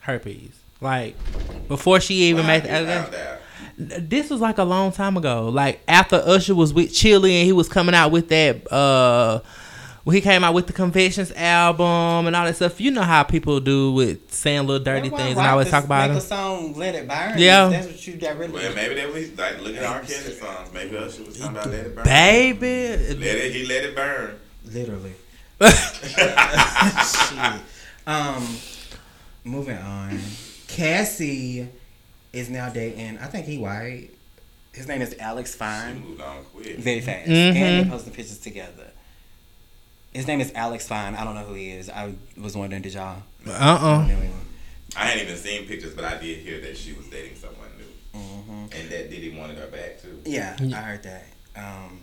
herpes. 0.00 0.50
Like 0.80 1.16
before 1.68 2.00
she 2.00 2.14
even 2.24 2.42
Wow, 2.42 2.48
made 2.48 2.62
the 2.64 2.70
allegation. 2.70 3.38
This 3.78 4.30
was 4.30 4.40
like 4.40 4.58
a 4.58 4.64
long 4.64 4.92
time 4.92 5.16
ago. 5.16 5.48
Like 5.48 5.80
after 5.88 6.16
Usher 6.16 6.54
was 6.54 6.72
with 6.72 6.94
Chili 6.94 7.34
and 7.36 7.46
he 7.46 7.52
was 7.52 7.68
coming 7.68 7.94
out 7.94 8.10
with 8.10 8.28
that. 8.28 8.70
uh 8.72 9.40
when 10.06 10.14
he 10.14 10.20
came 10.20 10.44
out 10.44 10.54
with 10.54 10.68
the 10.68 10.72
Confessions 10.72 11.32
album 11.32 12.28
and 12.28 12.36
all 12.36 12.44
that 12.44 12.54
stuff, 12.54 12.80
you 12.80 12.92
know 12.92 13.02
how 13.02 13.24
people 13.24 13.58
do 13.58 13.90
with 13.90 14.32
saying 14.32 14.60
little 14.64 14.78
dirty 14.84 14.98
Everyone 15.08 15.18
things 15.20 15.30
and 15.36 15.44
rock 15.44 15.50
always 15.50 15.68
talk 15.68 15.84
about 15.84 16.02
make 16.02 16.08
them. 16.10 16.18
a 16.18 16.20
song, 16.20 16.74
let 16.74 16.94
it 16.94 17.08
burn. 17.08 17.32
Yeah. 17.38 17.68
that's 17.70 17.86
what 17.88 18.06
you 18.06 18.16
that 18.18 18.38
really. 18.38 18.52
Well, 18.52 18.72
maybe 18.76 18.94
they 18.94 19.06
was 19.06 19.36
like 19.36 19.60
look 19.60 19.74
at 19.74 19.82
R. 19.82 20.00
Kelly 20.02 20.32
songs. 20.34 20.72
Maybe 20.72 20.96
Usher 20.96 21.24
was 21.24 21.36
talking 21.40 21.56
about 21.56 21.66
let 21.70 21.86
it 21.86 21.94
burn. 21.96 22.04
Baby, 22.04 23.14
Let 23.16 23.36
it. 23.36 23.52
He 23.52 23.66
let 23.66 23.84
it 23.84 23.96
burn. 23.96 24.38
Literally. 24.64 25.12
Shit. 25.60 26.34
Um, 28.06 28.56
moving 29.44 29.76
on. 29.76 30.20
Cassie 30.68 31.68
is 32.32 32.48
now 32.48 32.68
dating. 32.68 33.18
I 33.18 33.26
think 33.26 33.46
he 33.46 33.58
white. 33.58 34.10
His 34.72 34.86
name 34.86 35.02
is 35.02 35.16
Alex 35.18 35.50
She 35.52 35.58
Fine. 35.58 36.00
moved 36.04 36.20
on 36.20 36.44
quick. 36.54 36.78
Very 36.78 37.00
fast. 37.00 37.28
Mhm. 37.28 37.54
And 37.56 37.86
they 37.86 37.90
posted 37.90 38.14
pictures 38.14 38.38
together. 38.38 38.90
His 40.16 40.26
name 40.26 40.40
is 40.40 40.50
Alex 40.54 40.88
Fine. 40.88 41.14
I 41.14 41.24
don't 41.24 41.34
know 41.34 41.44
who 41.44 41.52
he 41.52 41.68
is. 41.68 41.90
I 41.90 42.14
was 42.38 42.56
wondering, 42.56 42.80
did 42.80 42.94
y'all? 42.94 43.22
uh 43.46 43.50
uh 43.50 43.98
know 44.06 44.14
him? 44.14 44.32
I 44.96 45.04
hadn't 45.08 45.24
even 45.24 45.36
seen 45.36 45.66
pictures, 45.66 45.92
but 45.94 46.04
I 46.06 46.16
did 46.16 46.38
hear 46.38 46.58
that 46.62 46.74
she 46.76 46.94
was 46.94 47.06
dating 47.08 47.36
someone 47.36 47.68
new, 47.76 48.18
Mhm. 48.18 48.80
and 48.80 48.90
that 48.90 49.10
Diddy 49.10 49.36
wanted 49.38 49.58
her 49.58 49.66
back 49.66 50.00
too. 50.00 50.18
Yeah, 50.24 50.56
I 50.58 50.80
heard 50.80 51.02
that. 51.02 51.26
Um, 51.54 52.00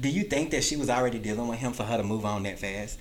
do 0.00 0.08
you 0.08 0.24
think 0.24 0.50
that 0.50 0.64
she 0.64 0.74
was 0.74 0.90
already 0.90 1.20
dealing 1.20 1.46
with 1.46 1.60
him 1.60 1.72
for 1.72 1.84
her 1.84 1.96
to 1.96 2.02
move 2.02 2.24
on 2.24 2.42
that 2.42 2.58
fast? 2.58 2.98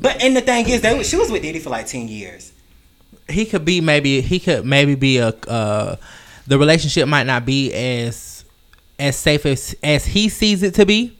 But 0.00 0.20
and 0.20 0.36
the 0.36 0.40
thing 0.40 0.68
is, 0.68 0.80
that 0.80 1.06
she 1.06 1.16
was 1.16 1.30
with 1.30 1.42
Diddy 1.42 1.60
for 1.60 1.70
like 1.70 1.86
ten 1.86 2.08
years. 2.08 2.52
he 3.28 3.44
could 3.46 3.64
be 3.64 3.80
maybe 3.80 4.20
he 4.20 4.40
could 4.40 4.64
maybe 4.64 4.96
be 4.96 5.18
a 5.18 5.28
uh 5.28 5.94
the 6.48 6.58
relationship 6.58 7.06
might 7.06 7.26
not 7.26 7.44
be 7.46 7.72
as 7.72 8.44
as 8.98 9.16
safe 9.16 9.46
as 9.46 9.76
as 9.84 10.06
he 10.06 10.28
sees 10.28 10.62
it 10.64 10.74
to 10.74 10.84
be 10.84 11.16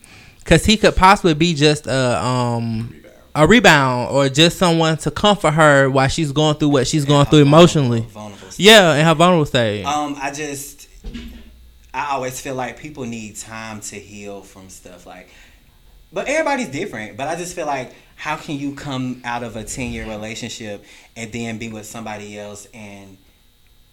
because 0.48 0.64
he 0.64 0.78
could 0.78 0.96
possibly 0.96 1.34
be 1.34 1.52
just 1.52 1.86
a 1.86 2.24
um 2.24 2.88
Rebound. 2.88 3.14
a 3.34 3.46
rebound 3.46 4.10
or 4.16 4.28
just 4.30 4.56
someone 4.56 4.96
to 4.98 5.10
comfort 5.10 5.50
her 5.50 5.90
while 5.90 6.08
she's 6.08 6.32
going 6.32 6.54
through 6.56 6.70
what 6.70 6.86
she's 6.86 7.04
going 7.04 7.26
through 7.26 7.40
emotionally 7.40 8.00
Vulnerable, 8.00 8.32
vulnerable 8.38 8.54
yeah 8.56 8.94
in 8.94 9.04
her 9.04 9.14
vulnerable 9.14 9.44
stage 9.44 9.84
Um, 9.84 10.16
I 10.18 10.32
just, 10.32 10.88
I 11.92 12.12
always 12.14 12.40
feel 12.40 12.54
like 12.54 12.78
people 12.78 13.04
need 13.04 13.36
time 13.36 13.80
to 13.80 13.96
heal 13.96 14.40
from 14.42 14.68
stuff. 14.70 15.04
Like, 15.06 15.28
but 16.12 16.28
everybody's 16.28 16.68
different. 16.68 17.16
But 17.16 17.28
I 17.28 17.36
just 17.36 17.54
feel 17.54 17.66
like, 17.66 17.92
how 18.16 18.36
can 18.36 18.58
you 18.58 18.74
come 18.74 19.20
out 19.24 19.42
of 19.42 19.56
a 19.56 19.64
ten 19.64 19.92
year 19.92 20.06
relationship 20.06 20.84
and 21.16 21.30
then 21.32 21.58
be 21.58 21.68
with 21.70 21.86
somebody 21.86 22.38
else 22.38 22.66
and 22.72 23.18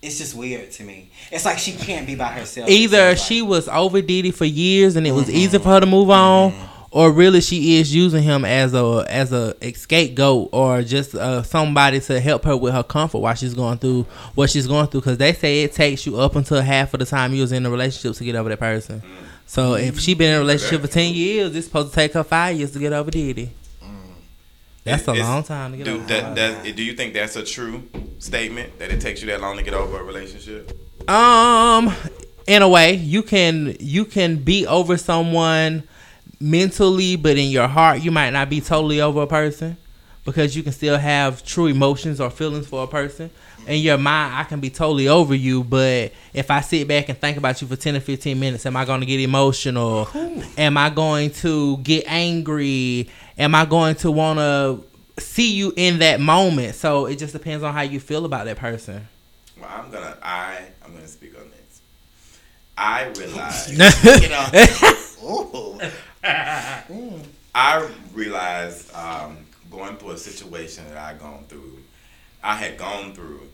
it's 0.02 0.18
just 0.20 0.36
weird 0.36 0.72
to 0.74 0.84
me. 0.84 1.10
It's 1.32 1.46
like 1.46 1.58
she 1.58 1.72
can't 1.74 2.06
be 2.06 2.16
by 2.16 2.28
herself. 2.28 2.70
either 2.70 3.16
she 3.16 3.42
was 3.42 3.68
over 3.68 4.02
Diddy 4.02 4.32
for 4.32 4.46
years 4.46 4.96
and 4.96 5.06
it 5.08 5.12
was 5.14 5.26
Mhm. 5.26 5.34
easy 5.34 5.58
for 5.58 5.70
her 5.70 5.80
to 5.80 5.86
move 5.86 6.10
on, 6.12 6.54
or 6.92 7.12
really 7.12 7.42
she 7.42 7.80
is 7.80 7.94
using 7.94 8.22
him 8.24 8.46
as 8.46 8.74
a 8.74 9.06
as 9.10 9.32
a 9.34 9.56
scapegoat 9.74 10.50
or 10.52 10.82
just 10.84 11.16
uh, 11.16 11.42
somebody 11.44 12.00
to 12.02 12.20
help 12.20 12.44
her 12.46 12.56
with 12.56 12.74
her 12.74 12.84
comfort 12.84 13.20
while 13.20 13.34
she's 13.36 13.54
going 13.54 13.78
through 13.80 14.06
what 14.36 14.50
she's 14.50 14.68
going 14.68 14.88
through. 14.88 15.02
Because 15.02 15.18
they 15.18 15.34
say 15.34 15.64
it 15.64 15.74
takes 15.74 16.06
you 16.06 16.18
up 16.20 16.36
until 16.36 16.62
half 16.62 16.94
of 16.94 17.00
the 17.00 17.06
time 17.06 17.34
you 17.34 17.42
was 17.42 17.52
in 17.52 17.66
a 17.66 17.70
relationship 17.70 18.16
to 18.18 18.24
get 18.24 18.36
over 18.36 18.50
that 18.50 18.60
person. 18.60 19.02
So 19.48 19.74
if 19.76 20.00
she 20.00 20.14
been 20.14 20.30
in 20.32 20.36
a 20.38 20.40
relationship 20.40 20.82
for 20.82 20.88
ten 20.88 21.14
years, 21.14 21.56
it's 21.56 21.68
supposed 21.68 21.90
to 21.90 21.96
take 21.96 22.14
her 22.14 22.24
five 22.24 22.58
years 22.58 22.72
to 22.72 22.80
get 22.80 22.94
over 22.94 23.12
Diddy. 23.12 23.50
That's 24.86 25.08
a 25.08 25.14
long 25.14 25.44
time 25.44 25.72
to 25.72 25.78
get 25.78 25.84
Do, 25.86 25.96
over. 25.96 26.06
that, 26.06 26.36
does, 26.36 26.74
do 26.74 26.84
you 26.84 26.94
think 26.94 27.16
that's 27.16 27.36
a 27.36 27.44
true 27.44 27.84
statement 28.20 28.78
that 28.80 28.92
it 28.92 29.02
takes 29.02 29.20
you 29.22 29.28
that 29.28 29.42
long 29.42 29.58
to 29.58 29.64
get 29.64 29.74
over 29.74 30.00
a 30.00 30.04
relationship? 30.04 30.72
Um, 31.10 31.92
in 32.48 32.62
a 32.62 32.70
way, 32.70 32.94
you 32.94 33.24
can 33.24 33.76
you 33.80 34.06
can 34.06 34.38
be 34.38 34.66
over 34.68 34.96
someone 34.98 35.84
mentally, 36.40 37.16
but 37.16 37.38
in 37.38 37.50
your 37.50 37.68
heart, 37.68 38.02
you 38.02 38.12
might 38.12 38.30
not 38.30 38.50
be 38.50 38.62
totally 38.62 39.02
over 39.02 39.24
a 39.24 39.28
person 39.28 39.76
because 40.24 40.56
you 40.56 40.62
can 40.64 40.72
still 40.72 40.98
have 40.98 41.44
true 41.44 41.66
emotions 41.66 42.22
or 42.22 42.30
feelings 42.30 42.68
for 42.68 42.84
a 42.84 42.88
person. 42.88 43.32
In 43.68 43.82
your 43.82 43.98
mind, 43.98 44.36
I 44.36 44.44
can 44.44 44.60
be 44.60 44.70
totally 44.70 45.08
over 45.08 45.34
you, 45.34 45.64
but 45.64 46.14
if 46.34 46.52
I 46.52 46.62
sit 46.62 46.88
back 46.88 47.10
and 47.10 47.18
think 47.20 47.38
about 47.38 47.60
you 47.60 47.68
for 47.68 47.76
ten 47.76 47.96
or 47.96 48.00
fifteen 48.00 48.40
minutes, 48.40 48.64
am 48.68 48.78
I 48.78 48.86
going 48.86 49.00
to 49.00 49.08
get 49.08 49.20
emotional? 49.20 50.08
Am 50.56 50.78
I 50.78 50.92
going 50.92 51.32
to 51.32 51.78
get 51.78 52.04
angry? 52.08 53.10
Am 53.38 53.54
I 53.54 53.66
going 53.66 53.96
to 53.96 54.12
want 54.12 54.40
to 54.40 55.22
see 55.22 55.54
you 55.54 55.74
in 55.76 56.00
that 56.00 56.20
moment? 56.20 56.76
So 56.76 57.06
it 57.06 57.18
just 57.18 57.34
depends 57.34 57.64
on 57.64 57.74
how 57.74 57.82
you 57.82 58.00
feel 58.00 58.26
about 58.26 58.46
that 58.46 58.58
person. 58.58 59.08
Well, 59.60 59.70
I'm 59.70 59.92
gonna 59.92 60.18
I 60.22 60.60
I'm 60.84 60.94
gonna 60.94 61.08
speak 61.08 61.34
on 61.38 61.50
this. 61.50 61.82
I 62.78 63.06
realize 63.06 63.72
you 64.22 64.30
know. 64.30 64.48
Ooh. 65.24 65.80
I 67.56 67.90
realized 68.14 68.94
um, 68.94 69.38
going 69.72 69.96
through 69.98 70.12
a 70.12 70.18
situation 70.18 70.84
that 70.90 70.98
I 70.98 71.14
gone 71.14 71.46
through, 71.48 71.80
I 72.44 72.56
had 72.56 72.78
gone 72.78 73.14
through 73.14 73.48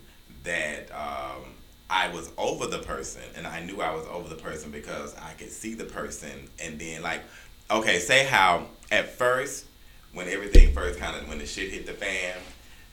that 0.43 0.89
um, 0.91 1.43
I 1.89 2.07
was 2.09 2.31
over 2.37 2.65
the 2.65 2.79
person, 2.79 3.21
and 3.35 3.45
I 3.45 3.61
knew 3.63 3.81
I 3.81 3.93
was 3.93 4.07
over 4.07 4.27
the 4.27 4.41
person 4.41 4.71
because 4.71 5.15
I 5.17 5.33
could 5.33 5.51
see 5.51 5.75
the 5.75 5.83
person, 5.83 6.49
and 6.63 6.79
then 6.79 7.03
like, 7.03 7.21
okay, 7.69 7.99
say 7.99 8.25
how 8.25 8.65
at 8.91 9.09
first 9.09 9.65
when 10.13 10.27
everything 10.27 10.73
first 10.73 10.99
kind 10.99 11.15
of 11.15 11.27
when 11.27 11.39
the 11.39 11.45
shit 11.45 11.71
hit 11.71 11.85
the 11.85 11.93
fan, 11.93 12.37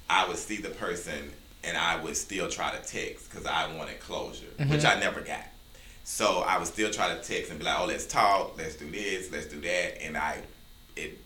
I 0.09 0.27
would 0.27 0.37
see 0.37 0.57
the 0.57 0.71
person 0.71 1.33
and 1.65 1.77
I 1.77 2.03
would 2.03 2.17
still 2.17 2.49
try 2.49 2.71
to 2.71 2.79
text 2.79 3.31
because 3.31 3.47
I 3.47 3.75
wanted 3.77 4.01
closure, 4.01 4.47
which 4.57 4.69
mm-hmm. 4.69 4.87
I 4.87 5.01
never 5.01 5.21
got. 5.21 5.45
So 6.05 6.41
I 6.47 6.57
would 6.59 6.69
still 6.69 6.91
try 6.91 7.15
to 7.15 7.23
text 7.23 7.51
and 7.51 7.59
be 7.59 7.65
like, 7.65 7.79
"Oh, 7.79 7.87
let's 7.87 8.07
talk, 8.07 8.57
let's 8.57 8.77
do 8.77 8.91
this, 8.91 9.31
let's 9.31 9.47
do 9.47 9.61
that," 9.61 10.03
and 10.03 10.17
I, 10.17 10.41
it, 10.97 11.19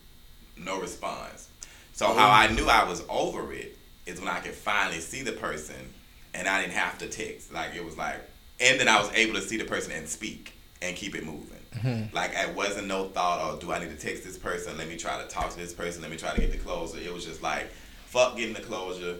no 0.57 0.81
response. 0.81 1.47
So 1.93 2.07
how 2.07 2.27
oh. 2.27 2.31
I 2.31 2.47
knew 2.47 2.67
I 2.67 2.83
was 2.83 3.03
over 3.07 3.53
it 3.53 3.77
is 4.05 4.19
when 4.19 4.27
I 4.27 4.39
could 4.39 4.53
finally 4.53 4.99
see 4.99 5.21
the 5.21 5.31
person, 5.31 5.93
and 6.33 6.47
I 6.47 6.61
didn't 6.61 6.73
have 6.73 6.97
to 6.97 7.07
text. 7.07 7.53
Like 7.53 7.75
it 7.75 7.85
was 7.85 7.97
like, 7.97 8.19
and 8.59 8.79
then 8.79 8.87
I 8.87 8.99
was 8.99 9.11
able 9.13 9.35
to 9.35 9.41
see 9.41 9.57
the 9.57 9.63
person 9.63 9.93
and 9.93 10.07
speak 10.07 10.53
and 10.81 10.95
keep 10.95 11.15
it 11.15 11.23
moving. 11.23 11.62
Mm-hmm. 11.73 12.15
Like 12.15 12.31
it 12.35 12.55
wasn't 12.55 12.87
no 12.87 13.09
thought, 13.09 13.39
"Oh, 13.41 13.57
do 13.59 13.71
I 13.71 13.79
need 13.79 13.89
to 13.89 13.97
text 13.97 14.23
this 14.23 14.37
person? 14.37 14.77
Let 14.77 14.87
me 14.87 14.97
try 14.97 15.21
to 15.21 15.27
talk 15.27 15.51
to 15.51 15.57
this 15.57 15.73
person. 15.73 16.01
Let 16.01 16.11
me 16.11 16.17
try 16.17 16.33
to 16.33 16.41
get 16.41 16.51
the 16.51 16.57
closure." 16.57 16.99
It 16.99 17.13
was 17.13 17.25
just 17.25 17.41
like, 17.41 17.71
"Fuck 18.05 18.37
getting 18.37 18.53
the 18.53 18.61
closure." 18.61 19.17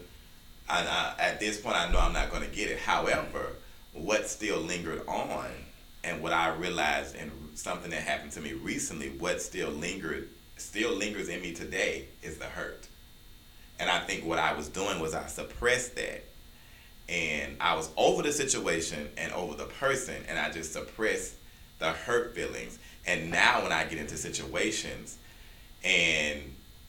And 0.70 0.88
I, 0.88 1.14
at 1.20 1.40
this 1.40 1.60
point, 1.60 1.76
I 1.76 1.92
know 1.92 2.00
I'm 2.00 2.14
not 2.14 2.32
going 2.32 2.44
to 2.44 2.56
get 2.56 2.70
it. 2.70 2.80
However, 2.80 3.54
what 3.94 4.30
still 4.30 4.60
lingered 4.60 5.06
on, 5.08 5.50
and 6.04 6.22
what 6.22 6.34
I 6.34 6.54
realized, 6.56 7.16
and 7.16 7.32
something 7.56 7.92
that 7.92 8.02
happened 8.02 8.32
to 8.34 8.42
me 8.42 8.54
recently, 8.54 9.10
what 9.10 9.42
still 9.42 9.70
lingered, 9.70 10.30
still 10.58 10.94
lingers 10.94 11.30
in 11.30 11.42
me 11.42 11.54
today, 11.54 12.06
is 12.22 12.38
the 12.38 12.46
hurt. 12.46 12.88
And 13.80 13.90
I 13.90 14.00
think 14.00 14.26
what 14.26 14.40
I 14.40 14.54
was 14.54 14.70
doing 14.70 15.00
was 15.00 15.14
I 15.14 15.28
suppressed 15.28 15.96
that, 15.96 16.24
and 17.10 17.58
I 17.60 17.76
was 17.76 17.90
over 17.98 18.22
the 18.22 18.32
situation 18.32 19.10
and 19.18 19.34
over 19.34 19.56
the 19.56 19.66
person, 19.66 20.16
and 20.30 20.40
I 20.40 20.52
just 20.52 20.72
suppressed 20.74 21.36
the 21.84 21.92
hurt 21.92 22.34
feelings. 22.34 22.80
And 23.06 23.30
now 23.30 23.62
when 23.62 23.72
I 23.72 23.84
get 23.84 24.00
into 24.00 24.18
situations, 24.18 25.18
and 25.84 26.40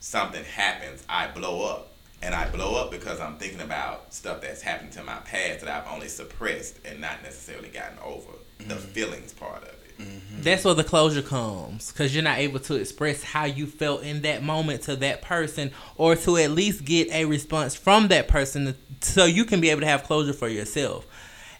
something 0.00 0.44
happens, 0.44 1.04
I 1.08 1.26
blow 1.28 1.64
up. 1.68 1.90
And 2.22 2.34
I 2.34 2.48
blow 2.48 2.76
up 2.76 2.90
because 2.90 3.20
I'm 3.20 3.36
thinking 3.36 3.60
about 3.60 4.14
stuff 4.14 4.40
that's 4.40 4.62
happened 4.62 4.92
to 4.92 5.02
my 5.02 5.16
past 5.16 5.60
that 5.60 5.68
I've 5.68 5.92
only 5.92 6.08
suppressed 6.08 6.78
and 6.84 7.00
not 7.00 7.22
necessarily 7.22 7.68
gotten 7.68 7.98
over. 7.98 8.30
The 8.58 8.64
mm-hmm. 8.64 8.92
feelings 8.92 9.34
part 9.34 9.62
of 9.62 9.68
it. 9.68 9.98
Mm-hmm. 9.98 10.42
That's 10.42 10.64
where 10.64 10.74
the 10.74 10.84
closure 10.84 11.22
comes 11.22 11.92
because 11.92 12.14
you're 12.14 12.24
not 12.24 12.38
able 12.38 12.60
to 12.60 12.76
express 12.76 13.22
how 13.22 13.44
you 13.44 13.66
felt 13.66 14.04
in 14.04 14.22
that 14.22 14.42
moment 14.42 14.82
to 14.82 14.96
that 14.96 15.22
person 15.22 15.72
or 15.96 16.16
to 16.16 16.38
at 16.38 16.52
least 16.52 16.84
get 16.84 17.10
a 17.10 17.26
response 17.26 17.74
from 17.74 18.08
that 18.08 18.26
person 18.28 18.74
so 19.00 19.26
you 19.26 19.44
can 19.44 19.60
be 19.60 19.70
able 19.70 19.82
to 19.82 19.86
have 19.86 20.04
closure 20.04 20.32
for 20.32 20.48
yourself. 20.48 21.06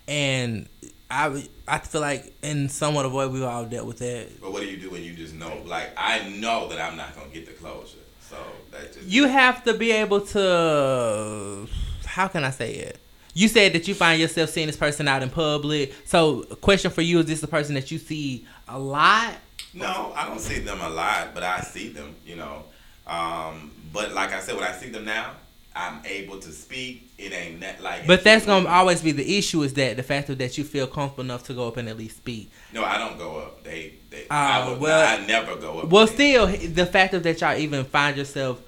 And 0.09 0.69
I, 1.11 1.49
I 1.69 1.79
feel 1.79 2.01
like 2.01 2.35
in 2.43 2.69
somewhat 2.69 3.05
of 3.07 3.13
a 3.13 3.17
way 3.17 3.27
we've 3.27 3.43
all 3.43 3.65
dealt 3.65 3.87
with 3.87 3.99
that. 3.99 4.41
But 4.41 4.53
what 4.53 4.63
do 4.63 4.69
you 4.69 4.77
do 4.77 4.91
when 4.91 5.03
you 5.03 5.15
just 5.15 5.35
know, 5.35 5.63
like, 5.65 5.91
I 5.97 6.29
know 6.29 6.69
that 6.69 6.81
I'm 6.81 6.97
not 6.97 7.15
going 7.15 7.31
to 7.31 7.35
get 7.35 7.47
the 7.47 7.53
closure. 7.53 7.99
So 8.21 8.37
that 8.71 8.93
just. 8.93 9.07
You 9.07 9.27
have 9.29 9.65
to 9.65 9.75
be 9.75 9.93
able 9.93 10.23
to, 10.23 11.69
how 12.07 12.29
can 12.29 12.45
I 12.45 12.51
say 12.51 12.75
it? 12.75 12.99
You 13.35 13.49
said 13.49 13.73
that 13.73 13.89
you 13.89 13.95
find 13.95 14.21
yourself 14.21 14.51
seeing 14.51 14.69
this 14.69 14.77
person 14.77 15.09
out 15.09 15.23
in 15.23 15.29
public. 15.29 15.93
So, 16.05 16.45
question 16.61 16.93
for 16.93 17.03
you: 17.03 17.19
Is 17.19 17.27
this 17.27 17.41
the 17.41 17.49
person 17.49 17.75
that 17.75 17.91
you 17.91 17.99
see 17.99 18.47
a 18.69 18.79
lot? 18.79 19.35
No, 19.75 20.13
I 20.15 20.29
don't 20.29 20.39
see 20.39 20.61
them 20.61 20.81
a 20.81 20.89
lot, 20.89 21.35
but 21.35 21.43
I 21.43 21.61
see 21.61 21.89
them, 21.89 22.15
you 22.25 22.37
know. 22.37 22.63
Um, 23.09 23.73
but 23.93 24.13
like 24.13 24.33
I 24.33 24.39
said, 24.39 24.55
when 24.55 24.63
I 24.65 24.71
see 24.71 24.89
them 24.89 25.05
now, 25.05 25.33
I'm 25.77 26.01
able 26.07 26.39
to 26.39 26.53
speak. 26.53 27.11
It 27.19 27.33
ain't 27.33 27.61
that 27.61 27.83
like. 27.83 28.07
But 28.07 28.23
that's 28.23 28.47
gonna 28.47 28.69
always 28.69 29.03
be 29.03 29.13
the 29.13 29.39
issue 29.39 29.63
is 29.63 29.75
that 29.75 29.97
the 29.97 30.03
fact 30.03 30.29
of 30.31 30.39
that 30.39 30.57
you 30.57 30.65
feel 30.65 30.87
comfortable 30.87 31.25
enough 31.25 31.45
to 31.45 31.55
go 31.55 31.67
up 31.69 31.77
and 31.77 31.89
at 31.89 31.99
least 31.99 32.17
speak. 32.19 32.51
No, 32.73 32.85
I 32.85 32.99
don't 32.99 33.19
go 33.19 33.39
up. 33.39 33.65
They, 33.65 33.95
they. 34.11 34.23
Oh, 34.25 34.35
I 34.35 34.69
would, 34.69 34.81
well- 34.81 35.21
I 35.21 35.27
never 35.27 35.57
go 35.57 35.81
up. 35.81 35.89
Well, 35.89 36.07
still, 36.07 36.47
the 36.47 36.87
fact 36.87 37.15
of 37.15 37.23
that 37.25 37.41
y'all 37.41 37.57
even 37.57 37.85
find 37.85 38.17
yourself 38.17 38.61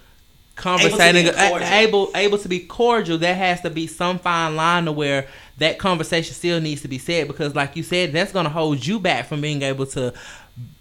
conversating, 0.57 1.29
uh, 1.29 1.49
cordial. 1.51 1.69
a- 1.69 1.81
able 1.81 2.11
able 2.15 2.39
to 2.39 2.49
be 2.49 2.61
cordial, 2.61 3.19
there 3.19 3.35
has 3.35 3.61
to 3.61 3.71
be 3.71 3.87
some 3.87 4.19
fine 4.19 4.57
line 4.57 4.87
to 4.87 4.93
where 4.93 5.27
that 5.59 5.79
conversation 5.79 6.35
still 6.35 6.61
needs 6.61 6.83
to 6.83 6.89
be 6.89 6.99
said 6.99 7.27
because, 7.29 7.55
like 7.55 7.77
you 7.77 7.83
said, 7.83 8.13
that's 8.13 8.33
gonna 8.33 8.49
hold 8.49 8.85
you 8.85 8.99
back 8.99 9.27
from 9.27 9.41
being 9.41 9.63
able 9.63 9.87
to 9.87 10.13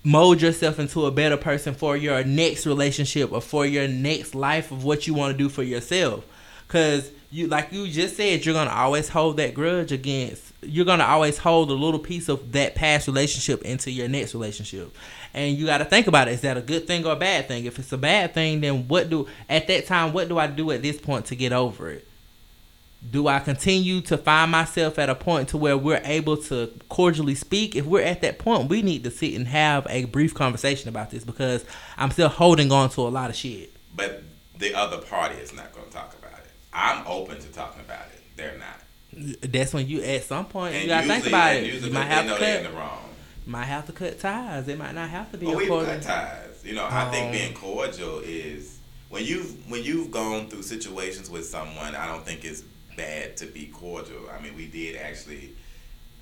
mold 0.03 0.41
yourself 0.41 0.79
into 0.79 1.05
a 1.05 1.11
better 1.11 1.37
person 1.37 1.73
for 1.73 1.97
your 1.97 2.23
next 2.23 2.65
relationship 2.65 3.31
or 3.31 3.41
for 3.41 3.65
your 3.65 3.87
next 3.87 4.35
life 4.35 4.71
of 4.71 4.83
what 4.83 5.07
you 5.07 5.13
want 5.13 5.31
to 5.31 5.37
do 5.37 5.49
for 5.49 5.63
yourself. 5.63 6.25
Cause 6.67 7.11
you, 7.31 7.47
like 7.47 7.71
you 7.71 7.87
just 7.87 8.15
said, 8.15 8.45
you're 8.45 8.53
gonna 8.55 8.71
always 8.71 9.09
hold 9.09 9.37
that 9.37 9.53
grudge 9.53 9.91
against. 9.91 10.53
You're 10.61 10.85
gonna 10.85 11.03
always 11.03 11.37
hold 11.37 11.69
a 11.69 11.73
little 11.73 11.99
piece 11.99 12.29
of 12.29 12.53
that 12.53 12.75
past 12.75 13.07
relationship 13.07 13.61
into 13.63 13.91
your 13.91 14.07
next 14.07 14.33
relationship, 14.33 14.95
and 15.33 15.57
you 15.57 15.65
got 15.65 15.79
to 15.79 15.85
think 15.85 16.07
about 16.07 16.27
it. 16.27 16.31
Is 16.31 16.41
that 16.41 16.57
a 16.57 16.61
good 16.61 16.87
thing 16.87 17.05
or 17.05 17.11
a 17.11 17.17
bad 17.17 17.47
thing? 17.47 17.65
If 17.65 17.77
it's 17.77 17.91
a 17.91 17.97
bad 17.97 18.33
thing, 18.33 18.61
then 18.61 18.87
what 18.87 19.09
do 19.09 19.27
at 19.49 19.67
that 19.67 19.85
time? 19.85 20.13
What 20.13 20.29
do 20.29 20.39
I 20.39 20.47
do 20.47 20.71
at 20.71 20.81
this 20.81 20.97
point 20.97 21.25
to 21.25 21.35
get 21.35 21.51
over 21.51 21.89
it? 21.89 22.07
Do 23.11 23.27
I 23.27 23.39
continue 23.39 24.01
to 24.01 24.17
find 24.17 24.51
myself 24.51 24.97
at 24.97 25.09
a 25.09 25.15
point 25.15 25.49
to 25.49 25.57
where 25.57 25.77
we're 25.77 26.01
able 26.05 26.37
to 26.43 26.71
cordially 26.89 27.35
speak? 27.35 27.75
If 27.75 27.85
we're 27.85 28.01
at 28.03 28.21
that 28.21 28.39
point, 28.39 28.69
we 28.69 28.81
need 28.81 29.03
to 29.03 29.11
sit 29.11 29.33
and 29.33 29.47
have 29.47 29.85
a 29.89 30.05
brief 30.05 30.33
conversation 30.33 30.89
about 30.89 31.11
this 31.11 31.23
because 31.23 31.65
I'm 31.97 32.11
still 32.11 32.29
holding 32.29 32.71
on 32.71 32.89
to 32.91 33.01
a 33.01 33.09
lot 33.09 33.29
of 33.29 33.35
shit. 33.35 33.73
But 33.95 34.23
the 34.57 34.73
other 34.73 34.97
party 34.97 35.35
is 35.35 35.53
not 35.53 35.73
going 35.73 35.85
to 35.87 35.91
talk 35.93 36.15
about 36.17 36.39
it. 36.39 36.49
I'm 36.73 37.05
open 37.05 37.39
to 37.39 37.47
talking 37.49 37.81
about 37.81 38.05
it. 38.13 38.21
They're 38.37 38.57
not. 38.57 39.41
That's 39.41 39.73
when 39.73 39.87
you 39.87 40.01
at 40.01 40.23
some 40.23 40.45
point 40.45 40.73
And 40.75 40.83
you 40.83 40.89
gotta 40.89 41.07
think 41.07 41.27
about 41.27 41.55
it. 41.55 41.73
You 41.83 41.91
might 41.91 42.03
have 42.05 42.25
to 42.27 42.35
they're 42.39 42.57
in 42.59 42.63
cut. 42.65 42.71
the 42.71 42.77
wrong. 42.77 42.99
Might 43.45 43.65
have 43.65 43.85
to 43.85 43.93
cut 43.93 44.19
ties. 44.19 44.67
It 44.67 44.77
might 44.77 44.93
not 44.95 45.09
have 45.09 45.31
to 45.31 45.37
be 45.37 45.45
But 45.45 45.53
a 45.53 45.57
we've 45.57 45.67
cordial. 45.69 45.93
cut 45.93 46.01
ties. 46.01 46.61
You 46.65 46.73
know, 46.73 46.83
I 46.85 47.07
Oh. 47.07 47.11
think 47.11 47.31
being 47.31 47.49
um, 47.55 47.61
cordial 47.61 48.19
is 48.25 48.79
when 49.09 49.23
you've 49.23 49.69
when 49.71 49.83
you've 49.83 50.11
gone 50.11 50.47
through 50.49 50.63
situations 50.63 51.29
with 51.29 51.45
someone. 51.45 51.95
I 51.95 52.07
don't 52.07 52.25
think 52.25 52.43
it's 52.43 52.63
bad 52.95 53.37
to 53.37 53.45
be 53.47 53.67
cordial. 53.67 54.29
I 54.37 54.41
mean, 54.41 54.55
we 54.55 54.67
did 54.67 54.95
actually. 54.97 55.53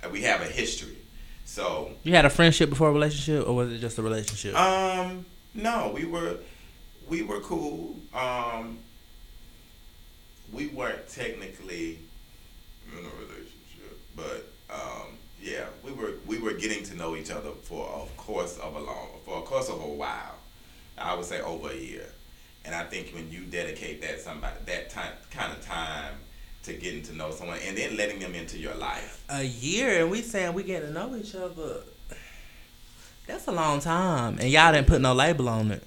uh, 0.04 0.10
We 0.10 0.22
have 0.24 0.42
a 0.42 0.46
history, 0.46 0.98
so 1.46 1.92
You 2.04 2.14
had 2.14 2.26
a 2.26 2.30
friendship 2.30 2.70
before 2.70 2.90
a 2.90 2.94
relationship, 2.94 3.48
or 3.48 3.54
was 3.56 3.72
it 3.72 3.80
just 3.80 3.98
a 3.98 4.02
relationship? 4.02 4.56
um, 4.56 5.26
no, 5.54 5.92
we 5.96 6.06
were 6.06 6.38
we 7.08 7.22
were 7.24 7.40
cool. 7.42 7.96
Um, 8.14 8.80
we 10.52 10.68
weren't 10.68 11.08
technically 11.10 12.00
in 12.92 12.98
a 13.00 13.10
relationship, 13.26 14.00
but 14.16 14.48
um, 14.70 15.18
yeah, 15.42 15.66
we 15.84 15.92
were 15.92 16.14
we 16.26 16.38
were 16.40 16.54
getting 16.54 16.84
to 16.86 16.96
know 16.96 17.16
each 17.16 17.32
other 17.32 17.52
for 17.64 18.08
a 18.08 18.22
course 18.22 18.58
of 18.58 18.76
a 18.76 18.80
long 18.80 19.10
for 19.26 19.40
a 19.40 19.42
course 19.42 19.70
of 19.70 19.76
a 19.82 19.88
while. 19.88 20.36
I 20.98 21.16
would 21.16 21.26
say 21.26 21.42
over 21.42 21.70
a 21.72 21.76
year, 21.76 22.06
and 22.66 22.74
I 22.76 22.84
think 22.84 23.12
when 23.14 23.32
you 23.32 23.42
dedicate 23.46 24.02
that 24.02 24.20
somebody 24.22 24.56
that 24.66 24.90
time 24.92 25.14
kind 25.32 25.52
of 25.52 25.64
time 25.66 26.14
to 26.64 26.74
getting 26.74 27.04
to 27.04 27.16
know 27.16 27.32
someone 27.32 27.60
and 27.66 27.78
then 27.78 27.98
letting 27.98 28.20
them 28.20 28.34
into 28.36 28.58
your 28.58 28.74
life, 28.76 29.24
a 29.30 29.44
year, 29.44 30.02
and 30.02 30.12
we 30.12 30.22
saying 30.22 30.54
we 30.54 30.64
getting 30.64 30.90
to 30.90 30.94
know 30.94 31.16
each 31.16 31.36
other. 31.36 31.82
That's 33.28 33.48
a 33.48 33.52
long 33.52 33.80
time, 33.80 34.38
and 34.40 34.50
y'all 34.50 34.74
didn't 34.74 34.88
put 34.88 35.02
no 35.02 35.14
label 35.14 35.48
on 35.50 35.72
it. 35.72 35.84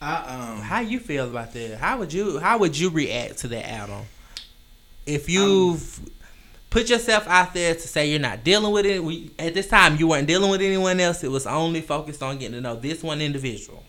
I 0.00 0.16
um. 0.52 0.60
How 0.62 0.80
you 0.80 1.00
feel 1.00 1.28
about 1.28 1.52
that? 1.54 1.78
How 1.78 1.98
would 1.98 2.12
you 2.12 2.38
how 2.38 2.58
would 2.58 2.78
you 2.78 2.90
react 2.90 3.38
to 3.38 3.48
that 3.48 3.68
Adam? 3.68 4.04
If 5.06 5.28
you've 5.28 6.00
put 6.70 6.90
yourself 6.90 7.26
out 7.26 7.54
there 7.54 7.74
to 7.74 7.80
say 7.80 8.10
you're 8.10 8.20
not 8.20 8.44
dealing 8.44 8.72
with 8.72 8.86
it, 8.86 9.02
we, 9.02 9.30
at 9.38 9.54
this 9.54 9.68
time 9.68 9.96
you 9.96 10.08
weren't 10.08 10.26
dealing 10.26 10.50
with 10.50 10.60
anyone 10.60 11.00
else. 11.00 11.24
It 11.24 11.30
was 11.30 11.46
only 11.46 11.80
focused 11.80 12.22
on 12.22 12.38
getting 12.38 12.54
to 12.54 12.60
know 12.60 12.76
this 12.76 13.02
one 13.02 13.20
individual. 13.20 13.82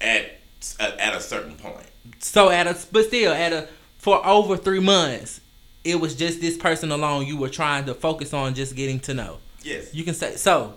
at 0.00 0.40
at 0.80 1.14
a 1.14 1.20
certain 1.20 1.56
point. 1.56 1.86
So 2.18 2.50
at 2.50 2.66
a 2.66 2.76
but 2.92 3.06
still 3.06 3.32
at 3.32 3.52
a 3.52 3.68
for 4.06 4.24
over 4.24 4.56
three 4.56 4.78
months, 4.78 5.40
it 5.82 5.96
was 6.00 6.14
just 6.14 6.40
this 6.40 6.56
person 6.56 6.92
alone. 6.92 7.26
You 7.26 7.36
were 7.36 7.48
trying 7.48 7.86
to 7.86 7.94
focus 7.94 8.32
on 8.32 8.54
just 8.54 8.76
getting 8.76 9.00
to 9.00 9.14
know. 9.14 9.38
Yes. 9.64 9.92
You 9.92 10.04
can 10.04 10.14
say 10.14 10.36
so 10.36 10.74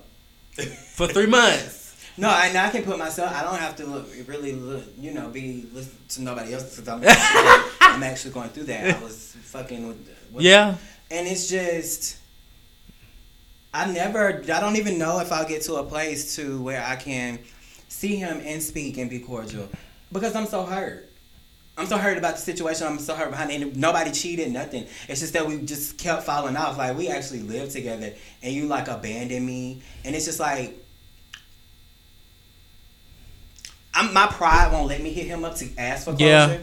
for 0.96 1.06
three 1.08 1.28
months. 1.28 1.78
No, 2.18 2.28
I, 2.28 2.52
I 2.54 2.70
can 2.70 2.84
put 2.84 2.98
myself. 3.00 3.32
I 3.34 3.44
don't 3.44 3.60
have 3.60 3.78
to 3.78 3.86
look, 3.86 4.06
really, 4.28 4.52
look, 4.54 4.84
you 5.00 5.12
know, 5.14 5.30
be 5.30 5.66
listen 5.74 5.96
to 6.10 6.22
nobody 6.22 6.54
else 6.54 6.64
because 6.76 6.90
I'm, 6.90 7.02
actually- 7.02 7.72
I'm 7.80 8.04
actually 8.04 8.34
going 8.34 8.50
through 8.50 8.66
that. 8.66 8.98
I 8.98 9.02
was 9.02 9.38
fucking 9.44 9.88
with, 9.88 9.98
with 10.34 10.44
Yeah. 10.44 10.76
and 11.12 11.26
it's 11.28 11.48
just 11.48 12.18
I 13.74 13.90
never 13.90 14.40
I 14.54 14.60
don't 14.60 14.76
even 14.76 14.98
know 14.98 15.20
if 15.22 15.32
I'll 15.32 15.48
get 15.48 15.62
to 15.64 15.76
a 15.76 15.84
place 15.84 16.36
to 16.36 16.62
where 16.62 16.84
I 16.84 16.98
can 16.98 17.40
see 17.88 18.18
him 18.18 18.42
and 18.44 18.62
speak 18.62 18.98
and 18.98 19.10
be 19.10 19.20
cordial 19.20 19.70
because 20.12 20.36
I'm 20.36 20.48
so 20.48 20.64
hurt. 20.66 21.09
I'm 21.80 21.86
so 21.88 21.98
hurt 21.98 22.18
about 22.18 22.36
the 22.36 22.42
situation. 22.42 22.86
I'm 22.86 23.00
so 23.00 23.16
hurt 23.16 23.32
behind 23.32 23.52
it. 23.52 23.76
Nobody 23.78 24.12
cheated, 24.12 24.52
nothing. 24.52 24.86
It's 25.08 25.22
just 25.22 25.32
that 25.34 25.48
we 25.48 25.62
just 25.62 25.98
kept 25.98 26.24
falling 26.24 26.58
off. 26.58 26.78
Like 26.78 26.98
we 26.98 27.08
actually 27.08 27.40
lived 27.42 27.72
together, 27.72 28.14
and 28.44 28.54
you 28.54 28.66
like 28.68 28.90
abandoned 28.90 29.46
me, 29.46 29.82
and 30.04 30.14
it's 30.16 30.26
just 30.26 30.40
like. 30.42 30.78
I'm, 33.94 34.14
my 34.14 34.28
pride 34.28 34.72
won't 34.72 34.88
let 34.88 35.02
me 35.02 35.12
hit 35.12 35.26
him 35.26 35.44
up 35.44 35.56
to 35.56 35.68
ask 35.78 36.06
for 36.06 36.12
closure, 36.12 36.26
Yeah. 36.26 36.58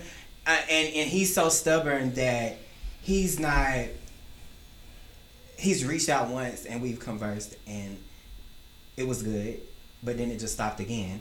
uh, 0.46 0.60
and 0.70 0.94
and 0.94 1.10
he's 1.10 1.34
so 1.34 1.48
stubborn 1.48 2.12
that 2.14 2.56
he's 3.02 3.38
not 3.40 3.86
he's 5.58 5.84
reached 5.84 6.08
out 6.08 6.28
once 6.28 6.66
and 6.66 6.80
we've 6.82 7.00
conversed 7.00 7.56
and 7.66 7.98
it 8.96 9.06
was 9.06 9.22
good, 9.22 9.60
but 10.02 10.16
then 10.18 10.30
it 10.30 10.38
just 10.38 10.54
stopped 10.54 10.80
again. 10.80 11.20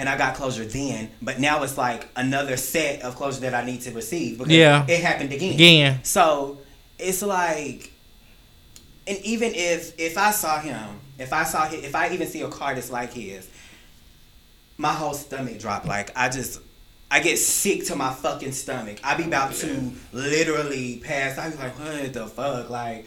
And 0.00 0.08
I 0.08 0.16
got 0.16 0.34
closure 0.34 0.64
then, 0.64 1.10
but 1.20 1.38
now 1.40 1.62
it's 1.62 1.76
like 1.76 2.08
another 2.16 2.56
set 2.56 3.02
of 3.02 3.16
closure 3.16 3.40
that 3.40 3.52
I 3.54 3.66
need 3.66 3.82
to 3.82 3.90
receive 3.90 4.38
because 4.38 4.50
Yeah. 4.50 4.86
it 4.88 5.02
happened 5.02 5.30
again. 5.30 5.52
Again. 5.52 6.00
So 6.04 6.56
it's 6.98 7.20
like, 7.20 7.92
and 9.06 9.18
even 9.18 9.52
if 9.54 10.00
if 10.00 10.16
I 10.16 10.30
saw 10.30 10.58
him, 10.58 10.98
if 11.18 11.34
I 11.34 11.44
saw 11.44 11.68
him, 11.68 11.84
if 11.84 11.94
I 11.94 12.08
even 12.14 12.26
see 12.28 12.40
a 12.40 12.48
car 12.48 12.74
that's 12.74 12.90
like 12.90 13.12
his, 13.12 13.46
my 14.78 14.92
whole 14.94 15.12
stomach 15.12 15.58
drop. 15.58 15.84
Like 15.84 16.12
I 16.16 16.30
just, 16.30 16.60
I 17.10 17.20
get 17.20 17.36
sick 17.38 17.84
to 17.88 17.94
my 17.94 18.10
fucking 18.10 18.52
stomach. 18.52 19.00
I 19.04 19.18
be 19.18 19.24
about 19.24 19.52
to 19.56 19.92
literally 20.14 21.02
pass. 21.04 21.36
I 21.36 21.50
be 21.50 21.56
like, 21.58 21.78
what 21.78 22.12
the 22.14 22.26
fuck, 22.26 22.70
like. 22.70 23.04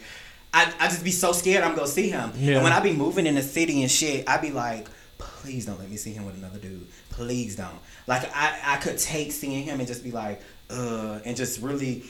I, 0.56 0.72
I 0.78 0.86
just 0.86 1.02
be 1.02 1.10
so 1.10 1.32
scared 1.32 1.64
I'm 1.64 1.74
gonna 1.74 1.88
see 1.88 2.10
him. 2.10 2.30
Yeah. 2.36 2.54
And 2.54 2.62
when 2.62 2.72
I 2.72 2.78
be 2.78 2.92
moving 2.92 3.26
in 3.26 3.34
the 3.34 3.42
city 3.42 3.82
and 3.82 3.90
shit, 3.90 4.28
I 4.28 4.36
be 4.36 4.52
like, 4.52 4.86
please 5.18 5.66
don't 5.66 5.78
let 5.78 5.90
me 5.90 5.96
see 5.96 6.12
him 6.12 6.26
with 6.26 6.36
another 6.36 6.58
dude. 6.58 6.86
Please 7.10 7.56
don't. 7.56 7.78
Like 8.06 8.30
I, 8.34 8.58
I 8.64 8.76
could 8.78 8.98
take 8.98 9.32
seeing 9.32 9.64
him 9.64 9.78
and 9.78 9.88
just 9.88 10.04
be 10.04 10.10
like, 10.10 10.40
uh, 10.70 11.20
and 11.24 11.36
just 11.36 11.60
really 11.60 12.04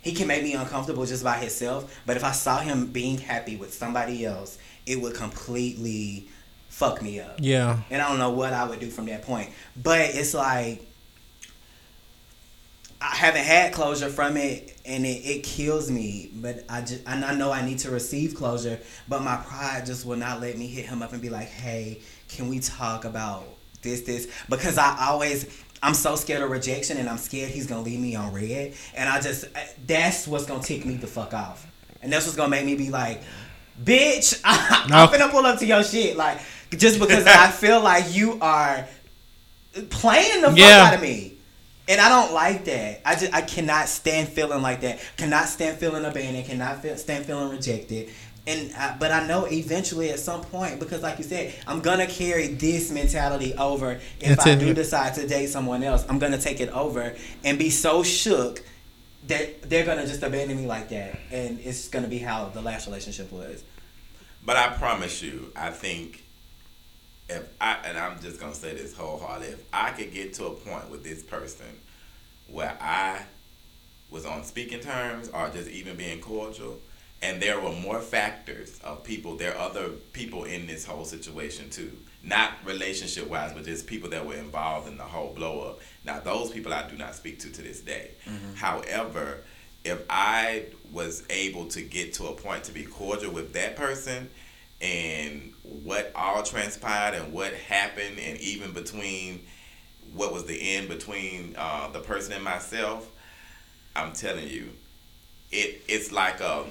he 0.00 0.12
can 0.12 0.28
make 0.28 0.42
me 0.42 0.52
uncomfortable 0.52 1.06
just 1.06 1.24
by 1.24 1.38
himself. 1.38 2.02
But 2.04 2.16
if 2.16 2.24
I 2.24 2.32
saw 2.32 2.58
him 2.58 2.88
being 2.88 3.18
happy 3.18 3.56
with 3.56 3.72
somebody 3.72 4.24
else, 4.26 4.58
it 4.86 5.00
would 5.00 5.14
completely 5.14 6.28
fuck 6.68 7.00
me 7.00 7.20
up. 7.20 7.36
Yeah. 7.38 7.78
And 7.90 8.02
I 8.02 8.08
don't 8.08 8.18
know 8.18 8.30
what 8.30 8.52
I 8.52 8.68
would 8.68 8.80
do 8.80 8.90
from 8.90 9.06
that 9.06 9.22
point. 9.22 9.50
But 9.82 10.00
it's 10.00 10.34
like 10.34 10.86
I 13.00 13.16
haven't 13.16 13.44
had 13.44 13.72
closure 13.72 14.08
from 14.08 14.36
it 14.36 14.76
and 14.84 15.06
it, 15.06 15.24
it 15.24 15.42
kills 15.42 15.90
me. 15.90 16.30
But 16.34 16.64
I 16.68 16.82
just 16.82 17.02
I 17.06 17.34
know 17.34 17.52
I 17.52 17.64
need 17.64 17.78
to 17.80 17.90
receive 17.90 18.34
closure, 18.34 18.80
but 19.08 19.22
my 19.22 19.36
pride 19.36 19.86
just 19.86 20.04
will 20.04 20.16
not 20.16 20.40
let 20.40 20.58
me 20.58 20.66
hit 20.66 20.86
him 20.86 21.02
up 21.02 21.12
and 21.12 21.22
be 21.22 21.30
like, 21.30 21.48
Hey, 21.48 22.00
can 22.34 22.48
we 22.48 22.58
talk 22.60 23.04
about 23.04 23.44
this, 23.82 24.02
this? 24.02 24.28
Because 24.48 24.78
I 24.78 24.96
always 25.08 25.46
I'm 25.82 25.94
so 25.94 26.16
scared 26.16 26.42
of 26.42 26.50
rejection 26.50 26.96
and 26.96 27.08
I'm 27.08 27.18
scared 27.18 27.50
he's 27.50 27.66
gonna 27.66 27.82
leave 27.82 28.00
me 28.00 28.14
on 28.16 28.32
red. 28.32 28.74
And 28.94 29.08
I 29.08 29.20
just 29.20 29.44
that's 29.86 30.26
what's 30.26 30.46
gonna 30.46 30.62
tick 30.62 30.84
me 30.84 30.96
the 30.96 31.06
fuck 31.06 31.34
off. 31.34 31.66
And 32.02 32.12
that's 32.12 32.24
what's 32.26 32.36
gonna 32.36 32.48
make 32.50 32.64
me 32.66 32.74
be 32.74 32.90
like, 32.90 33.22
bitch, 33.82 34.40
I'm 34.44 35.08
Okay. 35.08 35.18
finna 35.18 35.30
pull 35.30 35.44
up 35.46 35.58
to 35.60 35.66
your 35.66 35.82
shit. 35.84 36.16
Like, 36.16 36.38
just 36.70 36.98
because 36.98 37.26
I 37.26 37.50
feel 37.62 37.80
like 37.80 38.14
you 38.14 38.38
are 38.40 38.86
playing 39.90 40.42
the 40.42 40.48
fuck 40.48 40.58
Yeah. 40.58 40.84
out 40.88 40.94
of 40.94 41.02
me. 41.02 41.32
And 41.86 42.00
I 42.00 42.08
don't 42.08 42.32
like 42.32 42.64
that. 42.64 43.02
I 43.04 43.14
just 43.14 43.34
I 43.34 43.42
cannot 43.42 43.88
stand 43.90 44.28
feeling 44.30 44.62
like 44.62 44.80
that. 44.80 45.00
Cannot 45.18 45.48
stand 45.48 45.76
feeling 45.76 46.06
abandoned. 46.06 46.46
Cannot 46.46 46.80
feel, 46.80 46.96
stand 46.96 47.26
feeling 47.26 47.50
rejected. 47.50 48.08
And 48.46 48.74
I, 48.74 48.94
but 48.98 49.10
I 49.10 49.26
know 49.26 49.46
eventually 49.46 50.10
at 50.10 50.18
some 50.18 50.42
point 50.42 50.78
because 50.78 51.02
like 51.02 51.16
you 51.18 51.24
said, 51.24 51.54
I'm 51.66 51.80
gonna 51.80 52.06
carry 52.06 52.48
this 52.48 52.90
mentality 52.90 53.54
over 53.54 54.00
if 54.20 54.38
I 54.40 54.50
Until- 54.50 54.68
do 54.68 54.74
decide 54.74 55.14
to 55.14 55.26
date 55.26 55.46
someone 55.46 55.82
else. 55.82 56.04
I'm 56.08 56.18
gonna 56.18 56.38
take 56.38 56.60
it 56.60 56.68
over 56.70 57.14
and 57.42 57.58
be 57.58 57.70
so 57.70 58.02
shook 58.02 58.62
that 59.28 59.62
they're 59.70 59.86
gonna 59.86 60.06
just 60.06 60.22
abandon 60.22 60.58
me 60.58 60.66
like 60.66 60.90
that, 60.90 61.18
and 61.30 61.58
it's 61.60 61.88
gonna 61.88 62.08
be 62.08 62.18
how 62.18 62.46
the 62.50 62.60
last 62.60 62.86
relationship 62.86 63.32
was. 63.32 63.64
But 64.44 64.56
I 64.56 64.68
promise 64.68 65.22
you, 65.22 65.50
I 65.56 65.70
think 65.70 66.22
if 67.30 67.42
I 67.58 67.78
and 67.84 67.96
I'm 67.96 68.20
just 68.20 68.38
gonna 68.38 68.54
say 68.54 68.74
this 68.74 68.94
wholeheartedly, 68.94 69.54
if 69.54 69.62
I 69.72 69.90
could 69.92 70.12
get 70.12 70.34
to 70.34 70.46
a 70.46 70.50
point 70.50 70.90
with 70.90 71.02
this 71.02 71.22
person 71.22 71.64
where 72.48 72.76
I 72.78 73.22
was 74.10 74.26
on 74.26 74.44
speaking 74.44 74.80
terms 74.80 75.28
or 75.30 75.48
just 75.48 75.70
even 75.70 75.96
being 75.96 76.20
cordial. 76.20 76.78
And 77.24 77.40
there 77.40 77.58
were 77.58 77.72
more 77.72 78.00
factors 78.00 78.78
of 78.84 79.02
people. 79.02 79.36
There 79.36 79.54
are 79.56 79.70
other 79.70 79.88
people 80.12 80.44
in 80.44 80.66
this 80.66 80.84
whole 80.84 81.06
situation 81.06 81.70
too, 81.70 81.90
not 82.22 82.50
relationship 82.66 83.28
wise, 83.30 83.52
but 83.54 83.64
just 83.64 83.86
people 83.86 84.10
that 84.10 84.26
were 84.26 84.34
involved 84.34 84.88
in 84.88 84.98
the 84.98 85.04
whole 85.04 85.32
blow 85.32 85.60
up. 85.62 85.80
Now 86.04 86.20
those 86.20 86.50
people 86.50 86.72
I 86.74 86.86
do 86.88 86.98
not 86.98 87.14
speak 87.14 87.38
to 87.40 87.50
to 87.50 87.62
this 87.62 87.80
day. 87.80 88.10
However, 88.56 89.38
if 89.84 90.02
I 90.10 90.66
was 90.92 91.24
able 91.30 91.66
to 91.68 91.80
get 91.80 92.12
to 92.14 92.26
a 92.26 92.32
point 92.34 92.64
to 92.64 92.72
be 92.72 92.84
cordial 92.84 93.32
with 93.32 93.54
that 93.54 93.76
person, 93.76 94.28
and 94.82 95.54
what 95.62 96.12
all 96.14 96.42
transpired 96.42 97.14
and 97.14 97.32
what 97.32 97.54
happened, 97.54 98.18
and 98.18 98.38
even 98.40 98.72
between 98.72 99.40
what 100.12 100.32
was 100.32 100.44
the 100.44 100.76
end 100.76 100.88
between 100.88 101.54
uh, 101.56 101.88
the 101.88 102.00
person 102.00 102.34
and 102.34 102.44
myself, 102.44 103.10
I'm 103.96 104.12
telling 104.12 104.48
you, 104.48 104.68
it 105.50 105.82
it's 105.88 106.12
like 106.12 106.40
a 106.40 106.64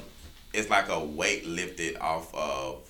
it's 0.53 0.69
like 0.69 0.89
a 0.89 1.03
weight 1.03 1.45
lifted 1.45 1.97
off 1.97 2.33
of 2.33 2.89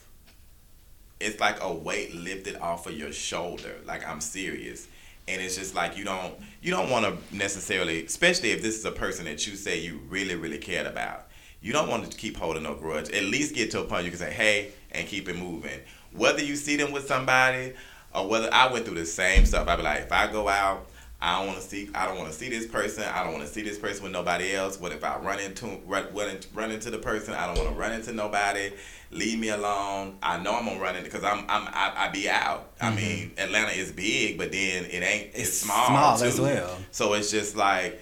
it's 1.20 1.40
like 1.40 1.58
a 1.62 1.72
weight 1.72 2.14
lifted 2.14 2.58
off 2.58 2.86
of 2.86 2.98
your 2.98 3.12
shoulder. 3.14 3.76
Like 3.86 4.08
I'm 4.08 4.20
serious. 4.20 4.88
And 5.28 5.42
it's 5.42 5.56
just 5.56 5.74
like 5.74 5.98
you 5.98 6.04
don't 6.04 6.36
you 6.62 6.72
don't 6.72 6.90
want 6.90 7.06
to 7.06 7.36
necessarily, 7.36 8.06
especially 8.06 8.52
if 8.52 8.62
this 8.62 8.78
is 8.78 8.86
a 8.86 8.92
person 8.92 9.26
that 9.26 9.48
you 9.48 9.56
say 9.56 9.80
you 9.80 10.02
really 10.10 10.36
really 10.36 10.58
cared 10.58 10.86
about. 10.86 11.28
You 11.62 11.72
don't 11.72 11.88
want 11.88 12.12
to 12.12 12.18
keep 12.18 12.36
holding 12.36 12.64
no 12.64 12.76
grudge. 12.76 13.10
At 13.12 13.24
least 13.24 13.56
get 13.56 13.72
to 13.72 13.80
a 13.80 13.86
point 13.86 14.04
you 14.04 14.12
can 14.12 14.20
say, 14.20 14.34
"Hey," 14.34 14.74
and 14.92 15.08
keep 15.08 15.30
it 15.30 15.38
moving. 15.38 15.80
Whether 16.12 16.44
you 16.44 16.58
see 16.58 16.76
them 16.76 16.92
with 16.92 17.08
somebody 17.08 17.74
or 18.14 18.28
whether 18.28 18.50
I 18.54 18.72
went 18.72 18.86
through 18.86 18.96
the 18.96 19.06
same 19.06 19.46
stuff. 19.46 19.68
i'd 19.68 19.78
be 19.78 19.84
like, 19.84 20.02
if 20.02 20.12
I 20.12 20.32
go 20.32 20.48
out, 20.48 20.88
I 21.24 21.38
don't 21.38 21.48
want 21.48 21.62
to 21.62 21.66
see. 21.66 21.90
I 21.96 22.06
don't 22.06 22.18
want 22.18 22.30
to 22.30 22.38
see 22.38 22.50
this 22.50 22.68
person. 22.68 23.06
I 23.06 23.24
don't 23.24 23.32
want 23.32 23.46
to 23.46 23.50
see 23.50 23.62
this 23.62 23.80
person 23.80 24.04
with 24.04 24.12
nobody 24.12 24.54
else. 24.54 24.78
What 24.78 24.92
if 24.92 25.06
I 25.06 25.18
run 25.20 25.40
into 25.40 25.80
run, 25.86 26.08
run, 26.14 26.70
into- 26.70 26.92
the 26.92 26.98
person? 26.98 27.34
I 27.34 27.48
don't 27.48 27.58
want 27.58 27.70
to 27.70 27.76
run 27.76 27.94
into 27.94 28.12
nobody. 28.12 28.74
Leave 29.10 29.40
me 29.40 29.48
alone. 29.48 30.18
I 30.22 30.38
know 30.44 30.54
I'm 30.54 30.66
gonna 30.66 30.82
run 30.82 30.98
into 30.98 31.10
because 31.10 31.24
I'm 31.24 31.46
I'm 31.48 31.70
I, 31.70 31.94
I 31.96 32.10
be 32.10 32.30
out. 32.30 32.74
I 32.82 32.88
mm-hmm. 32.88 32.96
mean, 32.98 33.32
Atlanta 33.38 33.72
is 33.72 33.94
big, 33.94 34.38
but 34.38 34.52
then 34.52 34.84
it 34.84 35.02
ain't. 35.02 35.28
It's, 35.28 35.40
It's 35.40 35.58
small, 35.60 35.88
small 35.88 36.18
too. 36.18 36.26
as 36.26 36.42
well. 36.42 36.78
So 36.92 37.14
it's 37.14 37.32
just 37.32 37.56
like. 37.56 38.02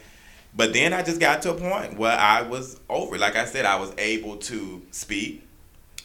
But 0.54 0.74
then 0.74 0.92
I 0.92 1.04
just 1.04 1.20
got 1.20 1.44
to 1.44 1.52
a 1.52 1.54
point 1.54 1.98
where 1.98 2.18
I 2.18 2.42
was 2.42 2.80
over. 2.90 3.18
Like 3.20 3.36
I 3.36 3.46
said, 3.46 3.66
I 3.66 3.80
was 3.80 3.94
able 4.00 4.38
to 4.38 4.82
speak 4.92 5.48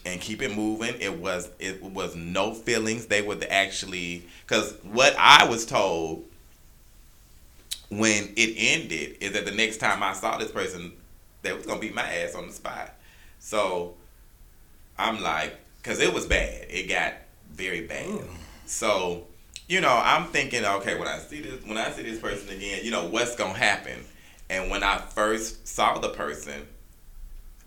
and 0.05 0.21
keep 0.21 0.41
it 0.43 0.55
moving. 0.55 0.93
It 1.01 1.17
was 1.17 1.49
it 1.57 1.81
was 1.81 2.15
no 2.15 2.53
feelings. 2.53 3.07
They 3.07 3.23
would 3.23 3.43
actually 3.45 4.27
because 4.45 4.75
what 4.83 5.15
I 5.17 5.45
was 5.45 5.65
told 5.65 6.25
when 7.89 8.33
it 8.35 8.55
ended 8.57 9.17
is 9.21 9.33
that 9.33 9.45
the 9.45 9.51
next 9.51 9.77
time 9.77 10.03
I 10.03 10.13
saw 10.13 10.37
this 10.37 10.51
person, 10.51 10.93
they 11.41 11.53
was 11.53 11.65
gonna 11.65 11.79
beat 11.79 11.95
my 11.95 12.03
ass 12.03 12.35
on 12.35 12.47
the 12.47 12.53
spot. 12.53 12.93
So 13.39 13.95
I'm 14.97 15.21
like, 15.21 15.57
because 15.81 15.99
it 15.99 16.13
was 16.13 16.25
bad. 16.25 16.65
It 16.69 16.89
got 16.89 17.13
very 17.51 17.87
bad. 17.87 18.21
So 18.65 19.23
you 19.67 19.81
know, 19.81 19.99
I'm 20.01 20.25
thinking, 20.27 20.63
okay, 20.63 20.97
when 20.97 21.07
I 21.07 21.19
see 21.19 21.41
this, 21.41 21.63
when 21.65 21.77
I 21.77 21.91
see 21.91 22.03
this 22.03 22.19
person 22.19 22.49
again, 22.49 22.83
you 22.83 22.91
know, 22.91 23.05
what's 23.05 23.35
gonna 23.35 23.53
happen? 23.53 24.03
And 24.49 24.71
when 24.71 24.81
I 24.81 24.97
first 24.97 25.67
saw 25.67 25.97
the 25.99 26.09
person, 26.09 26.65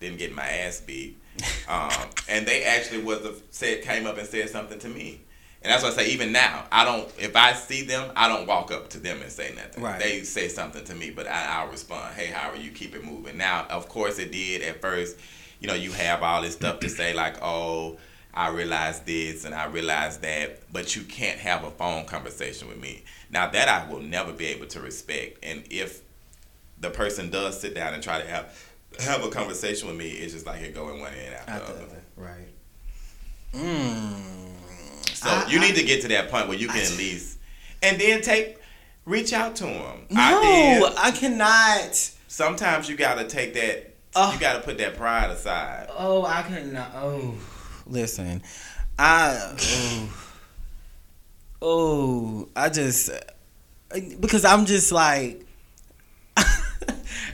didn't 0.01 0.19
get 0.19 0.35
my 0.35 0.47
ass 0.49 0.81
beat. 0.81 1.19
Um, 1.69 1.93
and 2.29 2.45
they 2.47 2.65
actually 2.65 3.01
was 3.03 3.23
the, 3.23 3.41
said 3.51 3.83
came 3.83 4.05
up 4.05 4.19
and 4.19 4.27
said 4.27 4.51
something 4.51 4.81
to 4.81 4.89
me. 4.89 5.21
And 5.63 5.71
that's 5.71 5.83
why 5.83 5.91
I 5.91 5.93
say 5.93 6.11
even 6.13 6.33
now, 6.33 6.65
I 6.73 6.85
don't 6.85 7.07
if 7.19 7.37
I 7.37 7.53
see 7.53 7.83
them, 7.83 8.11
I 8.17 8.29
don't 8.29 8.47
walk 8.47 8.71
up 8.73 8.89
to 8.91 8.99
them 8.99 9.21
and 9.21 9.31
say 9.31 9.53
nothing. 9.55 9.83
Right. 9.83 10.01
They 10.01 10.23
say 10.23 10.49
something 10.49 10.85
to 10.85 10.95
me, 10.95 11.11
but 11.11 11.27
I, 11.27 11.61
I'll 11.61 11.69
respond, 11.69 12.15
Hey, 12.15 12.27
how 12.27 12.51
are 12.51 12.57
you? 12.57 12.71
Keep 12.71 12.95
it 12.95 13.05
moving. 13.05 13.37
Now, 13.37 13.67
of 13.69 13.89
course 13.89 14.19
it 14.19 14.33
did 14.33 14.63
at 14.63 14.81
first, 14.81 15.19
you 15.61 15.69
know, 15.69 15.75
you 15.75 15.93
have 15.93 16.23
all 16.23 16.41
this 16.43 16.55
stuff 16.55 16.81
to 16.81 16.89
say 16.89 17.13
like, 17.13 17.37
Oh, 17.43 17.99
I 18.33 18.49
realized 18.49 19.05
this 19.07 19.45
and 19.45 19.55
I 19.55 19.67
realized 19.67 20.23
that, 20.23 20.61
but 20.73 20.97
you 20.97 21.03
can't 21.03 21.39
have 21.41 21.65
a 21.65 21.71
phone 21.73 22.07
conversation 22.07 22.69
with 22.69 22.81
me. 22.81 23.03
Now 23.31 23.49
that 23.51 23.69
I 23.69 23.91
will 23.93 24.01
never 24.01 24.33
be 24.33 24.47
able 24.47 24.67
to 24.69 24.81
respect. 24.81 25.41
And 25.43 25.65
if 25.69 26.01
the 26.81 26.89
person 26.91 27.29
does 27.29 27.61
sit 27.61 27.75
down 27.75 27.93
and 27.93 28.03
try 28.03 28.19
to 28.21 28.27
have 28.27 28.67
have 29.01 29.23
a 29.25 29.29
conversation 29.29 29.89
with 29.89 29.97
me, 29.97 30.09
it's 30.11 30.33
just 30.33 30.47
like 30.47 30.63
it 30.63 30.75
going 30.75 31.01
one 31.01 31.13
end 31.13 31.35
after 31.35 31.47
the 31.53 31.53
After 31.59 31.73
other. 31.75 31.83
other. 31.85 32.03
Right. 32.17 32.49
Mm. 33.55 34.40
So 35.15 35.29
I- 35.29 35.47
you 35.49 35.59
I- 35.59 35.63
need 35.63 35.75
to 35.77 35.83
get 35.83 36.03
to 36.03 36.09
that 36.09 36.31
point 36.31 36.49
where 36.49 36.57
you 36.57 36.69
can 36.69 36.79
I- 36.79 36.85
at 36.85 36.97
least, 36.97 37.39
and 37.83 38.01
then 38.01 38.23
take, 38.23 38.59
reach 39.05 39.33
out 39.33 39.57
to 39.57 39.65
them. 39.65 40.07
No, 40.11 40.93
I 40.99 41.11
cannot. 41.11 42.11
Sometimes 42.29 42.89
you 42.89 42.97
gotta 42.97 43.25
take 43.25 43.55
that. 43.55 43.87
Ugh. 44.17 44.35
you 44.35 44.41
gotta 44.41 44.61
put 44.61 44.77
that 44.79 44.97
pride 44.97 45.31
aside. 45.31 45.89
Oh, 45.97 46.25
I 46.25 46.43
cannot. 46.43 46.91
Oh, 46.97 47.35
listen, 47.87 48.43
I. 48.99 49.55
Oh, 49.63 50.09
oh 51.63 52.49
I 52.57 52.69
just 52.69 53.11
because 54.21 54.45
I'm 54.45 54.67
just 54.67 54.93
like. 54.93 55.45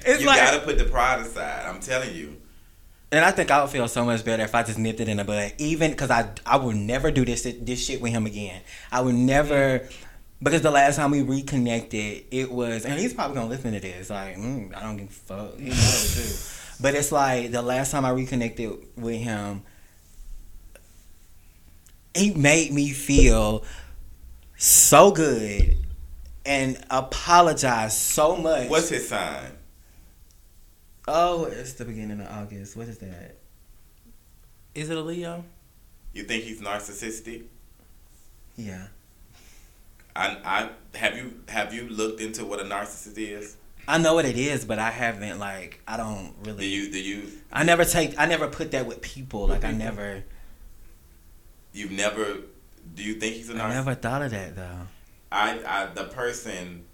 it's 0.05 0.21
you 0.21 0.27
like, 0.27 0.39
gotta 0.39 0.61
put 0.61 0.79
the 0.79 0.85
pride 0.85 1.21
aside. 1.21 1.67
I'm 1.67 1.81
telling 1.81 2.14
you. 2.14 2.36
And 3.17 3.25
I 3.25 3.31
think 3.31 3.51
I 3.51 3.62
would 3.62 3.71
feel 3.71 3.89
so 3.89 4.05
much 4.05 4.25
better 4.25 4.43
if 4.43 4.55
I 4.55 4.62
just 4.62 4.79
nipped 4.79 5.01
it 5.01 5.09
in 5.09 5.17
the 5.17 5.25
bud. 5.25 5.55
Even 5.59 5.91
because 5.91 6.11
I, 6.11 6.29
I 6.45 6.57
would 6.57 6.77
never 6.77 7.11
do 7.11 7.25
this 7.25 7.43
this 7.43 7.85
shit 7.85 8.01
with 8.01 8.12
him 8.12 8.27
again. 8.27 8.61
I 8.93 9.01
would 9.01 9.14
never. 9.14 9.89
Because 10.43 10.61
the 10.61 10.71
last 10.71 10.97
time 10.97 11.12
we 11.12 11.23
reconnected, 11.23 12.25
it 12.31 12.53
was, 12.53 12.85
and 12.85 13.01
he's 13.01 13.14
probably 13.14 13.37
gonna 13.37 13.49
listen 13.49 13.73
to 13.73 13.81
this. 13.81 14.11
Like, 14.11 14.37
mm, 14.37 14.77
I 14.77 14.83
don't 14.83 14.99
give 14.99 15.09
a 15.09 15.11
fuck. 15.11 15.59
He 15.59 15.71
knows 15.71 16.14
too. 16.14 16.83
But 16.83 16.95
it's 16.95 17.11
like 17.11 17.53
the 17.53 17.62
last 17.62 17.91
time 17.91 18.05
I 18.05 18.11
reconnected 18.11 18.71
with 18.97 19.17
him, 19.17 19.62
he 22.14 22.35
made 22.35 22.73
me 22.73 22.91
feel 22.91 23.64
so 24.59 25.11
good 25.11 25.77
and 26.45 26.79
apologized 26.91 27.97
so 27.97 28.37
much. 28.37 28.69
What's 28.69 28.91
his 28.91 29.09
sign? 29.09 29.56
Oh, 31.09 31.45
it's 31.45 31.75
the 31.75 31.85
beginning 31.85 32.21
of 32.21 32.29
August. 32.29 32.77
What 32.77 32.89
is 32.89 32.99
that? 32.99 33.37
Is 34.75 34.91
it 34.91 34.97
a 34.97 35.01
Leo? 35.01 35.45
You 36.13 36.25
think 36.25 36.45
he's 36.45 36.61
narcissistic? 36.61 37.45
Yeah. 38.57 38.89
I, 40.15 40.39
I 40.45 40.99
have 40.99 41.17
you 41.17 41.35
have 41.49 41.75
you 41.75 41.89
looked 41.89 42.21
into 42.21 42.45
what 42.45 42.61
a 42.61 42.65
narcissist 42.65 43.19
is? 43.19 43.57
I 43.87 43.99
know 43.99 44.15
what 44.15 44.25
it 44.25 44.37
is, 44.37 44.65
but 44.65 44.79
I 44.79 44.91
haven't 44.91 45.39
like 45.39 45.81
I 45.87 45.97
don't 45.97 46.35
really. 46.43 46.43
Do 46.43 46.53
really. 46.53 46.67
you 46.67 46.93
do 46.93 47.03
you 47.03 47.33
I 47.53 47.63
never 47.65 47.85
take. 47.85 48.19
I 48.19 48.27
never 48.27 48.49
put 48.49 48.71
that 48.73 48.87
with 48.87 49.03
people. 49.03 49.47
Like 49.47 49.65
I 49.65 49.69
mm-hmm. 49.69 49.79
never. 49.79 50.25
you've 51.73 51.93
never 51.93 52.39
do 52.95 53.03
you 53.03 53.15
think 53.15 53.35
he's 53.37 53.51
a 53.51 53.55
I 53.55 53.57
narcissist? 53.57 53.63
I 53.63 53.75
never 53.75 53.95
thought 53.95 54.23
of 54.23 54.31
that 54.31 54.57
though. 54.57 54.79
I, 55.31 55.61
I 55.67 55.87
the 55.93 56.05
person 56.05 56.85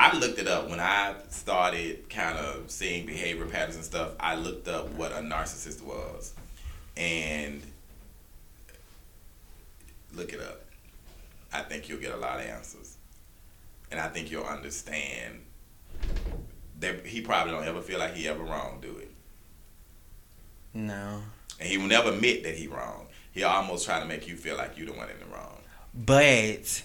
I 0.00 0.16
looked 0.16 0.38
it 0.38 0.46
up 0.46 0.70
when 0.70 0.78
I 0.78 1.16
started 1.28 2.08
kind 2.08 2.38
of 2.38 2.70
seeing 2.70 3.04
behavior 3.04 3.46
patterns 3.46 3.74
and 3.74 3.84
stuff. 3.84 4.12
I 4.20 4.36
looked 4.36 4.68
up 4.68 4.90
what 4.92 5.10
a 5.10 5.16
narcissist 5.16 5.82
was, 5.82 6.34
and 6.96 7.60
look 10.14 10.32
it 10.32 10.40
up. 10.40 10.60
I 11.52 11.62
think 11.62 11.88
you'll 11.88 11.98
get 12.00 12.12
a 12.12 12.16
lot 12.16 12.38
of 12.38 12.46
answers, 12.46 12.96
and 13.90 13.98
I 13.98 14.06
think 14.08 14.30
you'll 14.30 14.44
understand 14.44 15.40
that 16.78 17.04
he 17.04 17.20
probably 17.20 17.52
don't 17.52 17.64
ever 17.66 17.80
feel 17.82 17.98
like 17.98 18.14
he 18.14 18.28
ever 18.28 18.44
wronged 18.44 18.82
do 18.82 18.96
it, 18.98 19.10
No. 20.74 21.22
and 21.58 21.68
he 21.68 21.76
will 21.76 21.88
never 21.88 22.12
admit 22.12 22.44
that 22.44 22.54
he 22.54 22.68
wrong. 22.68 23.08
He 23.32 23.42
almost 23.42 23.84
try 23.84 23.98
to 23.98 24.06
make 24.06 24.28
you 24.28 24.36
feel 24.36 24.56
like 24.56 24.78
you 24.78 24.86
the 24.86 24.92
one 24.92 25.08
in 25.10 25.18
the 25.18 25.26
wrong. 25.34 25.58
But 25.92 26.84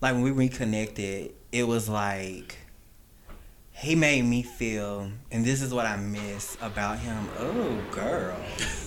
like 0.00 0.14
when 0.14 0.22
we 0.22 0.30
reconnected, 0.30 1.34
it 1.52 1.66
was 1.66 1.88
like 1.88 2.56
he 3.72 3.94
made 3.94 4.22
me 4.22 4.42
feel, 4.42 5.08
and 5.30 5.44
this 5.44 5.62
is 5.62 5.72
what 5.72 5.86
I 5.86 5.96
miss 5.96 6.56
about 6.60 6.98
him. 6.98 7.28
Oh, 7.38 7.80
girl, 7.92 8.36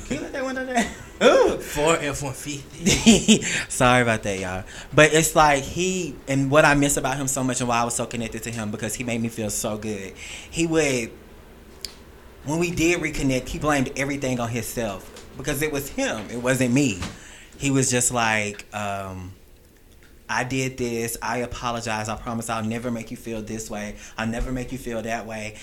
can 0.05 0.18
you 0.18 0.24
let 0.24 0.34
that 0.34 0.45
window 0.45 0.66
down? 0.66 0.86
Ooh. 1.24 1.57
Four 1.59 1.95
F 1.97 2.24
one 2.24 2.34
fifty. 2.34 3.41
Sorry 3.70 4.01
about 4.01 4.24
that, 4.24 4.39
y'all. 4.39 4.64
But 4.93 5.14
it's 5.14 5.36
like 5.36 5.64
he 5.64 6.16
and 6.28 6.51
what 6.51 6.66
I 6.66 6.74
miss 6.74 6.97
about 6.97 7.16
him 7.16 7.28
so 7.28 7.43
much 7.43 7.62
and 7.62 7.70
why 7.70 7.82
I 7.82 7.86
was 7.86 7.96
so 7.96 8.05
connected 8.05 8.43
to 8.43 8.51
him 8.51 8.71
because 8.71 8.96
he 8.96 9.04
made 9.04 9.21
me 9.21 9.29
feel 9.29 9.50
so 9.50 9.78
good. 9.78 10.13
He 10.50 10.67
would 10.67 11.12
when 12.46 12.59
we 12.59 12.71
did 12.71 13.00
reconnect, 13.01 13.50
he 13.50 13.59
blamed 13.59 13.92
everything 13.96 14.39
on 14.39 14.50
himself 14.50 15.25
because 15.38 15.62
it 15.62 15.71
was 15.71 15.89
him. 15.89 16.29
It 16.29 16.42
wasn't 16.42 16.74
me. 16.74 17.00
He 17.58 17.70
was 17.70 17.92
just 17.92 18.12
like, 18.12 18.66
um, 18.74 19.33
I 20.32 20.43
did 20.45 20.78
this. 20.78 21.17
I 21.21 21.39
apologize. 21.39 22.08
I 22.08 22.16
promise 22.16 22.49
I'll 22.49 22.63
never 22.63 22.89
make 22.89 23.12
you 23.12 23.17
feel 23.17 23.41
this 23.41 23.70
way. 23.70 23.95
I'll 24.17 24.28
never 24.28 24.51
make 24.51 24.71
you 24.71 24.78
feel 24.78 25.01
that 25.01 25.25
way. 25.25 25.58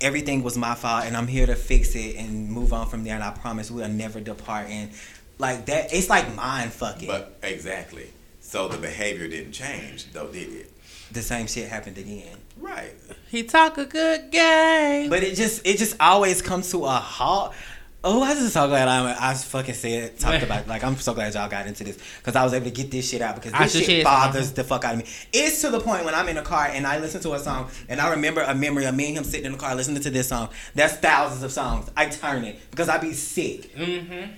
Everything 0.00 0.42
was 0.42 0.56
my 0.56 0.74
fault, 0.74 1.04
and 1.04 1.16
I'm 1.16 1.26
here 1.26 1.46
to 1.46 1.54
fix 1.54 1.94
it 1.94 2.16
and 2.16 2.50
move 2.50 2.72
on 2.72 2.88
from 2.88 3.04
there. 3.04 3.14
And 3.14 3.24
I 3.24 3.30
promise 3.30 3.70
we'll 3.70 3.88
never 3.88 4.20
depart. 4.20 4.68
And 4.68 4.90
like 5.38 5.66
that, 5.66 5.92
it's 5.92 6.08
like 6.08 6.34
mind 6.34 6.72
fucking. 6.72 7.08
But 7.08 7.38
exactly. 7.42 8.10
So 8.40 8.68
the 8.68 8.78
behavior 8.78 9.28
didn't 9.28 9.52
change, 9.52 10.12
though, 10.12 10.28
did 10.28 10.52
it? 10.52 10.72
The 11.12 11.22
same 11.22 11.46
shit 11.46 11.68
happened 11.68 11.98
again. 11.98 12.36
Right. 12.58 12.94
He 13.28 13.42
talk 13.42 13.76
a 13.78 13.84
good 13.84 14.30
game. 14.30 15.10
But 15.10 15.22
it 15.22 15.36
just 15.36 15.66
it 15.66 15.78
just 15.78 15.96
always 16.00 16.42
comes 16.42 16.70
to 16.70 16.84
a 16.84 16.90
halt. 16.90 17.54
Oh, 18.08 18.22
I 18.22 18.34
just 18.34 18.52
so 18.52 18.68
glad 18.68 18.86
I'm 18.86 19.16
I 19.20 19.34
fucking 19.34 19.74
said 19.74 20.16
talked 20.16 20.42
about 20.44 20.68
like 20.68 20.84
I'm 20.84 20.94
so 20.94 21.12
glad 21.12 21.34
y'all 21.34 21.48
got 21.48 21.66
into 21.66 21.82
this 21.82 21.98
because 22.18 22.36
I 22.36 22.44
was 22.44 22.54
able 22.54 22.66
to 22.66 22.70
get 22.70 22.88
this 22.88 23.10
shit 23.10 23.20
out 23.20 23.34
because 23.34 23.50
this 23.50 23.72
should 23.72 23.84
shit 23.84 24.04
bothers 24.04 24.52
the 24.52 24.62
fuck 24.62 24.84
out 24.84 24.94
of 24.94 25.00
me. 25.00 25.06
It's 25.32 25.60
to 25.62 25.70
the 25.70 25.80
point 25.80 26.04
when 26.04 26.14
I'm 26.14 26.28
in 26.28 26.36
a 26.36 26.42
car 26.42 26.68
and 26.70 26.86
I 26.86 27.00
listen 27.00 27.20
to 27.22 27.34
a 27.34 27.38
song 27.40 27.68
and 27.88 28.00
I 28.00 28.10
remember 28.10 28.42
a 28.42 28.54
memory 28.54 28.84
of 28.84 28.94
me 28.94 29.08
and 29.08 29.18
him 29.18 29.24
sitting 29.24 29.46
in 29.46 29.52
the 29.52 29.58
car 29.58 29.74
listening 29.74 30.00
to 30.02 30.10
this 30.10 30.28
song. 30.28 30.50
That's 30.76 30.94
thousands 30.94 31.42
of 31.42 31.50
songs. 31.50 31.90
I 31.96 32.06
turn 32.06 32.44
it 32.44 32.60
because 32.70 32.88
I 32.88 32.98
be 32.98 33.12
sick. 33.12 33.74
Mm-hmm. 33.74 34.34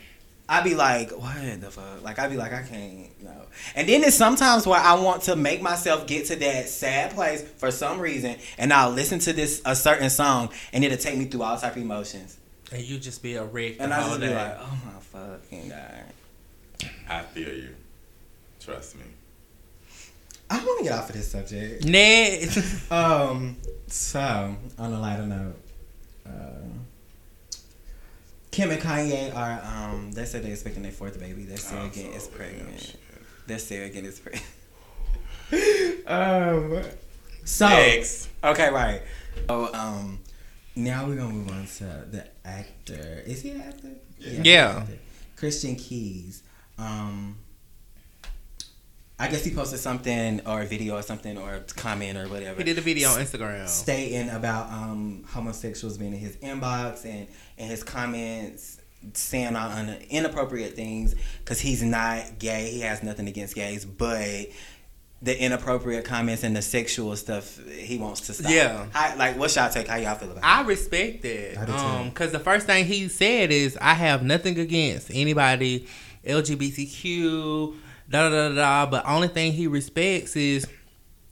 I 0.48 0.62
be 0.62 0.74
like, 0.74 1.10
what 1.10 1.60
the 1.60 1.70
fuck? 1.70 2.02
Like 2.02 2.18
I 2.18 2.26
be 2.28 2.38
like, 2.38 2.54
I 2.54 2.62
can't 2.62 3.22
no. 3.22 3.32
And 3.74 3.86
then 3.86 4.02
it's 4.02 4.16
sometimes 4.16 4.66
where 4.66 4.80
I 4.80 4.94
want 4.94 5.24
to 5.24 5.36
make 5.36 5.60
myself 5.60 6.06
get 6.06 6.24
to 6.28 6.36
that 6.36 6.70
sad 6.70 7.10
place 7.10 7.42
for 7.42 7.70
some 7.70 8.00
reason, 8.00 8.36
and 8.56 8.72
I'll 8.72 8.90
listen 8.90 9.18
to 9.20 9.34
this 9.34 9.60
a 9.66 9.76
certain 9.76 10.08
song, 10.08 10.48
and 10.72 10.82
it'll 10.84 10.96
take 10.96 11.18
me 11.18 11.26
through 11.26 11.42
all 11.42 11.58
type 11.58 11.76
of 11.76 11.82
emotions. 11.82 12.37
And 12.72 12.82
you 12.82 12.98
just 12.98 13.22
be 13.22 13.36
a 13.36 13.44
wreck 13.44 13.76
And 13.78 13.90
the 13.92 13.96
I 13.96 14.00
whole 14.00 14.18
just 14.18 14.20
be 14.20 14.34
like, 14.34 14.56
oh 14.60 14.78
my 14.84 15.00
fucking 15.00 15.68
god. 15.70 16.04
I 17.08 17.22
feel 17.22 17.48
you. 17.54 17.74
Trust 18.60 18.96
me. 18.96 19.04
I 20.50 20.58
want 20.64 20.78
to 20.78 20.84
get 20.84 20.92
off 20.98 21.08
of 21.10 21.16
this 21.16 21.30
subject. 21.30 21.84
Next. 21.84 22.90
Um, 22.92 23.56
so 23.86 24.56
on 24.78 24.92
a 24.92 25.00
lighter 25.00 25.26
note, 25.26 25.56
uh, 26.26 26.30
Kim 28.50 28.70
and 28.70 28.80
Kanye 28.80 29.34
are 29.34 29.60
um, 29.62 30.10
they 30.12 30.24
said 30.24 30.42
they're 30.42 30.52
expecting 30.52 30.82
their 30.82 30.92
fourth 30.92 31.20
baby. 31.20 31.42
They're 31.44 31.56
Sarah 31.58 31.82
I'm 31.82 31.88
again 31.90 32.12
is 32.12 32.26
pregnant. 32.28 32.68
them 32.68 32.78
shit. 32.78 33.00
They're 33.46 33.58
Sarah 33.58 33.86
again 33.86 34.04
is 34.06 34.20
pregnant. 34.20 34.46
um, 36.06 36.82
so 37.44 37.68
Next. 37.68 38.28
okay, 38.42 38.70
right. 38.70 39.02
So 39.48 39.72
um, 39.74 40.18
now 40.78 41.06
we're 41.06 41.16
gonna 41.16 41.32
move 41.34 41.50
on 41.50 41.66
to 41.66 42.06
the 42.10 42.24
actor. 42.44 43.22
Is 43.26 43.42
he 43.42 43.50
an 43.50 43.60
actor? 43.62 43.88
Yeah. 44.18 44.28
he's 44.30 44.46
Yeah. 44.46 44.78
actor. 44.80 44.98
Christian 45.36 45.76
Keyes. 45.76 46.42
Um, 46.78 47.38
I 49.20 49.26
guess 49.28 49.44
he 49.44 49.52
posted 49.52 49.80
something 49.80 50.40
or 50.46 50.62
a 50.62 50.66
video 50.66 50.96
or 50.96 51.02
something 51.02 51.36
or 51.36 51.54
a 51.56 51.60
comment 51.60 52.16
or 52.16 52.28
whatever. 52.28 52.58
he 52.58 52.64
did 52.64 52.78
a 52.78 52.80
video 52.80 53.08
on 53.10 53.18
Instagram. 53.18 53.66
stating 53.66 54.30
about 54.30 54.72
um, 54.72 55.24
homosexuals 55.28 55.98
being 55.98 56.12
in 56.12 56.20
his 56.20 56.36
inbox 56.36 57.04
and, 57.04 57.26
and 57.58 57.68
his 57.70 57.82
comments 57.82 58.80
saying 59.14 59.56
all 59.56 59.70
inappropriate 60.10 60.74
things 60.74 61.14
because 61.40 61.60
he's 61.60 61.82
not 61.82 62.38
gay. 62.38 62.70
He 62.70 62.80
has 62.80 63.02
nothing 63.02 63.26
against 63.26 63.54
gays, 63.56 63.84
but 63.84 64.46
the 65.20 65.40
inappropriate 65.40 66.04
comments 66.04 66.44
and 66.44 66.54
the 66.54 66.62
sexual 66.62 67.16
stuff 67.16 67.58
he 67.68 67.98
wants 67.98 68.20
to 68.22 68.34
stop. 68.34 68.50
Yeah. 68.50 68.86
How, 68.92 69.16
like, 69.16 69.36
what's 69.36 69.56
y'all 69.56 69.68
take? 69.68 69.88
How 69.88 69.96
y'all 69.96 70.14
feel 70.14 70.30
about 70.30 70.44
it? 70.44 70.46
I 70.46 70.62
respect 70.62 71.22
that. 71.22 71.58
I 71.58 71.64
do 71.64 71.72
too. 71.72 71.78
Um, 71.78 72.10
cause 72.12 72.30
the 72.30 72.38
first 72.38 72.66
thing 72.66 72.84
he 72.84 73.08
said 73.08 73.50
is, 73.50 73.76
"I 73.80 73.94
have 73.94 74.22
nothing 74.22 74.58
against 74.58 75.10
anybody 75.12 75.86
LGBTQ, 76.24 77.74
da 78.08 78.28
da 78.28 78.48
da 78.48 78.54
da." 78.54 78.90
But 78.90 79.06
only 79.06 79.28
thing 79.28 79.52
he 79.52 79.66
respects 79.66 80.36
is 80.36 80.66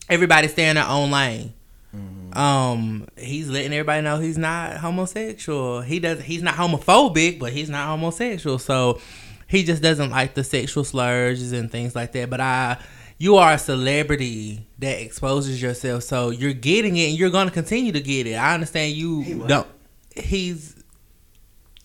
everybody 0.08 0.48
stay 0.48 0.68
in 0.68 0.74
their 0.76 0.86
own 0.86 1.12
lane. 1.12 1.52
Mm-hmm. 1.94 2.36
Um, 2.36 3.06
he's 3.16 3.48
letting 3.48 3.72
everybody 3.72 4.02
know 4.02 4.18
he's 4.18 4.36
not 4.36 4.78
homosexual. 4.78 5.80
He 5.80 6.00
does. 6.00 6.20
He's 6.22 6.42
not 6.42 6.54
homophobic, 6.54 7.38
but 7.38 7.52
he's 7.52 7.70
not 7.70 7.86
homosexual. 7.86 8.58
So 8.58 9.00
he 9.46 9.62
just 9.62 9.80
doesn't 9.80 10.10
like 10.10 10.34
the 10.34 10.42
sexual 10.42 10.82
slurs 10.82 11.52
and 11.52 11.70
things 11.70 11.94
like 11.94 12.12
that. 12.12 12.28
But 12.28 12.40
I, 12.40 12.78
you 13.18 13.36
are 13.36 13.54
a 13.54 13.58
celebrity 13.58 14.66
that 14.78 15.00
exposes 15.00 15.60
yourself, 15.60 16.02
so 16.02 16.30
you're 16.30 16.52
getting 16.52 16.96
it, 16.96 17.10
and 17.10 17.18
you're 17.18 17.30
gonna 17.30 17.50
continue 17.50 17.92
to 17.92 18.00
get 18.00 18.26
it. 18.26 18.34
I 18.34 18.54
understand 18.54 18.92
you 18.92 19.22
He 19.22 19.34
don't. 19.34 19.66
He's 20.14 20.76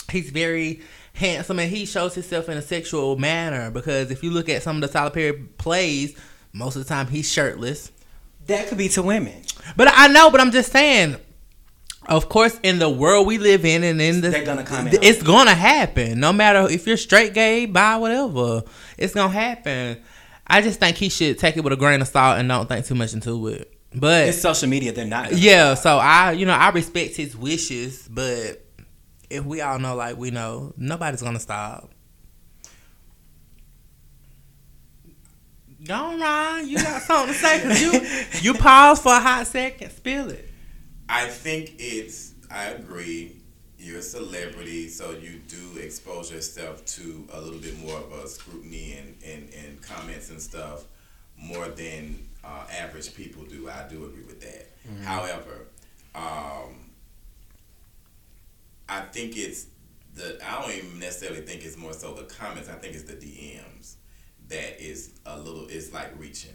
he's 0.09 0.29
very 0.29 0.81
handsome, 1.13 1.59
and 1.59 1.69
he 1.69 1.85
shows 1.85 2.13
himself 2.15 2.49
in 2.49 2.57
a 2.57 2.61
sexual 2.61 3.17
manner. 3.17 3.71
Because 3.71 4.11
if 4.11 4.23
you 4.23 4.31
look 4.31 4.49
at 4.49 4.63
some 4.63 4.77
of 4.77 4.81
the 4.81 4.87
Tyler 4.87 5.09
Perry 5.09 5.33
plays, 5.33 6.17
most 6.53 6.75
of 6.75 6.83
the 6.83 6.89
time 6.89 7.07
he's 7.07 7.31
shirtless. 7.31 7.91
That 8.47 8.67
could 8.67 8.77
be 8.77 8.89
to 8.89 9.03
women. 9.03 9.43
But 9.77 9.87
I 9.91 10.07
know, 10.07 10.29
but 10.31 10.41
I'm 10.41 10.51
just 10.51 10.71
saying. 10.71 11.17
Of 12.07 12.29
course, 12.29 12.59
in 12.63 12.79
the 12.79 12.89
world 12.89 13.27
we 13.27 13.37
live 13.37 13.63
in, 13.63 13.83
and 13.83 14.01
in 14.01 14.21
the 14.21 14.31
They're 14.31 14.43
gonna 14.43 14.63
comment 14.63 14.97
it's 15.03 15.21
gonna 15.21 15.53
happen. 15.53 16.19
No 16.19 16.33
matter 16.33 16.67
if 16.69 16.87
you're 16.87 16.97
straight, 16.97 17.35
gay, 17.35 17.67
bi, 17.67 17.95
whatever, 17.97 18.63
it's 18.97 19.13
gonna 19.13 19.31
happen. 19.31 20.01
I 20.51 20.61
just 20.61 20.79
think 20.79 20.97
he 20.97 21.09
should 21.09 21.37
take 21.39 21.55
it 21.57 21.63
with 21.63 21.73
a 21.73 21.77
grain 21.77 22.01
of 22.01 22.07
salt 22.07 22.37
and 22.39 22.47
don't 22.49 22.67
think 22.67 22.85
too 22.85 22.95
much 22.95 23.13
into 23.13 23.47
it. 23.47 23.73
But 23.93 24.27
It's 24.29 24.41
social 24.41 24.69
media. 24.69 24.91
They're 24.91 25.05
not. 25.05 25.33
yeah, 25.33 25.73
so 25.73 25.97
I, 25.97 26.31
you 26.33 26.45
know, 26.45 26.53
I 26.53 26.69
respect 26.69 27.15
his 27.15 27.35
wishes, 27.35 28.07
but 28.09 28.65
if 29.29 29.43
we 29.45 29.61
all 29.61 29.79
know, 29.79 29.95
like 29.95 30.17
we 30.17 30.31
know, 30.31 30.73
nobody's 30.77 31.21
gonna 31.21 31.39
stop. 31.39 31.89
Go 35.85 35.93
on, 35.95 36.19
Ryan. 36.19 36.67
You 36.69 36.77
got 36.77 37.01
something 37.01 37.33
to 37.33 37.39
say? 37.39 37.61
Cause 37.61 37.81
you 38.41 38.51
you 38.53 38.57
pause 38.57 39.01
for 39.01 39.13
a 39.13 39.19
hot 39.19 39.47
second. 39.47 39.91
Spill 39.91 40.29
it. 40.29 40.47
I 41.09 41.27
think 41.27 41.75
it's. 41.79 42.33
I 42.49 42.65
agree. 42.65 43.40
You're 43.81 43.99
a 43.99 44.01
celebrity, 44.03 44.87
so 44.87 45.11
you 45.11 45.39
do 45.47 45.79
expose 45.79 46.31
yourself 46.31 46.85
to 46.85 47.27
a 47.33 47.41
little 47.41 47.59
bit 47.59 47.77
more 47.79 47.97
of 47.97 48.11
a 48.11 48.27
scrutiny 48.27 48.93
and, 48.99 49.15
and, 49.25 49.49
and 49.53 49.81
comments 49.81 50.29
and 50.29 50.39
stuff 50.39 50.83
more 51.35 51.67
than 51.67 52.27
uh, 52.43 52.65
average 52.71 53.15
people 53.15 53.43
do. 53.43 53.69
I 53.69 53.87
do 53.89 54.05
agree 54.05 54.23
with 54.23 54.39
that. 54.41 54.69
However, 55.03 55.65
um, 56.13 56.75
I 58.87 59.01
think 59.11 59.35
it's 59.37 59.65
the. 60.13 60.37
I 60.47 60.61
don't 60.61 60.71
even 60.75 60.99
necessarily 60.99 61.41
think 61.41 61.63
it's 61.65 61.77
more 61.77 61.93
so 61.93 62.13
the 62.13 62.23
comments. 62.23 62.69
I 62.69 62.73
think 62.73 62.93
it's 62.93 63.03
the 63.03 63.13
DMs 63.13 63.95
that 64.49 64.79
is 64.79 65.11
a 65.25 65.39
little. 65.39 65.67
It's 65.69 65.91
like 65.93 66.09
reaching, 66.19 66.53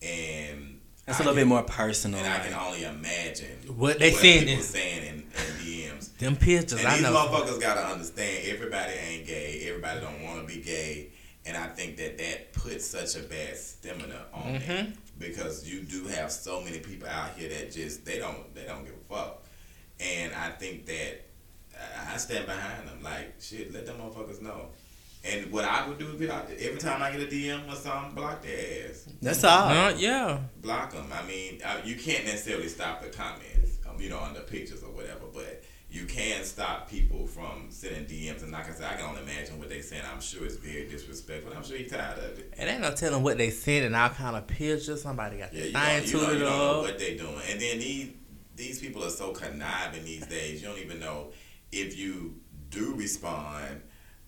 and 0.00 0.75
It's 1.08 1.20
I 1.20 1.22
a 1.22 1.26
little 1.26 1.34
can- 1.34 1.42
bit 1.42 1.46
more 1.48 1.62
personal. 1.62 2.18
and 2.20 2.28
I 2.32 2.38
can 2.40 2.54
only 2.54 2.84
imagine 2.84 3.58
What 3.76 3.98
they 3.98 4.10
what 4.12 4.20
saying 4.20 4.46
people 4.46 4.62
saying 4.64 5.02
in, 5.06 5.14
in 5.14 5.92
DMs. 5.94 6.16
Them 6.18 6.36
pictures, 6.36 6.78
And 6.80 6.88
I 6.88 6.94
these 6.94 7.02
know. 7.02 7.12
motherfuckers 7.14 7.60
gotta 7.60 7.86
understand 7.86 8.46
everybody 8.48 8.92
ain't 8.92 9.26
gay. 9.26 9.66
Everybody 9.68 10.00
don't 10.00 10.22
want 10.24 10.40
to 10.48 10.52
be 10.54 10.60
gay, 10.62 11.10
and 11.44 11.56
I 11.56 11.66
think 11.68 11.96
that 11.98 12.18
that 12.18 12.52
puts 12.52 12.86
such 12.86 13.14
a 13.16 13.20
bad 13.26 13.56
stamina 13.56 14.26
on 14.32 14.42
Mm-hmm. 14.54 14.70
it 14.70 14.96
because 15.18 15.68
you 15.68 15.82
do 15.82 16.06
have 16.08 16.30
so 16.32 16.60
many 16.60 16.78
people 16.80 17.08
out 17.08 17.30
here 17.36 17.48
that 17.50 17.70
just 17.72 18.04
they 18.04 18.18
don't 18.18 18.52
they 18.54 18.64
don't 18.64 18.84
give 18.84 18.94
a 18.94 19.14
fuck, 19.14 19.44
and 20.00 20.32
I 20.34 20.50
think 20.50 20.86
that 20.86 21.22
I- 21.78 22.14
I 22.14 22.16
stand 22.16 22.46
behind 22.46 22.88
them. 22.88 23.02
Like 23.02 23.34
shit, 23.40 23.72
let 23.72 23.86
them 23.86 23.98
motherfuckers 23.98 24.42
know. 24.42 24.70
And 25.26 25.50
what 25.52 25.64
I 25.64 25.86
would 25.88 25.98
do 25.98 26.16
if 26.18 26.30
I, 26.30 26.42
every 26.60 26.78
time 26.78 27.02
I 27.02 27.10
get 27.10 27.20
a 27.20 27.26
DM 27.26 27.70
or 27.70 27.74
something, 27.76 28.14
block 28.14 28.42
their 28.42 28.88
ass 28.88 29.08
That's 29.20 29.42
all. 29.44 29.68
Uh, 29.68 29.90
yeah. 29.96 30.38
block 30.60 30.92
them. 30.92 31.06
I 31.12 31.26
mean, 31.26 31.60
uh, 31.64 31.78
you 31.84 31.96
can't 31.96 32.24
necessarily 32.24 32.68
stop 32.68 33.02
the 33.02 33.08
comments, 33.08 33.78
um, 33.88 34.00
you 34.00 34.08
know, 34.10 34.18
on 34.18 34.34
the 34.34 34.40
pictures 34.40 34.82
or 34.82 34.90
whatever, 34.90 35.26
but 35.32 35.64
you 35.90 36.04
can 36.04 36.44
stop 36.44 36.90
people 36.90 37.26
from 37.26 37.66
sending 37.70 38.04
DMs. 38.04 38.42
And 38.42 38.52
like 38.52 38.68
I 38.68 38.72
said, 38.74 38.92
I 38.92 38.96
can 38.96 39.06
only 39.06 39.22
imagine 39.22 39.58
what 39.58 39.68
they 39.68 39.80
saying. 39.80 40.02
I'm 40.12 40.20
sure 40.20 40.44
it's 40.44 40.56
very 40.56 40.88
disrespectful. 40.88 41.52
I'm 41.56 41.64
sure 41.64 41.76
he's 41.76 41.90
tired 41.90 42.18
of 42.18 42.38
it. 42.38 42.52
It 42.56 42.64
ain't 42.68 42.80
no 42.82 42.92
telling 42.92 43.22
what 43.22 43.38
they 43.38 43.50
sent 43.50 43.86
and 43.86 43.96
all 43.96 44.10
kind 44.10 44.36
of 44.36 44.46
pictures. 44.46 45.02
Somebody 45.02 45.38
got 45.38 45.52
Yeah, 45.54 45.60
the 45.62 45.66
you 45.68 45.72
thing 45.72 45.82
don't, 45.82 46.06
you, 46.06 46.12
don't, 46.12 46.32
you 46.34 46.38
don't 46.40 46.58
know 46.58 46.80
what 46.82 46.98
they 46.98 47.16
doing. 47.16 47.40
And 47.50 47.60
then 47.60 47.78
these 47.78 48.12
these 48.54 48.78
people 48.80 49.04
are 49.04 49.10
so 49.10 49.32
conniving 49.32 50.04
these 50.04 50.26
days. 50.26 50.62
You 50.62 50.68
don't 50.68 50.78
even 50.78 50.98
know 50.98 51.28
if 51.72 51.96
you 51.98 52.36
do 52.70 52.94
respond. 52.94 53.82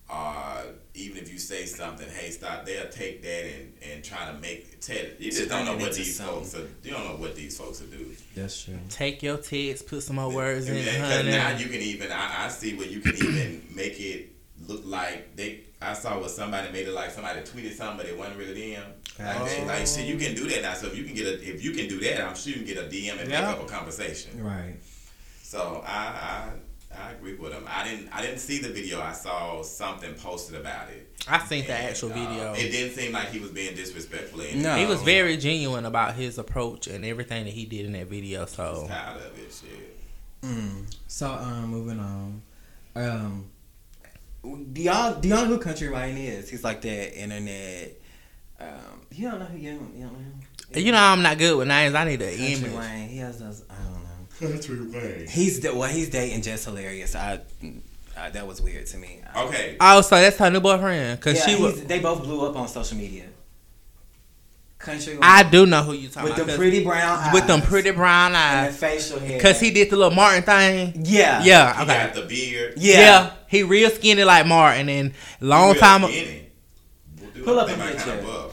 Uh, 0.09 0.63
even 0.95 1.17
if 1.17 1.31
you 1.31 1.37
say 1.37 1.65
something, 1.65 2.09
hey, 2.09 2.31
stop. 2.31 2.65
They'll 2.65 2.89
take 2.89 3.21
that 3.21 3.45
and, 3.45 3.73
and 3.91 4.03
try 4.03 4.25
to 4.31 4.33
make. 4.39 4.79
Tell, 4.81 4.97
you 5.19 5.31
just 5.31 5.49
don't 5.49 5.65
know 5.65 5.77
what 5.77 5.93
these 5.93 6.15
something. 6.17 6.35
folks 6.45 6.55
are. 6.55 6.67
You 6.83 6.91
don't 6.91 7.03
know 7.05 7.15
what 7.15 7.35
these 7.35 7.57
folks 7.57 7.79
will 7.81 7.89
do. 7.89 8.15
That's 8.35 8.63
true. 8.63 8.79
Take 8.89 9.21
your 9.21 9.37
text, 9.37 9.87
put 9.87 10.01
some 10.01 10.15
more 10.15 10.31
words 10.31 10.67
in, 10.67 10.75
Because 10.83 10.97
honey. 10.97 11.29
now 11.31 11.55
you 11.57 11.67
can 11.67 11.81
even 11.81 12.11
I, 12.11 12.45
I 12.45 12.47
see 12.49 12.75
where 12.75 12.87
you 12.87 13.01
can 13.01 13.15
even 13.15 13.67
make 13.75 13.99
it 13.99 14.29
look 14.67 14.81
like 14.85 15.35
they. 15.35 15.61
I 15.81 15.93
saw 15.93 16.19
where 16.19 16.27
somebody 16.27 16.71
made 16.71 16.87
it 16.87 16.93
like 16.93 17.11
somebody 17.11 17.41
tweeted 17.41 17.73
something, 17.73 17.97
but 17.97 18.05
it 18.07 18.17
wasn't 18.17 18.37
really 18.37 18.73
them. 18.73 18.91
Like, 19.19 19.45
they, 19.45 19.65
like 19.65 19.85
shit, 19.87 20.05
you 20.07 20.17
can 20.17 20.33
do 20.35 20.47
that 20.49 20.61
now. 20.63 20.73
So 20.73 20.87
if 20.87 20.97
you 20.97 21.03
can 21.03 21.13
get 21.13 21.27
a, 21.27 21.33
if 21.47 21.63
you 21.63 21.71
can 21.71 21.87
do 21.87 21.99
that, 22.01 22.21
I'm 22.21 22.35
sure 22.35 22.51
you 22.53 22.59
can 22.59 22.65
get 22.65 22.77
a 22.77 22.87
DM 22.87 23.19
and 23.21 23.29
Yeah. 23.29 23.41
make 23.41 23.49
up 23.59 23.61
a 23.63 23.65
conversation. 23.65 24.43
Right. 24.43 24.75
So 25.43 25.83
I, 25.85 25.91
I 25.99 26.49
I 26.97 27.11
agree 27.11 27.35
with 27.35 27.53
him. 27.53 27.63
I 27.67 27.83
didn't 27.83 28.09
I 28.11 28.21
didn't 28.21 28.39
see 28.39 28.59
the 28.59 28.69
video. 28.69 28.99
I 28.99 29.13
saw 29.13 29.61
something 29.61 30.13
posted 30.15 30.59
about 30.59 30.89
it. 30.89 31.07
I 31.27 31.39
seen 31.45 31.65
the 31.65 31.73
actual 31.73 32.11
uh, 32.11 32.15
video. 32.15 32.53
it 32.53 32.71
didn't 32.71 32.95
seem 32.95 33.11
like 33.11 33.29
he 33.29 33.39
was 33.39 33.51
being 33.51 33.75
disrespectful. 33.75 34.41
Or 34.41 34.43
anything. 34.43 34.63
No. 34.63 34.75
he 34.75 34.85
was 34.85 35.01
very 35.03 35.37
genuine 35.37 35.85
about 35.85 36.15
his 36.15 36.37
approach 36.37 36.87
and 36.87 37.05
everything 37.05 37.45
that 37.45 37.53
he 37.53 37.65
did 37.65 37.85
in 37.85 37.93
that 37.93 38.07
video. 38.07 38.45
So 38.45 38.85
tired 38.87 39.17
of 39.17 39.37
it. 39.37 39.51
Shit. 39.53 39.97
Mm. 40.41 40.85
So 41.07 41.31
um, 41.31 41.67
moving 41.67 41.99
on. 41.99 42.41
Um, 42.95 43.49
do 44.43 44.81
y'all 44.81 45.19
do 45.19 45.27
y'all 45.27 45.45
know 45.45 45.55
who 45.55 45.59
Country 45.59 45.89
Ryan 45.89 46.17
is? 46.17 46.49
He's 46.49 46.63
like 46.63 46.81
that 46.81 47.21
internet 47.21 47.91
Um, 48.59 48.67
you 49.11 49.29
don't 49.29 49.39
know 49.39 49.45
who 49.45 49.57
you 49.57 49.71
don't, 49.73 49.95
you 49.95 50.03
don't 50.03 50.13
know 50.13 50.19
him. 50.19 50.41
You 50.75 50.91
know 50.91 50.99
I'm 50.99 51.21
not 51.21 51.37
good 51.37 51.57
with 51.57 51.67
names. 51.67 51.95
I 51.95 52.03
need 52.05 52.21
an 52.21 52.29
Country 52.29 52.53
image. 52.53 52.71
Wayne. 52.73 53.09
He 53.09 53.17
has 53.17 53.39
those. 53.39 53.63
I 53.69 53.75
don't 53.75 53.93
know. 53.93 53.98
Country 54.39 54.81
Wayne. 54.87 55.27
He's 55.27 55.59
the, 55.59 55.73
well. 55.75 55.89
He's 55.89 56.09
dating 56.09 56.41
Jess 56.41 56.65
Hilarious. 56.65 57.15
I, 57.15 57.41
I 58.17 58.29
that 58.29 58.47
was 58.47 58.61
weird 58.61 58.85
to 58.87 58.97
me. 58.97 59.21
I- 59.33 59.43
Okay. 59.45 59.77
Oh, 59.79 60.01
so 60.01 60.15
that's 60.15 60.37
her 60.37 60.49
new 60.49 60.59
boyfriend? 60.59 61.19
Cause 61.21 61.35
Yeah, 61.35 61.45
she 61.55 61.61
was. 61.61 61.83
they 61.85 61.99
both 61.99 62.23
blew 62.23 62.45
up 62.47 62.55
on 62.55 62.67
social 62.67 62.97
media. 62.97 63.25
Country 64.77 65.13
Wayne. 65.13 65.19
I 65.23 65.43
do 65.43 65.65
know 65.65 65.83
who 65.83 65.91
you 65.91 66.07
talking 66.07 66.29
about. 66.31 66.45
with 66.45 66.47
the 66.47 66.57
pretty 66.57 66.83
brown 66.85 67.19
eyes. 67.19 67.33
with 67.33 67.47
them 67.47 67.61
pretty 67.61 67.91
brown 67.91 68.33
and 68.33 68.67
the 68.67 68.69
eyes. 68.69 68.77
facial 68.79 69.19
hair. 69.19 69.39
Cause 69.41 69.59
he 69.59 69.71
did 69.71 69.89
the 69.89 69.97
little 69.97 70.11
Martin 70.15 70.43
thing. 70.43 71.01
Yeah. 71.05 71.43
Yeah, 71.43 71.75
He 71.75 71.81
okay. 71.83 72.05
got 72.05 72.13
the 72.15 72.21
beard. 72.21 72.73
Yeah. 72.77 72.97
yeah. 72.99 73.31
he 73.47 73.63
real 73.63 73.89
skinny 73.89 74.23
like 74.23 74.45
Martin, 74.45 74.87
and 74.87 75.13
long 75.41 75.71
Real 75.73 75.81
time. 75.81 76.03
skinny. 76.03 76.45
Pull 77.43 77.59
up 77.59 77.67
They 77.67 77.73
a 77.73 77.77
picture. 77.77 78.15
kinda. 78.17 78.49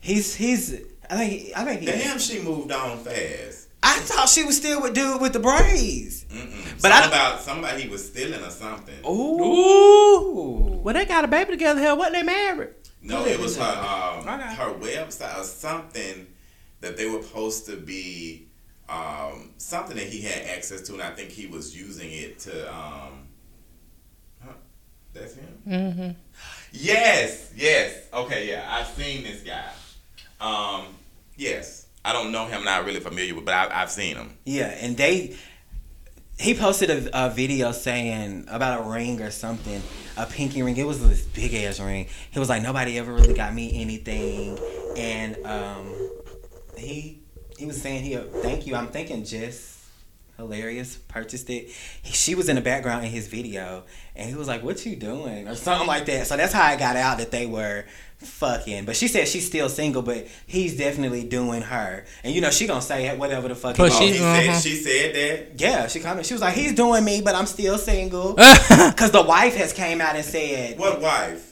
He's 0.00 0.34
he's. 0.34 0.74
I 1.10 1.16
think. 1.16 1.32
he- 1.32 1.54
I 1.54 1.64
think 1.64 1.80
he. 1.80 1.86
Damn, 1.86 2.18
she 2.18 2.40
moved 2.40 2.70
on 2.70 2.98
fast. 2.98 3.57
I 3.90 3.98
thought 4.00 4.28
she 4.28 4.44
was 4.44 4.56
still 4.56 4.82
with 4.82 4.94
dude 4.94 5.20
with 5.20 5.32
the 5.32 5.38
braids. 5.40 6.24
Mm-mm. 6.24 6.64
But 6.82 6.82
But 6.82 6.92
I- 6.92 7.06
about 7.08 7.40
somebody 7.40 7.82
he 7.82 7.88
was 7.88 8.06
stealing 8.06 8.42
or 8.44 8.50
something. 8.50 8.94
Ooh. 9.06 9.42
Ooh. 9.42 10.80
Well, 10.82 10.94
they 10.94 11.04
got 11.06 11.24
a 11.24 11.28
baby 11.28 11.52
together. 11.52 11.80
Hell, 11.80 11.96
what 11.96 12.12
they 12.12 12.22
married? 12.22 12.70
No, 13.02 13.22
Who 13.22 13.30
it 13.30 13.38
was 13.40 13.54
did 13.56 13.62
her 13.64 13.70
this? 13.72 14.26
um, 14.26 14.40
Okay. 14.40 14.54
her 14.54 14.74
website 15.06 15.40
or 15.40 15.44
something 15.44 16.26
that 16.80 16.96
they 16.96 17.08
were 17.08 17.22
supposed 17.22 17.66
to 17.66 17.76
be 17.76 18.46
um, 18.88 19.50
something 19.58 19.96
that 19.96 20.06
he 20.06 20.20
had 20.22 20.42
access 20.46 20.80
to, 20.82 20.94
and 20.94 21.02
I 21.02 21.10
think 21.10 21.30
he 21.30 21.46
was 21.46 21.76
using 21.76 22.10
it 22.10 22.38
to. 22.40 22.74
Um, 22.74 23.26
huh, 24.42 24.52
that's 25.12 25.34
him. 25.34 25.58
Mm-hmm. 25.66 26.10
Yes, 26.72 27.52
yes. 27.56 27.94
Okay, 28.12 28.48
yeah, 28.48 28.66
I've 28.68 28.86
seen 28.88 29.24
this 29.24 29.42
guy. 29.42 29.70
Um, 30.40 30.86
yes, 31.36 31.77
I 32.04 32.12
don't 32.12 32.32
know 32.32 32.46
him. 32.46 32.64
Not 32.64 32.84
really 32.84 33.00
familiar 33.00 33.34
with, 33.34 33.44
but 33.44 33.54
I, 33.54 33.82
I've 33.82 33.90
seen 33.90 34.16
him. 34.16 34.38
Yeah, 34.44 34.66
and 34.66 34.96
they 34.96 35.36
he 36.38 36.54
posted 36.54 36.90
a, 36.90 37.26
a 37.26 37.30
video 37.30 37.72
saying 37.72 38.46
about 38.48 38.80
a 38.80 38.88
ring 38.88 39.20
or 39.20 39.30
something, 39.30 39.82
a 40.16 40.26
pinky 40.26 40.62
ring. 40.62 40.76
It 40.76 40.86
was 40.86 41.06
this 41.06 41.22
big 41.22 41.54
ass 41.54 41.80
ring. 41.80 42.06
He 42.30 42.38
was 42.38 42.48
like, 42.48 42.62
nobody 42.62 42.98
ever 42.98 43.12
really 43.12 43.34
got 43.34 43.52
me 43.52 43.80
anything, 43.80 44.58
and 44.96 45.36
um, 45.44 45.92
he 46.76 47.20
he 47.58 47.66
was 47.66 47.80
saying 47.80 48.04
he 48.04 48.16
thank 48.16 48.66
you. 48.66 48.76
I'm 48.76 48.88
thinking 48.88 49.24
Jess 49.24 49.77
hilarious 50.38 50.96
purchased 51.08 51.50
it. 51.50 51.68
He, 52.02 52.12
she 52.14 52.34
was 52.34 52.48
in 52.48 52.56
the 52.56 52.62
background 52.62 53.04
in 53.04 53.10
his 53.10 53.26
video, 53.28 53.84
and 54.16 54.30
he 54.30 54.34
was 54.36 54.48
like, 54.48 54.62
"What 54.62 54.84
you 54.86 54.96
doing?" 54.96 55.46
or 55.48 55.54
something 55.54 55.86
like 55.86 56.06
that. 56.06 56.26
So 56.26 56.36
that's 56.36 56.52
how 56.52 56.62
I 56.64 56.76
got 56.76 56.96
out 56.96 57.18
that 57.18 57.30
they 57.30 57.44
were 57.44 57.84
fucking. 58.18 58.84
But 58.84 58.96
she 58.96 59.08
said 59.08 59.28
she's 59.28 59.46
still 59.46 59.68
single, 59.68 60.02
but 60.02 60.26
he's 60.46 60.76
definitely 60.76 61.24
doing 61.24 61.62
her. 61.62 62.04
And 62.24 62.34
you 62.34 62.40
know 62.40 62.50
she 62.50 62.66
gonna 62.66 62.80
say 62.82 63.14
whatever 63.16 63.48
the 63.48 63.54
fuck. 63.54 63.76
he 63.76 63.82
But 63.82 63.92
she- 63.92 64.12
he 64.12 64.18
uh-huh. 64.18 64.52
said 64.54 64.62
she 64.62 64.76
said 64.76 65.14
that. 65.14 65.60
yeah, 65.60 65.86
she 65.88 66.00
commented. 66.00 66.26
She 66.26 66.34
was 66.34 66.40
like, 66.42 66.54
"He's 66.54 66.72
doing 66.74 67.04
me, 67.04 67.20
but 67.20 67.34
I'm 67.34 67.46
still 67.46 67.76
single." 67.78 68.36
Because 68.98 69.10
the 69.12 69.22
wife 69.22 69.54
has 69.56 69.72
came 69.72 70.00
out 70.00 70.16
and 70.16 70.24
said, 70.24 70.78
What 70.78 71.00
wife? 71.00 71.47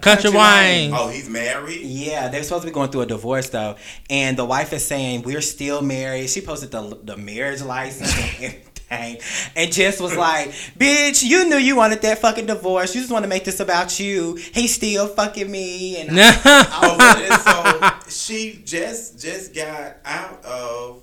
Country 0.00 0.30
Country 0.30 0.38
Wayne. 0.38 0.92
Oh, 0.94 1.08
he's 1.08 1.28
married. 1.28 1.80
"Yeah, 1.82 2.28
they're 2.28 2.42
supposed 2.42 2.62
to 2.62 2.68
be 2.68 2.72
going 2.74 2.90
through 2.90 3.02
a 3.02 3.06
divorce 3.06 3.48
though," 3.48 3.76
and 4.10 4.36
the 4.36 4.44
wife 4.44 4.72
is 4.72 4.84
saying, 4.84 5.22
"We're 5.22 5.40
still 5.42 5.82
married." 5.82 6.28
She 6.30 6.40
posted 6.40 6.70
the 6.70 6.98
the 7.02 7.16
marriage 7.16 7.62
license 7.62 8.14
and 8.16 8.24
everything, 8.90 9.18
and 9.56 9.72
Jess 9.72 9.98
was 10.00 10.16
like, 10.16 10.50
"Bitch, 10.78 11.22
you 11.22 11.48
knew 11.48 11.56
you 11.56 11.76
wanted 11.76 12.02
that 12.02 12.18
fucking 12.18 12.46
divorce. 12.46 12.94
You 12.94 13.00
just 13.00 13.12
want 13.12 13.24
to 13.24 13.28
make 13.28 13.44
this 13.44 13.60
about 13.60 13.98
you. 13.98 14.34
He's 14.36 14.74
still 14.74 15.08
fucking 15.08 15.50
me." 15.50 15.96
And 15.98 16.10
Oh, 16.18 16.96
but 16.98 17.18
it's 17.20 17.44
so 17.44 18.36
she 18.36 18.62
just 18.64 19.18
just 19.18 19.54
got 19.54 19.96
out 20.04 20.44
of 20.44 21.02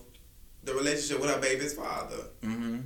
the 0.63 0.73
relationship 0.73 1.19
with 1.19 1.29
her 1.29 1.41
baby's 1.41 1.73
father. 1.73 2.23
hmm 2.41 2.77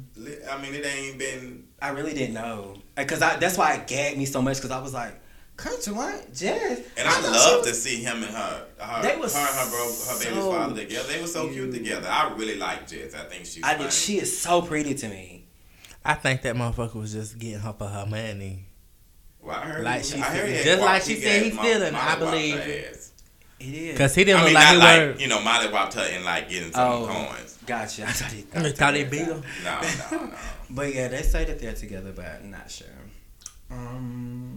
I 0.50 0.62
mean, 0.62 0.74
it 0.74 0.86
ain't 0.86 1.20
been. 1.20 1.66
I 1.82 1.90
really 1.90 2.14
didn't 2.14 2.34
know 2.34 2.78
because 2.96 3.20
that's 3.20 3.58
why 3.58 3.76
it 3.76 3.88
gagged 3.88 4.18
me 4.18 4.26
so 4.26 4.42
much 4.42 4.58
because 4.58 4.72
I 4.72 4.82
was 4.82 4.94
like, 4.94 5.14
"Country 5.58 5.92
Wayne, 5.94 6.22
Jess," 6.34 6.80
And 6.96 7.08
I 7.08 7.12
thought 7.12 7.32
love 7.32 7.66
she 7.66 7.72
to 7.72 7.76
see 7.76 7.96
him 8.04 8.24
and 8.24 8.34
her, 8.34 8.66
her, 8.80 9.02
They 9.02 9.10
her, 9.10 9.24
and 9.24 9.32
her, 9.32 9.70
bro, 9.70 9.86
her 9.86 10.20
baby's 10.24 10.44
father 10.46 10.76
together. 10.82 11.08
They 11.12 11.22
were 11.22 11.28
so 11.28 11.50
cute 11.50 11.72
cute. 11.72 11.84
together. 11.84 12.08
I 12.10 12.32
really 12.36 12.56
like 12.58 12.88
Jess. 12.88 13.14
I 13.16 13.24
think 13.26 13.46
she's. 13.46 13.64
I 13.64 13.72
funny. 13.74 13.84
did. 13.86 13.94
She 13.94 14.20
is 14.20 14.40
so 14.40 14.62
pretty 14.62 14.94
to 14.96 15.08
me. 15.10 15.46
I 16.06 16.14
think 16.14 16.42
that 16.44 16.56
motherfucker 16.56 16.96
was 16.96 17.12
just 17.12 17.38
getting 17.38 17.60
her 17.60 17.74
for 17.78 17.88
her 17.88 18.06
money. 18.06 18.66
Well, 19.42 19.56
I 19.56 19.60
heard. 19.62 19.84
Like 19.84 20.02
he- 20.04 20.12
she 20.12 20.18
I 20.20 20.24
heard 20.26 20.50
said- 20.56 20.66
just 20.66 20.82
like 20.82 21.02
she 21.04 21.16
said 21.16 21.36
got 21.40 21.44
he's 21.46 21.54
Mo- 21.56 21.62
stealing, 21.64 21.94
Molly 21.94 22.06
I 22.08 22.16
believe 22.20 22.56
her 22.56 22.62
it. 22.62 22.88
ass. 22.94 23.12
It 23.60 23.66
is. 23.74 23.98
Cause 23.98 24.14
he 24.14 24.24
didn't 24.24 24.42
I 24.42 24.44
look 24.44 24.48
mean, 24.50 24.54
like 24.54 24.64
not 24.64 24.74
he 24.74 24.80
like 24.80 25.16
were. 25.16 25.22
you 25.22 25.28
know, 25.28 25.42
Molly 25.42 25.68
whopped 25.70 25.94
her 25.96 26.02
and 26.02 26.24
like 26.24 26.48
getting 26.50 26.72
some 26.72 26.92
Oh, 27.04 27.08
coins. 27.08 27.58
gotcha. 27.66 28.04
I 28.04 28.12
thought 28.12 28.32
he 28.32 28.46
I 28.54 28.72
thought 28.72 28.94
he 28.94 29.04
beat 29.06 29.26
her. 29.26 29.42
No, 29.64 29.82
no, 30.12 30.18
no. 30.28 30.34
But 30.70 30.94
yeah, 30.94 31.08
they 31.08 31.24
say 31.24 31.44
that 31.46 31.60
they're 31.60 31.74
together, 31.74 32.12
but 32.16 32.26
I'm 32.26 32.52
not 32.52 32.70
sure. 32.70 32.88
Um, 33.72 34.57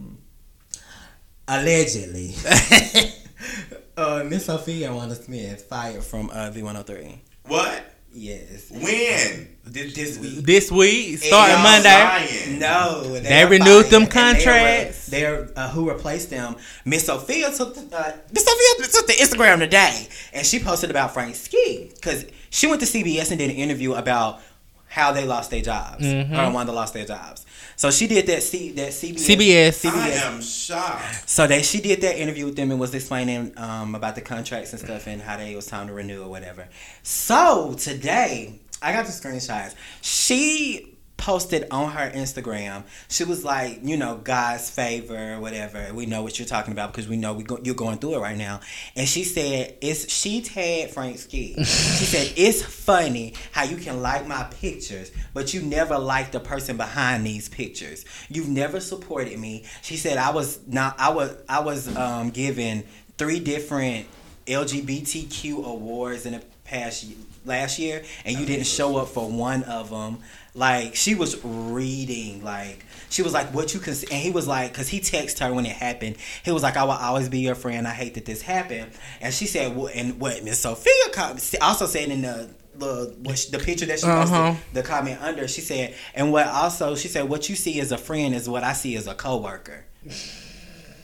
allegedly, 1.47 2.35
uh, 3.97 4.23
Miss 4.25 4.45
Sophia 4.45 4.93
Wanda 4.93 5.15
Smith 5.15 5.63
fired 5.63 6.03
from 6.03 6.29
uh, 6.29 6.51
V103. 6.51 7.17
What? 7.47 7.85
Yes, 8.13 8.69
When? 8.69 9.47
this, 9.63 9.93
this 9.95 10.19
week. 10.19 10.45
This 10.45 10.69
week, 10.69 11.17
starting 11.19 11.63
Monday. 11.63 11.89
lying. 12.03 12.59
No, 12.59 13.03
They 13.19 13.41
are 13.41 13.47
renewed 13.47 13.85
them 13.85 14.01
fired, 14.01 14.01
and 14.01 14.11
contracts. 14.11 15.05
They're, 15.07 15.43
they're 15.45 15.51
uh, 15.57 15.69
who 15.69 15.89
replaced 15.89 16.29
them. 16.29 16.57
Miss 16.83 17.05
Sophia 17.05 17.49
took 17.51 17.73
the, 17.73 17.97
uh, 17.97 18.11
Miss 18.33 18.43
Sophia 18.45 18.87
took 18.91 19.07
the 19.07 19.13
Instagram 19.13 19.59
today, 19.59 20.09
and 20.33 20.45
she 20.45 20.59
posted 20.59 20.89
about 20.89 21.13
Frank 21.13 21.35
Ski 21.35 21.89
because 21.95 22.25
she 22.49 22.67
went 22.67 22.81
to 22.81 22.85
CBS 22.87 23.29
and 23.29 23.39
did 23.39 23.49
an 23.49 23.55
interview 23.55 23.93
about 23.93 24.41
how 24.87 25.13
they 25.13 25.25
lost 25.25 25.49
their 25.51 25.61
jobs. 25.61 26.03
Mhm. 26.03 26.27
Her 26.27 26.35
and 26.35 26.53
Wanda 26.53 26.73
lost 26.73 26.93
their 26.93 27.05
jobs. 27.05 27.45
So 27.81 27.89
she 27.89 28.05
did 28.05 28.27
that. 28.27 28.43
C 28.43 28.69
that 28.73 28.89
CBS. 28.89 29.83
CBS. 29.83 29.91
I 29.91 30.09
am 30.09 30.39
shocked. 30.39 31.27
So 31.27 31.47
they 31.47 31.63
she 31.63 31.81
did 31.81 31.99
that 32.01 32.15
interview 32.15 32.45
with 32.45 32.55
them 32.55 32.69
and 32.69 32.79
was 32.79 32.93
explaining 32.93 33.53
um, 33.57 33.95
about 33.95 34.13
the 34.13 34.21
contracts 34.21 34.71
and 34.71 34.79
stuff 34.79 35.07
and 35.07 35.19
how 35.19 35.37
they 35.37 35.53
it 35.53 35.55
was 35.55 35.65
time 35.65 35.87
to 35.87 35.93
renew 35.93 36.21
or 36.21 36.29
whatever. 36.29 36.67
So 37.01 37.73
today 37.73 38.59
I 38.83 38.93
got 38.93 39.07
the 39.07 39.11
screenshots. 39.11 39.73
She 40.01 40.90
posted 41.21 41.67
on 41.69 41.91
her 41.91 42.09
Instagram. 42.09 42.83
She 43.07 43.23
was 43.23 43.45
like, 43.45 43.79
you 43.83 43.95
know, 43.95 44.17
God's 44.17 44.71
favor, 44.71 45.39
whatever. 45.39 45.93
We 45.93 46.07
know 46.07 46.23
what 46.23 46.39
you're 46.39 46.47
talking 46.47 46.73
about 46.73 46.91
because 46.91 47.07
we 47.07 47.15
know 47.15 47.33
we 47.33 47.43
go, 47.43 47.59
you're 47.63 47.75
going 47.75 47.99
through 47.99 48.15
it 48.15 48.19
right 48.19 48.35
now. 48.35 48.59
And 48.95 49.07
she 49.07 49.23
said, 49.23 49.77
"It's 49.81 50.11
she 50.11 50.41
tagged 50.41 50.93
Frank 50.93 51.19
Ski. 51.19 51.53
she 51.63 51.63
said 52.05 52.33
it's 52.35 52.63
funny 52.63 53.35
how 53.51 53.63
you 53.63 53.77
can 53.77 54.01
like 54.01 54.27
my 54.27 54.43
pictures, 54.59 55.11
but 55.33 55.53
you 55.53 55.61
never 55.61 55.97
like 55.97 56.31
the 56.31 56.39
person 56.39 56.75
behind 56.75 57.25
these 57.25 57.47
pictures. 57.47 58.03
You've 58.27 58.49
never 58.49 58.79
supported 58.79 59.37
me." 59.39 59.65
She 59.83 59.97
said, 59.97 60.17
"I 60.17 60.31
was 60.31 60.59
not. 60.67 60.99
I 60.99 61.09
was. 61.09 61.35
I 61.47 61.59
was 61.59 61.95
um, 61.95 62.31
given 62.31 62.83
three 63.19 63.39
different 63.39 64.07
LGBTQ 64.47 65.65
awards 65.65 66.25
in 66.25 66.33
the 66.33 66.43
past 66.65 67.05
last 67.45 67.77
year, 67.77 68.03
and 68.25 68.39
you 68.39 68.47
didn't 68.47 68.65
show 68.65 68.97
up 68.97 69.09
for 69.09 69.29
one 69.29 69.61
of 69.63 69.91
them." 69.91 70.17
Like 70.53 70.95
she 70.95 71.15
was 71.15 71.41
reading, 71.45 72.43
like 72.43 72.83
she 73.09 73.21
was 73.21 73.31
like, 73.33 73.53
"What 73.53 73.73
you 73.73 73.79
can," 73.79 73.93
and 73.93 74.21
he 74.21 74.31
was 74.31 74.47
like, 74.47 74.71
because 74.73 74.89
he 74.89 74.99
texted 74.99 75.39
her 75.39 75.53
when 75.53 75.65
it 75.65 75.71
happened. 75.75 76.17
He 76.43 76.51
was 76.51 76.61
like, 76.61 76.75
"I 76.75 76.83
will 76.83 76.91
always 76.91 77.29
be 77.29 77.39
your 77.39 77.55
friend. 77.55 77.87
I 77.87 77.91
hate 77.93 78.15
that 78.15 78.25
this 78.25 78.41
happened." 78.41 78.91
And 79.21 79.33
she 79.33 79.45
said, 79.45 79.75
"Well," 79.75 79.89
and 79.93 80.19
what 80.19 80.43
Miss 80.43 80.59
Sophia 80.59 80.91
com- 81.13 81.37
also 81.61 81.85
said 81.85 82.09
in 82.09 82.21
the 82.21 82.49
the 82.75 83.15
the 83.51 83.59
picture 83.59 83.85
that 83.85 83.99
she 83.99 84.05
posted, 84.05 84.37
Uh-huh. 84.37 84.55
the 84.73 84.83
comment 84.83 85.21
under, 85.21 85.47
she 85.47 85.61
said, 85.61 85.93
"And 86.15 86.33
what 86.33 86.47
also 86.47 86.95
she 86.95 87.07
said, 87.07 87.29
what 87.29 87.47
you 87.47 87.55
see 87.55 87.79
as 87.79 87.93
a 87.93 87.97
friend 87.97 88.35
is 88.35 88.49
what 88.49 88.63
I 88.65 88.73
see 88.73 88.97
as 88.97 89.07
a 89.07 89.13
coworker." 89.13 89.85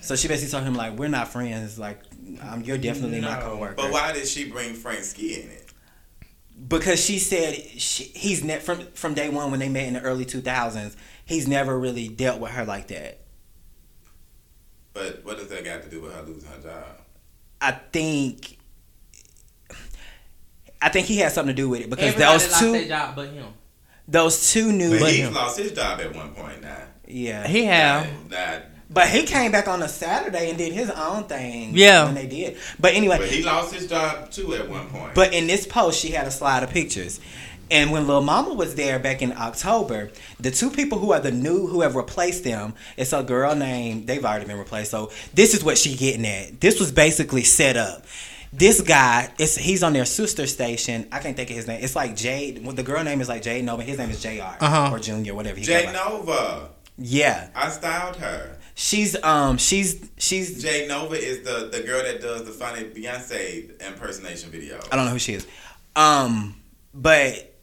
So 0.02 0.16
she 0.16 0.28
basically 0.28 0.52
told 0.52 0.64
him 0.66 0.76
like, 0.76 0.98
"We're 0.98 1.08
not 1.10 1.28
friends. 1.30 1.78
Like, 1.78 2.00
um, 2.42 2.64
you're 2.64 2.78
definitely 2.78 3.22
my 3.22 3.40
coworker." 3.40 3.76
But 3.76 3.92
why 3.92 4.12
did 4.14 4.28
she 4.28 4.50
bring 4.50 4.74
Frank 4.74 5.04
Ski 5.04 5.36
in 5.42 5.50
it? 5.50 5.67
Because 6.68 7.04
she 7.04 7.20
said 7.20 7.56
she, 7.80 8.06
he's 8.06 8.44
ne- 8.44 8.60
from 8.60 8.80
from 8.94 9.14
day 9.14 9.30
one 9.30 9.52
when 9.52 9.60
they 9.60 9.70
met 9.70 9.86
in 9.88 9.94
the 9.94 10.02
early 10.02 10.26
2000s 10.26 10.96
he's 11.26 11.48
never 11.48 11.78
really 11.78 12.08
dealt 12.08 12.40
with 12.40 12.52
her 12.52 12.66
like 12.66 12.88
that 12.88 13.20
But 14.94 15.24
what 15.24 15.38
does 15.38 15.50
that 15.50 15.64
got 15.64 15.84
to 15.84 15.90
do 15.90 16.02
with 16.02 16.14
her 16.14 16.22
losing 16.24 16.50
her 16.50 16.62
job? 16.62 16.84
i 17.62 17.72
think 17.72 18.58
i 20.82 20.90
think 20.90 21.08
he 21.08 21.18
had 21.18 21.32
something 21.32 21.56
to 21.56 21.62
do 21.62 21.70
with 21.70 21.82
it 21.82 21.90
because 21.90 22.14
Everybody 22.14 22.34
those 22.40 22.52
lost 22.52 22.62
their 22.62 22.82
two 22.84 22.88
job 22.88 23.16
but 23.16 23.30
him. 23.30 23.46
those 24.08 24.52
two 24.52 24.72
knew 24.72 24.92
But 24.92 25.00
But 25.02 25.12
he 25.12 25.18
him. 25.22 25.34
lost 25.34 25.58
his 25.60 25.72
job 25.72 26.00
at 26.00 26.16
one 26.16 26.34
point 26.34 26.62
now. 26.62 26.84
yeah 27.08 27.48
He 27.48 27.66
have. 27.66 28.30
That, 28.30 28.72
but 28.90 29.08
he 29.10 29.24
came 29.24 29.52
back 29.52 29.68
on 29.68 29.82
a 29.84 29.88
saturday 29.88 30.50
and 30.50 30.58
did 30.58 30.72
his 30.74 30.90
own 30.90 31.24
thing 31.26 31.72
Yeah. 31.74 32.06
when 32.06 32.16
they 32.16 32.28
did 32.28 32.58
but 32.80 32.94
anyway 32.94 33.18
but 33.18 33.28
he 33.30 33.44
lost 33.44 33.74
his 33.74 33.88
job 33.88 34.32
too 34.32 34.54
at 34.56 34.70
one 34.70 34.88
point. 34.90 35.14
But 35.16 35.34
in 35.34 35.48
this 35.48 35.66
post, 35.68 36.00
she 36.00 36.10
had 36.12 36.28
a 36.28 36.32
slide 36.32 36.64
of 36.64 36.70
pictures, 36.70 37.20
And 37.70 37.92
when 37.92 38.08
Lil 38.08 38.22
Mama 38.22 38.54
was 38.54 38.76
there 38.76 38.98
back 38.98 39.22
in 39.22 39.34
October, 39.34 40.10
the 40.40 40.52
two 40.52 40.70
people 40.70 41.00
who 41.00 41.12
are 41.12 41.20
the 41.20 41.32
new 41.32 41.68
who 41.68 41.82
have 41.82 41.96
replaced 41.98 42.46
them, 42.46 42.74
it's 42.96 43.12
a 43.12 43.22
girl 43.24 43.56
named 43.56 44.08
they've 44.08 44.24
already 44.24 44.46
been 44.46 44.58
replaced. 44.58 44.92
So 44.92 45.12
this 45.34 45.54
is 45.54 45.66
what 45.66 45.78
she 45.78 45.96
getting 45.98 46.26
at. 46.26 46.62
This 46.62 46.80
was 46.80 46.94
basically 46.94 47.44
set 47.44 47.76
up. 47.76 48.06
This 48.54 48.80
guy, 48.80 49.30
it's 49.38 49.58
he's 49.58 49.84
on 49.84 49.92
their 49.92 50.06
sister 50.06 50.48
station. 50.48 51.08
I 51.12 51.20
can't 51.20 51.36
think 51.36 51.50
of 51.50 51.58
his 51.58 51.68
name. 51.68 51.82
It's 51.84 51.94
like 51.98 52.16
Jade. 52.16 52.64
Well, 52.64 52.74
the 52.74 52.84
girl 52.84 53.04
name 53.04 53.20
is 53.20 53.28
like 53.28 53.42
Jade 53.42 53.66
Novah. 53.66 53.84
His 53.84 53.98
name 53.98 54.12
is 54.12 54.22
Jr. 54.24 54.44
Uh-huh. 54.62 54.92
or 54.94 55.00
Junior, 55.00 55.36
whatever. 55.36 55.60
He 55.60 55.66
Jay 55.66 55.82
go 55.88 55.92
by. 55.92 55.92
Nova. 55.92 56.70
Yeah, 56.98 57.50
I 57.54 57.70
styled 57.70 58.16
her. 58.16 58.57
She's 58.80 59.22
um 59.24 59.58
she's 59.58 60.08
she's 60.20 60.62
Jade 60.62 60.88
Novah 60.88 61.16
is 61.16 61.42
the, 61.42 61.68
the 61.72 61.82
girl 61.82 62.04
that 62.04 62.22
does 62.22 62.44
the 62.44 62.52
funny 62.52 62.84
Beyonce 62.84 63.72
impersonation 63.82 64.52
video. 64.52 64.80
I 64.92 64.96
don't 64.96 65.06
know 65.06 65.12
who 65.12 65.18
she 65.18 65.34
is. 65.34 65.48
Um, 65.96 66.62
but 66.94 67.56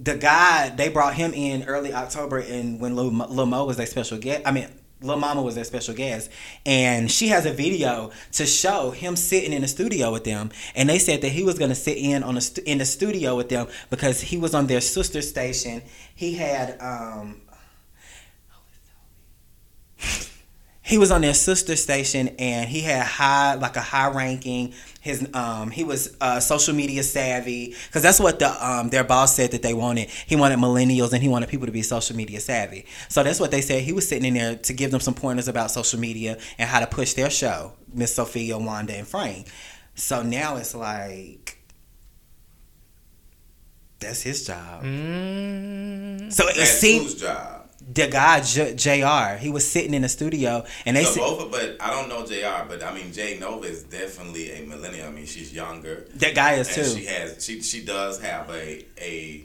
the 0.00 0.16
guy 0.16 0.68
they 0.68 0.88
brought 0.88 1.14
him 1.14 1.34
in 1.34 1.64
early 1.64 1.92
October, 1.92 2.38
and 2.38 2.78
when 2.78 2.94
Lil, 2.94 3.10
Mo- 3.10 3.26
Lil 3.26 3.46
Mo 3.46 3.64
was 3.64 3.76
their 3.76 3.86
special 3.86 4.18
guest, 4.18 4.42
I 4.46 4.52
mean. 4.52 4.68
Lil 5.02 5.18
Mama 5.18 5.42
was 5.42 5.54
their 5.56 5.64
special 5.64 5.92
guest, 5.92 6.30
and 6.64 7.10
she 7.10 7.28
has 7.28 7.44
a 7.44 7.52
video 7.52 8.12
to 8.32 8.46
show 8.46 8.92
him 8.92 9.14
sitting 9.14 9.52
in 9.52 9.60
the 9.60 9.68
studio 9.68 10.10
with 10.10 10.24
them. 10.24 10.50
And 10.74 10.88
they 10.88 10.98
said 10.98 11.20
that 11.20 11.28
he 11.28 11.44
was 11.44 11.58
gonna 11.58 11.74
sit 11.74 11.98
in 11.98 12.22
on 12.22 12.36
the 12.36 12.40
stu- 12.40 12.62
in 12.64 12.78
the 12.78 12.86
studio 12.86 13.36
with 13.36 13.50
them 13.50 13.66
because 13.90 14.22
he 14.22 14.38
was 14.38 14.54
on 14.54 14.68
their 14.68 14.80
sister 14.80 15.20
station. 15.20 15.82
He 16.14 16.32
had 16.32 16.80
um, 16.80 17.42
he 20.86 20.98
was 20.98 21.10
on 21.10 21.20
their 21.20 21.34
sister 21.34 21.74
station 21.74 22.28
and 22.38 22.68
he 22.68 22.80
had 22.80 23.04
high 23.04 23.54
like 23.54 23.74
a 23.74 23.80
high 23.80 24.08
ranking. 24.08 24.72
His 25.00 25.28
um 25.34 25.72
he 25.72 25.82
was 25.82 26.16
uh 26.20 26.38
social 26.38 26.74
media 26.74 27.02
savvy 27.02 27.74
because 27.88 28.02
that's 28.02 28.20
what 28.20 28.38
the 28.38 28.64
um 28.64 28.90
their 28.90 29.02
boss 29.02 29.34
said 29.34 29.50
that 29.50 29.62
they 29.62 29.74
wanted. 29.74 30.08
He 30.08 30.36
wanted 30.36 30.60
millennials 30.60 31.12
and 31.12 31.20
he 31.20 31.28
wanted 31.28 31.48
people 31.48 31.66
to 31.66 31.72
be 31.72 31.82
social 31.82 32.14
media 32.14 32.38
savvy. 32.38 32.86
So 33.08 33.24
that's 33.24 33.40
what 33.40 33.50
they 33.50 33.62
said. 33.62 33.82
He 33.82 33.92
was 33.92 34.08
sitting 34.08 34.24
in 34.24 34.34
there 34.34 34.54
to 34.54 34.72
give 34.72 34.92
them 34.92 35.00
some 35.00 35.14
pointers 35.14 35.48
about 35.48 35.72
social 35.72 35.98
media 35.98 36.38
and 36.56 36.70
how 36.70 36.78
to 36.78 36.86
push 36.86 37.14
their 37.14 37.30
show 37.30 37.72
miss 37.92 38.14
sophia 38.14 38.56
wanda 38.56 38.94
and 38.94 39.08
frank. 39.08 39.48
So 39.96 40.22
now 40.22 40.54
it's 40.54 40.74
like 40.74 41.58
that's 43.98 44.22
his 44.22 44.46
job. 44.46 44.84
Mm. 44.84 46.32
so 46.32 46.46
it 46.46 46.66
seems 46.66 47.12
whose 47.12 47.20
job? 47.20 47.55
The 47.92 48.08
guy 48.08 48.40
J- 48.40 48.74
jr 48.74 49.36
he 49.40 49.48
was 49.48 49.68
sitting 49.68 49.94
in 49.94 50.02
the 50.02 50.08
studio 50.08 50.64
and 50.84 50.96
they 50.96 51.04
So 51.04 51.10
said 51.12 51.20
both, 51.20 51.50
but 51.52 51.76
I 51.80 51.90
don't 51.90 52.08
know 52.08 52.26
Jr. 52.26 52.66
But 52.68 52.82
I 52.82 52.92
mean, 52.92 53.12
Jade 53.12 53.38
Novah 53.40 53.66
is 53.66 53.84
definitely 53.84 54.50
a 54.52 54.62
millennial. 54.66 55.06
I 55.08 55.10
mean, 55.10 55.26
she's 55.26 55.52
younger, 55.52 56.06
that 56.16 56.34
guy 56.34 56.54
is 56.54 56.66
and 56.76 56.86
too 56.86 56.98
she 57.00 57.06
has 57.06 57.44
she 57.44 57.62
she 57.62 57.84
does 57.84 58.20
have 58.20 58.50
a 58.50 58.84
a 59.00 59.44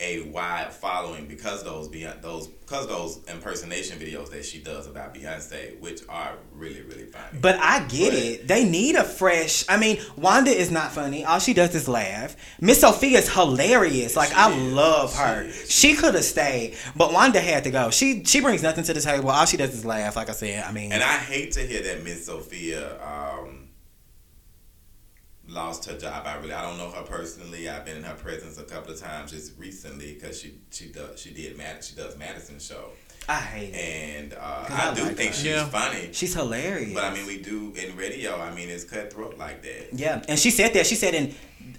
a 0.00 0.22
wide 0.30 0.72
following 0.72 1.26
because 1.26 1.62
those 1.62 1.86
beyond 1.88 2.20
those 2.20 2.48
because 2.48 2.88
those 2.88 3.20
impersonation 3.28 3.96
videos 3.98 4.28
that 4.30 4.44
she 4.44 4.58
does 4.58 4.88
about 4.88 5.14
Beyonce, 5.14 5.78
which 5.78 6.02
are 6.08 6.32
really 6.52 6.82
really 6.82 7.04
funny. 7.06 7.38
But 7.40 7.56
I 7.60 7.80
get 7.86 8.10
But- 8.12 8.18
it. 8.22 8.48
They 8.48 8.64
need 8.68 8.96
a 8.96 9.04
fresh. 9.04 9.64
I 9.68 9.76
mean, 9.76 10.00
Wanda 10.16 10.50
is 10.50 10.70
not 10.70 10.92
funny. 10.92 11.24
All 11.24 11.38
she 11.38 11.54
does 11.54 11.74
is 11.76 11.86
laugh. 11.86 12.34
Miss 12.60 12.80
Sophia 12.80 13.18
is 13.18 13.32
hilarious. 13.32 14.16
Like 14.16 14.30
She 14.30 14.34
I 14.34 14.50
is. 14.52 14.72
love 14.72 15.14
her. 15.16 15.42
is. 15.44 15.70
She 15.70 15.94
could 15.94 16.14
have 16.16 16.24
stayed, 16.24 16.76
but 16.96 17.12
Wanda 17.12 17.40
had 17.40 17.62
to 17.64 17.70
go. 17.70 17.90
She 17.90 18.24
she 18.24 18.40
brings 18.40 18.62
nothing 18.64 18.82
to 18.84 18.94
the 18.94 19.00
table. 19.00 19.30
All 19.30 19.46
she 19.46 19.56
does 19.56 19.72
is 19.74 19.84
laugh. 19.84 20.16
Like 20.16 20.28
I 20.28 20.32
said, 20.32 20.64
I 20.64 20.72
mean, 20.72 20.90
And 20.92 21.02
I 21.04 21.18
hate 21.18 21.52
to 21.52 21.60
hear 21.60 21.82
that 21.82 22.02
Miss 22.02 22.26
Sophia 22.26 23.00
um, 23.00 23.53
lost 25.48 25.84
her 25.90 25.96
job. 25.98 26.24
I 26.26 26.36
really 26.36 26.52
I 26.54 26.62
don't 26.62 26.78
know 26.78 26.90
her 26.90 27.02
personally. 27.02 27.68
I've 27.68 27.84
been 27.84 27.96
in 27.98 28.02
her 28.04 28.14
presence 28.14 28.58
a 28.58 28.64
couple 28.64 28.92
of 28.92 29.00
times 29.00 29.32
just 29.32 29.58
recently 29.58 30.14
because 30.14 30.40
she 30.40 30.54
she 30.70 30.86
does 30.88 31.20
she 31.20 31.30
did 31.32 31.56
Mad 31.58 31.82
she 31.84 31.94
does 31.96 32.16
Madison 32.16 32.58
show 32.58 32.90
I 33.28 33.36
hate 33.40 33.74
it. 33.74 33.76
and 33.76 34.34
uh, 34.34 34.64
'Cause 34.66 34.78
I, 34.78 34.90
I 34.90 34.94
do 34.94 35.02
like 35.04 35.16
think 35.16 35.30
her. 35.30 35.36
she's 35.36 35.46
Yeah. 35.46 35.64
funny. 35.66 36.10
She's 36.12 36.34
hilarious. 36.34 36.92
But 36.92 37.04
I 37.04 37.14
mean, 37.14 37.26
we 37.26 37.40
do 37.40 37.72
in 37.74 37.96
radio. 37.96 38.38
I 38.38 38.54
mean, 38.54 38.68
it's 38.68 38.84
cutthroat 38.84 39.38
like 39.38 39.62
that. 39.62 39.88
Yeah, 39.94 40.22
and 40.28 40.38
she 40.38 40.50
said 40.50 40.74
that. 40.74 40.86
She 40.86 40.94
said, 40.94 41.14
and 41.14 41.34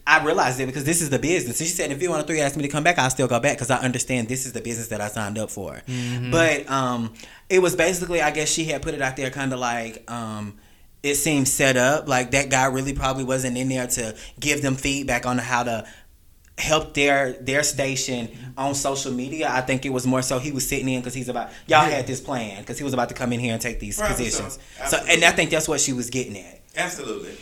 I 0.07 0.23
realized 0.25 0.59
it 0.59 0.65
because 0.65 0.85
this 0.85 1.03
is 1.03 1.11
the 1.11 1.19
business. 1.19 1.59
And 1.59 1.67
she 1.67 1.73
said, 1.75 1.91
if 1.91 2.01
you 2.01 2.09
want 2.09 2.21
to 2.21 2.27
three 2.27 2.41
ask 2.41 2.55
me 2.57 2.63
to 2.63 2.67
come 2.67 2.83
back, 2.83 2.97
I'll 2.97 3.11
still 3.11 3.27
go 3.27 3.39
back 3.39 3.57
because 3.57 3.69
I 3.69 3.77
understand 3.77 4.27
this 4.27 4.47
is 4.47 4.53
the 4.53 4.61
business 4.61 4.87
that 4.87 5.01
I 5.01 5.07
signed 5.07 5.37
up 5.37 5.51
for. 5.51 5.83
But 6.31 6.67
um, 6.67 7.13
it 7.47 7.59
was 7.59 7.75
basically, 7.75 8.23
I 8.23 8.31
guess 8.31 8.49
she 8.49 8.65
had 8.65 8.81
put 8.81 8.95
it 8.95 9.01
out 9.03 9.15
there, 9.15 9.29
kind 9.29 9.53
of 9.53 9.59
like 9.59 10.09
um, 10.09 10.57
it 11.05 11.15
seems 11.15 11.51
set 11.51 11.77
up. 11.77 12.07
Like 12.07 12.31
that 12.31 12.49
guy 12.49 12.65
really 12.65 12.93
probably 12.93 13.23
wasn't 13.23 13.57
in 13.57 13.69
there 13.69 13.87
to 13.87 14.15
give 14.39 14.61
them 14.61 14.75
feedback 14.75 15.25
on 15.25 15.37
how 15.37 15.63
to 15.63 15.87
help 16.57 16.93
their 16.93 17.33
their 17.33 17.63
station 17.63 18.27
mm-hmm. 18.27 18.51
on 18.57 18.73
social 18.73 19.11
media. 19.11 19.47
I 19.49 19.61
think 19.61 19.85
it 19.85 19.91
was 19.91 20.07
more 20.07 20.21
so 20.21 20.39
he 20.39 20.51
was 20.51 20.67
sitting 20.67 20.89
in 20.89 21.01
because 21.01 21.13
he's 21.13 21.29
about 21.29 21.51
y'all 21.67 21.85
had 21.85 22.07
this 22.07 22.21
plan 22.21 22.61
because 22.61 22.77
he 22.79 22.83
was 22.83 22.93
about 22.93 23.09
to 23.09 23.15
come 23.15 23.33
in 23.33 23.39
here 23.39 23.53
and 23.53 23.61
take 23.61 23.79
these 23.79 23.99
Right, 23.99 24.09
positions. 24.09 24.57
So, 24.87 24.97
and. 25.07 25.23
I 25.23 25.31
think 25.31 25.51
that's 25.51 25.67
what 25.67 25.79
she 25.81 25.93
was 25.93 26.09
getting 26.09 26.37
at. 26.37 26.61
Absolutely. 26.75 27.35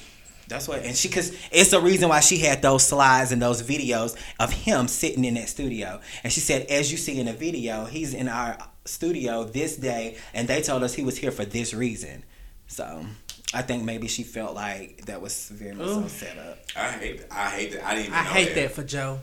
That's 0.47 0.67
what, 0.67 0.83
and 0.83 0.95
she, 0.95 1.09
cause 1.09 1.35
it's 1.51 1.71
the 1.71 1.79
reason 1.79 2.09
why 2.09 2.19
she 2.19 2.37
had 2.37 2.61
those 2.61 2.85
slides 2.85 3.31
and 3.31 3.41
those 3.41 3.63
videos 3.63 4.15
of 4.39 4.51
him 4.51 4.87
sitting 4.87 5.25
in 5.25 5.35
that 5.35 5.47
studio. 5.49 6.01
And 6.23 6.31
she 6.33 6.41
said, 6.41 6.67
as 6.67 6.91
you 6.91 6.97
see 6.97 7.19
in 7.19 7.27
the 7.27 7.33
video, 7.33 7.85
he's 7.85 8.13
in 8.13 8.27
our 8.27 8.57
studio 8.85 9.45
this 9.45 9.77
day, 9.77 10.17
and 10.33 10.47
they 10.47 10.61
told 10.61 10.83
us 10.83 10.93
he 10.93 11.03
was 11.03 11.17
here 11.17 11.31
for 11.31 11.45
this 11.45 11.73
reason. 11.73 12.23
So 12.67 13.05
I 13.53 13.61
think 13.61 13.83
maybe 13.83 14.07
she 14.07 14.23
felt 14.23 14.55
like 14.55 15.05
that 15.05 15.21
was 15.21 15.49
very 15.49 15.75
much 15.75 15.87
so 15.87 16.07
set 16.07 16.37
up. 16.37 16.57
I 16.75 16.91
hate. 16.91 17.21
I 17.31 17.49
hate 17.49 17.71
that. 17.73 17.85
I 17.85 17.95
didn't. 17.95 18.05
Even 18.07 18.17
I 18.19 18.23
know 18.23 18.29
hate 18.31 18.55
that 18.55 18.71
for 18.71 18.83
Joe. 18.83 19.19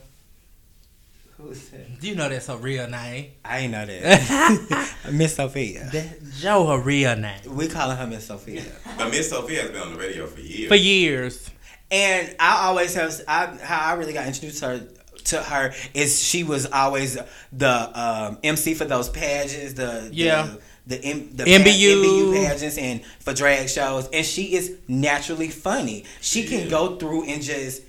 Who's 1.38 1.68
that? 1.70 2.00
Do 2.00 2.08
you 2.08 2.14
know 2.14 2.28
that's 2.28 2.46
her 2.48 2.56
real 2.56 2.86
name. 2.88 3.30
I 3.44 3.58
ain't 3.60 3.72
know 3.72 3.86
that. 3.86 4.94
Miss 5.12 5.36
Sophia. 5.36 5.88
That 5.92 6.18
Joe 6.38 6.66
her 6.66 6.78
real 6.80 7.16
name. 7.16 7.40
We 7.56 7.66
calling 7.68 7.96
her 7.96 8.06
Miss 8.06 8.26
Sophia. 8.26 8.62
But 8.98 9.10
Miss 9.10 9.30
Sophia 9.30 9.62
has 9.62 9.70
been 9.70 9.80
on 9.80 9.94
the 9.94 9.98
radio 9.98 10.26
for 10.26 10.40
years. 10.40 10.68
For 10.68 10.74
years. 10.74 11.50
And 11.90 12.36
I 12.38 12.66
always 12.66 12.94
have 12.94 13.18
I 13.26 13.46
how 13.62 13.92
I 13.92 13.94
really 13.94 14.12
got 14.12 14.26
introduced 14.26 14.58
to 14.60 14.66
her 14.68 14.88
to 15.24 15.42
her 15.42 15.72
is 15.94 16.22
she 16.22 16.44
was 16.44 16.66
always 16.66 17.18
the 17.52 18.00
um, 18.00 18.38
MC 18.44 18.74
for 18.74 18.84
those 18.84 19.08
pageants, 19.08 19.72
the 19.74 20.08
Yeah. 20.12 20.42
the, 20.42 20.60
the, 20.86 21.02
M, 21.04 21.30
the 21.34 21.44
MBU. 21.44 22.02
MBU 22.02 22.32
pageants 22.34 22.78
and 22.78 23.04
for 23.20 23.32
drag 23.32 23.68
shows, 23.68 24.08
and 24.12 24.24
she 24.24 24.54
is 24.54 24.78
naturally 24.88 25.48
funny. 25.48 26.04
She 26.20 26.46
can 26.46 26.68
go 26.68 26.96
through 26.96 27.24
and 27.24 27.42
just 27.42 27.82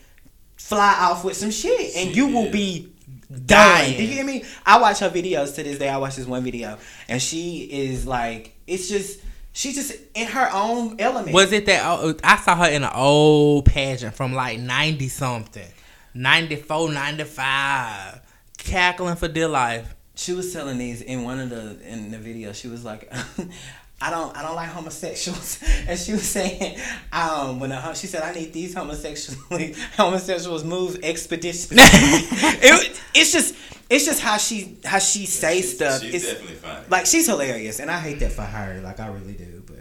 fly 0.58 0.96
off 1.00 1.24
with 1.24 1.38
some 1.38 1.52
shit, 1.52 1.96
and 1.96 2.10
She 2.12 2.16
you 2.16 2.28
will 2.28 2.52
be 2.52 2.92
dying. 3.30 3.46
Dying. 3.46 3.98
Do 3.98 4.04
you 4.04 4.14
hear 4.14 4.26
me? 4.26 4.44
I 4.66 4.80
watch 4.80 5.00
her 5.00 5.10
videos 5.10 5.56
to 5.56 5.64
this 5.64 5.80
day. 5.80 5.90
I 5.90 5.98
watch 5.98 6.16
this 6.16 6.28
one 6.28 6.44
video, 6.44 6.78
and 7.08 7.22
she 7.22 7.60
is 7.60 8.06
like, 8.06 8.56
it's 8.68 8.90
just. 8.90 9.20
She's 9.54 9.76
just 9.76 9.94
in 10.16 10.28
her 10.28 10.50
own 10.54 10.96
element. 10.98 11.34
Was 11.34 11.52
it 11.52 11.66
that 11.66 11.84
uh, 11.86 12.14
I 12.24 12.38
saw 12.38 12.56
her 12.56 12.72
in 12.72 12.86
an 12.86 12.92
old 12.96 13.66
pageant 13.66 14.16
from 14.16 14.32
like 14.32 14.58
90 14.58 15.10
something. 15.10 15.68
94, 16.14 16.90
95. 16.94 18.22
Cackling 18.58 19.18
for 19.18 19.28
dear 19.28 19.50
life. 19.50 19.94
She 20.16 20.34
was 20.34 20.52
telling 20.54 20.78
these 20.78 21.02
in 21.02 21.24
one 21.24 21.40
of 21.40 21.50
the 21.50 21.80
in 21.88 22.12
the 22.12 22.18
video 22.18 22.52
she 22.54 22.68
was 22.68 22.84
like 22.84 23.12
I 24.02 24.10
don't 24.10 24.36
I 24.36 24.42
don't 24.42 24.56
like 24.56 24.70
homosexuals 24.70 25.60
and 25.88 25.98
she 25.98 26.12
was 26.14 26.24
saying 26.28 26.78
um 27.14 27.60
when 27.60 27.72
a, 27.72 27.96
she 27.96 28.08
said 28.08 28.22
I 28.24 28.34
need 28.34 28.52
these 28.54 28.74
homosexually 28.74 29.74
homosexuals 29.98 30.64
move 30.64 31.00
expeditiously 31.04 31.78
it, 31.80 33.02
it's 33.14 33.32
just 33.32 33.56
it's 33.90 34.06
just 34.06 34.22
how 34.22 34.38
she 34.38 34.78
how 34.86 35.00
she 35.00 35.26
says 35.26 35.56
she's, 35.58 35.76
stuff 35.76 36.02
She's 36.02 36.14
it's 36.16 36.26
definitely 36.34 36.56
funny. 36.56 36.86
like 36.90 37.06
she's 37.06 37.28
hilarious 37.28 37.80
and 37.80 37.90
I 37.90 38.00
hate 38.00 38.20
that 38.20 38.32
for 38.32 38.42
her 38.44 38.82
like 38.84 39.00
I 39.00 39.08
really 39.08 39.34
do 39.34 39.64
but 39.66 39.78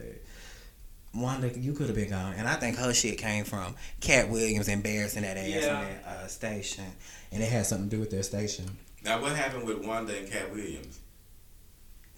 Wanda, 1.12 1.50
you 1.58 1.72
could 1.72 1.88
have 1.88 1.96
been 1.96 2.10
gone, 2.10 2.34
and 2.36 2.46
I 2.46 2.54
think 2.54 2.76
her 2.76 2.94
shit 2.94 3.18
came 3.18 3.44
from 3.44 3.74
Katt 4.00 4.28
Williams 4.28 4.68
embarrassing 4.68 5.22
that 5.22 5.36
ass 5.36 5.48
Yeah. 5.48 5.74
on 5.74 5.84
that 5.84 6.04
uh, 6.06 6.26
station, 6.28 6.84
and 7.32 7.42
it 7.42 7.50
had 7.50 7.66
something 7.66 7.90
to 7.90 7.96
do 7.96 7.98
with 8.00 8.12
their 8.12 8.22
station. 8.22 8.66
Now, 9.04 9.20
what 9.20 9.32
happened 9.34 9.66
with 9.66 9.84
Wanda 9.84 10.16
and 10.16 10.30
Katt 10.30 10.52
Williams? 10.52 10.98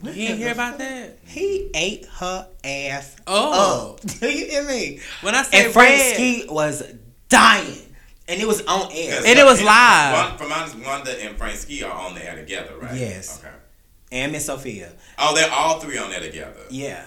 You 0.02 0.12
didn't 0.12 0.38
hear 0.38 0.52
about 0.52 0.78
that? 0.78 1.18
He 1.26 1.70
ate 1.74 2.06
her 2.18 2.48
ass 2.64 3.16
Oh. 3.26 3.92
up. 3.94 4.00
Do 4.20 4.28
you 4.28 4.46
hear 4.46 4.64
me? 4.66 4.98
When 5.20 5.34
I 5.36 5.42
say 5.42 5.64
And 5.64 5.72
Frank 5.72 5.90
red, 5.90 6.14
Ski 6.14 6.46
was 6.48 6.82
dying. 7.28 7.78
And 8.26 8.40
it 8.40 8.46
was 8.48 8.62
on 8.66 8.88
air. 8.92 9.20
And 9.24 9.38
it 9.38 9.44
was 9.44 9.62
live. 9.62 10.30
One, 10.30 10.38
from 10.38 10.52
honest, 10.52 10.76
Wanda 10.84 11.24
and 11.24 11.36
Frank 11.36 11.56
Ski 11.56 11.84
are 11.84 11.92
on 11.92 12.14
there 12.16 12.34
together, 12.34 12.72
right? 12.80 12.96
Yes. 12.96 13.38
Okay. 13.38 13.54
And 14.10 14.32
Miss 14.32 14.46
Sophia. 14.46 14.92
Oh, 15.18 15.34
they're 15.36 15.50
all 15.52 15.78
three 15.78 15.98
on 15.98 16.10
there 16.10 16.20
together. 16.20 16.60
Yeah. 16.70 17.04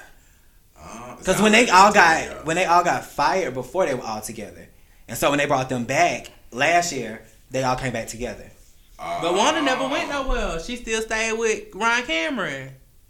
Oh, 0.80 1.16
Because 1.18 1.36
sound 1.38 1.44
when 1.44 1.52
they 1.52 1.70
all 1.70 1.90
it's 1.90 1.98
a 1.98 2.00
trio. 2.24 2.34
got 2.38 2.46
when 2.46 2.56
they 2.56 2.66
all 2.66 2.84
got 2.84 3.06
fired 3.06 3.54
before 3.54 3.86
they 3.86 3.94
were 3.94 4.04
all 4.04 4.22
together. 4.22 4.70
And 5.08 5.18
so 5.18 5.30
when 5.30 5.38
they 5.40 5.46
brought 5.48 5.68
them 5.70 5.84
back 5.84 6.28
last 6.52 6.94
year, 6.94 7.24
they 7.52 7.64
all 7.64 7.76
came 7.76 7.92
back 7.94 8.08
together. 8.08 8.52
Oh. 8.98 9.20
But 9.22 9.34
Wanda 9.36 9.62
never 9.62 9.88
went 9.88 10.10
nowhere. 10.10 10.60
She 10.60 10.76
still 10.78 11.02
stayed 11.02 11.34
with 11.34 11.74
Ryan 11.76 12.06
Cameron. 12.06 12.70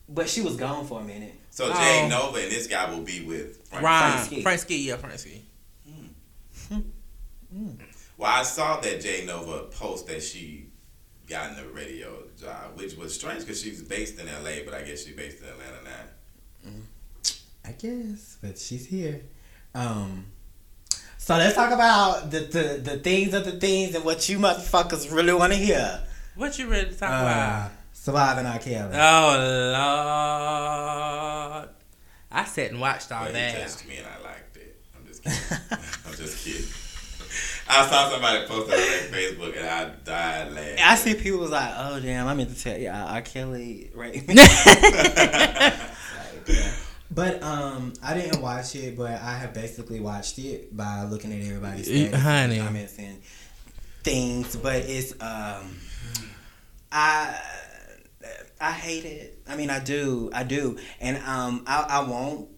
But 0.10 0.30
she 0.30 0.42
was 0.42 0.56
gone 0.56 0.86
for 0.86 1.02
a 1.02 1.04
minute. 1.04 1.34
So 1.52 1.68
Jay 1.74 2.02
Oh. 2.06 2.08
Nova 2.10 2.40
and 2.40 2.52
this 2.52 2.68
guy 2.68 2.90
will 2.90 3.02
be 3.04 3.24
with 3.26 3.66
Frank. 3.68 3.84
Ryan. 3.86 4.26
Ski. 4.26 4.42
Frank 4.42 4.60
Ski, 4.60 4.88
yeah, 4.88 4.98
Frank 4.98 5.20
Ski. 5.20 5.42
Hmm. 5.88 6.80
Hmm. 7.54 7.70
Well, 8.18 8.32
I 8.32 8.44
saw 8.44 8.80
that 8.80 9.02
Jade 9.02 9.28
Novah 9.28 9.64
post 9.72 10.08
that 10.08 10.22
she 10.24 10.68
got 11.28 11.52
in 11.52 11.58
the 11.58 11.68
radio 11.70 12.24
job, 12.40 12.78
which 12.78 12.96
was 12.96 13.14
strange 13.16 13.42
because 13.42 13.62
she's 13.62 13.82
based 13.82 14.20
in 14.20 14.28
L.A., 14.28 14.64
but 14.64 14.74
I 14.74 14.82
guess 14.84 15.06
she's 15.06 15.16
based 15.16 15.42
in 15.42 15.50
Atlanta 15.50 15.84
now. 15.84 16.70
Mm-hmm. 16.70 17.68
I 17.68 17.72
guess, 17.72 18.38
but 18.42 18.58
she's 18.58 18.86
here. 18.86 19.22
Um, 19.74 20.26
so 21.26 21.36
let's 21.38 21.56
talk 21.56 21.72
about 21.72 22.30
the, 22.30 22.40
the 22.42 22.80
the 22.92 22.98
things 22.98 23.34
of 23.34 23.46
the 23.46 23.54
things 23.54 23.96
and 23.96 24.06
what 24.06 24.30
you 24.30 24.38
motherfuckers 24.38 25.12
really 25.12 25.34
want 25.34 25.54
to 25.54 25.58
hear. 25.58 26.02
What 26.36 26.60
you 26.60 26.68
ready 26.68 26.92
to 26.92 26.96
talk 26.96 27.10
Uh, 27.10 27.14
about? 27.24 27.72
surviving 27.94 28.46
R. 28.46 28.60
Kelly. 28.60 28.92
Oh 28.94 29.36
Lord! 31.56 31.70
I 32.32 32.44
sat 32.46 32.70
and 32.72 32.80
watched 32.80 33.12
all 33.12 33.26
But 33.26 33.34
he 33.36 33.42
that. 33.42 33.68
touched 33.70 33.88
me 33.88 33.98
and 33.98 34.06
I 34.08 34.20
liked 34.24 34.56
it. 34.58 34.76
I'm 34.96 35.06
just 35.08 35.24
kidding. 35.24 35.40
I'm 36.06 36.14
just 36.14 36.46
kidding. 36.46 36.68
I 37.68 37.88
saw 37.90 38.10
somebody 38.12 38.46
post 38.46 38.70
it 38.72 38.74
on 38.74 38.80
their 38.80 39.10
Facebook 39.34 39.58
and 39.58 39.66
I 39.68 39.86
died 40.04 40.52
laughing. 40.54 40.78
I 40.80 40.96
see 40.96 41.16
people 41.16 41.40
was 41.40 41.50
like, 41.50 41.74
"Oh 41.76 42.00
damn, 42.00 42.28
I 42.28 42.36
meant 42.36 42.56
to 42.56 42.62
tell 42.64 42.78
you, 42.78 42.92
R. 42.94 43.22
Kelly 43.24 43.90
raped 43.96 44.28
me." 44.28 44.36
But 47.12 47.42
um, 47.44 47.94
I 48.04 48.14
didn't 48.16 48.42
watch 48.42 48.76
it, 48.76 48.98
but 48.98 49.12
I 49.12 49.38
have 49.38 49.54
basically 49.54 50.00
watched 50.00 50.40
it 50.40 50.76
by 50.76 51.04
looking 51.04 51.32
at 51.32 51.46
everybody's 51.46 52.14
honey. 52.16 52.58
comments 52.60 52.98
and 52.98 53.22
things. 54.04 54.56
But 54.56 54.78
it's 54.78 55.12
um, 55.22 55.78
I 56.92 57.40
I 58.60 58.72
hate 58.72 59.06
it. 59.06 59.40
I 59.48 59.56
mean, 59.56 59.70
I 59.70 59.80
do, 59.80 60.30
I 60.34 60.44
do, 60.44 60.78
and 61.00 61.18
um, 61.18 61.64
I 61.68 61.86
I 61.90 62.00
won't. 62.10 62.50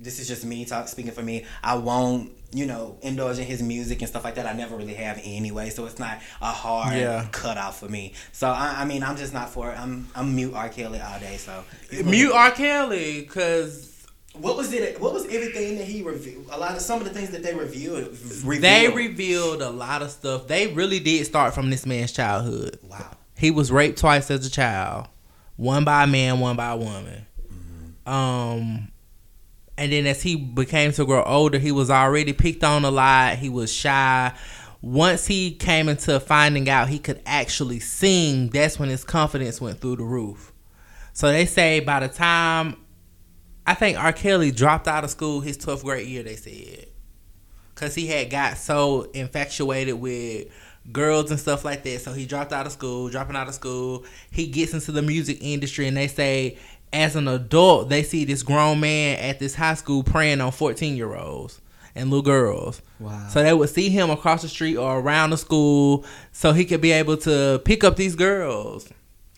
This 0.00 0.20
is 0.20 0.28
just 0.28 0.44
me 0.44 0.64
talk 0.64 0.86
speaking 0.88 1.12
for 1.12 1.22
me. 1.22 1.44
I 1.62 1.74
won't, 1.76 2.30
you 2.52 2.64
know, 2.66 2.96
indulge 3.02 3.38
in 3.38 3.44
his 3.44 3.62
music 3.62 4.00
and 4.00 4.08
stuff 4.08 4.24
like 4.24 4.36
that. 4.36 4.46
I 4.46 4.52
never 4.54 4.74
really 4.76 4.94
have 4.94 5.20
anyway, 5.22 5.68
so 5.70 5.84
it's 5.86 5.98
not 5.98 6.18
a 6.40 6.46
hard 6.50 6.96
Yeah. 6.96 7.26
cutoff 7.30 7.78
for 7.80 7.88
me. 7.88 8.14
So 8.32 8.48
I, 8.48 8.76
I 8.78 8.84
mean, 8.86 9.02
I'm 9.02 9.16
just 9.16 9.34
not 9.34 9.50
for 9.50 9.70
it. 9.70 9.78
I'm 9.78 10.08
I'm 10.14 10.34
mute 10.34 10.54
R. 10.54 10.68
Kelly 10.70 11.00
all 11.00 11.20
day. 11.20 11.36
So 11.36 11.62
Mute 12.04 12.32
R. 12.32 12.50
Kelly, 12.52 13.24
cause 13.24 14.06
What 14.34 14.56
was 14.56 14.72
it? 14.72 14.98
What 15.00 15.12
was 15.12 15.24
everything 15.26 15.76
that 15.78 15.86
he 15.86 16.02
reviewed? 16.02 16.46
A 16.50 16.56
lot 16.58 16.74
of 16.74 16.80
some 16.80 17.00
of 17.00 17.04
the 17.06 17.12
things 17.12 17.30
that 17.30 17.42
they 17.42 17.54
reviewed. 17.54 18.08
revealed. 18.44 18.62
they 18.62 18.88
revealed 18.88 19.60
a 19.62 19.70
lot 19.70 20.00
of 20.00 20.10
stuff. 20.10 20.46
They 20.46 20.68
really 20.68 21.00
did 21.00 21.26
start 21.26 21.52
from 21.54 21.68
this 21.70 21.84
man's 21.84 22.12
childhood. 22.12 22.78
wow. 22.88 23.10
He 23.36 23.50
was 23.50 23.70
raped 23.70 23.98
twice 23.98 24.30
as 24.30 24.46
a 24.46 24.50
child, 24.50 25.06
one 25.56 25.84
by 25.84 26.04
a 26.04 26.06
man, 26.06 26.40
one 26.40 26.56
by 26.56 26.70
a 26.70 26.76
woman. 26.76 27.26
Um, 28.06 28.88
and 29.78 29.92
then 29.92 30.06
as 30.06 30.22
he 30.22 30.36
became 30.36 30.92
to 30.92 31.06
grow 31.06 31.22
older, 31.22 31.58
he 31.58 31.72
was 31.72 31.90
already 31.90 32.32
picked 32.32 32.64
on 32.64 32.84
a 32.84 32.90
lot. 32.90 33.38
He 33.38 33.48
was 33.48 33.72
shy. 33.72 34.32
Once 34.82 35.26
he 35.26 35.52
came 35.52 35.88
into 35.88 36.20
finding 36.20 36.68
out 36.68 36.88
he 36.88 36.98
could 36.98 37.20
actually 37.24 37.80
sing, 37.80 38.48
that's 38.48 38.78
when 38.78 38.88
his 38.88 39.04
confidence 39.04 39.60
went 39.60 39.80
through 39.80 39.96
the 39.96 40.04
roof. 40.04 40.52
So 41.12 41.32
they 41.32 41.46
say 41.46 41.80
by 41.80 42.00
the 42.00 42.08
time 42.08 42.76
I 43.68 43.74
think 43.74 43.98
R. 43.98 44.14
Kelly 44.14 44.50
dropped 44.50 44.88
out 44.88 45.04
of 45.04 45.10
school 45.10 45.40
his 45.40 45.58
12th 45.58 45.84
grade 45.84 46.08
year, 46.08 46.22
they 46.22 46.36
said. 46.36 46.86
Because 47.74 47.94
he 47.94 48.06
had 48.06 48.30
got 48.30 48.56
so 48.56 49.02
infatuated 49.12 49.94
with 49.94 50.48
girls 50.90 51.30
and 51.30 51.38
stuff 51.38 51.66
like 51.66 51.82
that. 51.82 52.00
So 52.00 52.14
he 52.14 52.24
dropped 52.24 52.54
out 52.54 52.64
of 52.64 52.72
school, 52.72 53.10
dropping 53.10 53.36
out 53.36 53.46
of 53.46 53.54
school. 53.54 54.06
He 54.30 54.46
gets 54.46 54.72
into 54.72 54.90
the 54.90 55.02
music 55.02 55.36
industry, 55.42 55.86
and 55.86 55.96
they 55.96 56.08
say, 56.08 56.56
as 56.92 57.16
an 57.16 57.28
adult, 57.28 57.88
they 57.88 58.02
see 58.02 58.24
this 58.24 58.42
grown 58.42 58.80
man 58.80 59.18
at 59.18 59.38
this 59.38 59.54
high 59.54 59.74
school 59.74 60.02
preying 60.02 60.40
on 60.40 60.52
14 60.52 60.96
year 60.96 61.14
olds 61.14 61.60
and 61.94 62.10
little 62.10 62.22
girls. 62.22 62.80
Wow. 63.00 63.28
So 63.28 63.42
they 63.42 63.52
would 63.52 63.70
see 63.70 63.88
him 63.88 64.10
across 64.10 64.42
the 64.42 64.48
street 64.48 64.76
or 64.76 64.98
around 64.98 65.30
the 65.30 65.38
school 65.38 66.04
so 66.32 66.52
he 66.52 66.64
could 66.64 66.80
be 66.80 66.92
able 66.92 67.16
to 67.18 67.60
pick 67.64 67.84
up 67.84 67.96
these 67.96 68.14
girls. 68.14 68.88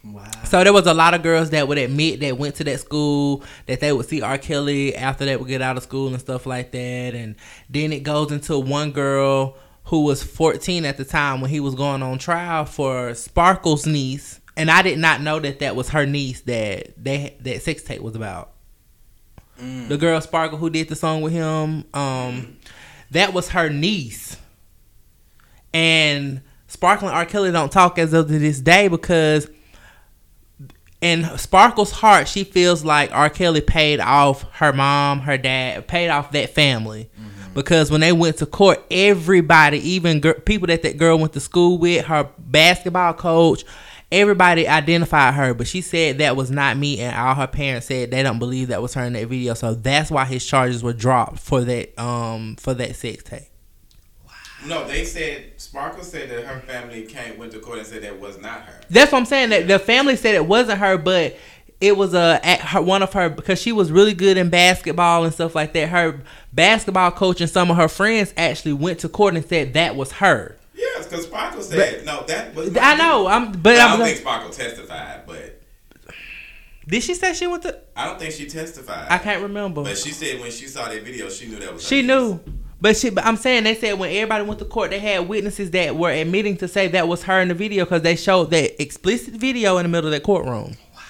Wow. 0.05 0.31
So 0.45 0.63
there 0.65 0.73
was 0.73 0.87
a 0.87 0.95
lot 0.95 1.15
of 1.15 1.23
girls 1.23 1.51
that 1.51 1.69
would 1.69 1.79
admit 1.79 2.21
that 2.21 2.39
went 2.39 2.55
to 2.57 2.65
that 2.65 2.81
school 2.81 3.43
that 3.67 3.81
they 3.81 3.93
would 3.93 4.07
see 4.07 4.23
R. 4.23 4.39
Kelly 4.39 4.95
after 4.97 5.25
they 5.25 5.37
would 5.37 5.49
get 5.49 5.63
out 5.63 5.77
of 5.77 5.83
school 5.83 6.09
and 6.09 6.21
stuff 6.21 6.47
like 6.47 6.71
that. 6.73 7.15
And 7.15 7.37
then 7.69 7.93
it 7.93 8.03
goes 8.03 8.33
into 8.33 8.59
one 8.59 8.93
girl 8.93 9.57
who 9.85 10.05
was 10.05 10.23
14 10.23 10.85
at 10.85 10.97
the 10.97 11.05
time 11.05 11.41
when 11.41 11.51
he 11.51 11.61
was 11.61 11.75
going 11.75 12.03
on 12.03 12.19
trial 12.19 12.65
for 12.65 13.15
Sparkle's 13.15 13.87
niece. 13.87 14.40
And 14.61 14.71
I 14.71 14.83
did 14.83 14.99
not 14.99 15.23
know 15.23 15.39
that 15.41 15.61
that 15.61 15.75
was 15.75 15.89
her 15.89 16.05
niece 16.05 16.43
that 16.43 17.03
they 17.03 17.35
that 17.41 17.63
sex 17.63 17.83
tape 17.83 18.03
was 18.03 18.15
about. 18.15 18.53
The 19.89 19.97
girl 19.97 20.21
Sparkle 20.21 20.59
who 20.59 20.69
did 20.69 20.91
the 20.91 20.97
song 20.97 21.23
with 21.23 21.33
him, 21.33 21.85
um, 21.95 22.59
that 23.11 23.33
was 23.33 23.49
her 23.49 23.71
niece. 23.71 24.37
And 25.73 26.43
Sparkle 26.67 27.09
and 27.09 27.17
R. 27.17 27.25
Kelly 27.25 27.51
don't 27.53 27.73
talk 27.73 27.99
as 27.99 28.13
of 28.13 28.29
to 28.29 28.39
this 28.39 28.61
day 28.61 28.89
because 28.89 29.49
in 31.01 31.25
Sparkle's 31.39 31.93
heart, 31.93 32.29
she 32.29 32.45
feels 32.45 32.85
like 32.85 33.11
R. 33.13 33.31
Kelly 33.31 33.63
paid 33.63 33.99
off 34.01 34.43
her 34.53 34.75
mom, 34.75 35.21
her 35.21 35.39
dad, 35.39 35.89
paid 35.89 36.11
off 36.11 36.33
that 36.33 36.51
family. 36.51 37.09
Because 37.55 37.91
when 37.91 38.03
they 38.03 38.13
went 38.13 38.37
to 38.39 38.47
court, 38.47 38.85
everybody, 38.91 39.79
even 39.79 40.21
gir- 40.21 40.35
people 40.35 40.67
that 40.69 40.83
that 40.83 40.99
girl 40.99 41.19
went 41.19 41.33
to 41.33 41.41
school 41.41 41.79
with, 41.79 42.05
her 42.05 42.29
basketball 42.39 43.15
coach, 43.15 43.65
everybody 44.13 44.67
identified 44.67 45.35
her. 45.35 45.55
But 45.55 45.67
she 45.67 45.81
said 45.81 46.19
that 46.19 46.37
was 46.37 46.51
not 46.51 46.77
me, 46.77 47.01
and 47.01 47.17
all 47.17 47.35
her 47.35 47.47
parents 47.47 47.87
said 47.87 48.11
they 48.11 48.23
don't 48.23 48.39
believe 48.39 48.69
that 48.69 48.83
was 48.83 48.95
her 48.95 49.05
in 49.05 49.13
that 49.15 49.29
video. 49.29 49.55
So 49.55 49.75
that's 49.75 50.11
why 50.11 50.25
his 50.25 50.45
charges 50.45 50.83
were 50.83 50.93
dropped 50.93 51.39
for 51.39 51.63
that 51.63 51.99
um 51.99 52.57
for 52.57 52.75
that 52.75 52.97
sex 52.97 53.23
tape. 53.23 53.43
No, 54.67 54.87
they 54.87 55.05
said 55.07 55.53
Sparkle 55.57 56.05
said 56.05 56.29
that 56.29 56.45
her 56.45 56.61
family 56.61 57.03
came 57.05 57.39
went 57.39 57.53
to 57.53 57.61
court 57.61 57.79
and 57.79 57.87
said 57.87 58.03
that 58.03 58.21
was 58.21 58.39
not 58.39 58.63
her. 58.63 58.81
That's 58.91 59.11
what 59.11 59.19
I'm 59.19 59.25
saying. 59.25 59.51
That 59.51 59.69
the 59.69 59.79
family 59.79 60.17
said 60.17 60.35
it 60.35 60.47
wasn't 60.47 60.81
her, 60.81 60.99
but 60.99 61.39
it 61.81 61.97
was 61.97 62.13
a 62.13 62.41
at 62.43 62.61
her, 62.61 62.83
one 62.83 63.03
of 63.03 63.13
her 63.15 63.31
because 63.31 63.61
she 63.61 63.73
was 63.73 63.91
really 63.91 64.13
good 64.13 64.37
in 64.37 64.51
basketball 64.51 65.25
and 65.25 65.33
stuff 65.33 65.55
like 65.55 65.73
that. 65.73 65.89
Her 65.89 66.21
basketball 66.53 67.11
coach 67.11 67.41
and 67.41 67.49
some 67.49 67.71
of 67.71 67.79
her 67.79 67.89
friends 67.89 68.35
actually 68.37 68.75
went 68.75 68.99
to 69.01 69.09
court 69.09 69.35
and 69.35 69.45
said 69.45 69.73
that 69.75 69.97
was 69.97 70.13
her. 70.13 70.59
Yes, 70.81 71.07
because 71.07 71.27
Sparkle 71.27 71.63
said 71.63 72.05
no. 72.07 72.23
That 72.27 72.55
was. 72.55 72.75
I 72.77 72.95
know. 72.97 73.27
I'm, 73.27 73.53
but 73.53 73.63
But 73.63 73.77
I 73.79 73.85
I'm. 73.93 73.99
don't 73.99 74.07
think 74.07 74.19
Sparkle 74.19 74.51
testified, 74.51 75.27
but 75.27 75.61
did 76.89 77.03
she 77.03 77.15
say 77.15 77.35
she 77.35 77.47
went 77.47 77.63
to? 77.65 77.79
I 77.95 78.07
don't 78.07 78.19
think 78.19 78.33
she 78.33 78.47
testified. 78.49 79.07
I 79.11 79.19
can't 79.19 79.43
remember. 79.43 79.83
But 79.83 79.99
she 79.99 80.11
said 80.11 80.41
when 80.41 80.51
she 80.51 80.67
saw 80.67 80.89
that 80.89 81.03
video, 81.03 81.29
she 81.29 81.47
knew 81.47 81.59
that 81.59 81.73
was. 81.73 81.87
She 81.87 82.03
knew. 82.03 82.41
But 82.81 82.97
she, 82.97 83.11
but 83.11 83.27
I'm 83.27 83.37
saying 83.37 83.65
they 83.65 83.75
said 83.75 83.99
when 83.99 84.11
everybody 84.11 84.43
went 84.43 84.59
to 84.61 84.65
court, 84.65 84.89
they 84.89 84.99
had 84.99 85.29
witnesses 85.29 85.71
that 85.73 85.95
were 85.97 86.11
admitting 86.11 86.57
to 86.59 86.69
say 86.69 86.89
that 86.89 87.07
was 87.07 87.23
her 87.25 87.41
in 87.41 87.49
the 87.49 87.55
video 87.55 87.85
because 87.85 88.01
they 88.01 88.17
showed 88.17 88.51
that 88.53 88.81
explicit 88.81 89.35
video 89.35 89.77
in 89.77 89.83
the 89.83 89.91
middle 89.91 90.09
of 90.09 90.13
that 90.13 90.23
courtroom. 90.23 90.77
Wow. 90.95 91.01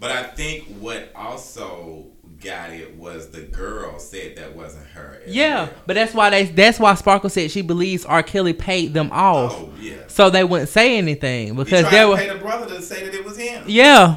But 0.00 0.10
I 0.12 0.22
think 0.22 0.64
what 0.80 1.12
also 1.14 2.06
got 2.42 2.70
it 2.70 2.94
was 2.96 3.30
the 3.30 3.40
girl 3.42 3.98
said 3.98 4.36
that 4.36 4.54
wasn't 4.56 4.86
her. 4.88 5.20
Yeah, 5.26 5.64
well. 5.64 5.72
but 5.86 5.94
that's 5.94 6.14
why 6.14 6.30
they. 6.30 6.44
That's 6.44 6.78
why 6.78 6.94
Sparkle 6.94 7.30
said 7.30 7.50
she 7.50 7.62
believes 7.62 8.04
R. 8.04 8.22
Kelly 8.22 8.52
paid 8.52 8.94
them 8.94 9.10
off. 9.12 9.52
Oh 9.54 9.72
yeah. 9.80 9.94
so 10.08 10.30
they 10.30 10.44
wouldn't 10.44 10.68
say 10.68 10.98
anything 10.98 11.54
because 11.56 11.90
they 11.90 12.04
were 12.04 12.16
pay 12.16 12.28
the 12.28 12.36
brother 12.36 12.66
to 12.74 12.82
say 12.82 13.04
that 13.04 13.14
it 13.14 13.24
was 13.24 13.36
him. 13.38 13.64
yeah 13.66 14.16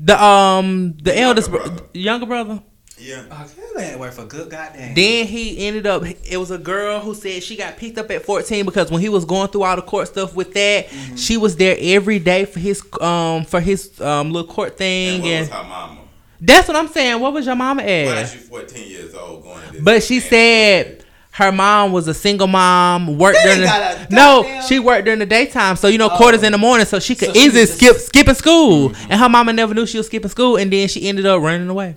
the 0.00 0.22
um 0.22 0.94
the, 0.98 1.02
The 1.10 1.18
eldest 1.20 1.48
younger 1.50 1.58
bro- 1.64 1.68
brother. 1.76 1.88
younger 1.98 2.26
brother 2.26 2.62
Yeah. 2.98 3.24
R. 3.30 3.46
Kelly 3.46 3.84
had 3.84 3.98
worked 4.00 4.14
for 4.14 4.24
good 4.26 4.48
goddamn. 4.50 4.94
then 4.94 5.26
he 5.26 5.66
ended 5.66 5.86
up 5.86 6.04
it 6.04 6.36
was 6.36 6.50
a 6.52 6.58
girl 6.58 7.00
who 7.00 7.14
said 7.14 7.42
she 7.42 7.56
got 7.56 7.76
picked 7.76 7.98
up 7.98 8.10
at 8.12 8.24
14 8.24 8.64
because 8.64 8.90
when 8.92 9.00
he 9.00 9.08
was 9.08 9.24
going 9.24 9.48
through 9.48 9.64
all 9.64 9.74
the 9.76 9.82
court 9.82 10.06
stuff 10.08 10.34
with 10.36 10.52
that 10.54 10.86
Mm-hmm. 10.88 11.16
she 11.16 11.36
was 11.36 11.56
there 11.56 11.76
every 11.80 12.18
day 12.20 12.44
for 12.44 12.60
his 12.60 12.82
um 13.00 13.44
for 13.44 13.60
his 13.60 14.00
um 14.00 14.30
little 14.30 14.52
court 14.52 14.70
And 14.70 14.78
thing 14.78 15.22
what 15.22 15.28
was 15.30 15.48
and, 15.48 15.48
her 15.50 15.62
mama? 15.64 16.00
That's 16.40 16.68
what 16.68 16.76
I'm 16.76 16.88
saying 16.88 17.20
what 17.20 17.32
was 17.32 17.46
your 17.46 17.54
mama 17.56 17.82
Why 17.82 17.88
at 17.88 18.22
is 18.24 18.34
you 18.34 18.40
14 18.40 18.88
years 18.88 19.14
old 19.14 19.42
going 19.42 19.66
to 19.66 19.72
this? 19.72 19.82
but 19.82 20.02
she 20.02 20.20
man? 20.20 20.28
said 20.28 21.04
her 21.32 21.52
mom 21.52 21.92
was 21.92 22.08
a 22.08 22.14
single 22.14 22.46
mom 22.48 23.16
worked 23.18 23.38
They 23.44 23.54
during 23.56 23.60
the, 23.60 24.06
no 24.10 24.60
she 24.66 24.78
worked 24.78 25.04
during 25.04 25.18
the 25.20 25.26
daytime 25.26 25.76
so 25.76 25.88
you 25.88 25.98
know 25.98 26.08
Oh. 26.12 26.16
court 26.16 26.34
in 26.34 26.52
the 26.52 26.58
morning 26.58 26.86
so 26.86 26.98
she 27.00 27.14
could 27.14 27.34
So 27.34 27.40
easily 27.40 27.60
was 27.62 27.70
just- 27.70 27.74
skip 27.78 27.96
skipping 27.96 28.34
school 28.34 28.90
mm-hmm. 28.90 29.10
and 29.12 29.20
her 29.20 29.28
mama 29.28 29.52
never 29.52 29.72
knew 29.74 29.86
she 29.86 29.98
was 29.98 30.06
skipping 30.06 30.30
school 30.30 30.56
and 30.56 30.72
then 30.72 30.88
she 30.88 31.08
ended 31.08 31.26
up 31.26 31.40
running 31.42 31.68
away 31.68 31.96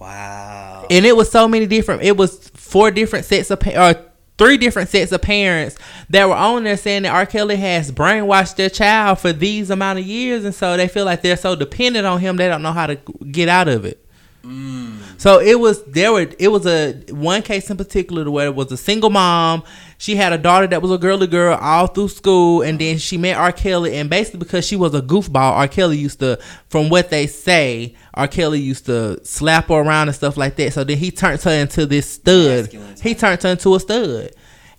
Wow. 0.00 0.86
and 0.90 1.04
it 1.04 1.16
was 1.16 1.30
so 1.30 1.48
many 1.48 1.66
different 1.66 2.02
it 2.02 2.16
was 2.16 2.48
four 2.54 2.90
different 2.90 3.24
sets 3.24 3.50
of 3.50 3.58
pa- 3.60 3.90
or 3.90 4.04
three 4.38 4.56
different 4.56 4.88
sets 4.88 5.12
of 5.12 5.20
parents 5.20 5.76
that 6.08 6.26
were 6.28 6.34
on 6.34 6.64
there 6.64 6.76
saying 6.76 7.02
that 7.02 7.14
R. 7.14 7.26
Kelly 7.26 7.56
has 7.56 7.92
brainwashed 7.92 8.56
their 8.56 8.70
child 8.70 9.18
for 9.18 9.32
these 9.32 9.68
amount 9.68 9.98
of 9.98 10.06
years 10.06 10.44
and 10.44 10.54
so 10.54 10.76
they 10.76 10.88
feel 10.88 11.04
like 11.04 11.22
they're 11.22 11.36
so 11.36 11.54
dependent 11.54 12.06
on 12.06 12.20
him 12.20 12.36
they 12.36 12.48
don't 12.48 12.62
know 12.62 12.72
how 12.72 12.86
to 12.86 12.96
get 13.30 13.48
out 13.48 13.68
of 13.68 13.84
it 13.84 14.07
Mm. 14.48 15.20
so 15.20 15.40
it 15.40 15.60
was 15.60 15.84
there 15.84 16.10
were 16.12 16.26
it 16.38 16.48
was 16.48 16.64
a 16.66 16.94
one 17.10 17.42
case 17.42 17.68
in 17.68 17.76
particular 17.76 18.30
where 18.30 18.46
it 18.46 18.54
was 18.54 18.72
a 18.72 18.76
single 18.78 19.10
mom. 19.10 19.62
She 19.98 20.14
had 20.16 20.32
a 20.32 20.38
daughter 20.38 20.66
that 20.68 20.80
was 20.80 20.90
a 20.92 20.96
girly 20.96 21.26
girl 21.26 21.56
all 21.60 21.88
through 21.88 22.08
school, 22.08 22.62
and 22.62 22.78
then 22.78 22.98
she 22.98 23.18
met 23.18 23.36
R. 23.36 23.50
Kelly, 23.52 23.96
and 23.96 24.08
basically 24.08 24.38
because 24.38 24.64
she 24.64 24.76
was 24.76 24.94
a 24.94 25.02
goofball, 25.02 25.52
R. 25.52 25.66
Kelly 25.68 25.98
used 25.98 26.20
to, 26.20 26.38
from 26.68 26.88
what 26.88 27.10
they 27.10 27.26
say, 27.26 27.96
R. 28.14 28.28
Kelly 28.28 28.60
used 28.60 28.86
to 28.86 29.22
slap 29.24 29.66
her 29.68 29.74
around 29.74 30.06
and 30.08 30.14
stuff 30.14 30.36
like 30.36 30.54
that. 30.56 30.72
So 30.72 30.84
then 30.84 30.98
he 30.98 31.10
turned 31.10 31.42
her 31.42 31.50
into 31.50 31.84
this 31.84 32.08
stud. 32.12 32.72
He 33.02 33.14
turned 33.16 33.42
her 33.42 33.48
into 33.50 33.74
a 33.74 33.80
stud. 33.80 34.30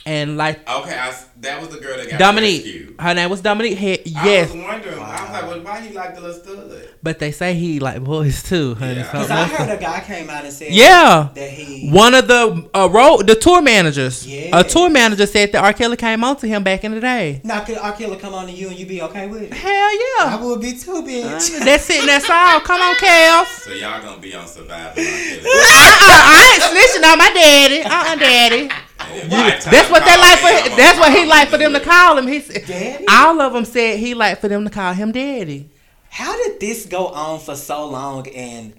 and 0.06 0.38
like 0.38 0.60
Okay, 0.70 0.98
I 0.98 1.14
that 1.42 1.60
was 1.60 1.70
the 1.70 1.80
girl 1.82 1.98
that 1.98 2.10
got 2.10 2.18
Dominique, 2.20 2.64
rescued. 2.64 2.96
her 3.00 3.14
name 3.14 3.30
was 3.30 3.42
Dominique. 3.42 3.78
He, 3.78 3.92
I 4.16 4.26
yes, 4.26 4.54
was 4.54 4.64
wondering. 4.64 5.00
I 5.00 5.22
was 5.22 5.32
like, 5.32 5.44
well, 5.48 5.62
why 5.62 5.82
he 5.82 5.94
like 5.94 6.16
the 6.16 6.22
little 6.22 6.42
stud? 6.42 6.89
But 7.02 7.20
they 7.20 7.32
say 7.32 7.54
he 7.54 7.80
like 7.80 8.04
boys 8.04 8.44
too, 8.44 8.76
honey. 8.76 8.96
Yeah. 8.98 9.04
So 9.06 9.12
Because 9.20 9.32
I 9.32 9.44
heard 9.46 9.70
a 9.78 9.82
guy 9.82 10.00
came 10.02 10.30
out 10.30 10.44
and 10.44 10.54
said 10.54 10.72
yeah. 10.72 11.30
that 11.34 11.50
he 11.50 11.90
One 11.90 12.14
of 12.14 12.28
the 12.28 12.70
uh, 12.74 12.90
road 12.92 13.28
the 13.28 13.36
tour 13.36 13.62
managers, 13.62 14.28
Yeah. 14.28 14.60
a 14.60 14.64
tour 14.64 14.90
manager 14.90 15.26
said 15.26 15.52
that 15.54 15.64
R. 15.64 15.74
Kelly 15.74 15.96
came 15.98 16.24
on 16.24 16.36
to 16.38 16.48
him 16.48 16.64
back 16.64 16.84
in 16.84 16.92
the 16.94 17.00
day. 17.00 17.42
now 17.44 17.62
could 17.64 17.78
R. 17.78 17.94
Kelly 17.94 18.18
come 18.18 18.34
on 18.34 18.48
to 18.48 18.52
you 18.52 18.68
and 18.70 18.78
you 18.78 18.86
be 18.86 19.02
okay 19.04 19.28
with 19.28 19.44
it? 19.44 19.54
Hell 19.54 19.72
yeah, 19.72 20.36
I 20.36 20.40
would 20.42 20.62
be 20.62 20.74
too, 20.74 21.02
bitch. 21.04 21.60
that's 21.64 21.90
it. 21.90 22.06
That's 22.06 22.30
all. 22.30 22.60
Come 22.62 22.82
on, 22.82 22.96
Kels. 22.96 23.46
So 23.64 23.72
y'all 23.74 24.02
gonna 24.02 24.20
be 24.22 24.36
on 24.36 24.46
Survivor. 24.48 25.00
Like 25.00 25.46
Uh-uh, 25.46 26.22
I 26.36 26.52
ain't 26.54 26.64
snitching 26.64 27.12
on 27.12 27.18
my 27.18 27.32
daddy. 27.34 27.82
Uh, 27.82 28.14
uh 28.14 28.16
daddy. 28.16 28.70
That's 29.30 29.90
what 29.90 30.04
they 30.06 30.18
like 30.18 30.40
for. 30.40 30.76
That's 30.76 31.00
what 31.00 31.12
he 31.14 31.26
like 31.26 31.50
for 31.50 31.58
them 31.58 31.74
to 31.74 31.80
call 31.80 32.18
him. 32.18 32.28
He's 32.28 32.48
Daddy? 32.48 33.06
all 33.10 33.40
of 33.42 33.54
them 33.54 33.66
said 33.66 33.98
he 34.00 34.14
like 34.14 34.40
for 34.40 34.48
them 34.48 34.64
to 34.66 34.70
call 34.70 34.94
him 34.94 35.12
daddy. 35.12 35.70
How 36.10 36.36
did 36.44 36.60
this 36.60 36.86
go 36.86 37.08
on 37.08 37.40
for 37.40 37.56
so 37.56 37.88
long? 37.88 38.28
And 38.30 38.74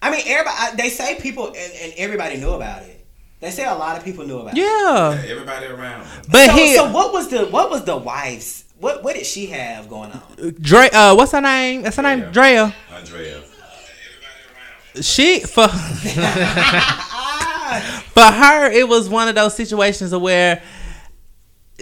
I 0.00 0.10
mean, 0.10 0.22
everybody 0.26 0.76
they 0.76 0.90
say 0.90 1.20
people 1.20 1.48
and, 1.48 1.56
and 1.56 1.92
everybody 1.96 2.36
knew 2.36 2.50
about 2.50 2.82
it. 2.82 3.06
They 3.40 3.50
say 3.50 3.64
a 3.64 3.74
lot 3.74 3.96
of 3.96 4.04
people 4.04 4.26
knew 4.26 4.38
about 4.38 4.56
it. 4.56 4.60
Yeah, 4.60 5.22
Everybody 5.28 5.66
around. 5.66 6.06
but 6.30 6.48
So, 6.48 6.52
he 6.56 6.74
so 6.74 6.90
what 6.90 7.12
was 7.12 7.28
the 7.28 7.46
what 7.46 7.70
was 7.70 7.84
the 7.84 7.96
wife's 7.96 8.64
what 8.80 9.02
what 9.04 9.14
did 9.16 9.26
she 9.26 9.46
have 9.46 9.88
going 9.88 10.10
on? 10.12 10.54
Dre. 10.60 10.88
Uh, 10.92 11.14
what's 11.14 11.32
her 11.32 11.40
name? 11.40 11.82
That's 11.82 11.96
her 11.96 12.02
name, 12.02 12.20
Yeah. 12.20 12.30
Drea. 12.32 12.74
Andrea. 12.92 13.42
She 15.00 15.40
for 15.40 15.68
for 15.68 15.78
her 18.22 18.70
it 18.70 18.88
was 18.88 19.08
one 19.08 19.28
of 19.28 19.34
those 19.34 19.54
situations 19.54 20.14
where 20.14 20.62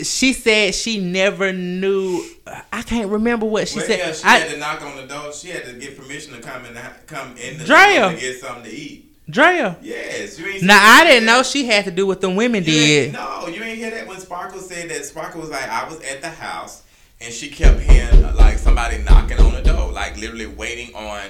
she 0.02 0.32
said 0.32 0.74
she 0.74 1.00
never 1.00 1.52
knew. 1.52 2.24
I 2.72 2.82
can't 2.82 3.10
remember 3.10 3.46
what 3.46 3.68
she 3.68 3.78
well, 3.78 3.86
said. 3.86 3.98
yeah, 3.98 4.12
she 4.12 4.24
I, 4.24 4.38
had 4.38 4.50
to 4.50 4.58
knock 4.58 4.82
on 4.82 4.96
the 4.96 5.06
door. 5.06 5.32
She 5.32 5.48
had 5.48 5.64
to 5.64 5.72
get 5.72 5.98
permission 5.98 6.34
to 6.34 6.40
come 6.40 6.64
in. 6.66 6.76
Come 7.06 7.36
in 7.36 7.58
the 7.58 7.64
Drea. 7.64 8.10
to 8.10 8.20
get 8.20 8.40
something 8.40 8.64
to 8.64 8.70
eat. 8.70 9.02
Drea. 9.28 9.76
Yes, 9.82 10.38
you 10.38 10.46
ain't. 10.46 10.62
Now 10.62 10.80
I 10.80 11.04
didn't 11.04 11.26
know 11.26 11.42
she 11.42 11.66
had 11.66 11.84
to 11.86 11.90
do 11.90 12.06
what 12.06 12.20
the 12.20 12.30
women 12.30 12.62
You 12.62 12.70
did. 12.70 13.12
No, 13.12 13.48
you 13.48 13.62
ain't 13.62 13.78
hear 13.78 13.90
that 13.90 14.06
when 14.06 14.20
Sparkle 14.20 14.60
said 14.60 14.90
that. 14.90 15.04
Sparkle 15.04 15.40
was 15.40 15.50
like, 15.50 15.68
I 15.68 15.88
was 15.88 16.00
at 16.02 16.20
the 16.20 16.30
house 16.30 16.84
and 17.20 17.32
she 17.32 17.48
kept 17.48 17.80
hearing 17.80 18.22
like 18.36 18.58
somebody 18.58 18.98
knocking 18.98 19.38
on 19.40 19.54
the 19.54 19.62
door, 19.62 19.90
like 19.92 20.16
literally 20.18 20.46
waiting 20.46 20.94
on 20.94 21.22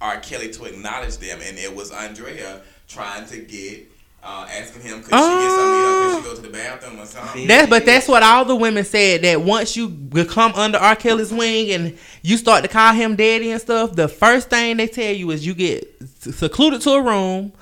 R. 0.00 0.18
Kelly 0.18 0.50
to 0.52 0.64
acknowledge 0.64 1.18
them, 1.18 1.38
and 1.42 1.58
it 1.58 1.74
was 1.74 1.90
Andrea 1.90 2.62
trying 2.88 3.26
to 3.26 3.38
get. 3.38 3.86
Uh, 4.26 4.46
asking 4.50 4.80
him 4.80 5.02
could 5.02 5.04
she 5.04 5.10
get 5.10 5.50
something 5.50 5.80
eat 5.80 5.84
or 5.84 6.14
could 6.14 6.24
she 6.24 6.28
go 6.30 6.34
to 6.34 6.40
the 6.40 6.48
bathroom 6.48 6.98
or 6.98 7.04
something. 7.04 7.46
That's 7.46 7.68
but 7.68 7.84
that's 7.84 8.08
what 8.08 8.22
all 8.22 8.46
the 8.46 8.56
women 8.56 8.82
said 8.82 9.20
that 9.20 9.42
once 9.42 9.76
you 9.76 9.86
become 9.86 10.54
under 10.54 10.78
R. 10.78 10.96
Kelly's 10.96 11.30
wing 11.30 11.70
and 11.72 11.98
you 12.22 12.38
start 12.38 12.62
to 12.62 12.68
call 12.68 12.94
him 12.94 13.16
daddy 13.16 13.50
and 13.50 13.60
stuff, 13.60 13.94
the 13.94 14.08
first 14.08 14.48
thing 14.48 14.78
they 14.78 14.86
tell 14.86 15.14
you 15.14 15.30
is 15.30 15.46
you 15.46 15.52
get 15.52 15.94
secluded 16.20 16.80
to 16.80 16.90
a 16.92 17.02
room, 17.02 17.52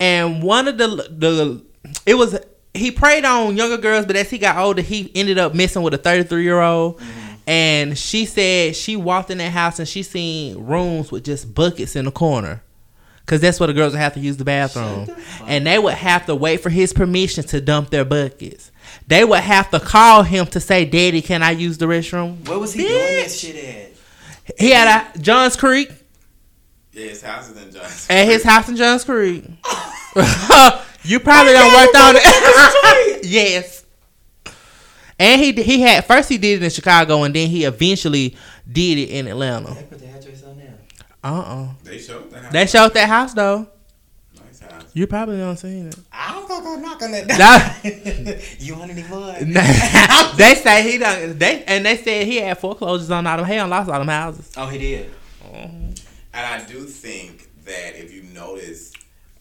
and 0.00 0.42
one 0.42 0.66
of 0.66 0.78
the 0.78 0.88
the 0.88 1.64
it 2.04 2.14
was 2.14 2.36
he 2.74 2.90
preyed 2.90 3.24
on 3.24 3.56
younger 3.56 3.78
girls, 3.78 4.04
but 4.04 4.16
as 4.16 4.30
he 4.30 4.38
got 4.38 4.56
older, 4.56 4.82
he 4.82 5.12
ended 5.14 5.38
up 5.38 5.54
messing 5.54 5.82
with 5.82 5.94
a 5.94 5.98
thirty 5.98 6.24
three 6.24 6.42
year 6.42 6.60
old. 6.60 7.00
And 7.46 7.96
she 7.96 8.26
said 8.26 8.74
she 8.74 8.96
walked 8.96 9.30
in 9.30 9.38
that 9.38 9.50
house 9.50 9.78
and 9.78 9.88
she 9.88 10.02
seen 10.02 10.58
rooms 10.66 11.10
with 11.12 11.24
just 11.24 11.54
buckets 11.54 11.94
in 11.94 12.04
the 12.04 12.10
corner. 12.12 12.62
Cause 13.26 13.40
that's 13.40 13.60
where 13.60 13.68
the 13.68 13.72
girls 13.74 13.92
would 13.92 14.00
have 14.00 14.14
to 14.14 14.20
use 14.20 14.38
the 14.38 14.44
bathroom, 14.44 15.08
and 15.46 15.64
they 15.64 15.78
would 15.78 15.94
have 15.94 16.26
to 16.26 16.34
wait 16.34 16.60
for 16.60 16.68
his 16.68 16.92
permission 16.92 17.44
to 17.44 17.60
dump 17.60 17.90
their 17.90 18.04
buckets. 18.04 18.72
They 19.06 19.24
would 19.24 19.38
have 19.40 19.70
to 19.70 19.78
call 19.78 20.24
him 20.24 20.46
to 20.46 20.58
say, 20.58 20.84
"Daddy, 20.84 21.22
can 21.22 21.40
I 21.42 21.52
use 21.52 21.78
the 21.78 21.86
restroom?" 21.86 22.48
Where 22.48 22.58
was 22.58 22.72
he 22.72 22.82
doing 22.82 22.92
this 22.98 23.38
shit 23.38 23.54
at? 23.56 24.56
He 24.58 24.70
had 24.70 25.12
a 25.14 25.18
Johns 25.20 25.54
Creek 25.54 25.92
Yeah, 26.92 27.04
his 27.06 27.22
house 27.22 27.48
is 27.50 27.62
in 27.62 27.70
Johnson. 27.72 28.16
at 28.16 28.24
his 28.26 28.42
house 28.42 28.68
in 28.68 28.74
Johns 28.76 29.04
Creek. 29.04 29.44
you 31.04 31.20
probably 31.20 31.52
don't 31.52 31.72
work 31.72 31.94
on 31.94 32.14
it. 32.16 33.24
yes. 33.24 33.84
And 35.20 35.40
he 35.40 35.52
he 35.52 35.80
had 35.82 36.04
first 36.04 36.28
he 36.28 36.38
did 36.38 36.62
it 36.62 36.64
in 36.64 36.70
Chicago, 36.70 37.22
and 37.22 37.32
then 37.34 37.48
he 37.48 37.64
eventually 37.64 38.36
did 38.70 38.98
it 38.98 39.10
in 39.10 39.28
Atlanta. 39.28 39.76
They 41.22 41.28
put 41.28 41.34
the 41.34 41.50
address 41.50 41.50
on 41.50 41.50
there. 41.52 41.58
Uh 41.62 41.62
uh 41.62 41.68
They 41.84 41.98
showed 41.98 42.30
the 42.30 42.38
house. 42.40 42.52
They 42.52 42.66
showed 42.66 42.94
that 42.94 43.08
house 43.08 43.34
though. 43.34 43.66
nice 44.36 44.60
house. 44.60 44.84
You 44.94 45.06
probably 45.06 45.36
don't 45.38 45.56
seen 45.56 45.86
it. 45.88 45.96
I 46.12 46.32
don't 46.32 46.48
go 46.48 46.60
go 46.62 46.76
knock 46.76 47.02
on 47.02 47.10
that 47.12 47.26
Nah. 47.28 47.58
door. 48.28 48.38
you 48.58 48.76
want 48.76 48.90
any 48.90 49.02
mud? 49.08 50.36
they 50.36 50.54
say 50.54 50.90
he 50.90 50.98
done. 50.98 51.38
They 51.38 51.64
and 51.64 51.84
they 51.86 51.96
said 51.96 52.26
he 52.26 52.36
had 52.36 52.58
foreclosures 52.58 53.10
on 53.10 53.26
all 53.26 53.36
them. 53.38 53.46
He 53.46 53.54
done 53.56 53.70
lost 53.70 53.90
all 53.90 53.98
them 53.98 54.08
houses. 54.08 54.50
Oh, 54.56 54.66
he 54.66 54.78
did. 54.78 55.10
And 55.52 56.46
I 56.46 56.64
do 56.64 56.84
think 56.84 57.48
that 57.64 57.96
if 57.96 58.12
you 58.12 58.22
notice, 58.22 58.89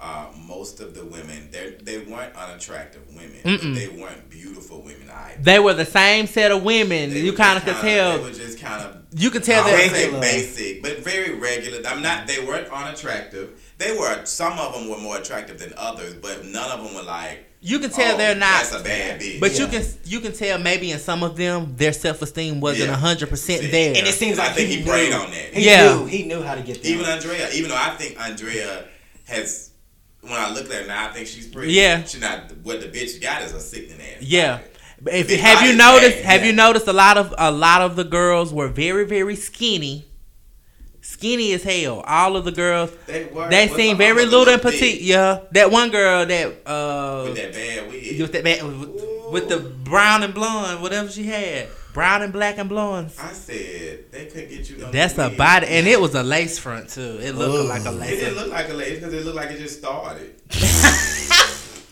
uh, 0.02 0.28
most 0.48 0.80
of 0.80 0.94
the 0.96 1.04
women 1.04 1.50
they 1.52 1.72
they 1.82 1.98
weren't 2.00 2.34
unattractive 2.36 3.02
women, 3.10 3.40
but 3.44 3.62
they 3.76 3.88
weren't 3.90 4.30
beautiful 4.30 4.82
women 4.82 5.10
either. 5.10 5.42
They 5.42 5.60
were 5.60 5.74
the 5.74 5.86
same 5.86 6.26
set 6.26 6.52
of 6.52 6.64
women. 6.64 7.10
They 7.10 7.20
you 7.22 7.34
kind 7.34 7.58
of 7.58 7.66
could 7.66 7.76
tell. 7.78 8.18
They 8.18 8.24
were 8.24 8.32
just 8.32 8.60
kind 8.60 8.82
of. 8.84 8.98
You 9.14 9.30
could 9.30 9.44
tell 9.44 9.64
I 9.66 9.72
that. 9.72 9.78
would 9.78 9.92
say 9.92 10.04
Regular. 10.06 10.22
basic, 10.22 10.84
but 10.84 11.00
very 11.00 11.34
regular. 11.38 11.82
I'm 11.88 12.02
not. 12.02 12.28
They 12.28 12.40
weren't 12.46 12.70
unattractive. 12.72 13.62
They 13.78 13.92
were. 13.98 14.24
Some 14.26 14.58
of 14.58 14.74
them 14.74 14.90
were 14.90 15.00
more 15.00 15.18
attractive 15.18 15.60
than 15.60 15.74
others, 15.76 16.14
but 16.16 16.46
none 16.46 16.72
of 16.72 16.84
them 16.86 16.96
were 16.96 17.04
like. 17.04 17.46
You 17.62 17.80
can 17.80 17.90
tell 17.90 18.16
oh, 18.16 18.18
they're 18.18 18.36
not. 18.36 18.64
That's 18.64 18.76
a 18.80 18.84
bad 18.84 19.20
bitch. 19.20 19.42
But 19.42 19.60
you 19.60 19.68
can 19.68 19.84
you 20.06 20.22
can 20.22 20.32
tell 20.32 20.58
maybe 20.60 20.92
in 20.92 21.00
some 21.00 21.24
of 21.24 21.36
them 21.36 21.76
their 21.76 21.92
self 21.92 22.22
esteem 22.22 22.62
wasn't 22.62 22.90
Yeah. 22.90 22.96
hundred 22.96 23.30
percent 23.30 23.70
there. 23.70 23.90
And 23.98 24.08
it 24.08 24.14
seems 24.14 24.40
I 24.40 24.48
like 24.48 24.56
think 24.56 24.70
he 24.70 24.78
knew. 24.78 24.86
preyed 24.90 25.12
on 25.12 25.30
that. 25.32 25.54
He 25.54 25.66
Yeah. 25.66 25.94
knew. 25.98 26.06
He 26.06 26.24
knew 26.24 26.42
how 26.42 26.56
to 26.56 26.62
get 26.62 26.82
there. 26.82 26.94
Even 26.94 27.06
Andrea, 27.06 27.50
even 27.52 27.70
though 27.70 27.76
I 27.76 27.90
think 27.98 28.18
Andrea 28.18 28.86
has, 29.28 29.69
when 30.22 30.34
I 30.34 30.52
look 30.52 30.66
at 30.66 30.82
her 30.82 30.88
now, 30.88 31.10
I 31.10 31.14
think 31.14 31.28
she's 31.28 31.48
pretty. 31.48 31.74
Yeah. 31.74 32.04
She 32.04 32.20
not 32.20 32.52
what 32.64 32.82
the 32.82 32.88
bitch 32.88 33.22
got 33.22 33.42
is 33.44 33.54
a 33.54 33.60
sickening 33.60 34.02
ass. 34.02 34.22
yeah. 34.22 34.60
But 35.02 35.14
If 35.14 35.28
Big 35.30 35.40
have 35.40 35.62
you 35.66 35.76
noticed? 35.78 36.18
bad, 36.18 36.26
Have 36.26 36.42
yeah. 36.42 36.48
you 36.48 36.54
noticed 36.54 36.88
a 36.88 36.94
lot 36.94 37.18
of 37.18 37.34
a 37.38 37.52
lot 37.52 37.82
of 37.82 37.96
the 37.96 38.04
girls 38.04 38.54
were 38.54 38.68
very 38.68 39.06
very 39.06 39.36
skinny, 39.38 40.06
skinny 41.02 41.54
as 41.54 41.64
hell. 41.64 42.02
All 42.02 42.36
of 42.36 42.44
the 42.46 42.52
girls 42.52 42.92
They 43.08 43.26
were. 43.26 43.50
they 43.50 43.70
seem 43.70 43.96
very 43.98 44.26
little 44.26 44.50
and 44.54 44.62
petite. 44.62 45.02
Yeah, 45.02 45.40
that 45.54 45.72
one 45.72 45.90
girl 45.90 46.26
that 46.26 46.48
uh 46.68 47.24
With 47.28 47.36
that 47.38 47.54
bad 47.54 47.90
wig. 47.90 48.20
with 48.22 48.32
that 48.34 48.44
bad, 48.44 48.64
with, 48.64 48.90
with 49.32 49.48
the 49.50 49.60
brown 49.60 50.24
and 50.24 50.34
blonde 50.34 50.82
whatever 50.82 51.10
she 51.10 51.24
had, 51.24 51.70
brown 51.94 52.22
and 52.22 52.32
black 52.34 52.58
and 52.58 52.70
blonde. 52.70 53.12
I 53.20 53.32
said 53.34 54.12
they 54.12 54.26
couldn't 54.28 54.50
get 54.50 54.70
you. 54.70 54.78
No 54.78 54.92
That's 54.92 55.18
a 55.18 55.30
body, 55.30 55.68
and 55.68 55.88
it 55.88 56.00
was 56.00 56.16
a 56.16 56.24
lace 56.24 56.58
front 56.60 56.90
too. 56.90 57.20
It 57.22 57.36
looked 57.36 57.56
Ooh. 57.66 57.68
like 57.68 57.86
a 57.86 57.92
lace. 57.92 58.10
It 58.10 58.14
lace. 58.14 58.20
didn't 58.22 58.36
look 58.38 58.50
like 58.52 58.70
a 58.70 58.74
lace 58.74 58.96
because 59.00 59.14
it 59.14 59.26
looked 59.26 59.38
like 59.38 59.52
it 59.52 59.58
just 59.60 59.80
started. 59.80 60.36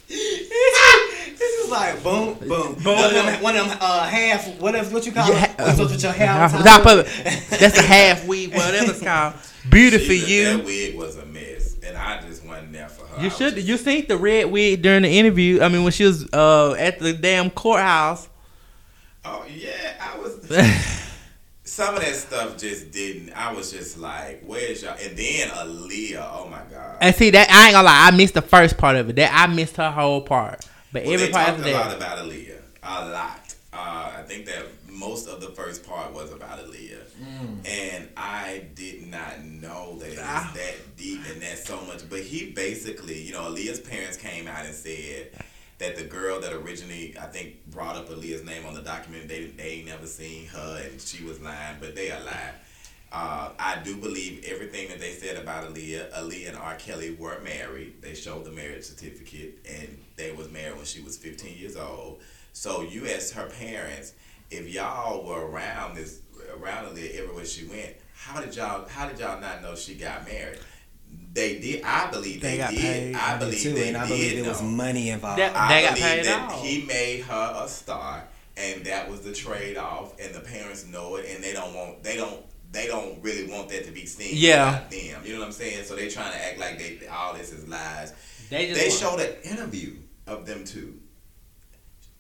this 0.08 1.42
is 1.42 1.70
like 1.70 2.02
boom, 2.04 2.34
boom, 2.36 2.74
Boom. 2.76 2.84
One 2.96 3.04
of 3.06 3.12
them, 3.14 3.42
one 3.44 3.56
of 3.58 3.68
them 3.68 3.78
uh, 3.82 4.08
half, 4.08 4.48
whatever 4.60 4.90
what 4.94 5.06
you 5.06 5.12
call 5.12 5.30
Yeah, 5.30 5.52
it. 5.52 5.58
What's 5.60 5.80
with 5.80 6.02
your 6.04 6.12
hair 6.14 6.32
on 6.32 6.50
Top 6.50 6.64
top 6.64 6.86
of 6.86 7.00
of 7.00 7.06
it. 7.26 7.60
That's 7.60 7.78
a 7.78 7.82
half 7.82 8.26
weave, 8.26 8.54
whatever 8.54 8.92
it's 8.92 9.02
called. 9.04 9.34
Beauty 9.70 9.98
for 9.98 10.14
She- 10.14 10.44
That 10.44 10.64
wig 10.64 10.96
was 10.96 11.18
a 11.18 11.26
mess, 11.26 11.76
and 11.86 11.98
I 11.98 12.22
just 12.22 12.46
wasn't 12.46 12.72
there 12.72 12.88
for 12.88 13.06
her. 13.06 13.22
You 13.24 13.30
should. 13.30 13.56
just- 13.56 13.68
You 13.68 13.78
seen 13.78 14.08
the 14.08 14.18
red 14.18 14.50
wig 14.50 14.82
during 14.82 15.04
the 15.04 15.10
interview? 15.10 15.62
I 15.62 15.68
mean, 15.68 15.84
when 15.84 15.92
she 15.92 16.06
was 16.06 16.26
uh, 16.34 16.72
at 16.80 17.00
the 17.00 17.12
damn 17.14 17.50
courthouse. 17.50 18.30
Oh 19.26 19.44
yeah, 19.54 19.67
I 19.67 19.67
was. 19.67 19.67
Some 21.64 21.96
of 21.96 22.02
that 22.02 22.16
stuff 22.16 22.58
just 22.58 22.92
didn't. 22.92 23.34
I 23.34 23.52
was 23.52 23.72
just 23.72 23.98
like, 23.98 24.42
"Where's 24.46 24.82
y'all?" 24.84 24.96
And 25.02 25.18
then 25.18 25.50
Aaliyah. 25.50 26.30
Oh 26.34 26.48
my 26.50 26.62
god. 26.72 26.98
And 27.02 27.14
see 27.14 27.30
that 27.32 27.50
I 27.52 27.66
ain't 27.66 27.74
gonna 27.74 27.86
lie, 27.86 28.08
I 28.08 28.12
missed 28.12 28.36
the 28.36 28.42
first 28.42 28.78
part 28.78 28.96
of 28.96 29.10
it. 29.10 29.18
That 29.18 29.32
I 29.34 29.54
missed 29.54 29.76
her 29.76 29.92
whole 29.92 30.22
part. 30.22 30.66
But 30.94 31.04
Well, 31.04 31.14
every 31.16 31.26
they 31.28 31.32
part 31.34 31.48
talked 31.48 31.60
of 31.60 31.66
a 31.66 31.72
lot 31.74 31.96
about 31.96 32.18
Aaliyah. 32.20 32.60
A 32.84 33.10
lot. 33.10 33.56
Uh, 33.74 34.14
I 34.18 34.24
think 34.26 34.46
that 34.46 34.64
most 34.90 35.28
of 35.28 35.42
the 35.42 35.48
first 35.50 35.86
part 35.86 36.14
was 36.14 36.32
about 36.32 36.58
Aaliyah, 36.60 37.02
and 37.66 38.08
I 38.16 38.64
did 38.74 39.06
not 39.08 39.44
know 39.44 39.98
that 40.00 40.08
it 40.08 40.12
was 40.12 40.20
Ah. 40.24 40.52
that 40.56 40.98
deep 40.98 41.20
and 41.32 41.42
that 41.42 41.58
so 41.60 41.80
much. 41.82 42.10
But 42.10 42.22
he 42.22 42.52
basically, 42.52 43.22
you 43.22 43.34
know, 43.34 43.42
Aaliyah's 43.52 43.82
parents 43.82 44.16
came 44.18 44.48
out 44.48 44.66
and 44.66 44.74
said 44.74 45.32
that 45.80 45.96
the 45.96 46.04
girl 46.04 46.40
that 46.42 46.54
originally 46.54 47.16
I 47.20 47.26
think 47.26 47.66
brought 47.68 47.96
up 47.96 48.10
Aaliyah's 48.10 48.44
name 48.44 48.66
on 48.66 48.74
the 48.74 48.82
document, 48.82 49.28
they 49.28 49.46
they 49.46 49.64
ain't 49.64 49.88
never 49.88 50.06
seen 50.06 50.48
her 50.48 50.82
and 50.84 51.00
she 51.00 51.24
was 51.24 51.40
lying, 51.42 51.78
but 51.80 51.96
they 51.96 52.12
are 52.12 52.24
lying. 52.24 52.56
Uh, 53.12 53.52
I 53.58 53.80
do 53.84 53.96
believe 53.96 54.44
everything 54.46 54.90
that 54.90 55.00
they 55.00 55.12
said 55.12 55.38
about 55.38 55.74
Aaliyah. 55.74 56.12
Aaliyah 56.12 56.50
and 56.50 56.58
R. 56.58 56.76
Kelly 56.76 57.16
were 57.18 57.40
married. 57.42 58.02
They 58.02 58.14
showed 58.14 58.44
the 58.44 58.52
marriage 58.52 58.84
certificate, 58.84 59.60
and 59.70 59.98
they 60.18 60.34
was 60.34 60.52
married 60.52 60.76
when 60.76 60.86
she 60.86 61.02
was 61.02 61.16
15 61.16 61.58
years 61.58 61.78
old. 61.78 62.20
So 62.52 62.82
you 62.82 63.08
asked 63.08 63.34
her 63.34 63.48
parents 63.48 64.14
if 64.52 64.68
y'all 64.68 65.26
were 65.26 65.48
around 65.48 65.96
this 65.96 66.22
around 66.60 66.86
Aaliyah 66.86 67.16
everywhere 67.16 67.46
she 67.46 67.66
went. 67.66 67.96
How 68.14 68.42
did 68.42 68.56
y'all 68.56 68.88
How 68.88 69.08
did 69.08 69.20
y'all 69.20 69.40
not 69.40 69.62
know 69.62 69.76
she 69.76 69.96
got 69.96 70.26
married? 70.26 70.60
They 71.34 71.60
did. 71.60 71.84
I 71.84 72.10
believe 72.10 72.42
They 72.42 72.52
they, 72.52 72.58
got 72.58 72.72
did. 72.72 72.80
paid. 72.82 73.16
I 73.16 73.36
I 73.36 73.38
believe 73.38 73.62
too, 73.62 73.74
they 73.74 73.88
and 73.90 73.98
I 73.98 74.08
did. 74.08 74.10
believe 74.10 74.38
it 74.40 74.48
was 74.48 74.62
know. 74.62 74.68
money 74.70 75.10
involved. 75.10 75.40
That- 75.40 75.56
I 75.56 75.68
They 75.68 75.82
got 75.88 75.96
believe 75.96 76.12
paid 76.12 76.26
that 76.26 76.52
off. 76.52 76.64
he 76.64 76.82
made 76.86 77.22
her 77.22 77.64
a 77.64 77.68
star, 77.68 78.24
and 78.58 78.84
that 78.86 79.10
was 79.10 79.22
the 79.22 79.34
trade 79.34 79.78
off. 79.78 80.20
And 80.20 80.34
the 80.34 80.40
parents 80.40 80.86
know 80.88 81.16
it, 81.18 81.28
and 81.34 81.44
they 81.44 81.54
don't 81.54 81.74
want. 81.76 82.02
They 82.04 82.16
don't. 82.18 82.44
They 82.72 82.88
don't 82.88 83.22
really 83.24 83.50
want 83.50 83.70
that 83.70 83.86
to 83.86 83.92
be 83.92 84.06
seen. 84.06 84.32
Yeah. 84.34 84.82
them. 84.90 85.22
You 85.24 85.34
know 85.34 85.40
what 85.40 85.46
I'm 85.46 85.52
saying? 85.54 85.86
So 85.86 85.96
they're 85.96 86.10
trying 86.10 86.34
to 86.34 86.44
act 86.46 86.60
like 86.60 86.78
they 86.80 87.08
all 87.08 87.34
this 87.34 87.54
is 87.54 87.68
lies. 87.68 88.14
They 88.50 88.68
just 88.68 88.80
They 88.82 88.90
showed 88.90 89.20
an 89.20 89.34
interview 89.44 89.94
of 90.26 90.46
them 90.46 90.66
two. 90.66 91.00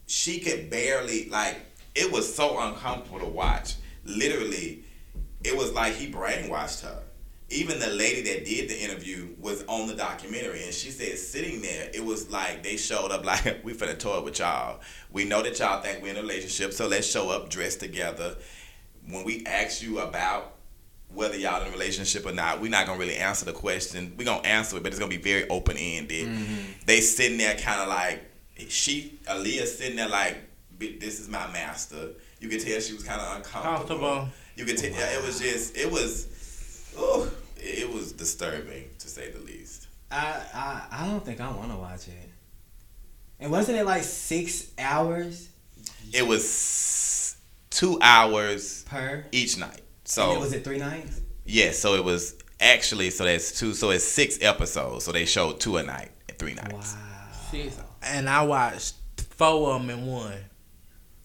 She 0.06 0.40
could 0.40 0.70
barely 0.70 1.28
like. 1.30 1.58
It 1.96 2.12
was 2.12 2.34
so 2.34 2.60
uncomfortable 2.60 3.20
to 3.20 3.26
watch. 3.26 3.74
Literally, 4.06 4.84
it 5.44 5.58
was 5.58 5.74
like 5.74 5.96
he 5.96 6.10
brainwashed 6.12 6.82
her. 6.84 7.02
Even 7.50 7.80
the 7.80 7.88
lady 7.88 8.22
that 8.24 8.44
did 8.46 8.70
the 8.70 8.78
interview 8.78 9.30
was 9.40 9.64
on 9.68 9.88
the 9.88 9.96
documentary, 9.96 10.64
and 10.64 10.74
she 10.74 10.92
said 10.92 11.18
sitting 11.18 11.62
there, 11.62 11.90
it 11.94 12.04
was 12.04 12.30
like 12.30 12.62
they 12.62 12.76
showed 12.76 13.12
up 13.12 13.26
like 13.26 13.64
we 13.64 13.74
finna 13.74 13.98
toy 13.98 14.22
with 14.22 14.40
y'all. 14.40 14.80
We 15.12 15.24
know 15.24 15.42
that 15.44 15.58
y'all 15.60 15.82
think 15.82 16.04
we're 16.04 16.12
in 16.12 16.18
a 16.18 16.22
relationship, 16.22 16.74
so 16.74 16.88
let's 16.88 17.08
show 17.08 17.30
up 17.30 17.50
dressed 17.50 17.80
together. 17.80 18.36
When 19.10 19.24
we 19.24 19.46
ask 19.46 19.82
you 19.82 20.00
about 20.00 20.56
whether 21.14 21.38
y'all 21.38 21.62
in 21.62 21.70
a 21.70 21.72
relationship 21.72 22.26
or 22.26 22.34
not, 22.34 22.60
we're 22.60 22.70
not 22.70 22.86
gonna 22.86 23.00
really 23.00 23.16
answer 23.16 23.46
the 23.46 23.54
question. 23.54 24.14
We're 24.18 24.26
gonna 24.26 24.48
answer 24.48 24.78
it, 24.78 24.84
but 24.84 24.92
it's 24.92 25.00
gonna 25.00 25.10
be 25.10 25.18
very 25.18 25.48
open 25.50 25.78
ended. 25.78 26.28
Mm-hmm. 26.28 26.72
They 26.86 27.00
sitting 27.00 27.38
there 27.38 27.56
kind 27.56 27.82
of 27.82 27.88
like 27.88 28.24
she, 28.68 29.20
Aaliyah 29.26 29.66
sitting 29.66 29.96
there 29.96 30.10
like, 30.10 30.38
this 30.80 31.20
is 31.20 31.28
my 31.30 31.52
master. 31.52 32.10
You 32.40 32.50
could 32.50 32.62
tell 32.62 32.80
she 32.80 32.94
was 32.94 33.04
kind 33.04 33.22
of 33.22 33.38
uncomfortable. 33.38 33.78
Comfortable. 33.78 34.30
You 34.56 34.66
could 34.66 34.78
tell 34.78 34.92
it 34.92 35.26
was 35.26 35.40
just, 35.40 35.78
it 35.78 35.92
was, 35.92 36.28
oh, 36.98 37.32
it 37.60 37.92
was 37.92 38.12
disturbing 38.12 38.90
to 39.00 39.08
say 39.08 39.32
the 39.32 39.40
least. 39.40 39.88
I, 40.12 40.42
I 40.54 40.82
I 40.92 41.08
don't 41.08 41.24
think 41.26 41.42
I 41.42 41.50
want 41.52 41.72
to 41.72 41.78
watch 41.78 42.08
it. 42.08 42.30
And 43.40 43.52
wasn't 43.52 43.78
it 43.78 43.86
like 43.86 44.04
six 44.04 44.72
hours 44.80 45.50
It 46.14 46.26
was 46.26 47.36
two 47.70 48.00
hours 48.02 48.84
per? 48.86 49.26
each 49.32 49.58
night. 49.58 49.78
and 49.78 49.84
So 50.06 50.34
it 50.34 50.40
was 50.40 50.54
it 50.54 50.64
three 50.64 50.78
nights? 50.80 51.22
yes, 51.46 51.78
so 51.80 51.96
it 51.96 52.04
was 52.04 52.36
actually 52.60 53.10
so 53.10 53.26
that's 53.26 53.60
two. 53.60 53.74
So 53.74 53.90
it's 53.92 54.04
six 54.04 54.38
episodes. 54.42 55.06
So 55.06 55.12
they 55.12 55.26
showed 55.26 55.60
two 55.60 55.78
a 55.78 55.84
night, 55.84 56.12
three 56.40 56.54
nights. 56.56 56.94
Wow. 56.96 57.30
Six. 57.52 57.78
And 58.02 58.30
I 58.30 58.44
watched 58.44 58.96
four 59.32 59.74
of 59.74 59.82
them 59.86 59.90
in 60.00 60.06
one. 60.06 60.38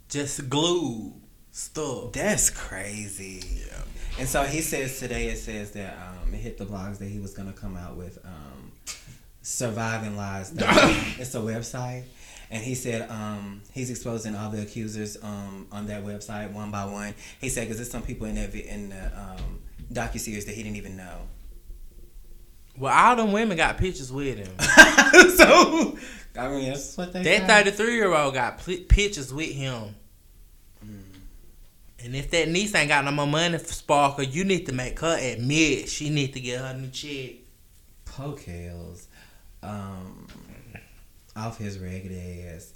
Just 0.09 0.49
glued 0.51 1.15
stuff. 1.53 2.13
That's 2.13 2.51
crazy. 2.51 3.43
Yeah. 3.67 3.79
And 4.19 4.29
so 4.29 4.43
he 4.43 4.61
says 4.61 4.99
today 4.99 5.29
it 5.29 5.39
says 5.39 5.71
that 5.73 5.95
um, 5.97 6.22
it 6.35 6.39
hit 6.39 6.59
the 6.59 6.67
blogs 6.67 6.99
that 6.99 7.09
he 7.09 7.19
was 7.19 7.35
gonna 7.35 7.53
come 7.53 7.77
out 7.77 7.97
with 7.97 8.19
um, 8.25 8.73
surviving 9.43 10.17
lies. 10.17 10.53
it's 10.57 11.35
a 11.35 11.39
website, 11.39 12.05
and 12.51 12.63
he 12.63 12.75
said 12.75 13.09
um, 13.11 13.63
he's 13.73 13.91
exposing 13.91 14.35
all 14.35 14.51
the 14.51 14.63
accusers 14.63 15.17
um, 15.23 15.67
on 15.73 15.87
that 15.87 16.05
website 16.05 16.53
one 16.53 16.71
by 16.71 16.85
one. 16.85 17.15
He 17.41 17.49
said 17.49 17.63
because 17.63 17.77
there's 17.79 17.91
some 17.91 18.03
people 18.03 18.27
in 18.27 18.37
that 18.37 18.55
in 18.55 18.91
the 18.91 19.07
um, 19.19 19.61
docu 19.93 20.19
series 20.19 20.45
that 20.47 20.55
he 20.55 20.63
didn't 20.63 20.77
even 20.77 20.97
know. 20.97 21.19
Well, 22.79 22.93
all 22.93 23.17
them 23.17 23.33
women 23.33 23.57
got 23.57 23.77
pictures 23.77 24.11
with 24.11 24.39
him. 24.39 24.59
so 25.37 25.99
I 26.39 26.49
mean 26.49 26.69
that's 26.71 26.97
what 26.97 27.13
they. 27.13 27.23
That 27.23 27.65
33 27.65 27.95
year 27.95 28.15
old 28.15 28.35
got 28.35 28.59
pictures 28.89 29.33
with 29.33 29.51
him. 29.51 29.95
And 32.05 32.16
if 32.16 32.31
that 32.33 32.49
niece 32.49 32.74
ain't 32.74 32.89
got 32.89 33.05
no 33.05 33.11
more 33.12 33.27
money 33.27 33.59
for 33.59 33.73
Sparkle, 33.73 34.24
you 34.24 34.45
need 34.45 34.66
to 34.66 34.73
make 34.73 34.99
her 35.01 35.16
admit 35.20 35.89
she 35.89 36.11
need 36.11 36.33
to 36.35 36.41
get 36.41 36.61
her 36.61 36.74
new 36.74 36.89
check. 36.89 37.37
Pokels, 38.07 39.07
um, 39.62 40.27
off 41.37 41.59
his 41.59 41.79
ragged 41.79 42.12
ass. 42.12 42.73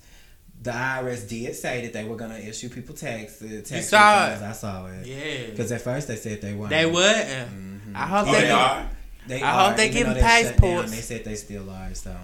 The 0.62 0.70
IRS 0.70 1.28
did 1.28 1.54
say 1.54 1.82
that 1.82 1.92
they 1.92 2.04
were 2.04 2.16
gonna 2.16 2.38
issue 2.38 2.68
people 2.70 2.94
tax. 2.94 3.42
Uh, 3.42 3.60
tax 3.64 3.88
saw 3.90 3.98
refunds. 3.98 4.36
it? 4.36 4.42
I 4.42 4.52
saw 4.52 4.86
it. 4.86 5.06
Yeah. 5.06 5.50
Because 5.50 5.70
at 5.72 5.82
first 5.82 6.08
they 6.08 6.16
said 6.16 6.40
they 6.40 6.54
weren't. 6.54 6.70
They 6.70 6.86
wouldn't. 6.86 7.28
Mhm. 7.28 7.94
I 7.94 8.06
hope 8.06 8.28
Oh, 8.28 8.32
they, 8.32 8.40
they 8.40 8.50
are. 8.50 8.90
They 9.28 9.42
I 9.42 9.66
hope 9.66 9.76
they 9.76 9.86
even 9.88 9.96
give 9.98 10.06
them 10.06 10.14
they 10.14 10.20
shut 10.20 10.28
passports. 10.56 10.82
down, 10.82 10.90
They 10.90 11.02
said 11.02 11.24
they 11.24 11.34
still 11.34 11.68
are. 11.68 11.94
So 11.94 12.16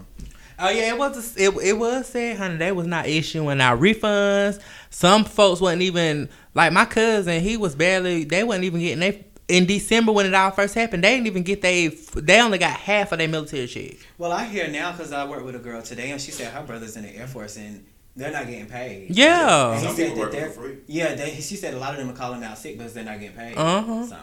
Oh 0.58 0.70
yeah, 0.70 0.94
it 0.94 0.98
was 0.98 1.36
a, 1.36 1.42
it, 1.44 1.54
it 1.62 1.72
was 1.74 2.06
said, 2.06 2.36
honey. 2.38 2.56
They 2.56 2.72
was 2.72 2.86
not 2.86 3.06
issuing 3.06 3.60
our 3.60 3.76
refunds. 3.76 4.60
Some 4.90 5.24
folks 5.24 5.60
wasn't 5.60 5.82
even 5.82 6.28
like 6.54 6.72
my 6.72 6.84
cousin. 6.84 7.42
He 7.42 7.56
was 7.56 7.74
barely. 7.74 8.24
They 8.24 8.44
wasn't 8.44 8.64
even 8.64 8.80
getting 8.80 9.00
they 9.00 9.24
in 9.48 9.66
December 9.66 10.12
when 10.12 10.26
it 10.26 10.34
all 10.34 10.50
first 10.50 10.74
happened. 10.74 11.04
They 11.04 11.14
didn't 11.14 11.26
even 11.26 11.42
get 11.42 11.62
they. 11.62 11.88
They 11.88 12.40
only 12.40 12.58
got 12.58 12.72
half 12.72 13.12
of 13.12 13.18
their 13.18 13.28
military 13.28 13.66
check. 13.66 13.96
well, 14.18 14.32
I 14.32 14.44
hear 14.44 14.68
now 14.68 14.92
because 14.92 15.12
I 15.12 15.24
worked 15.24 15.44
with 15.44 15.56
a 15.56 15.60
girl 15.60 15.82
today, 15.82 16.10
and 16.10 16.20
she 16.20 16.30
said 16.30 16.52
her 16.52 16.62
brother's 16.62 16.96
in 16.96 17.04
the 17.04 17.16
Air 17.16 17.26
Force 17.26 17.56
and 17.56 17.84
they're 18.14 18.32
not 18.32 18.46
getting 18.46 18.66
paid. 18.66 19.10
Yeah. 19.10 19.72
And 19.72 19.80
he 19.80 19.86
Some 19.86 19.96
said 19.96 20.16
that 20.16 20.32
they're 20.32 20.50
for 20.50 20.62
free. 20.62 20.78
Yeah, 20.86 21.14
they, 21.14 21.30
she 21.36 21.56
said 21.56 21.74
a 21.74 21.78
lot 21.78 21.92
of 21.92 21.98
them 21.98 22.10
are 22.10 22.16
calling 22.16 22.44
out 22.44 22.58
sick 22.58 22.76
because 22.76 22.92
they're 22.94 23.04
not 23.04 23.20
getting 23.20 23.36
paid. 23.36 23.56
Uh-huh. 23.56 24.06
So 24.06 24.16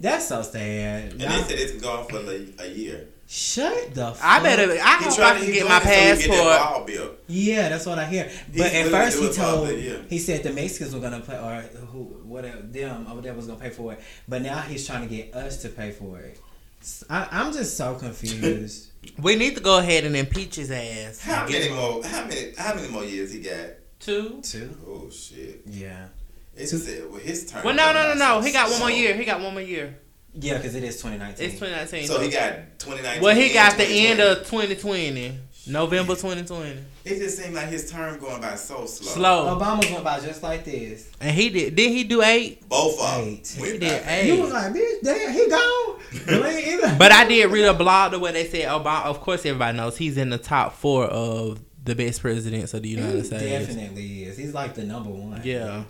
that's 0.00 0.26
so 0.26 0.42
sad. 0.42 1.12
And 1.12 1.20
they 1.20 1.26
said 1.26 1.58
it's 1.58 1.80
gone 1.82 2.06
for 2.06 2.20
like 2.20 2.48
a 2.58 2.68
year. 2.68 3.08
Shut 3.28 3.92
the. 3.94 4.12
Fuck. 4.12 4.18
I 4.24 4.40
better. 4.42 4.72
I 4.72 4.98
He 4.98 5.04
hope 5.04 5.14
tried 5.16 5.36
I 5.36 5.38
to 5.40 5.44
can 5.44 5.54
get 5.54 5.68
my 5.68 5.78
it 5.78 5.82
get 5.82 6.28
passport. 6.28 6.86
that. 6.86 7.16
Yeah, 7.26 7.68
that's 7.70 7.84
what 7.86 7.98
I 7.98 8.06
hear. 8.06 8.24
He's 8.52 8.62
But 8.62 8.72
at 8.72 8.86
first 8.88 9.16
he 9.18 9.22
do 9.24 9.28
it 9.30 9.34
for 9.34 9.40
a 9.40 9.44
told, 9.44 9.68
he 10.10 10.18
said 10.18 10.42
the 10.44 10.52
Mexicans 10.52 10.94
were 10.94 11.00
gonna 11.00 11.20
pay, 11.20 11.36
or 11.36 11.60
who, 11.86 12.04
whatever, 12.24 12.62
them 12.62 13.06
or 13.10 13.16
whatever 13.16 13.36
was 13.36 13.46
gonna 13.48 13.58
pay 13.58 13.70
for 13.70 13.92
it. 13.94 14.00
But 14.28 14.42
now 14.42 14.60
he's 14.60 14.86
trying 14.86 15.08
to 15.08 15.12
get 15.14 15.34
us 15.34 15.60
to 15.62 15.70
pay 15.70 15.90
for 15.90 16.20
it. 16.20 16.38
S- 16.80 17.02
I, 17.10 17.26
am 17.44 17.52
just 17.52 17.76
so 17.76 17.94
confused. 17.96 18.90
We 19.22 19.36
need 19.36 19.54
to 19.54 19.60
go 19.60 19.78
ahead 19.78 20.04
and 20.04 20.16
impeach 20.16 20.56
his 20.56 20.70
ass. 20.70 21.20
How 21.20 21.46
many 21.48 21.68
more? 21.70 22.02
How 22.04 22.24
many? 22.26 22.52
How 22.58 22.74
many 22.74 22.88
more 22.88 23.04
years 23.04 23.32
he 23.32 23.38
got? 23.40 23.70
Two. 24.00 24.40
Two. 24.42 24.76
Oh 24.86 25.08
shit! 25.10 25.62
Yeah. 25.66 26.08
It's 26.56 26.72
Two- 26.72 26.78
said 26.78 27.08
well, 27.10 27.20
his 27.20 27.48
turn. 27.50 27.64
Well, 27.64 27.74
no, 27.74 27.92
no, 27.92 28.02
no, 28.02 28.14
no. 28.14 28.40
He 28.40 28.50
got 28.52 28.68
one 28.70 28.80
more 28.80 28.90
year. 28.90 29.14
He 29.14 29.24
got 29.24 29.40
one 29.40 29.52
more 29.52 29.62
year. 29.62 29.96
Yeah, 30.38 30.56
because 30.58 30.74
it 30.74 30.84
is 30.84 30.96
2019. 30.96 31.44
It's 31.46 31.54
2019. 31.58 32.06
So 32.08 32.20
he 32.20 32.28
got 32.30 32.78
2019. 32.78 33.22
well, 33.22 33.34
he 33.34 33.52
got 33.52 33.76
the 33.76 33.84
end 33.86 34.20
of 34.20 34.38
2020, 34.46 35.38
November 35.68 36.14
2020. 36.14 36.70
It 37.04 37.18
just 37.18 37.38
seemed 37.38 37.54
like 37.54 37.68
his 37.68 37.90
term 37.90 38.18
going 38.18 38.40
by 38.40 38.54
so 38.56 38.84
slow. 38.86 39.12
Slow. 39.12 39.58
Obama 39.58 39.90
went 39.92 40.04
by 40.04 40.20
just 40.20 40.42
like 40.42 40.64
this. 40.64 41.10
And 41.20 41.34
he 41.34 41.48
did. 41.50 41.74
Did 41.76 41.90
he 41.92 42.04
do 42.04 42.22
eight? 42.22 42.68
Both 42.68 43.00
of 43.00 43.16
them. 43.24 43.28
Eight. 43.28 43.56
went 43.58 43.72
He 43.72 43.78
did 43.78 44.02
by. 44.04 44.10
eight. 44.12 44.26
You 44.34 44.42
was 44.42 44.52
like, 44.52 44.72
bitch, 44.74 45.00
damn, 45.02 45.32
he 45.32 45.48
gone. 45.48 46.00
You 46.28 46.44
ain't 46.44 46.66
either. 46.68 46.96
But 46.98 47.12
I 47.12 47.26
did 47.28 47.50
read 47.50 47.64
a 47.64 47.74
blog 47.74 48.12
the 48.12 48.18
way 48.18 48.32
they 48.32 48.46
said 48.46 48.68
Obama. 48.68 49.04
Of 49.04 49.20
course, 49.20 49.44
everybody 49.46 49.76
knows 49.76 49.96
he's 49.96 50.16
in 50.16 50.30
the 50.30 50.38
top 50.38 50.74
four 50.74 51.04
of 51.06 51.60
the 51.84 51.94
best 51.94 52.20
presidents 52.20 52.74
of 52.74 52.82
the 52.82 52.88
he 52.90 52.94
United 52.96 53.26
States. 53.26 53.42
definitely 53.66 54.24
is. 54.24 54.36
He's 54.36 54.54
like 54.54 54.74
the 54.74 54.84
number 54.84 55.10
one. 55.10 55.40
Yeah. 55.44 55.84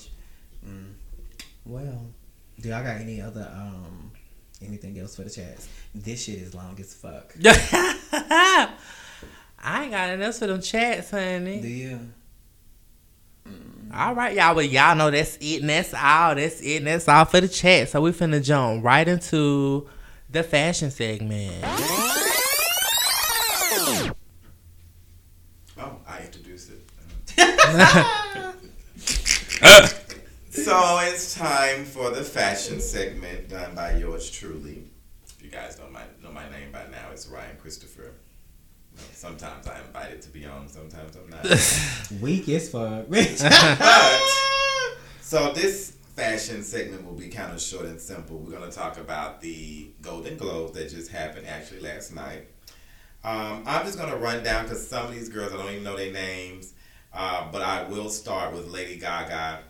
Mm. 0.66 0.92
Well, 1.64 2.06
do 2.60 2.68
y'all 2.68 2.82
got 2.82 3.00
any 3.00 3.20
other 3.20 3.50
um 3.54 4.05
anything 4.62 4.98
else 4.98 5.16
for 5.16 5.22
the 5.22 5.30
chats? 5.30 5.68
This 5.94 6.24
shit 6.24 6.36
is 6.36 6.54
long 6.54 6.78
as 6.80 6.94
fuck. 6.94 7.34
I 9.58 9.82
ain't 9.82 9.90
got 9.90 10.08
nothing 10.08 10.22
else 10.22 10.38
for 10.38 10.46
them 10.46 10.60
chats, 10.60 11.10
honey. 11.10 11.60
Do 11.60 11.68
honey. 11.68 11.68
you? 11.68 12.00
All 13.94 14.14
right, 14.14 14.34
y'all. 14.34 14.54
Well, 14.54 14.64
y'all 14.64 14.96
know 14.96 15.10
that's 15.10 15.36
it, 15.36 15.60
and 15.60 15.70
that's 15.70 15.94
all. 15.94 16.34
That's 16.34 16.60
it, 16.60 16.78
and 16.78 16.86
that's 16.86 17.08
all 17.08 17.24
for 17.24 17.40
the 17.40 17.48
chat. 17.48 17.88
So 17.88 18.00
we 18.00 18.10
finna 18.12 18.44
jump 18.44 18.84
right 18.84 19.06
into 19.06 19.88
the 20.30 20.42
fashion 20.42 20.90
segment. 20.90 21.64
Oh, 25.78 25.98
I 26.06 26.20
introduced 26.24 26.70
it. 26.70 26.82
Uh, 29.62 29.88
so 30.66 30.98
it's 31.00 31.32
time 31.32 31.84
for 31.84 32.10
the 32.10 32.24
fashion 32.24 32.80
segment 32.80 33.48
done 33.48 33.72
by 33.76 33.96
yours 33.98 34.28
truly. 34.28 34.82
If 35.24 35.40
you 35.40 35.48
guys 35.48 35.78
know 35.78 35.88
my 35.92 36.02
know 36.20 36.32
my 36.32 36.50
name 36.50 36.72
by 36.72 36.88
now, 36.90 37.10
it's 37.12 37.28
Ryan 37.28 37.56
Christopher. 37.56 38.10
Sometimes 39.12 39.68
I'm 39.68 39.84
invited 39.84 40.22
to 40.22 40.28
be 40.28 40.44
on, 40.44 40.66
sometimes 40.66 41.14
I'm 41.14 41.30
not. 41.30 42.20
Weak 42.20 42.48
as 42.48 42.68
fuck. 42.68 43.06
But 43.08 43.28
so 45.20 45.52
this 45.52 45.98
fashion 46.16 46.64
segment 46.64 47.04
will 47.06 47.14
be 47.14 47.28
kind 47.28 47.52
of 47.52 47.62
short 47.62 47.86
and 47.86 48.00
simple. 48.00 48.38
We're 48.38 48.58
going 48.58 48.68
to 48.68 48.76
talk 48.76 48.98
about 48.98 49.40
the 49.40 49.90
Golden 50.02 50.36
Globes 50.36 50.72
that 50.72 50.90
just 50.90 51.12
happened 51.12 51.46
actually 51.46 51.82
last 51.82 52.12
night. 52.12 52.48
Um, 53.22 53.62
I'm 53.66 53.86
just 53.86 53.98
going 53.98 54.10
to 54.10 54.16
run 54.16 54.42
down 54.42 54.64
because 54.64 54.84
some 54.84 55.06
of 55.06 55.14
these 55.14 55.28
girls 55.28 55.52
I 55.52 55.58
don't 55.58 55.70
even 55.70 55.84
know 55.84 55.96
their 55.96 56.12
names, 56.12 56.74
uh, 57.14 57.52
but 57.52 57.62
I 57.62 57.84
will 57.84 58.10
start 58.10 58.52
with 58.52 58.66
Lady 58.66 58.98
Gaga. 58.98 59.60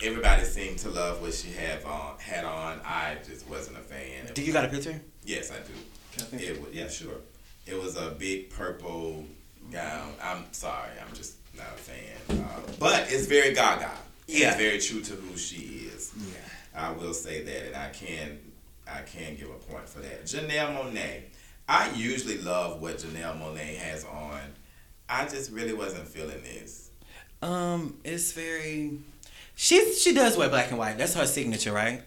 Everybody 0.00 0.44
seemed 0.44 0.78
to 0.78 0.90
love 0.90 1.20
what 1.20 1.34
she 1.34 1.50
had 1.50 1.82
on. 1.84 2.18
Had 2.18 2.44
on. 2.44 2.80
I 2.84 3.16
just 3.26 3.48
wasn't 3.48 3.78
a 3.78 3.80
fan. 3.80 4.32
do 4.32 4.42
you 4.42 4.52
got 4.52 4.64
a 4.64 4.68
picture? 4.68 5.00
Yes, 5.24 5.50
I 5.50 5.56
do. 5.56 6.36
It 6.36 6.60
was, 6.60 6.72
yeah, 6.72 6.88
sure. 6.88 7.20
It 7.66 7.80
was 7.80 7.96
a 7.96 8.10
big 8.10 8.50
purple 8.50 9.24
gown. 9.72 10.14
I'm 10.22 10.44
sorry, 10.52 10.90
I'm 11.04 11.14
just 11.14 11.36
not 11.56 11.66
a 11.74 11.78
fan. 11.78 12.40
Uh, 12.44 12.60
but 12.78 13.10
it's 13.10 13.26
very 13.26 13.54
Gaga. 13.54 13.90
Yeah. 14.26 14.48
It's 14.48 14.56
very 14.56 14.78
true 14.78 15.00
to 15.00 15.14
who 15.14 15.36
she 15.36 15.88
is. 15.92 16.12
Yeah. 16.16 16.80
I 16.80 16.92
will 16.92 17.14
say 17.14 17.42
that, 17.42 17.66
and 17.66 17.76
I 17.76 17.90
can 17.90 18.38
I 18.86 19.02
can 19.02 19.36
give 19.36 19.50
a 19.50 19.72
point 19.72 19.88
for 19.88 20.00
that. 20.00 20.24
Janelle 20.24 20.76
Monáe. 20.76 21.22
I 21.68 21.90
usually 21.90 22.38
love 22.38 22.80
what 22.80 22.98
Janelle 22.98 23.38
Monáe 23.38 23.76
has 23.76 24.04
on. 24.04 24.40
I 25.08 25.26
just 25.26 25.50
really 25.50 25.74
wasn't 25.74 26.08
feeling 26.08 26.42
this. 26.42 26.90
Um, 27.42 27.98
it's 28.04 28.32
very. 28.32 28.98
She 29.60 29.92
she 29.94 30.14
does 30.14 30.36
wear 30.36 30.48
black 30.48 30.70
and 30.70 30.78
white. 30.78 30.98
That's 30.98 31.14
her 31.14 31.26
signature, 31.26 31.72
right? 31.72 32.00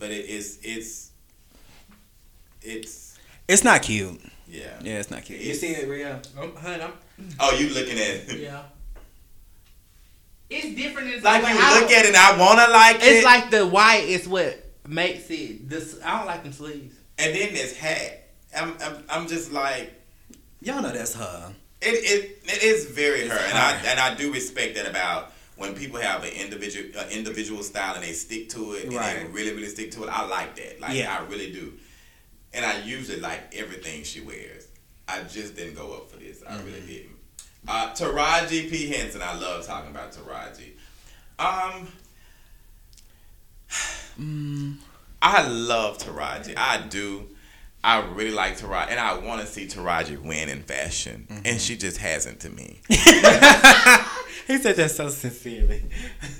But 0.00 0.10
it 0.10 0.26
is 0.26 0.58
it's 0.64 1.10
it's 2.60 3.16
It's 3.46 3.62
not 3.62 3.82
cute. 3.82 4.20
yeah. 4.48 4.64
Yeah, 4.82 4.98
it's 4.98 5.08
not 5.10 5.22
cute. 5.24 5.38
You 5.40 5.52
It's- 5.52 5.60
see 5.60 5.68
it, 5.80 5.88
Ria? 5.88 6.20
Um, 6.36 6.56
hun, 6.56 6.80
I'm, 6.80 6.92
Oh, 7.38 7.54
you 7.54 7.68
looking 7.68 7.98
at 7.98 8.08
it. 8.28 8.40
yeah. 8.40 8.62
It's 10.50 10.74
different. 10.74 11.10
It's 11.10 11.22
Like 11.24 11.44
like 11.44 11.54
you 11.54 11.80
look 11.80 11.90
at 11.92 12.04
it 12.04 12.08
and 12.08 12.16
I 12.16 12.36
wanna 12.36 12.66
like 12.72 12.96
it. 12.96 13.02
It's 13.04 13.24
like 13.24 13.50
the 13.50 13.64
white 13.64 14.04
is 14.08 14.26
what 14.26 14.58
makes 14.88 15.30
it. 15.30 15.68
This 15.68 16.00
I 16.04 16.18
don't 16.18 16.26
like 16.26 16.42
them 16.42 16.52
sleeves. 16.52 16.96
and 17.18 17.32
then 17.32 17.54
this 17.54 17.76
hat. 17.76 18.24
I'm 18.56 18.74
I'm, 18.82 19.04
I'm 19.08 19.28
just 19.28 19.52
like 19.52 19.92
Y'all 20.62 20.82
know 20.82 20.90
that's 20.90 21.14
her. 21.14 21.54
It, 21.80 21.94
it 21.94 22.42
it 22.44 22.62
is 22.64 22.86
very 22.86 23.20
It's 23.20 23.32
her, 23.32 23.38
and 23.38 23.56
I 23.56 23.72
her. 23.74 23.86
and 23.88 24.00
I 24.00 24.14
do 24.16 24.32
respect 24.32 24.74
that 24.74 24.88
about 24.88 25.32
when 25.58 25.74
people 25.74 26.00
have 26.00 26.24
an 26.24 26.30
individual 26.30 26.86
uh, 26.98 27.04
individual 27.10 27.62
style 27.62 27.94
and 27.94 28.02
they 28.02 28.12
stick 28.12 28.48
to 28.50 28.72
it 28.72 28.84
and 28.84 28.92
they 28.92 29.26
really 29.30 29.52
really 29.54 29.66
stick 29.68 29.90
to 29.92 30.04
it. 30.04 30.08
I 30.08 30.26
like 30.26 30.56
that, 30.56 30.80
like 30.80 30.94
Yeah. 30.96 31.14
I 31.16 31.26
really 31.30 31.52
do, 31.52 31.74
and 32.54 32.64
I 32.64 32.80
usually 32.80 33.20
like 33.20 33.54
everything 33.54 34.02
she 34.04 34.20
wears. 34.22 34.66
I 35.06 35.22
just 35.22 35.54
didn't 35.56 35.74
go 35.74 35.92
up 35.94 36.10
for 36.10 36.16
this. 36.18 36.42
I 36.48 36.56
really 36.62 36.80
Mm-hmm. 36.80 36.86
didn't. 36.86 37.16
Uh, 37.66 37.90
Taraji 37.92 38.70
P 38.70 38.88
Henson, 38.88 39.20
I 39.22 39.34
love 39.38 39.66
talking 39.66 39.90
about 39.90 40.12
Taraji. 40.12 40.72
Um, 41.38 41.88
Mm. 44.20 44.76
I 45.22 45.46
love 45.48 45.98
Taraji. 45.98 46.54
I 46.56 46.78
do. 46.88 47.28
I 47.82 48.00
really 48.12 48.30
like 48.32 48.58
Taraji, 48.58 48.90
and 48.90 49.00
I 49.00 49.18
want 49.18 49.40
to 49.40 49.46
see 49.46 49.66
Taraji 49.66 50.18
win 50.20 50.48
in 50.48 50.62
fashion, 50.62 51.26
Mm-hmm. 51.30 51.42
and 51.46 51.60
she 51.60 51.76
just 51.76 51.98
hasn't 51.98 52.40
to 52.40 52.50
me. 52.50 52.80
He 54.48 54.56
said 54.58 54.74
that 54.76 54.90
so 54.90 55.08
sincerely. 55.10 55.84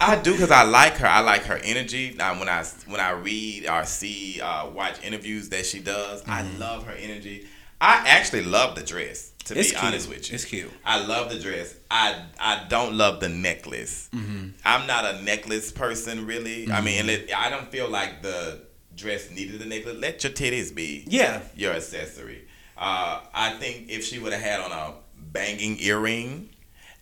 I 0.01 0.16
do 0.16 0.32
because 0.32 0.51
I 0.51 0.62
like 0.64 0.94
her. 0.97 1.06
I 1.06 1.20
like 1.20 1.43
her 1.44 1.60
energy. 1.62 2.14
Now, 2.16 2.36
when 2.39 2.48
I 2.48 2.64
when 2.86 3.01
I 3.01 3.10
read 3.10 3.66
or 3.68 3.85
see 3.85 4.40
uh, 4.40 4.70
watch 4.70 5.01
interviews 5.05 5.51
that 5.51 5.64
she 5.66 5.78
does, 5.78 6.24
I 6.26 6.43
love 6.59 6.86
her 6.86 6.93
energy. 6.94 7.47
I 7.80 8.02
actually 8.09 8.43
love 8.44 8.74
the 8.74 8.82
dress. 8.82 9.32
To 9.44 9.59
It's 9.59 9.68
be 9.70 9.76
cute. 9.76 9.85
honest 9.85 10.09
with 10.09 10.28
you, 10.30 10.35
It's 10.35 10.44
cute. 10.44 10.70
I 10.85 11.05
love 11.06 11.30
the 11.30 11.39
dress. 11.39 11.74
I 11.90 12.22
I 12.40 12.64
don't 12.68 12.94
love 12.97 13.20
the 13.20 13.28
necklace. 13.28 14.09
I'm 14.12 14.86
not 14.86 15.05
a 15.05 15.22
necklace 15.22 15.70
person, 15.70 16.26
really. 16.26 16.70
I 16.72 16.80
mean, 16.80 17.06
let- 17.06 17.32
I 17.35 17.48
don't 17.51 17.70
feel 17.70 17.89
like 17.89 18.22
the 18.22 18.60
dress 18.97 19.30
needed 19.30 19.62
a 19.62 19.64
necklace. 19.66 19.97
Let 19.98 20.24
your 20.24 20.32
titties 20.32 20.74
be 20.74 21.05
Yeah. 21.06 21.40
your 21.56 21.72
accessory. 21.74 22.47
Uh, 22.76 23.20
I 23.35 23.51
think 23.55 23.90
if 23.90 24.05
she 24.05 24.18
would 24.18 24.32
have 24.32 24.43
had 24.43 24.60
on 24.60 24.72
a 24.72 24.94
banging 25.32 25.78
earring, 25.80 26.51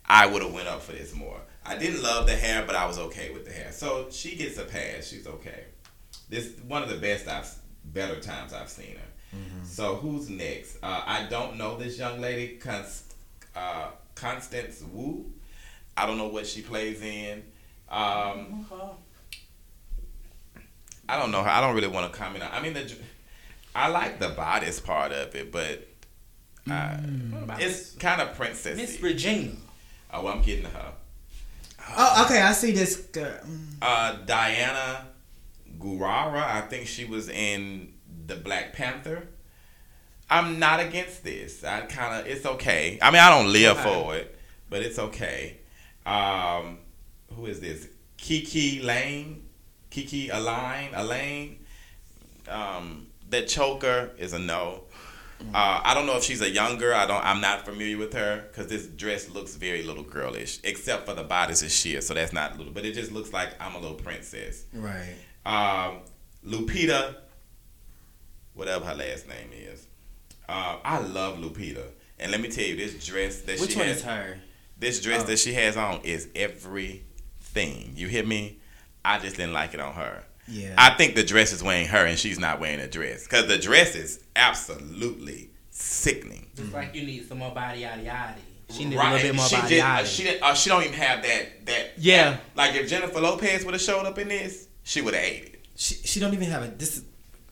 I 0.07 0.25
would 0.25 0.41
have 0.41 0.53
went 0.53 0.67
up 0.67 0.81
for 0.81 0.93
this 0.93 1.13
more. 1.13 1.39
I 1.65 1.77
didn't 1.77 2.01
love 2.01 2.27
the 2.27 2.35
hair, 2.35 2.63
but 2.65 2.75
I 2.75 2.85
was 2.85 2.97
okay 2.97 3.31
with 3.31 3.45
the 3.45 3.51
hair. 3.51 3.71
So 3.71 4.07
she 4.09 4.35
gets 4.35 4.57
a 4.57 4.63
pass. 4.63 5.07
She's 5.07 5.27
okay. 5.27 5.65
This 6.29 6.53
one 6.67 6.81
of 6.81 6.89
the 6.89 6.95
best 6.95 7.27
I've 7.27 7.53
better 7.83 8.19
times 8.19 8.53
I've 8.53 8.69
seen 8.69 8.95
her. 8.95 9.01
So 9.65 9.95
who's 9.95 10.29
next? 10.29 10.77
Uh, 10.81 11.03
I 11.05 11.27
don't 11.29 11.57
know 11.57 11.77
this 11.77 11.99
young 11.99 12.21
lady, 12.21 12.55
Const- 12.55 13.13
uh, 13.55 13.89
Constance 14.15 14.81
Wu. 14.91 15.31
I 15.95 16.05
don't 16.05 16.17
know 16.17 16.29
what 16.29 16.47
she 16.47 16.61
plays 16.61 17.01
in. 17.01 17.43
Um, 17.89 18.65
I 21.09 21.17
don't 21.19 21.31
know 21.31 21.43
her. 21.43 21.49
I 21.49 21.61
don't 21.61 21.75
really 21.75 21.87
want 21.87 22.11
to 22.11 22.17
comment 22.17 22.43
on. 22.43 22.51
I 22.51 22.61
mean, 22.61 22.73
the, 22.73 22.91
I 23.75 23.89
like 23.89 24.19
the 24.19 24.29
bodice 24.29 24.79
part 24.79 25.11
of 25.11 25.35
it, 25.35 25.51
but 25.51 25.87
uh, 26.69 26.97
it's 27.59 27.91
kind 27.95 28.21
of 28.21 28.35
princess. 28.35 28.77
Miss 28.77 28.97
princessy. 28.97 29.03
Regina. 29.03 29.51
Oh, 30.13 30.27
I'm 30.27 30.41
getting 30.41 30.65
her. 30.65 30.93
Oh, 31.97 32.25
okay. 32.25 32.41
I 32.41 32.51
see 32.53 32.71
this 32.71 32.95
girl. 32.97 33.39
Uh, 33.81 34.17
Danai 34.25 35.01
Gurira. 35.79 36.43
I 36.43 36.61
think 36.61 36.87
she 36.87 37.05
was 37.05 37.29
in 37.29 37.93
the 38.25 38.35
Black 38.35 38.73
Panther. 38.73 39.27
I'm 40.29 40.59
not 40.59 40.79
against 40.81 41.23
this. 41.23 41.63
I 41.63 41.81
kind 41.81 42.19
of 42.19 42.27
it's 42.27 42.45
okay. 42.45 42.99
I 43.01 43.11
mean, 43.11 43.21
I 43.21 43.29
don't 43.29 43.51
live 43.53 43.77
Okay. 43.77 43.93
for 43.93 44.15
it, 44.15 44.37
but 44.69 44.81
it's 44.81 44.99
okay. 44.99 45.57
Um, 46.05 46.79
who 47.33 47.45
is 47.45 47.59
this? 47.61 47.87
KiKi 48.17 48.83
Layne, 48.83 49.43
Kiki 49.89 50.29
Elaine, 50.29 50.89
Elaine. 50.93 51.59
Um, 52.49 53.07
that 53.29 53.47
choker 53.47 54.11
is 54.17 54.33
a 54.33 54.39
no. 54.39 54.83
Uh, 55.53 55.81
I 55.83 55.93
don't 55.93 56.05
know 56.07 56.17
if 56.17 56.23
she's 56.23 56.41
a 56.41 56.49
young 56.49 56.77
girl. 56.77 56.95
I 56.95 57.05
don't. 57.05 57.23
I'm 57.23 57.41
not 57.41 57.63
familiar 57.65 57.97
with 57.97 58.13
her 58.13 58.43
because 58.47 58.67
this 58.67 58.87
dress 58.87 59.29
looks 59.29 59.55
very 59.55 59.83
little 59.83 60.03
girlish, 60.03 60.59
except 60.63 61.05
for 61.05 61.13
the 61.13 61.23
bodice 61.23 61.61
is 61.61 61.73
sheer, 61.73 62.01
so 62.01 62.13
that's 62.15 62.33
not 62.33 62.57
little. 62.57 62.73
But 62.73 62.85
it 62.85 62.93
just 62.93 63.11
looks 63.11 63.31
like 63.31 63.49
I'm 63.59 63.75
a 63.75 63.79
little 63.79 63.97
princess. 63.97 64.65
Right. 64.73 65.13
Um, 65.45 65.99
Lupita, 66.45 67.15
whatever 68.53 68.85
her 68.85 68.95
last 68.95 69.27
name 69.27 69.49
is. 69.53 69.87
Uh, 70.49 70.77
I 70.83 70.99
love 70.99 71.37
Lupita, 71.37 71.83
and 72.19 72.31
let 72.31 72.41
me 72.41 72.49
tell 72.49 72.65
you, 72.65 72.75
this 72.75 73.05
dress 73.05 73.41
that 73.41 73.59
Which 73.59 73.71
she 73.71 73.77
one 73.77 73.87
has, 73.87 73.97
is 73.97 74.03
her? 74.03 74.39
this 74.79 75.01
dress 75.01 75.21
Oh. 75.23 75.25
that 75.27 75.37
she 75.39 75.53
has 75.53 75.77
on 75.77 76.01
is 76.03 76.29
everything. 76.35 77.93
You 77.95 78.07
hear 78.07 78.25
me? 78.25 78.59
I 79.05 79.19
just 79.19 79.35
didn't 79.35 79.53
like 79.53 79.73
it 79.73 79.79
on 79.79 79.93
her. 79.93 80.23
Yeah. 80.47 80.73
I 80.77 80.91
think 80.91 81.15
the 81.15 81.23
dress 81.23 81.51
is 81.53 81.61
wearing 81.63 81.87
her, 81.87 82.05
and 82.05 82.17
she's 82.17 82.39
not 82.39 82.59
wearing 82.59 82.79
a 82.79 82.87
dress 82.87 83.23
because 83.23 83.47
the 83.47 83.57
dress 83.57 83.95
is 83.95 84.23
absolutely 84.35 85.49
sickening. 85.71 86.47
It's 86.57 86.73
like 86.73 86.95
you 86.95 87.03
need 87.05 87.27
some 87.27 87.39
more 87.39 87.53
body 87.53 87.81
yada 87.81 88.01
yada. 88.01 88.35
She 88.69 88.85
need 88.85 88.97
Right. 88.97 89.09
a 89.09 89.11
little 89.15 89.27
bit 89.29 89.35
more 89.35 89.45
she 89.47 89.55
body 89.55 89.67
just, 89.75 89.77
yada. 89.87 90.07
she 90.07 90.23
didn't- 90.23 90.43
uh, 90.43 90.53
she 90.53 90.69
don't 90.69 90.81
even 90.83 90.93
have 90.95 91.21
that 91.23 91.65
that 91.65 91.91
Yeah. 91.97 92.37
Like 92.55 92.75
if 92.75 92.89
Jennifer 92.89 93.19
Lopez 93.21 93.63
would 93.65 93.73
have 93.73 93.81
showed 93.81 94.05
up 94.05 94.17
in 94.19 94.27
this, 94.29 94.67
she 94.83 95.01
would 95.01 95.13
have 95.13 95.23
ate 95.23 95.43
it. 95.45 95.65
She 95.75 95.95
she 95.95 96.19
don't 96.19 96.33
even 96.33 96.49
have 96.49 96.63
a 96.63 96.67
this 96.67 96.97
is 96.97 97.03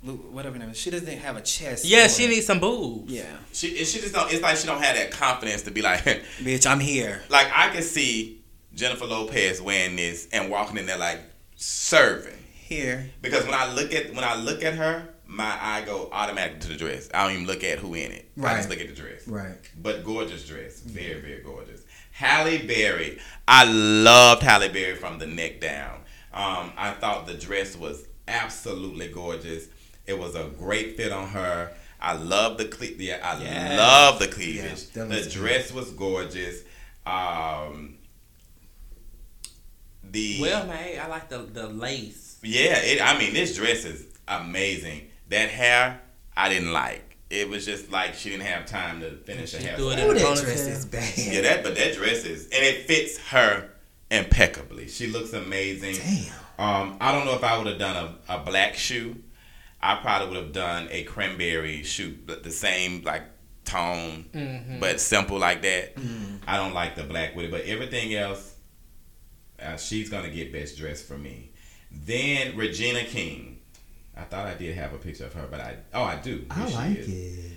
whatever 0.04 0.58
name. 0.58 0.74
She 0.74 0.90
doesn't 0.92 1.08
have 1.20 1.36
a 1.38 1.42
chest. 1.42 1.86
yeah, 1.86 2.08
for 2.08 2.14
she 2.14 2.26
it. 2.26 2.30
needs 2.30 2.46
some 2.46 2.60
boobs. 2.60 3.12
Yeah. 3.12 3.24
She 3.54 3.76
she 3.86 4.00
just 4.00 4.14
don't. 4.14 4.32
It's 4.32 4.42
like 4.42 4.58
she 4.58 4.68
don't 4.68 4.82
have 4.82 4.96
that 4.96 5.12
confidence 5.12 5.62
to 5.64 5.72
be 5.72 5.82
like, 5.82 6.04
Bitch, 6.40 6.66
I'm 6.70 6.80
here. 6.80 7.24
like 7.30 7.48
I 7.54 7.70
can 7.70 7.82
see 7.84 8.42
Jennifer 8.74 9.06
Lopez 9.06 9.62
wearing 9.62 9.96
this 9.96 10.28
and 10.34 10.50
walking 10.50 10.78
in 10.78 10.86
there 10.86 10.98
like 10.98 11.22
serving. 11.56 12.34
Here. 12.66 13.12
Because 13.22 13.46
when 13.46 13.54
I 13.54 13.72
look 13.72 13.94
at 13.94 14.12
when 14.16 14.24
I 14.24 14.36
look 14.36 14.64
at 14.64 14.74
her, 14.74 15.08
my 15.28 15.56
eye 15.62 15.84
go 15.86 16.10
automatically 16.12 16.62
to 16.62 16.68
the 16.70 16.76
dress. 16.76 17.08
I 17.14 17.24
don't 17.24 17.34
even 17.36 17.46
look 17.46 17.64
at 17.64 17.78
who 17.78 17.94
in 17.94 18.12
it. 18.12 18.32
I 18.40 18.42
Right. 18.42 18.58
just 18.58 18.70
look 18.70 18.80
at 18.80 18.88
the 18.88 18.96
dress. 18.96 19.28
Right. 19.28 19.54
But 19.80 20.04
gorgeous 20.04 20.48
dress, 20.48 20.80
very 20.80 21.22
very 21.22 21.44
gorgeous. 21.44 21.82
Halle 22.12 22.58
Berry, 22.66 23.20
I 23.48 23.66
loved 23.66 24.42
Halle 24.42 24.70
Berry 24.70 24.96
from 24.96 25.20
the 25.20 25.28
neck 25.28 25.62
down. 25.62 26.00
Um, 26.34 26.72
I 26.76 26.94
thought 27.00 27.28
the 27.28 27.36
dress 27.36 27.76
was 27.76 28.08
absolutely 28.28 29.10
gorgeous. 29.10 29.66
It 30.08 30.18
was 30.18 30.34
a 30.34 30.46
great 30.58 30.98
fit 30.98 31.12
on 31.12 31.28
her. 31.30 31.72
I 32.02 32.14
love 32.14 32.58
the 32.58 32.66
cle- 32.66 32.88
yeah, 32.98 33.20
I 33.22 33.44
Yes. 33.44 33.78
love 33.78 34.18
the 34.18 34.28
cleavage. 34.28 34.64
Yes, 34.64 34.84
that 34.96 35.08
the 35.10 35.16
was 35.18 35.28
good. 35.28 35.34
dress 35.34 35.72
was 35.72 35.92
gorgeous. 35.92 36.62
Um, 37.06 38.00
the 40.04 40.40
Well 40.42 40.66
made. 40.66 40.98
I 40.98 41.06
like 41.08 41.30
the 41.30 41.40
the 41.40 41.68
lace. 41.68 42.25
Yeah, 42.46 42.78
it, 42.78 43.02
I 43.02 43.18
mean, 43.18 43.34
this 43.34 43.56
dress 43.56 43.86
is 43.86 44.06
amazing. 44.28 45.08
That 45.30 45.50
hair, 45.50 46.00
I 46.38 46.50
didn't 46.50 46.72
like. 46.74 47.18
It 47.30 47.50
was 47.50 47.66
just 47.66 47.92
like 47.92 48.14
she 48.14 48.30
didn't 48.30 48.44
have 48.46 48.66
time 48.68 49.00
to 49.02 49.12
finish 49.18 49.54
her 49.54 49.60
hair. 49.60 49.76
threw 49.76 49.90
it 49.90 50.00
Ooh, 50.00 50.02
in 50.04 50.08
the 50.10 50.14
that 50.16 50.24
ponytail. 50.24 50.44
dress 50.44 50.68
is 50.68 50.86
bad. 50.86 51.18
Yeah, 51.18 51.42
that 51.42 51.64
but 51.64 51.76
that 51.76 51.96
dress 51.96 52.24
is 52.24 52.46
and 52.46 52.64
it 52.64 52.86
fits 52.86 53.18
her 53.30 53.70
impeccably. 54.12 54.88
She 54.88 55.08
looks 55.08 55.34
amazing. 55.34 55.96
Damn. 55.96 56.34
Um, 56.58 56.98
I 57.02 57.12
don't 57.12 57.26
know 57.26 57.34
if 57.36 57.44
I 57.44 57.58
would 57.58 57.68
have 57.68 57.80
done 57.80 58.16
a, 58.30 58.36
a 58.36 58.40
black 58.40 58.76
shoe. 58.76 59.16
I 59.82 59.96
probably 59.96 60.30
would 60.30 60.38
have 60.44 60.54
done 60.54 60.88
a 60.92 61.04
cranberry 61.04 61.84
shoe, 61.84 62.16
but 62.26 62.44
the 62.44 62.52
same 62.52 63.02
like 63.04 63.24
tone, 63.66 64.26
Mm-hmm. 64.34 64.80
but 64.80 65.00
simple 65.02 65.40
like 65.40 65.64
that. 65.64 65.96
Mm-hmm. 65.96 66.36
I 66.48 66.58
don't 66.58 66.74
like 66.74 66.96
the 66.96 67.04
black 67.04 67.36
with 67.36 67.46
it, 67.46 67.52
but 67.52 67.62
everything 67.66 68.14
else, 68.14 68.54
uh, 69.60 69.78
she's 69.78 70.10
gonna 70.10 70.30
get 70.30 70.54
best 70.54 70.78
dressed 70.78 71.06
for 71.08 71.18
me. 71.18 71.52
Then 72.04 72.58
Regina 72.58 73.04
King. 73.04 73.60
I 74.18 74.24
thought 74.24 74.48
I 74.48 74.54
did 74.54 74.76
have 74.76 74.94
a 74.94 74.98
picture 74.98 75.26
of 75.26 75.34
her, 75.34 75.48
but 75.50 75.60
I 75.60 75.78
oh 75.94 76.04
I 76.04 76.16
do. 76.18 76.46
I 76.50 76.60
Here 76.66 76.78
like 76.78 76.98
it. 76.98 77.52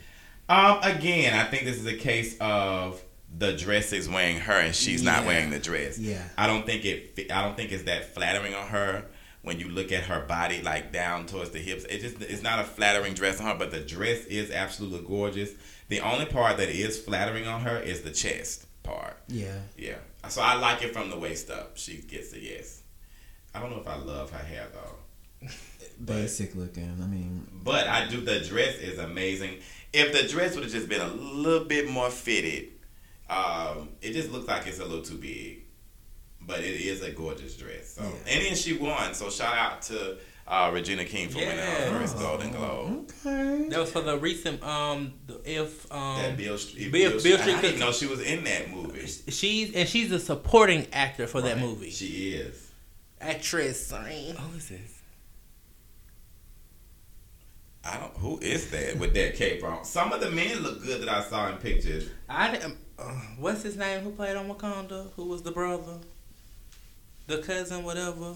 Um, 0.49 0.79
again, 0.83 1.35
I 1.35 1.45
think 1.45 1.65
this 1.65 1.77
is 1.77 1.87
a 1.87 1.97
case 1.97 2.37
of 2.41 3.03
the 3.37 3.53
dress 3.53 3.93
is 3.93 4.09
wearing 4.09 4.39
her 4.39 4.55
and 4.55 4.75
she's 4.75 5.03
not 5.03 5.27
wearing 5.27 5.51
the 5.51 5.59
dress. 5.59 5.99
Yeah. 5.99 6.23
I 6.37 6.47
don't 6.47 6.65
think 6.65 6.85
it. 6.85 7.31
I 7.31 7.43
don't 7.43 7.57
think 7.57 7.73
it's 7.73 7.85
that 7.85 8.15
flattering 8.15 8.55
on 8.55 8.69
her 8.69 9.05
when 9.43 9.61
you 9.61 9.69
look 9.69 9.93
at 9.93 10.05
her 10.05 10.21
body 10.27 10.63
like 10.63 10.93
down 10.93 11.27
towards 11.27 11.51
the 11.51 11.59
hips. 11.59 11.85
It 11.85 12.01
just 12.01 12.21
it's 12.23 12.43
not 12.43 12.61
a 12.61 12.65
flattering 12.65 13.15
dress 13.15 13.41
on 13.41 13.47
her, 13.47 13.55
but 13.57 13.71
the 13.71 13.81
dress 13.81 14.25
is 14.25 14.51
absolutely 14.51 15.07
gorgeous. 15.07 15.53
The 15.89 16.01
only 16.01 16.27
part 16.27 16.57
that 16.57 16.69
is 16.69 16.99
flattering 17.01 17.47
on 17.47 17.63
her 17.63 17.79
is 17.79 18.03
the 18.03 18.11
chest 18.11 18.67
part. 18.83 19.17
Yeah. 19.29 19.61
Yeah. 19.77 19.97
So 20.29 20.43
I 20.43 20.55
like 20.55 20.83
it 20.83 20.93
from 20.93 21.11
the 21.11 21.19
waist 21.19 21.51
up. 21.51 21.77
She 21.77 21.99
gets 21.99 22.33
a 22.33 22.41
yes. 22.41 22.83
I 23.55 23.61
don't 23.61 23.71
know 23.71 23.81
if 23.81 23.89
I 23.89 23.97
love 23.97 24.31
her 24.31 24.45
hair 24.45 24.67
though. 24.73 25.49
basic 26.05 26.55
looking. 26.55 26.97
I 27.03 27.07
mean, 27.07 27.47
But 27.65 27.87
I 27.89 28.07
do. 28.09 28.21
The 28.21 28.41
dress 28.41 28.77
is 28.77 28.99
amazing. 28.99 29.59
If 29.93 30.13
the 30.13 30.29
dress 30.29 30.55
would 30.55 30.65
have 30.65 30.73
just 30.73 30.89
been 30.89 31.01
a 31.01 31.09
little 31.09 31.67
bit 31.67 31.89
more 31.89 32.11
fitted, 32.11 32.69
um, 33.31 33.89
it 34.03 34.13
just 34.13 34.31
looks 34.31 34.47
like 34.49 34.67
it's 34.67 34.81
a 34.81 34.85
little 34.85 35.03
too 35.05 35.17
big. 35.19 35.63
But 36.41 36.61
it 36.61 36.81
is 36.81 37.03
a 37.03 37.11
gorgeous 37.11 37.57
dress. 37.57 37.95
So 37.95 38.03
Yeah. 38.03 38.33
and 38.35 38.45
then 38.47 38.55
she 38.55 38.75
won. 38.75 39.13
So 39.15 39.29
shout 39.31 39.57
out 39.57 39.83
to 39.83 40.17
uh, 40.47 40.71
Regina 40.73 41.05
King 41.05 41.29
for 41.29 41.39
winning 41.39 41.59
her 41.59 41.99
first 41.99 42.17
Golden 42.19 42.51
Globe. 42.53 43.11
okay. 43.27 43.69
That 43.69 43.79
was 43.81 43.91
for 43.93 44.01
the 44.01 44.17
recent 44.19 44.63
um 44.63 45.13
the- 45.27 45.41
if 45.45 45.91
um 45.93 46.23
That 46.23 46.37
Bill, 46.39 46.57
Street. 46.57 46.91
Bill- 46.91 47.11
Bill, 47.13 47.23
Beale 47.23 47.39
Street. 47.39 47.57
I 47.57 47.61
didn't 47.61 47.81
know 47.81 47.93
she 47.93 48.07
was 48.07 48.21
in 48.21 48.45
that 48.45 48.71
movie. 48.71 49.07
she's 49.07 49.75
and 49.75 49.87
she's 49.89 50.11
a 50.13 50.19
supporting 50.19 50.87
actor 50.93 51.27
for 51.27 51.43
that 51.43 51.59
movie. 51.59 51.91
She 51.91 52.33
is. 52.35 52.68
Actress. 53.21 53.87
sorry. 53.87 54.35
Who 54.39 54.57
is 54.57 54.69
this? 54.69 54.95
I 57.85 57.97
don't. 57.99 58.17
Who 58.19 58.39
is 58.39 58.71
that 58.71 58.99
with 58.99 59.15
that 59.15 59.35
cape 59.37 59.65
on? 59.65 59.85
Some 59.85 60.13
of 60.13 60.21
the 60.21 60.31
men 60.31 60.59
look 60.61 60.83
good 60.83 61.01
that 61.03 61.09
I 61.09 61.23
saw 61.23 61.49
in 61.49 61.57
pictures. 61.57 62.09
I 62.29 62.51
didn't. 62.53 62.77
Uh, 62.99 63.05
what's 63.39 63.63
his 63.63 63.77
name? 63.77 64.01
Who 64.01 64.11
played 64.11 64.37
on 64.37 64.49
Wakanda? 64.49 65.11
Who 65.17 65.25
was 65.27 65.43
the 65.43 65.53
brother? 65.53 65.95
The 67.27 67.39
cousin, 67.39 67.85
whatever. 67.85 68.35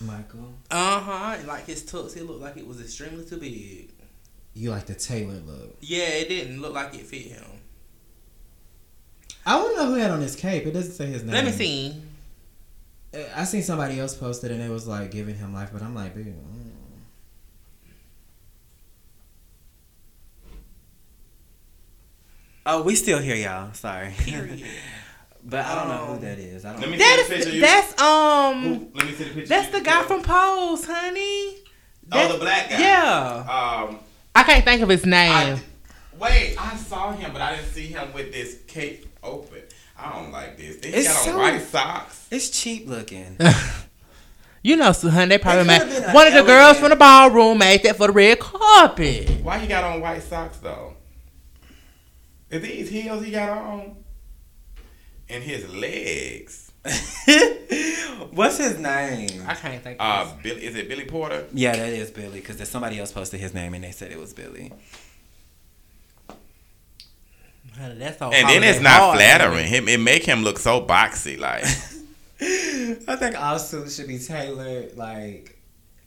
Michael, 0.00 0.52
Uh 0.70 0.98
huh. 1.00 1.36
Like 1.46 1.66
his 1.66 1.82
tux, 1.84 2.16
it 2.16 2.24
looked 2.24 2.40
like 2.40 2.56
it 2.56 2.66
was 2.66 2.80
extremely 2.80 3.24
too 3.24 3.36
big. 3.36 3.90
you 4.54 4.70
like 4.70 4.86
the 4.86 4.94
tailor 4.94 5.34
look. 5.46 5.76
Yeah, 5.80 6.08
it 6.08 6.28
didn't 6.28 6.60
look 6.60 6.74
like 6.74 6.92
it 6.94 7.06
fit 7.06 7.22
him. 7.22 7.44
I 9.46 9.56
want 9.56 9.76
to 9.76 9.82
know 9.82 9.88
who 9.90 9.94
had 9.94 10.10
on 10.10 10.20
his 10.20 10.34
cape. 10.34 10.66
It 10.66 10.72
doesn't 10.72 10.92
say 10.92 11.06
his 11.06 11.22
name. 11.22 11.32
Let 11.32 11.44
me 11.44 11.52
see. 11.52 12.02
I 13.36 13.44
seen 13.44 13.62
somebody 13.62 14.00
else 14.00 14.14
posted 14.14 14.50
and 14.50 14.62
it 14.62 14.70
was 14.70 14.86
like 14.86 15.10
giving 15.10 15.34
him 15.36 15.52
life, 15.52 15.70
but 15.72 15.82
I'm 15.82 15.94
like, 15.94 16.14
dude. 16.14 16.26
mm. 16.28 16.70
Oh, 22.64 22.82
we 22.82 22.94
still 22.94 23.18
here, 23.18 23.34
y'all. 23.36 23.72
Sorry. 23.72 24.12
Period. 24.18 24.62
but 25.44 25.64
I 25.64 25.74
don't 25.74 25.88
know 25.88 26.12
Um, 26.12 26.18
who 26.18 26.26
that 26.26 26.38
is. 26.38 26.64
I 26.64 26.72
don't. 26.72 26.80
Let 26.82 26.90
me 26.90 26.96
That 26.98 27.24
see 27.28 27.34
the 27.38 27.44
picture. 27.44 27.60
that's 27.60 28.00
um 28.00 28.62
Who- 28.62 28.88
Let 28.94 29.06
me 29.06 29.12
see 29.12 29.24
the 29.24 29.30
picture. 29.34 29.46
that's 29.48 29.68
the 29.72 29.80
guy 29.80 29.98
took. 30.00 30.08
from 30.08 30.22
Pose, 30.22 30.84
honey. 30.86 31.58
Oh, 32.14 32.32
the 32.32 32.38
black 32.38 32.68
guy. 32.70 32.80
Yeah, 32.80 33.86
Um. 33.88 33.98
I 34.34 34.42
can't 34.44 34.64
think 34.64 34.82
of 34.82 34.88
his 34.88 35.04
name. 35.04 35.30
I, 35.30 35.60
wait, 36.18 36.56
I 36.58 36.76
saw 36.76 37.12
him, 37.12 37.32
but 37.32 37.42
I 37.42 37.56
didn't 37.56 37.68
see 37.70 37.86
him 37.86 38.12
with 38.14 38.32
this 38.32 38.58
cape 38.66 39.06
open. 39.22 39.60
I 40.02 40.18
don't 40.18 40.32
like 40.32 40.56
this. 40.56 40.84
He 40.84 40.90
It's 40.90 41.26
got 41.26 41.28
on 41.28 41.38
white 41.38 41.62
socks. 41.62 42.26
It's 42.30 42.50
cheap 42.50 42.88
looking. 42.88 43.36
you 44.62 44.76
know, 44.76 44.92
so, 44.92 45.10
honey, 45.10 45.28
they 45.28 45.38
probably 45.38 45.64
made 45.64 45.80
could've 45.80 45.94
been 45.94 46.10
a 46.10 46.12
one 46.12 46.26
of 46.26 46.34
the 46.34 46.42
girls 46.42 46.78
from 46.78 46.90
the 46.90 46.96
ballroom 46.96 47.58
made 47.58 47.82
that 47.84 47.96
for 47.96 48.08
the 48.08 48.12
red 48.12 48.40
carpet. 48.40 49.30
Why 49.42 49.58
he 49.58 49.68
got 49.68 49.84
on 49.84 50.00
white 50.00 50.22
socks 50.22 50.58
though? 50.58 50.94
Is 52.50 52.62
these 52.62 52.90
heels 52.90 53.24
he 53.24 53.30
got 53.30 53.48
on? 53.50 53.96
And 55.28 55.42
his 55.42 55.72
legs. 55.72 56.72
What's 58.32 58.58
his 58.58 58.78
name? 58.78 59.44
I 59.46 59.54
can't 59.54 59.82
think. 59.82 59.98
Uh, 60.00 60.26
of 60.26 60.42
Billy, 60.42 60.64
is 60.64 60.74
it 60.74 60.88
Billy 60.88 61.04
Porter? 61.04 61.46
Yeah, 61.52 61.76
that 61.76 61.88
is 61.88 62.10
Billy 62.10 62.40
because 62.40 62.56
there's 62.56 62.68
somebody 62.68 62.98
else 62.98 63.12
posted 63.12 63.40
his 63.40 63.54
name 63.54 63.72
and 63.74 63.84
they 63.84 63.92
said 63.92 64.10
it 64.10 64.18
was 64.18 64.32
Billy. 64.34 64.72
His- 67.72 67.82
honey, 67.82 67.94
that's 67.98 68.20
all. 68.22 68.32
And 68.32 68.48
then 68.48 68.62
it's 68.62 68.80
not 68.80 69.14
flattering. 69.14 69.66
Him, 69.66 69.88
it 69.88 69.98
make 70.00 70.24
him 70.24 70.42
look 70.42 70.58
so 70.58 70.80
boxy. 70.84 71.38
Like 71.38 71.64
I 73.08 73.16
think 73.16 73.40
all 73.40 73.58
suits 73.58 73.96
should 73.96 74.08
be 74.08 74.18
tailored 74.18 74.96
like. 74.96 75.58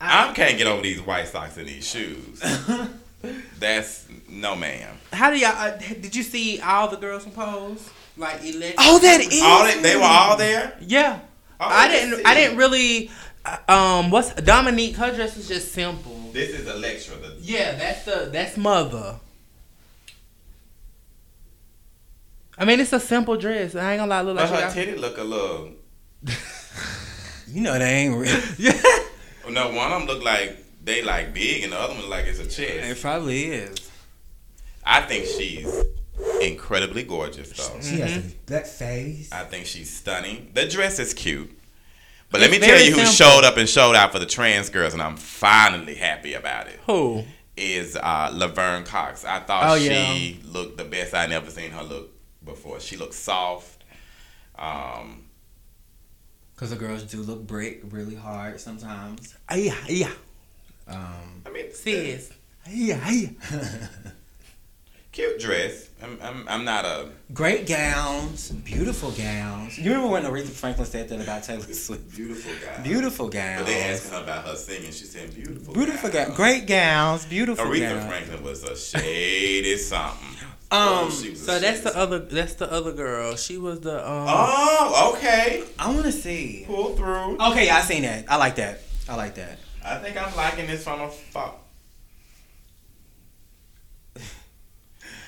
I 0.02 0.34
can't 0.34 0.58
get 0.58 0.68
over 0.68 0.82
these 0.84 1.02
white 1.02 1.28
socks 1.28 1.58
and 1.58 1.68
these 1.68 1.88
shoes. 1.88 2.42
That's 3.60 4.06
no, 4.30 4.56
ma'am. 4.56 4.96
How 5.14 5.32
do 5.32 5.38
y'all? 5.38 5.52
Uh, 5.56 5.78
did 5.78 6.16
you 6.16 6.22
see 6.24 6.60
all 6.60 6.90
the 6.90 6.98
girls 6.98 7.24
from 7.24 7.32
Pose? 7.32 7.90
Like 8.18 8.44
Elektra? 8.44 8.76
Oh, 8.80 9.00
that 9.00 9.22
is. 9.22 9.42
All 9.42 9.64
they, 9.66 9.82
they 9.82 9.96
were 9.96 10.04
all 10.04 10.38
there. 10.38 10.78
Yeah. 10.82 11.20
Oh, 11.60 11.66
I 11.68 11.88
didn't. 11.88 12.18
see. 12.20 12.24
I 12.26 12.34
didn't 12.36 12.58
really. 12.58 13.10
uh, 13.46 13.58
Um, 13.68 14.12
what's 14.12 14.34
Dominique? 14.36 14.96
Her 14.98 15.14
dress 15.14 15.36
was 15.38 15.48
just 15.48 15.72
simple. 15.72 16.30
This 16.34 16.50
is 16.52 16.68
Elektra. 16.68 17.16
The, 17.18 17.36
Yeah, 17.42 17.76
that's 17.76 18.04
the 18.06 18.30
that's 18.32 18.58
mother. 18.58 19.20
I 22.58 22.66
mean, 22.66 22.80
it's 22.80 22.94
a 22.94 23.00
simple 23.00 23.38
dress. 23.38 23.76
I 23.76 23.94
ain't 23.94 24.00
gonna 24.00 24.10
lie, 24.10 24.22
look 24.22 24.38
but 24.38 24.50
like 24.50 24.52
her 24.52 24.56
she 24.58 24.62
got- 24.66 24.74
titty 24.86 24.98
look 24.98 25.18
a 25.18 25.24
little. 25.24 25.72
You 27.48 27.62
know 27.62 27.78
they 27.78 27.86
ain't 28.06 28.16
real. 28.18 28.40
Yeah. 28.58 28.74
No, 29.50 29.70
one 29.72 29.92
of 29.92 30.00
them 30.00 30.08
look 30.08 30.24
like 30.24 30.58
they 30.84 31.04
like 31.04 31.34
big, 31.34 31.64
and 31.64 31.72
the 31.72 31.80
other 31.80 31.94
one 31.94 32.10
like 32.10 32.26
it's 32.26 32.40
a 32.40 32.44
chest. 32.46 32.60
it 32.90 33.00
probably 33.00 33.46
is. 33.46 33.92
I 34.84 35.02
think 35.02 35.26
she's 35.26 35.72
incredibly 36.42 37.04
gorgeous, 37.04 37.52
though. 37.52 37.80
She 37.82 38.00
has 38.00 38.18
a 38.18 38.24
that 38.48 38.68
face. 38.68 39.32
I 39.32 39.44
think 39.44 39.68
she's 39.68 39.96
stunning. 39.96 40.50
The 40.54 40.68
dress 40.68 40.98
is 41.00 41.14
cute. 41.14 41.52
But 42.32 42.42
let 42.42 42.50
me 42.50 42.58
tell 42.58 42.70
very 42.70 42.86
you 42.86 42.92
who 42.92 43.06
simple. 43.06 43.14
showed 43.14 43.44
up 43.46 43.58
and 43.58 43.70
showed 43.70 43.96
out 43.96 44.12
for 44.12 44.20
the 44.20 44.26
trans 44.26 44.70
girls, 44.72 44.94
and 44.94 45.02
I'm 45.02 45.16
finally 45.16 45.94
happy 45.96 46.34
about 46.34 46.68
it. 46.68 46.80
Who? 46.88 47.24
Is 47.56 47.96
uh, 47.96 48.32
Laverne 48.34 48.84
Cox. 48.84 49.24
I 49.24 49.40
thought 49.42 49.64
Oh, 49.70 49.78
she 49.78 50.40
looked 50.44 50.78
the 50.78 50.84
best 50.86 51.14
I 51.14 51.28
never 51.28 51.50
seen 51.52 51.70
her 51.72 51.84
look 51.84 52.10
before. 52.46 52.80
She 52.80 52.96
looked 52.98 53.14
soft. 53.16 53.84
Um, 54.58 55.24
Because 56.54 56.70
the 56.70 56.78
girls 56.78 57.04
do 57.04 57.22
look 57.22 57.46
brick 57.46 57.82
really 57.92 58.16
hard 58.16 58.60
sometimes. 58.62 59.36
Ah, 59.50 59.56
Yeah, 59.56 59.76
yeah. 59.90 60.12
Um, 60.88 61.42
I 61.46 61.50
mean, 61.50 61.74
Sis. 61.74 62.32
Yeah, 62.70 63.10
yeah. 63.10 63.30
cute 65.12 65.40
dress. 65.40 65.90
I'm, 66.04 66.18
I'm, 66.22 66.48
I'm 66.48 66.66
not 66.66 66.86
a. 66.86 67.10
great 67.34 67.66
gowns, 67.68 68.52
beautiful 68.52 69.12
gowns. 69.12 69.78
You 69.78 69.92
remember 69.92 70.10
when 70.12 70.24
Aretha 70.24 70.50
Franklin 70.50 70.86
said 70.88 71.10
that 71.10 71.22
about 71.22 71.44
Taylor 71.44 71.62
Swift? 71.74 72.16
Beautiful 72.16 72.52
gowns. 72.64 72.84
Beautiful 72.88 73.26
But 73.28 73.34
gowns. 73.34 73.66
they 73.68 73.82
asked 73.84 74.12
her 74.12 74.22
about 74.24 74.46
her 74.46 74.56
singing. 74.56 74.92
She 74.92 75.06
said, 75.06 75.34
"Beautiful, 75.34 75.74
Beautiful 75.74 76.10
guy." 76.10 76.26
gowns. 76.26 76.36
Great 76.38 76.68
gowns. 76.68 77.26
Beautiful 77.26 77.66
Aretha 77.66 77.90
gowns. 77.90 78.06
Franklin 78.08 78.44
was 78.44 78.64
a 78.64 78.76
shady 78.76 79.78
something. 79.78 80.35
Um, 80.76 81.12
So 81.12 81.60
that's 81.60 81.82
the 81.82 81.96
other. 81.98 82.20
That's 82.20 82.56
the 82.56 82.72
other 82.72 82.92
girl. 82.92 83.36
She 83.36 83.58
was 83.58 83.80
the. 83.82 83.98
Um, 84.00 84.26
Oh, 84.28 85.14
okay. 85.16 85.64
I 85.80 85.90
want 85.92 86.06
to 86.06 86.12
see. 86.12 86.64
Pull 86.68 86.96
through. 86.96 87.38
Okay, 87.40 87.70
I 87.70 87.82
seen 87.82 88.02
that. 88.04 88.26
I 88.30 88.36
like 88.38 88.56
that. 88.56 88.82
I 89.08 89.16
like 89.16 89.36
that. 89.36 89.58
I 89.84 89.98
think 90.00 90.18
I'm 90.18 90.36
liking 90.36 90.68
this 90.68 90.84
from 90.84 91.02
a 91.02 91.10
far. 91.10 91.54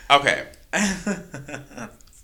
Okay, 0.09 0.45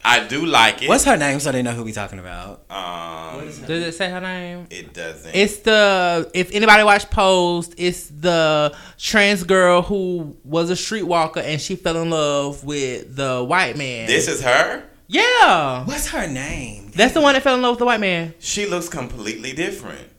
I 0.05 0.27
do 0.27 0.45
like 0.45 0.81
it. 0.83 0.89
What's 0.89 1.05
her 1.05 1.15
name 1.17 1.39
so 1.39 1.51
they 1.51 1.61
know 1.61 1.71
who 1.71 1.83
we 1.83 1.91
talking 1.93 2.19
about? 2.19 2.69
um? 2.69 3.39
Does 3.45 3.69
it 3.69 3.93
say 3.93 4.09
her 4.09 4.19
name? 4.21 4.67
It 4.69 4.93
doesn't. 4.93 5.33
It's 5.33 5.57
the 5.57 6.29
if 6.33 6.51
anybody 6.53 6.83
watched 6.83 7.09
Posed, 7.11 7.73
it's 7.77 8.07
the 8.07 8.75
trans 8.97 9.43
girl 9.43 9.81
who 9.81 10.37
was 10.43 10.69
a 10.69 10.73
streetwalker 10.73 11.37
and 11.43 11.59
she 11.61 11.75
fell 11.75 11.97
in 12.01 12.09
love 12.09 12.63
with 12.63 13.15
the 13.15 13.43
white 13.43 13.77
man. 13.77 14.07
this 14.07 14.27
is 14.27 14.41
her. 14.41 14.83
yeah, 15.07 15.85
What's 15.85 16.07
her 16.09 16.27
name? 16.27 16.91
that's 16.95 17.13
the 17.13 17.21
one 17.21 17.33
that 17.33 17.43
fell 17.43 17.55
in 17.55 17.61
love 17.61 17.73
with 17.73 17.79
the 17.79 17.85
white 17.85 17.99
man. 18.01 18.33
She 18.39 18.65
looks 18.65 18.89
completely 18.89 19.53
different. 19.53 20.09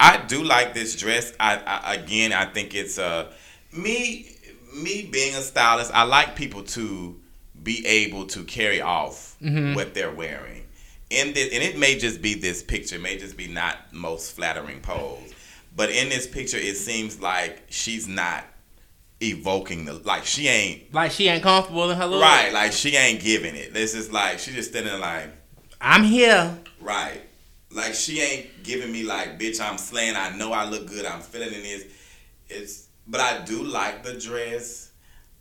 I 0.00 0.16
do 0.26 0.42
like 0.42 0.74
this 0.74 0.96
dress. 0.96 1.32
I, 1.38 1.56
I 1.58 1.94
again, 1.94 2.32
I 2.32 2.46
think 2.46 2.74
it's 2.74 2.98
uh 2.98 3.30
me 3.72 4.28
me 4.74 5.08
being 5.12 5.34
a 5.34 5.40
stylist. 5.42 5.92
I 5.94 6.02
like 6.04 6.34
people 6.34 6.62
to 6.64 7.20
be 7.62 7.86
able 7.86 8.26
to 8.26 8.44
carry 8.44 8.80
off 8.80 9.36
mm-hmm. 9.42 9.74
what 9.74 9.94
they're 9.94 10.12
wearing. 10.12 10.64
In 11.10 11.34
this, 11.34 11.52
and 11.52 11.62
it 11.62 11.78
may 11.78 11.98
just 11.98 12.22
be 12.22 12.34
this 12.34 12.62
picture, 12.62 12.96
it 12.96 13.02
may 13.02 13.18
just 13.18 13.36
be 13.36 13.46
not 13.46 13.76
most 13.92 14.32
flattering 14.32 14.80
pose, 14.80 15.32
but 15.76 15.90
in 15.90 16.08
this 16.08 16.26
picture, 16.26 16.56
it 16.56 16.76
seems 16.76 17.20
like 17.20 17.62
she's 17.68 18.08
not 18.08 18.44
evoking 19.22 19.84
the 19.84 19.94
like 19.94 20.24
she 20.24 20.48
ain't 20.48 20.92
Like 20.92 21.12
she 21.12 21.28
ain't 21.28 21.42
comfortable 21.42 21.90
in 21.90 21.96
her 21.96 22.06
look. 22.06 22.22
right, 22.22 22.52
like 22.52 22.72
she 22.72 22.96
ain't 22.96 23.20
giving 23.20 23.54
it. 23.54 23.72
This 23.72 23.94
is 23.94 24.12
like 24.12 24.38
she 24.38 24.52
just 24.52 24.70
standing 24.70 24.98
like. 25.00 25.28
I'm 25.80 26.04
here. 26.04 26.56
Right. 26.80 27.20
Like 27.70 27.94
she 27.94 28.20
ain't 28.20 28.62
giving 28.62 28.92
me 28.92 29.02
like, 29.02 29.38
bitch, 29.38 29.60
I'm 29.60 29.78
slaying. 29.78 30.16
I 30.16 30.36
know 30.36 30.52
I 30.52 30.68
look 30.68 30.86
good. 30.86 31.06
I'm 31.06 31.20
feeling 31.20 31.52
in 31.52 31.62
this. 31.62 31.84
It's 32.48 32.88
but 33.06 33.20
I 33.20 33.44
do 33.44 33.62
like 33.62 34.02
the 34.02 34.14
dress. 34.14 34.91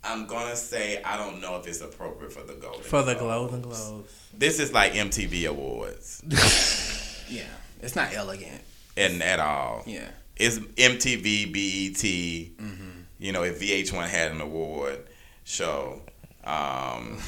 I'm 0.04 0.26
gonna 0.26 0.56
say 0.56 1.02
I 1.04 1.16
don't 1.18 1.42
know 1.42 1.58
if 1.58 1.68
it's 1.68 1.82
appropriate 1.82 2.34
for 2.34 2.42
the 2.44 2.54
golden 2.54 2.82
For 2.82 3.04
the 3.04 3.14
Globes. 3.16 3.52
Golden 3.52 3.62
Globes. 3.62 4.30
This 4.38 4.60
is 4.60 4.74
like 4.74 4.94
MTV 4.94 5.48
Awards, 5.48 6.22
Yeah, 7.30 7.44
it's 7.82 7.96
not 7.96 8.14
elegant. 8.14 8.62
and 8.98 9.22
at 9.22 9.40
all. 9.40 9.84
Yeah. 9.86 10.10
It's 10.36 10.58
MTV, 10.58 11.54
BET. 11.54 12.02
Mm-hmm. 12.02 12.90
You 13.20 13.32
know, 13.32 13.44
if 13.44 13.60
VH1 13.62 14.08
had 14.10 14.32
an 14.32 14.42
award 14.42 15.06
show, 15.44 16.02
um, 16.44 17.20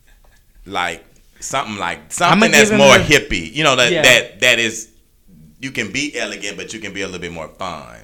like 0.66 1.04
something 1.38 1.76
like 1.78 2.12
something 2.12 2.50
that's 2.50 2.70
more 2.72 2.98
the- 2.98 3.04
hippie. 3.04 3.52
You 3.52 3.62
know 3.64 3.76
that 3.76 3.92
Yeah. 3.92 4.02
that 4.02 4.40
that 4.40 4.58
is 4.58 4.90
you 5.60 5.70
can 5.70 5.92
be 5.92 6.18
elegant, 6.18 6.56
but 6.56 6.72
you 6.74 6.80
can 6.80 6.92
be 6.92 7.02
a 7.02 7.06
little 7.06 7.20
bit 7.20 7.32
more 7.32 7.48
fun. 7.48 7.96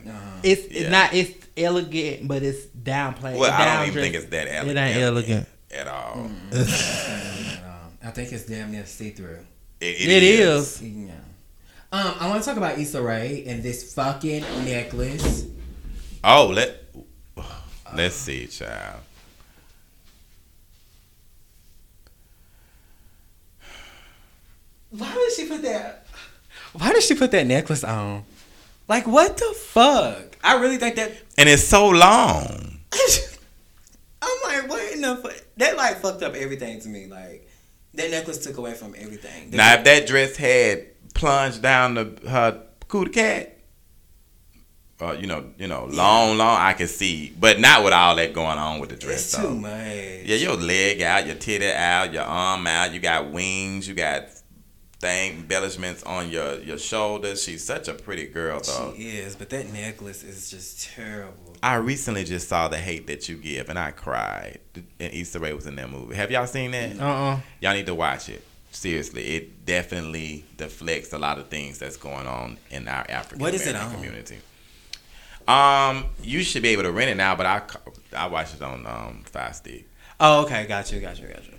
It's 0.42 0.70
Yeah. 0.70 0.80
it's 0.82 0.90
not 0.90 1.12
it's 1.14 1.46
elegant, 1.56 2.28
but 2.28 2.42
it's 2.42 2.66
downplayed. 2.82 3.36
Well, 3.38 3.50
I 3.52 3.76
don't 3.76 3.88
even 3.88 4.02
think 4.02 4.14
it's 4.14 4.26
that 4.26 4.48
elegant. 4.48 4.78
It 4.78 4.80
elegant. 4.80 4.96
ain't 4.96 5.02
elegant. 5.02 5.48
at 5.74 5.88
all. 5.88 6.18
Um, 6.20 6.36
I 8.04 8.10
think 8.10 8.32
it's 8.32 8.44
damn 8.46 8.72
near 8.72 8.84
see 8.86 9.10
through. 9.10 9.38
It, 9.80 10.08
It 10.08 10.22
is. 10.22 10.82
Yeah. 10.82 11.12
Um, 11.92 12.14
I 12.20 12.28
want 12.28 12.42
to 12.42 12.48
talk 12.48 12.56
about 12.56 12.78
Issa 12.78 13.02
Rae 13.02 13.44
and 13.46 13.62
this 13.62 13.92
fucking 13.94 14.42
necklace. 14.64 15.46
Oh, 16.24 16.46
let 16.54 16.84
let's 17.94 18.14
see, 18.14 18.46
child. 18.46 19.00
Why 24.90 25.12
did 25.12 25.32
she 25.32 25.46
put 25.48 25.62
that? 25.62 26.06
Why 26.72 26.92
did 26.92 27.02
she 27.02 27.14
put 27.14 27.30
that 27.32 27.46
necklace 27.46 27.84
on? 27.84 28.24
Like 28.88 29.06
what 29.06 29.36
the 29.36 29.54
fuck? 29.58 30.36
I 30.44 30.60
really 30.60 30.76
think 30.76 30.96
that. 30.96 31.12
And 31.38 31.48
it's 31.48 31.64
so 31.64 31.88
long. 31.88 32.71
I'm 34.22 34.38
like, 34.44 34.68
what 34.68 34.92
in 34.92 35.00
the 35.00 35.16
fuck? 35.16 35.34
That 35.56 35.76
like 35.76 36.00
fucked 36.00 36.22
up 36.22 36.34
everything 36.34 36.80
to 36.80 36.88
me. 36.88 37.06
Like 37.06 37.48
that 37.94 38.10
necklace 38.10 38.38
took 38.38 38.56
away 38.56 38.74
from 38.74 38.94
everything. 38.96 39.50
Now, 39.50 39.74
if 39.74 39.84
that 39.84 40.06
dress 40.06 40.36
had 40.36 40.86
plunged 41.14 41.62
down 41.62 41.94
the 41.94 42.28
her 42.28 42.62
cootie 42.88 43.10
cat, 43.10 43.58
uh, 45.00 45.12
you 45.12 45.26
know, 45.26 45.44
you 45.58 45.66
know, 45.66 45.86
long, 45.90 46.38
long, 46.38 46.60
I 46.60 46.74
can 46.74 46.86
see, 46.86 47.32
but 47.38 47.58
not 47.58 47.82
with 47.82 47.92
all 47.92 48.14
that 48.16 48.32
going 48.32 48.58
on 48.58 48.78
with 48.78 48.90
the 48.90 48.96
dress. 48.96 49.24
it's 49.24 49.36
though. 49.36 49.48
too 49.48 49.54
much. 49.56 49.72
Yeah, 49.72 50.36
your 50.36 50.56
leg 50.56 51.02
out, 51.02 51.26
your 51.26 51.34
titty 51.34 51.72
out, 51.72 52.12
your 52.12 52.22
arm 52.22 52.66
out. 52.66 52.94
You 52.94 53.00
got 53.00 53.30
wings. 53.30 53.88
You 53.88 53.94
got 53.94 54.28
thing 55.00 55.40
embellishments 55.40 56.04
on 56.04 56.30
your 56.30 56.60
your 56.60 56.78
shoulders. 56.78 57.42
She's 57.42 57.64
such 57.64 57.88
a 57.88 57.94
pretty 57.94 58.26
girl, 58.28 58.60
though. 58.60 58.94
She 58.96 59.02
is, 59.02 59.34
but 59.34 59.50
that 59.50 59.72
necklace 59.72 60.22
is 60.22 60.50
just 60.50 60.88
terrible. 60.90 61.51
I 61.62 61.76
recently 61.76 62.24
just 62.24 62.48
saw 62.48 62.66
the 62.68 62.78
hate 62.78 63.06
that 63.06 63.28
you 63.28 63.36
give, 63.36 63.68
and 63.68 63.78
I 63.78 63.92
cried. 63.92 64.58
And 64.74 65.12
Issa 65.14 65.38
Rae 65.38 65.52
was 65.52 65.66
in 65.66 65.76
that 65.76 65.88
movie. 65.90 66.16
Have 66.16 66.30
y'all 66.30 66.46
seen 66.46 66.72
that? 66.72 66.98
Uh 67.00 67.04
uh 67.06 67.40
Y'all 67.60 67.74
need 67.74 67.86
to 67.86 67.94
watch 67.94 68.28
it. 68.28 68.44
Seriously, 68.72 69.22
it 69.36 69.64
definitely 69.66 70.44
deflects 70.56 71.12
a 71.12 71.18
lot 71.18 71.38
of 71.38 71.48
things 71.48 71.78
that's 71.78 71.96
going 71.96 72.26
on 72.26 72.58
in 72.70 72.88
our 72.88 73.04
African 73.08 73.38
What 73.40 73.54
is 73.54 73.66
it 73.66 73.70
American 73.76 73.94
community. 73.96 74.38
Um, 75.46 76.06
you 76.22 76.42
should 76.42 76.62
be 76.62 76.68
able 76.68 76.84
to 76.84 76.92
rent 76.92 77.10
it 77.10 77.16
now, 77.16 77.34
but 77.36 77.46
I 77.46 77.62
I 78.16 78.26
watched 78.26 78.54
it 78.54 78.62
on 78.62 78.86
um 78.86 79.22
Fire 79.24 79.52
Stick. 79.52 79.86
Oh, 80.18 80.42
okay, 80.44 80.66
got 80.66 80.90
you, 80.90 81.00
got 81.00 81.18
you, 81.20 81.28
got 81.28 81.44
you. 81.46 81.54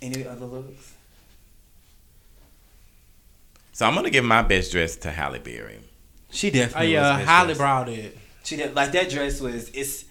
Any 0.00 0.26
other 0.26 0.46
looks? 0.46 0.94
So 3.72 3.86
I'm 3.86 3.94
gonna 3.94 4.10
give 4.10 4.24
my 4.24 4.42
best 4.42 4.72
dress 4.72 4.96
to 4.96 5.10
Halle 5.10 5.38
Berry. 5.38 5.78
She 6.30 6.48
Oh 6.48 6.50
definitely. 6.52 6.92
yeah, 6.92 7.10
was 7.10 7.18
best 7.18 7.28
Halle 7.30 7.44
dressed. 7.46 7.58
brought 7.60 7.88
it. 7.88 8.18
She 8.44 8.56
did 8.56 8.74
like 8.74 8.92
that 8.92 9.10
dress 9.10 9.40
was 9.40 9.70
it's 9.70 10.04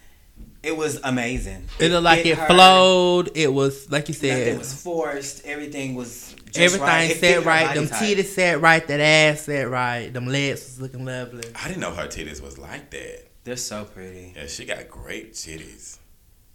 it 0.63 0.77
was 0.77 0.99
amazing. 1.03 1.67
It 1.79 1.91
looked 1.91 2.03
like 2.03 2.23
fit 2.23 2.37
it 2.37 2.47
flowed. 2.47 3.31
It 3.35 3.51
was 3.51 3.89
like 3.91 4.09
you 4.09 4.13
Nothing 4.13 4.29
said. 4.29 4.57
was 4.57 4.81
forced. 4.81 5.45
Everything 5.45 5.95
was 5.95 6.35
just 6.45 6.59
Everything 6.59 6.87
right. 6.87 7.11
It 7.11 7.19
set 7.19 7.45
right. 7.45 7.73
Them 7.73 7.87
type. 7.87 7.99
titties 7.99 8.25
set 8.25 8.61
right. 8.61 8.87
That 8.87 8.99
ass 8.99 9.41
set 9.41 9.69
right. 9.69 10.13
Them 10.13 10.27
legs 10.27 10.61
was 10.61 10.81
looking 10.81 11.03
lovely. 11.05 11.43
I 11.55 11.67
didn't 11.67 11.81
know 11.81 11.91
her 11.91 12.07
titties 12.07 12.41
was 12.41 12.57
like 12.57 12.91
that. 12.91 13.27
They're 13.43 13.55
so 13.55 13.85
pretty. 13.85 14.33
Yeah, 14.35 14.45
she 14.47 14.65
got 14.65 14.87
great 14.87 15.33
titties. 15.33 15.97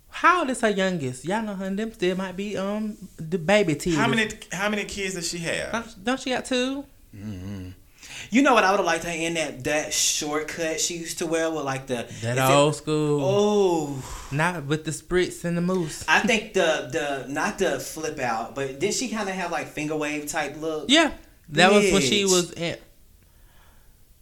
How 0.08 0.40
old 0.40 0.50
is 0.50 0.60
her 0.60 0.70
youngest? 0.70 1.24
Y'all 1.24 1.42
know 1.42 1.54
her. 1.54 1.68
Them 1.68 1.92
still 1.92 2.16
might 2.16 2.36
be 2.36 2.56
um 2.56 2.96
the 3.16 3.38
baby 3.38 3.74
titties. 3.74 3.96
How 3.96 4.06
many 4.08 4.28
how 4.52 4.68
many 4.68 4.84
kids 4.84 5.14
does 5.14 5.28
she 5.28 5.38
have? 5.38 5.72
Don't, 5.72 6.04
don't 6.04 6.20
she 6.20 6.30
got 6.30 6.44
two? 6.44 6.84
You 8.30 8.42
know 8.42 8.54
what 8.54 8.64
I 8.64 8.70
would 8.70 8.78
have 8.78 8.86
liked 8.86 9.04
her 9.04 9.10
in 9.10 9.34
that 9.34 9.64
that 9.64 9.92
shortcut 9.92 10.80
she 10.80 10.96
used 10.96 11.18
to 11.18 11.26
wear 11.26 11.50
with 11.50 11.64
like 11.64 11.86
the 11.86 12.06
That 12.22 12.36
is 12.38 12.50
it- 12.50 12.52
old 12.52 12.76
school. 12.76 13.20
Oh, 13.22 14.04
Not 14.32 14.64
with 14.66 14.84
the 14.84 14.90
spritz 14.90 15.44
and 15.44 15.56
the 15.56 15.60
moose. 15.62 16.04
I 16.08 16.20
think 16.20 16.52
the 16.54 16.88
the 16.92 17.32
not 17.32 17.58
the 17.58 17.78
flip 17.80 18.18
out, 18.18 18.54
but 18.54 18.78
did 18.80 18.94
she 18.94 19.08
kind 19.08 19.28
of 19.28 19.34
have 19.34 19.50
like 19.52 19.68
finger 19.68 19.96
wave 19.96 20.26
type 20.26 20.60
look? 20.60 20.86
Yeah, 20.88 21.12
that 21.50 21.72
was 21.72 21.92
when 21.92 22.02
she 22.02 22.24
was 22.24 22.52
in. 22.52 22.76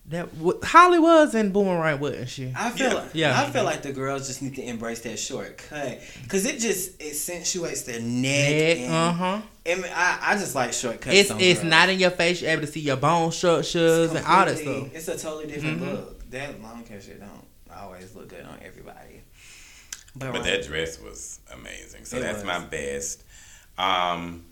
That 0.08 0.36
w- 0.36 0.60
Halle 0.62 0.98
was 0.98 1.34
in 1.34 1.50
Boomerang, 1.50 1.98
wasn't 1.98 2.28
she? 2.28 2.52
I 2.54 2.68
feel 2.70 2.88
Yeah. 2.88 2.94
like 2.94 3.10
Yeah. 3.14 3.40
I 3.40 3.50
feel 3.50 3.64
like 3.64 3.80
the 3.82 3.92
girls 3.92 4.26
just 4.26 4.42
need 4.42 4.54
to 4.56 4.62
embrace 4.62 5.00
that 5.00 5.18
shortcut 5.18 5.98
because 6.22 6.44
it 6.44 6.58
just 6.60 7.00
accentuates 7.02 7.82
their 7.82 8.00
neck. 8.00 8.50
Neck, 8.50 8.78
and, 8.80 8.92
uh 8.92 9.12
huh. 9.12 9.40
I, 9.66 10.18
I 10.20 10.34
just 10.38 10.54
like 10.54 10.74
shortcuts. 10.74 11.16
It's 11.16 11.30
it's 11.30 11.60
girls. 11.60 11.70
not 11.70 11.88
in 11.88 11.98
your 11.98 12.10
face. 12.10 12.42
You're 12.42 12.50
able 12.50 12.62
to 12.62 12.66
see 12.66 12.80
your 12.80 12.96
bone 12.96 13.32
structures 13.32 14.10
and 14.12 14.26
all 14.26 14.44
that 14.44 14.58
stuff. 14.58 14.88
It's 14.94 15.08
a 15.08 15.16
totally 15.16 15.46
different 15.46 15.80
Mhm. 15.80 15.92
look. 15.92 16.30
That 16.30 16.60
long 16.62 16.84
hair 16.84 17.00
shit 17.00 17.18
don't 17.20 17.46
always 17.74 18.14
look 18.14 18.28
good 18.28 18.44
on 18.44 18.58
everybody. 18.62 19.22
But, 20.16 20.32
But 20.32 20.40
right, 20.40 20.44
that 20.44 20.66
dress 20.66 21.00
was 21.00 21.40
amazing. 21.50 22.04
So 22.04 22.18
It 22.18 22.20
that's 22.20 22.36
was. 22.38 22.44
my 22.44 22.58
best. 22.60 23.22
Um, 23.78 24.44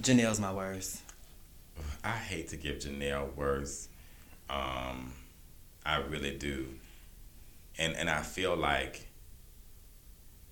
Janelle's 0.00 0.40
my 0.40 0.52
worst. 0.54 0.98
I 2.02 2.12
hate 2.16 2.48
to 2.48 2.56
give 2.56 2.76
Janelle 2.78 3.34
worse. 3.36 3.88
Um, 4.48 5.12
I 5.84 5.98
really 5.98 6.36
do. 6.36 6.66
And 7.78 7.94
and 7.96 8.08
I 8.08 8.22
feel 8.22 8.56
like 8.56 9.06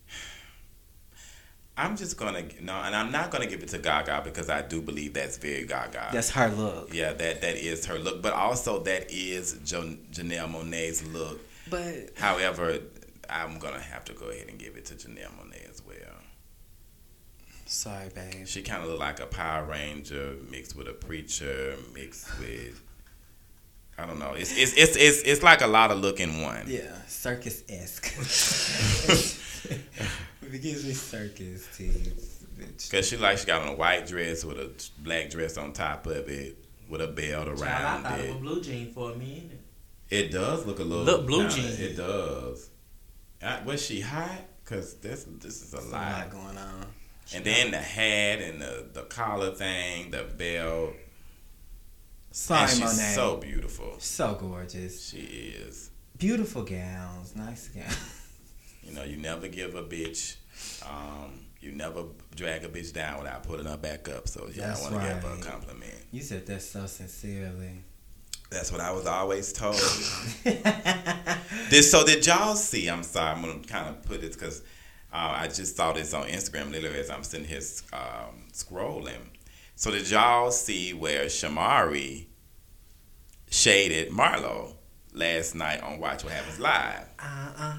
I'm 1.76 1.96
just 1.96 2.16
gonna 2.16 2.44
no, 2.60 2.74
and 2.74 2.94
I'm 2.94 3.10
not 3.10 3.30
gonna 3.30 3.46
give 3.46 3.62
it 3.62 3.68
to 3.70 3.78
Gaga 3.78 4.22
because 4.24 4.48
I 4.48 4.62
do 4.62 4.80
believe 4.80 5.14
that's 5.14 5.38
very 5.38 5.66
Gaga. 5.66 6.10
That's 6.12 6.30
her 6.30 6.48
look. 6.48 6.94
yeah, 6.94 7.12
that 7.12 7.40
that 7.40 7.56
is 7.56 7.86
her 7.86 7.98
look, 7.98 8.22
but 8.22 8.32
also 8.32 8.80
that 8.84 9.10
is 9.10 9.58
jo- 9.64 9.96
Janelle 10.12 10.52
Monáe's 10.52 11.04
look. 11.08 11.40
But 11.68 12.10
However, 12.16 12.78
I'm 13.28 13.58
gonna 13.58 13.80
have 13.80 14.04
to 14.04 14.12
go 14.12 14.26
ahead 14.26 14.48
and 14.48 14.58
give 14.58 14.76
it 14.76 14.84
to 14.86 14.94
Janelle 14.94 15.32
Monáe 15.40 15.68
as 15.68 15.82
well. 15.84 15.96
sorry, 17.66 18.10
babe. 18.14 18.46
She 18.46 18.62
kind 18.62 18.82
of 18.84 18.88
looked 18.90 19.00
like 19.00 19.18
a 19.20 19.26
Power 19.26 19.64
Ranger 19.64 20.36
mixed 20.50 20.76
with 20.76 20.86
a 20.88 20.92
preacher 20.92 21.74
mixed 21.94 22.38
with. 22.38 22.80
I 23.98 24.06
don't 24.06 24.18
know. 24.18 24.32
It's 24.32 24.56
it's 24.56 24.72
it's 24.76 24.96
it's, 24.96 25.22
it's 25.22 25.42
like 25.42 25.60
a 25.62 25.66
lot 25.66 25.90
of 25.90 25.98
look 25.98 26.18
in 26.20 26.40
one. 26.42 26.64
Yeah, 26.66 26.80
circus 27.06 27.62
esque. 27.68 28.06
it 30.42 30.62
gives 30.62 30.84
me 30.84 30.92
circus 30.92 31.68
teeth. 31.76 32.30
Cause 32.90 33.08
she 33.08 33.16
like 33.16 33.38
she 33.38 33.46
got 33.46 33.62
on 33.62 33.68
a 33.68 33.74
white 33.74 34.06
dress 34.06 34.44
with 34.44 34.58
a 34.58 34.70
black 35.02 35.30
dress 35.30 35.56
on 35.56 35.72
top 35.72 36.06
of 36.06 36.28
it 36.28 36.56
with 36.88 37.00
a 37.00 37.08
belt 37.08 37.48
around 37.48 38.06
it. 38.20 38.40
blue 38.40 38.60
jean 38.62 38.92
for 38.92 39.12
a 39.12 39.16
minute. 39.16 39.60
It 40.10 40.30
does 40.30 40.64
look 40.66 40.78
a 40.78 40.82
little 40.84 41.04
Look 41.04 41.26
blue 41.26 41.48
kinda- 41.48 41.54
jean. 41.54 41.86
It 41.90 41.96
does. 41.96 42.70
Uh, 43.42 43.60
was 43.64 43.84
she 43.84 44.00
hot? 44.00 44.30
Cause 44.64 44.94
this 44.94 45.24
this 45.40 45.62
is 45.62 45.72
a 45.74 45.76
There's 45.76 45.88
a 45.88 45.92
lot. 45.92 46.12
lot 46.12 46.30
going 46.30 46.58
on. 46.58 46.86
And 47.34 47.44
then 47.44 47.70
the 47.70 47.78
hat 47.78 48.40
and 48.40 48.60
the 48.60 48.86
the 48.92 49.02
collar 49.02 49.50
thing, 49.52 50.10
the 50.10 50.24
belt. 50.24 50.94
Sorry, 52.34 52.62
and 52.62 52.70
she's 52.70 52.80
Monet. 52.80 53.14
so 53.14 53.36
beautiful. 53.36 53.94
So 54.00 54.34
gorgeous. 54.34 55.08
She 55.08 55.18
is. 55.18 55.90
Beautiful 56.18 56.64
gowns, 56.64 57.36
nice 57.36 57.68
gowns. 57.68 58.22
You 58.82 58.92
know, 58.92 59.04
you 59.04 59.18
never 59.18 59.46
give 59.46 59.76
a 59.76 59.84
bitch, 59.84 60.34
um, 60.84 61.46
you 61.60 61.70
never 61.70 62.02
drag 62.34 62.64
a 62.64 62.68
bitch 62.68 62.92
down 62.92 63.18
without 63.18 63.44
putting 63.44 63.66
her 63.66 63.76
back 63.76 64.08
up. 64.08 64.26
So 64.26 64.48
yeah, 64.52 64.66
That's 64.66 64.84
I 64.84 64.90
want 64.90 65.04
to 65.04 65.14
give 65.14 65.22
her 65.22 65.38
a 65.38 65.42
compliment. 65.42 65.94
You 66.10 66.22
said 66.22 66.44
that 66.46 66.60
so 66.60 66.86
sincerely. 66.86 67.84
That's 68.50 68.72
what 68.72 68.80
I 68.80 68.90
was 68.90 69.06
always 69.06 69.52
told. 69.52 69.76
this, 71.70 71.88
so 71.88 72.04
did 72.04 72.26
y'all 72.26 72.56
see? 72.56 72.88
I'm 72.88 73.04
sorry, 73.04 73.30
I'm 73.30 73.42
gonna 73.42 73.60
kind 73.60 73.88
of 73.88 74.02
put 74.02 74.24
it 74.24 74.32
because 74.32 74.62
uh, 75.12 75.34
I 75.36 75.46
just 75.46 75.76
saw 75.76 75.92
this 75.92 76.12
on 76.12 76.26
Instagram 76.26 76.72
literally 76.72 76.98
as 76.98 77.10
I'm 77.10 77.22
sitting 77.22 77.46
here 77.46 77.60
um, 77.92 78.42
scrolling. 78.52 79.22
So 79.76 79.90
did 79.90 80.08
y'all 80.08 80.50
see 80.52 80.94
where 80.94 81.26
Shamari 81.26 82.26
shaded 83.50 84.10
Marlo 84.10 84.74
last 85.12 85.54
night 85.54 85.82
on 85.82 85.98
Watch 85.98 86.22
What 86.22 86.32
Happens 86.32 86.60
Live? 86.60 87.08
Uh-uh. 87.18 87.74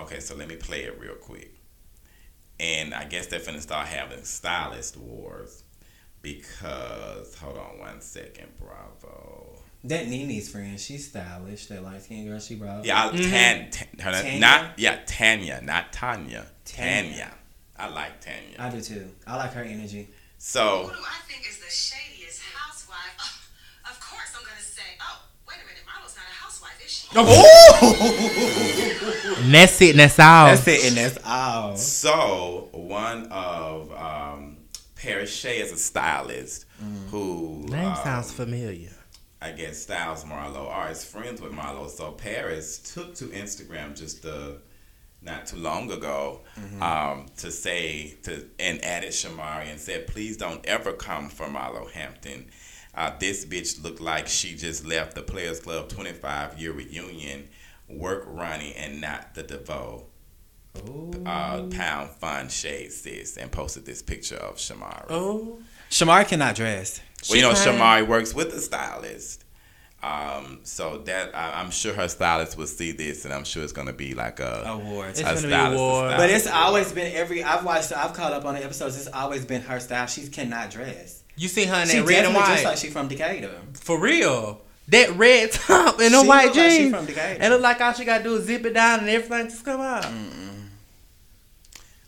Okay, 0.00 0.18
so 0.18 0.34
let 0.34 0.48
me 0.48 0.56
play 0.56 0.82
it 0.82 0.98
real 1.00 1.14
quick. 1.14 1.54
And 2.58 2.92
I 2.92 3.04
guess 3.04 3.28
they're 3.28 3.40
finna 3.40 3.60
start 3.60 3.86
having 3.86 4.24
stylist 4.24 4.96
wars 4.96 5.62
because 6.20 7.36
hold 7.36 7.58
on 7.58 7.78
one 7.78 8.00
second, 8.00 8.48
Bravo. 8.58 9.58
That 9.84 10.08
NeNe's 10.08 10.48
friend, 10.48 10.80
she's 10.80 11.08
stylish. 11.08 11.66
That 11.66 11.84
light 11.84 12.02
skinned 12.02 12.26
girl 12.26 12.40
she 12.40 12.54
brought. 12.54 12.84
Yeah, 12.84 13.06
I, 13.06 13.12
mm-hmm. 13.12 13.30
Tan, 13.30 13.70
Tan, 13.70 13.88
her, 14.00 14.22
Tanya? 14.22 14.40
not 14.40 14.78
yeah, 14.78 14.98
Tanya, 15.06 15.60
not 15.62 15.92
Tanya. 15.92 16.46
Tanya. 16.64 17.02
Tanya. 17.02 17.34
I 17.76 17.88
like 17.88 18.20
Tanya. 18.20 18.56
I 18.58 18.70
do 18.70 18.80
too. 18.80 19.10
I 19.26 19.36
like 19.36 19.52
her 19.52 19.62
energy. 19.62 20.08
So 20.46 20.82
Who 20.84 20.90
do 20.92 20.98
I 21.00 21.20
think 21.26 21.48
is 21.48 21.56
the 21.56 21.70
shadiest 21.70 22.42
housewife? 22.42 23.16
Oh, 23.18 23.40
of 23.90 23.98
course, 23.98 24.34
I'm 24.38 24.44
gonna 24.44 24.60
say, 24.60 24.82
oh, 25.00 25.22
wait 25.48 25.56
a 25.56 25.64
minute, 25.66 25.84
Marlo's 25.88 26.14
not 26.14 26.26
a 26.30 26.34
housewife, 26.34 26.78
is 26.84 26.90
she? 26.92 27.08
And 27.16 27.26
that's 29.54 29.80
it. 29.80 29.90
And 29.92 30.00
that's 30.00 30.18
all. 30.18 30.48
That's 30.48 30.68
it, 30.68 30.84
and 30.84 30.96
that's 30.98 31.16
all. 31.26 31.74
so 31.76 32.68
one 32.72 33.28
of 33.32 33.90
um, 33.94 34.58
Paris 34.96 35.34
Shea 35.34 35.60
is 35.60 35.72
a 35.72 35.78
stylist 35.78 36.66
who 37.10 37.64
Name 37.66 37.88
um, 37.88 37.96
sounds 38.04 38.30
familiar. 38.30 38.90
I 39.40 39.52
guess 39.52 39.78
Styles 39.78 40.24
Marlo 40.24 40.68
are 40.70 40.90
is 40.90 41.06
friends 41.06 41.40
with 41.40 41.52
Marlo. 41.52 41.88
So 41.88 42.12
Paris 42.12 42.92
took 42.92 43.14
to 43.14 43.28
Instagram 43.28 43.96
just 43.98 44.26
uh, 44.26 44.56
not 45.24 45.46
too 45.46 45.56
long 45.56 45.90
ago 45.90 46.40
um, 46.80 47.26
to 47.38 47.50
say 47.50 48.16
to 48.22 48.46
and 48.58 48.84
added 48.84 49.10
Shamari 49.10 49.70
and 49.70 49.80
said, 49.80 50.06
please 50.06 50.36
don't 50.36 50.64
ever 50.66 50.92
come 50.92 51.28
for 51.28 51.46
Marlo 51.46 51.90
Hampton. 51.90 52.50
Uh, 52.94 53.12
this 53.18 53.44
bitch 53.44 53.82
looked 53.82 54.00
like 54.00 54.28
she 54.28 54.54
just 54.54 54.86
left 54.86 55.14
the 55.14 55.22
Players 55.22 55.60
Club 55.60 55.88
25 55.88 56.60
year 56.60 56.72
reunion, 56.72 57.48
work 57.88 58.24
Ronnie 58.26 58.74
and 58.74 59.00
not 59.00 59.34
the 59.34 59.42
DeVoe. 59.42 60.06
Uh, 61.24 61.62
pound 61.70 62.10
fun 62.10 62.48
shade 62.48 62.90
sis 62.90 63.36
and 63.36 63.50
posted 63.50 63.86
this 63.86 64.02
picture 64.02 64.36
of 64.36 64.56
Shamari. 64.56 65.06
Oh, 65.08 65.58
Shamar 65.88 66.26
cannot 66.26 66.56
dress. 66.56 67.00
Well, 67.28 67.36
you 67.36 67.42
know. 67.42 67.52
Shamari 67.52 68.06
works 68.06 68.34
with 68.34 68.52
a 68.52 68.60
stylist. 68.60 69.43
Um, 70.04 70.60
so 70.64 70.98
that 71.06 71.34
I, 71.34 71.60
I'm 71.62 71.70
sure 71.70 71.94
her 71.94 72.08
stylist 72.08 72.58
will 72.58 72.66
see 72.66 72.92
this, 72.92 73.24
and 73.24 73.32
I'm 73.32 73.44
sure 73.44 73.62
it's 73.62 73.72
gonna 73.72 73.92
be 73.94 74.12
like 74.14 74.38
a 74.38 74.62
Awards. 74.66 75.18
It's 75.18 75.20
a 75.20 75.22
gonna 75.24 75.34
be 75.36 75.48
stylist 75.48 75.72
to 75.78 75.82
award. 75.82 76.10
But 76.10 76.16
stylist. 76.16 76.46
it's 76.46 76.54
always 76.54 76.92
been 76.92 77.16
every. 77.16 77.42
I've 77.42 77.64
watched. 77.64 77.90
I've 77.96 78.12
caught 78.12 78.32
up 78.32 78.44
on 78.44 78.54
the 78.54 78.62
episodes. 78.64 78.98
It's 78.98 79.08
always 79.08 79.46
been 79.46 79.62
her 79.62 79.80
style. 79.80 80.06
She 80.06 80.26
cannot 80.28 80.70
dress. 80.70 81.22
you 81.36 81.48
see 81.48 81.64
her 81.64 81.82
in 81.82 81.88
She 81.88 81.98
that 82.00 82.06
red 82.06 82.24
and 82.26 82.34
definitely 82.34 82.34
white 82.40 82.46
dressed 82.48 82.64
like 82.64 82.76
she 82.78 82.88
from 82.90 83.08
Decatur. 83.08 83.54
for 83.74 83.98
real. 83.98 84.60
That 84.88 85.16
red 85.16 85.50
top 85.52 85.98
and 86.00 86.12
the 86.12 86.22
white 86.22 86.48
look 86.48 86.56
like 86.56 86.70
she 86.70 86.78
jeans. 86.80 86.94
from 86.94 87.06
Decatur. 87.06 87.42
it 87.42 87.48
look 87.48 87.62
like 87.62 87.80
all 87.80 87.92
she 87.94 88.04
gotta 88.04 88.22
do 88.24 88.34
is 88.36 88.44
zip 88.44 88.66
it 88.66 88.74
down 88.74 89.00
and 89.00 89.08
everything 89.08 89.48
just 89.48 89.64
come 89.64 89.80
out. 89.80 90.04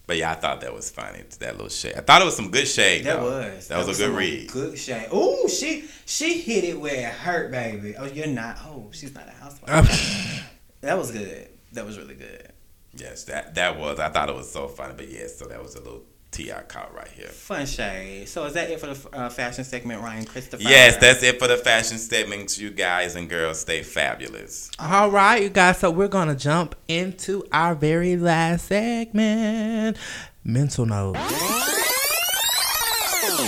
But 0.07 0.19
yeah, 0.19 0.31
I 0.31 0.35
thought 0.35 0.61
that 0.61 0.73
was 0.73 0.89
funny. 0.89 1.25
That 1.41 1.55
little 1.55 1.69
shade. 1.69 1.95
I 1.97 2.01
thought 2.01 2.23
it 2.23 2.25
was 2.27 2.37
some 2.37 2.51
good 2.51 2.69
shade. 2.69 3.05
That 3.05 3.19
though. 3.19 3.25
was. 3.25 3.69
That, 3.69 3.85
was, 3.85 4.01
a 4.01 4.07
good 4.07 4.17
read. 4.17 4.51
Good 4.51 4.79
shade. 4.79 5.09
Ooh, 5.13 5.49
she 5.49 5.85
she 6.05 6.41
hit 6.41 6.63
it 6.63 6.81
where 6.81 7.09
it 7.09 7.13
hurt, 7.13 7.51
baby. 7.51 7.97
Oh, 7.97 8.07
you're 8.07 8.29
not. 8.29 8.59
Oh, 8.65 8.89
she's 8.93 9.15
not 9.15 9.27
a 9.27 9.33
housewife. 9.33 10.49
that 10.81 10.97
was 10.97 11.11
good. 11.11 11.49
That 11.73 11.85
was 11.85 11.99
really 11.99 12.15
good. 12.15 12.53
Yes, 12.95 13.25
that 13.25 13.57
that 13.57 13.79
was. 13.79 13.99
I 13.99 14.09
thought 14.09 14.29
it 14.29 14.37
was 14.37 14.51
so 14.51 14.69
funny. 14.69 14.95
But 14.97 15.11
yes, 15.11 15.37
so 15.39 15.47
that 15.47 15.61
was 15.61 15.75
a 15.75 15.81
little 15.81 16.05
Ti 16.31 16.53
caught 16.69 16.95
right 16.95 17.09
here. 17.09 17.29
Fun 17.29 17.65
shade. 17.67 18.29
So 18.29 18.45
is 18.45 18.53
that 18.55 18.71
it 18.71 18.79
for 18.79 18.93
the 18.93 19.17
uh, 19.17 19.29
fashion 19.31 19.65
segment, 19.65 20.03
Ryan 20.03 20.25
Christopher? 20.25 20.63
Yes, 20.63 20.97
that's 20.97 21.23
it 21.23 21.39
for 21.39 21.49
the 21.49 21.57
fashion 21.57 21.99
segments. 21.99 22.59
You 22.59 22.71
guys 22.71 23.17
and 23.17 23.29
girls 23.29 23.61
stay 23.61 23.83
fabulous. 23.83 24.71
All 24.79 25.11
right, 25.11 25.43
you 25.43 25.49
guys. 25.49 25.79
So 25.79 25.91
we're 25.91 26.09
gonna 26.09 26.35
jump 26.35 26.75
into 26.89 27.45
our 27.53 27.75
very 27.75 28.17
last 28.17 28.67
segment, 28.67 29.97
mental 30.45 30.85
note. 30.85 31.17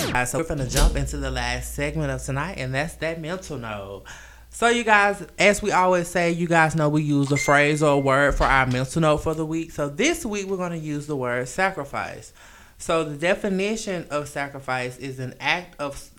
Alright, 0.07 0.29
so 0.29 0.39
we're 0.39 0.45
gonna 0.45 0.69
jump 0.69 0.97
into 0.97 1.19
the 1.19 1.31
last 1.31 1.75
segment 1.75 2.11
of 2.11 2.23
tonight, 2.23 2.55
and 2.59 2.75
that's 2.75 2.95
that 2.97 3.21
mental 3.21 3.59
note. 3.59 4.05
So 4.51 4.69
you 4.69 4.83
guys, 4.83 5.27
as 5.39 5.61
we 5.61 5.73
always 5.73 6.09
say, 6.09 6.33
you 6.33 6.49
guys 6.49 6.75
know 6.75 6.89
we 6.89 7.03
use 7.03 7.31
a 7.31 7.37
phrase 7.37 7.83
or 7.83 7.93
a 7.93 7.99
word 7.99 8.35
for 8.35 8.45
our 8.45 8.67
mental 8.67 9.03
note 9.03 9.19
for 9.19 9.35
the 9.35 9.45
week. 9.45 9.73
So 9.73 9.89
this 9.89 10.25
week 10.25 10.47
we're 10.47 10.57
gonna 10.57 10.77
use 10.77 11.07
the 11.07 11.17
word 11.17 11.47
sacrifice. 11.49 12.33
So 12.79 13.05
the 13.05 13.17
definition 13.17 14.07
of 14.11 14.29
sacrifice 14.29 14.97
is 14.99 15.19
an 15.19 15.35
act 15.41 15.81
of 15.81 16.11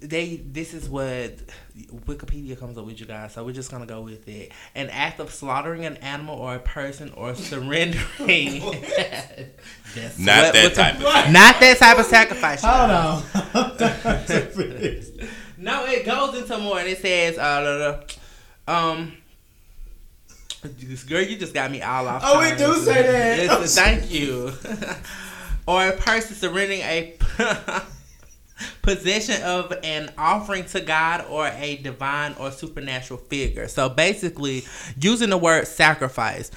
they 0.00 0.36
this 0.36 0.72
is 0.72 0.88
what 0.88 1.36
Wikipedia 2.06 2.58
comes 2.58 2.78
up 2.78 2.86
with 2.86 2.98
you 2.98 3.04
guys, 3.06 3.34
so 3.34 3.44
we're 3.44 3.52
just 3.52 3.70
gonna 3.70 3.84
go 3.86 4.00
with 4.00 4.26
it. 4.26 4.50
An 4.74 4.88
act 4.90 5.20
of 5.20 5.30
slaughtering 5.32 5.84
an 5.84 5.96
animal 5.98 6.36
or 6.38 6.54
a 6.54 6.58
person 6.58 7.12
or 7.14 7.34
surrendering. 7.34 8.60
That's 9.94 10.18
Not 10.18 10.44
what- 10.44 10.54
that 10.54 10.54
what 10.54 10.54
the- 10.54 10.70
type 10.74 10.94
of. 10.96 11.02
Not 11.32 11.60
that 11.60 11.76
type 11.78 11.98
of 11.98 12.06
sacrifice. 12.06 12.62
you 12.62 12.68
Hold 12.68 12.90
guys. 12.90 13.28
on. 15.10 15.28
No, 15.56 15.86
it 15.86 16.04
goes 16.04 16.36
into 16.36 16.58
more, 16.58 16.80
and 16.80 16.88
it 16.88 16.98
says, 16.98 17.38
uh, 17.38 18.02
da, 18.66 18.68
da, 18.76 18.90
um. 18.90 19.12
Girl, 21.08 21.22
you 21.22 21.38
just 21.38 21.54
got 21.54 21.70
me 21.70 21.80
all 21.80 22.06
off. 22.08 22.22
Oh, 22.24 22.40
we 22.40 22.48
turn. 22.48 22.58
do 22.58 22.74
say 22.84 23.02
that. 23.02 23.38
Yes, 23.38 23.50
Oh, 23.78 23.82
thank 23.82 24.10
you. 24.10 24.52
Or 25.66 25.88
a 25.88 25.92
person 25.92 26.36
surrendering 26.36 26.80
a 26.80 27.14
possession 28.82 29.42
of 29.42 29.72
an 29.82 30.12
offering 30.16 30.64
to 30.66 30.80
God 30.80 31.24
or 31.28 31.48
a 31.48 31.76
divine 31.76 32.34
or 32.38 32.50
supernatural 32.50 33.18
figure. 33.18 33.68
So 33.68 33.88
basically, 33.88 34.64
using 35.00 35.30
the 35.30 35.38
word 35.38 35.66
sacrifice. 35.66 36.50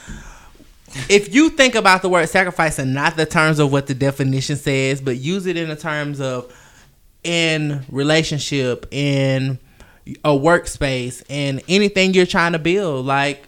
If 1.10 1.34
you 1.34 1.50
think 1.50 1.76
about 1.76 2.02
the 2.02 2.10
word 2.10 2.30
sacrifice 2.30 2.80
and 2.80 2.94
not 2.94 3.18
the 3.18 3.26
terms 3.26 3.60
of 3.60 3.72
what 3.72 3.88
the 3.88 3.94
definition 3.94 4.56
says, 4.56 5.02
but 5.02 5.18
use 5.18 5.46
it 5.46 5.58
in 5.58 5.68
the 5.68 5.76
terms 5.76 6.22
of 6.22 6.54
in 7.24 7.86
relationship, 7.90 8.88
in 8.92 9.60
a 10.24 10.30
workspace, 10.30 11.24
in 11.30 11.62
anything 11.68 12.14
you're 12.14 12.26
trying 12.26 12.54
to 12.54 12.60
build, 12.60 13.06
like 13.06 13.47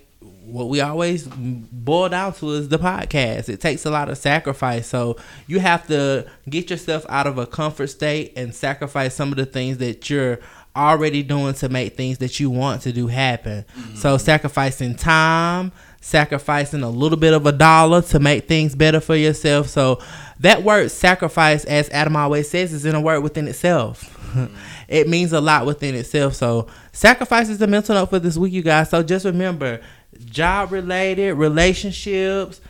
what 0.51 0.69
we 0.69 0.81
always 0.81 1.27
boil 1.27 2.09
down 2.09 2.33
to 2.33 2.51
is 2.51 2.69
the 2.69 2.79
podcast. 2.79 3.49
It 3.49 3.61
takes 3.61 3.85
a 3.85 3.91
lot 3.91 4.09
of 4.09 4.17
sacrifice. 4.17 4.87
So 4.87 5.17
you 5.47 5.59
have 5.59 5.87
to 5.87 6.27
get 6.49 6.69
yourself 6.69 7.05
out 7.09 7.27
of 7.27 7.37
a 7.37 7.45
comfort 7.45 7.87
state 7.87 8.33
and 8.35 8.53
sacrifice 8.53 9.15
some 9.15 9.31
of 9.31 9.37
the 9.37 9.45
things 9.45 9.77
that 9.77 10.09
you're 10.09 10.39
already 10.75 11.23
doing 11.23 11.53
to 11.55 11.69
make 11.69 11.95
things 11.95 12.19
that 12.19 12.39
you 12.39 12.49
want 12.49 12.81
to 12.83 12.91
do 12.91 13.07
happen. 13.07 13.65
So 13.95 14.15
mm-hmm. 14.15 14.23
sacrificing 14.23 14.95
time, 14.95 15.71
sacrificing 16.01 16.83
a 16.83 16.89
little 16.89 17.17
bit 17.17 17.33
of 17.33 17.45
a 17.45 17.51
dollar 17.51 18.01
to 18.03 18.19
make 18.19 18.47
things 18.47 18.75
better 18.75 18.99
for 18.99 19.15
yourself. 19.15 19.67
So 19.67 19.99
that 20.39 20.63
word 20.63 20.89
sacrifice, 20.91 21.65
as 21.65 21.89
Adam 21.89 22.15
always 22.15 22.49
says, 22.49 22.73
is 22.73 22.85
in 22.85 22.95
a 22.95 23.01
word 23.01 23.21
within 23.21 23.47
itself. 23.47 24.15
Mm-hmm. 24.29 24.55
it 24.87 25.07
means 25.07 25.33
a 25.33 25.41
lot 25.41 25.65
within 25.65 25.95
itself. 25.95 26.35
So 26.35 26.67
sacrifice 26.91 27.49
is 27.49 27.57
the 27.57 27.65
mental 27.65 27.95
note 27.95 28.11
for 28.11 28.19
this 28.19 28.37
week, 28.37 28.53
you 28.53 28.61
guys. 28.61 28.89
So 28.89 29.01
just 29.01 29.25
remember, 29.25 29.81
job 30.25 30.71
related, 30.71 31.33
relationships, 31.35 32.61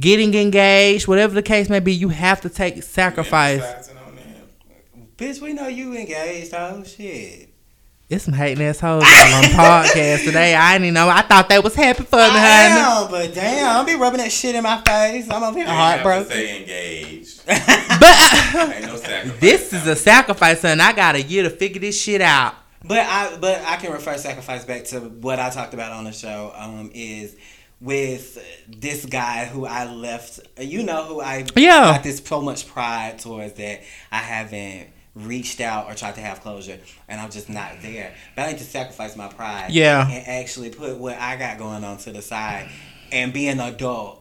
getting 0.00 0.34
engaged, 0.34 1.08
whatever 1.08 1.34
the 1.34 1.42
case 1.42 1.68
may 1.68 1.80
be, 1.80 1.92
you 1.92 2.08
have 2.08 2.40
to 2.42 2.48
take 2.48 2.82
sacrifice. 2.82 3.62
Emphasizing 3.62 3.96
on 3.98 4.16
that. 4.16 5.16
Bitch, 5.16 5.40
we 5.40 5.52
know 5.52 5.68
you 5.68 5.94
engaged. 5.96 6.52
Oh 6.54 6.82
shit. 6.84 7.48
It's 8.08 8.24
some 8.24 8.34
hating 8.34 8.62
assholes 8.62 9.04
all 9.04 9.34
on 9.34 9.42
podcast 9.44 10.24
today. 10.24 10.54
I 10.54 10.74
didn't 10.74 10.84
even 10.84 10.94
know. 10.94 11.08
I 11.08 11.22
thought 11.22 11.48
they 11.48 11.58
was 11.58 11.74
happy 11.74 12.02
for 12.02 12.16
me, 12.16 12.22
honey. 12.24 12.74
Damn, 12.74 13.10
but 13.10 13.34
damn, 13.34 13.70
I'll 13.70 13.86
be 13.86 13.94
rubbing 13.94 14.18
that 14.18 14.30
shit 14.30 14.54
in 14.54 14.62
my 14.62 14.82
face. 14.82 15.30
I'm 15.30 15.42
over 15.42 15.56
here 15.56 15.66
You 15.66 15.72
ain't 15.72 15.80
have 15.80 16.02
to 16.02 16.08
heartbroken. 16.10 16.30
Say 16.30 16.60
engaged. 16.60 17.46
But 17.46 17.62
uh, 18.54 18.72
Ain't 18.74 18.86
no 18.86 19.32
this 19.40 19.72
is 19.72 19.86
a 19.86 19.96
sacrifice, 19.96 20.62
and 20.64 20.82
I 20.82 20.92
got 20.92 21.14
a 21.14 21.22
year 21.22 21.44
to 21.44 21.50
figure 21.50 21.80
this 21.80 21.98
shit 21.98 22.20
out. 22.20 22.54
But 22.84 22.98
I 23.00 23.36
but 23.40 23.62
I 23.64 23.76
can 23.76 23.92
refer 23.92 24.16
sacrifice 24.16 24.64
back 24.64 24.84
to 24.86 25.00
what 25.00 25.38
I 25.38 25.50
talked 25.50 25.74
about 25.74 25.92
on 25.92 26.04
the 26.04 26.12
show. 26.12 26.52
Um, 26.56 26.90
is 26.94 27.36
with 27.80 28.38
this 28.68 29.04
guy 29.06 29.44
who 29.44 29.66
I 29.66 29.90
left. 29.92 30.40
You 30.58 30.82
know 30.82 31.04
who 31.04 31.20
I 31.20 31.44
Yeah. 31.56 31.92
got 31.94 32.02
this 32.02 32.22
so 32.24 32.40
much 32.40 32.66
pride 32.68 33.18
towards 33.18 33.54
that 33.54 33.82
I 34.10 34.18
haven't 34.18 34.88
reached 35.14 35.60
out 35.60 35.86
or 35.90 35.94
tried 35.94 36.14
to 36.14 36.20
have 36.22 36.40
closure, 36.40 36.78
and 37.08 37.20
I'm 37.20 37.30
just 37.30 37.48
not 37.50 37.82
there. 37.82 38.14
But 38.34 38.42
I 38.42 38.52
need 38.52 38.58
to 38.58 38.64
sacrifice 38.64 39.14
my 39.16 39.28
pride. 39.28 39.70
Yeah. 39.70 40.08
and 40.08 40.26
actually 40.26 40.70
put 40.70 40.96
what 40.96 41.18
I 41.18 41.36
got 41.36 41.58
going 41.58 41.84
on 41.84 41.98
to 41.98 42.12
the 42.12 42.22
side 42.22 42.68
and 43.10 43.32
be 43.32 43.46
an 43.48 43.60
adult 43.60 44.18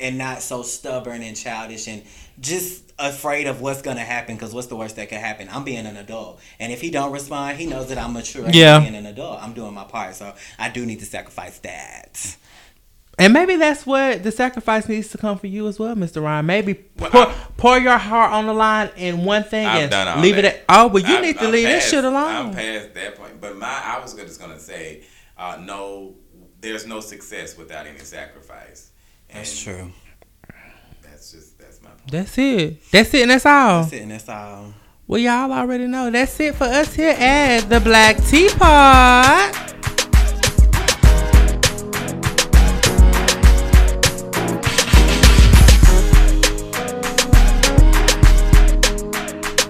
and 0.00 0.18
not 0.18 0.42
so 0.42 0.62
stubborn 0.62 1.22
and 1.22 1.36
childish 1.36 1.86
and 1.86 2.02
just 2.40 2.82
afraid 2.98 3.46
of 3.46 3.60
what's 3.60 3.82
gonna 3.82 4.00
happen 4.00 4.34
because 4.36 4.54
what's 4.54 4.68
the 4.68 4.76
worst 4.76 4.94
that 4.96 5.08
could 5.08 5.18
happen 5.18 5.48
i'm 5.50 5.64
being 5.64 5.84
an 5.86 5.96
adult 5.96 6.40
and 6.60 6.72
if 6.72 6.80
he 6.80 6.90
don't 6.90 7.10
respond 7.12 7.56
he 7.58 7.66
knows 7.66 7.88
that 7.88 7.98
i'm 7.98 8.12
mature 8.12 8.44
and 8.44 8.54
Yeah. 8.54 8.78
being 8.80 8.94
an 8.94 9.06
adult 9.06 9.42
i'm 9.42 9.52
doing 9.52 9.74
my 9.74 9.84
part 9.84 10.14
so 10.14 10.32
i 10.58 10.68
do 10.68 10.86
need 10.86 11.00
to 11.00 11.06
sacrifice 11.06 11.58
that 11.60 12.36
And 13.18 13.32
maybe 13.32 13.54
that's 13.56 13.86
what 13.86 14.22
the 14.24 14.32
sacrifice 14.32 14.88
needs 14.88 15.08
to 15.10 15.18
come 15.18 15.38
for 15.38 15.46
you 15.46 15.68
as 15.68 15.78
well, 15.78 15.94
Mr. 15.94 16.20
Ryan. 16.20 16.46
Maybe 16.46 16.84
Well, 16.98 17.10
pour, 17.10 17.26
I- 17.28 17.34
pour 17.56 17.78
your 17.78 17.96
heart 17.96 18.32
on 18.32 18.46
the 18.46 18.52
line 18.52 18.90
in 18.96 19.24
one 19.24 19.44
thing 19.44 19.64
I've 19.66 19.82
and 19.82 19.90
done 19.92 20.08
all 20.08 20.18
leave 20.20 20.36
it 20.36 20.44
at. 20.44 20.64
Oh, 20.68 20.88
well, 20.88 21.00
you 21.00 21.14
I'm- 21.14 21.22
need 21.22 21.38
to 21.38 21.44
I'm 21.44 21.52
leave 21.52 21.68
this 21.68 21.84
past- 21.84 21.90
shit 21.92 22.04
I'm 22.04 22.52
past 22.52 22.92
that 22.94 23.14
point. 23.14 23.40
But 23.40 23.56
my, 23.56 23.68
I 23.68 24.00
was 24.00 24.14
just 24.14 24.40
gonna 24.40 24.58
say, 24.58 25.04
uh, 25.38 25.58
no, 25.62 26.14
there's 26.60 26.88
no 26.88 26.98
success 27.00 27.56
without 27.56 27.86
any 27.86 28.00
sacrifice. 28.00 28.90
And 29.30 29.38
that's 29.38 29.62
true 29.62 29.92
That's 31.02 31.30
just 31.30 31.56
that's 31.56 31.80
my 31.82 31.90
point. 31.90 31.93
That's 32.10 32.36
it. 32.38 32.82
That's 32.90 33.12
it, 33.14 33.22
and 33.22 33.30
that's 33.30 33.46
all. 33.46 33.82
that's 33.82 33.92
it 33.94 34.02
and 34.02 34.10
that's 34.10 34.28
all 34.28 34.72
Well, 35.06 35.20
y'all 35.20 35.52
already 35.52 35.86
know. 35.86 36.10
That's 36.10 36.38
it 36.40 36.54
for 36.54 36.64
us 36.64 36.94
here 36.94 37.14
at 37.18 37.60
the 37.68 37.80
Black 37.80 38.16
Teapot. 38.24 39.70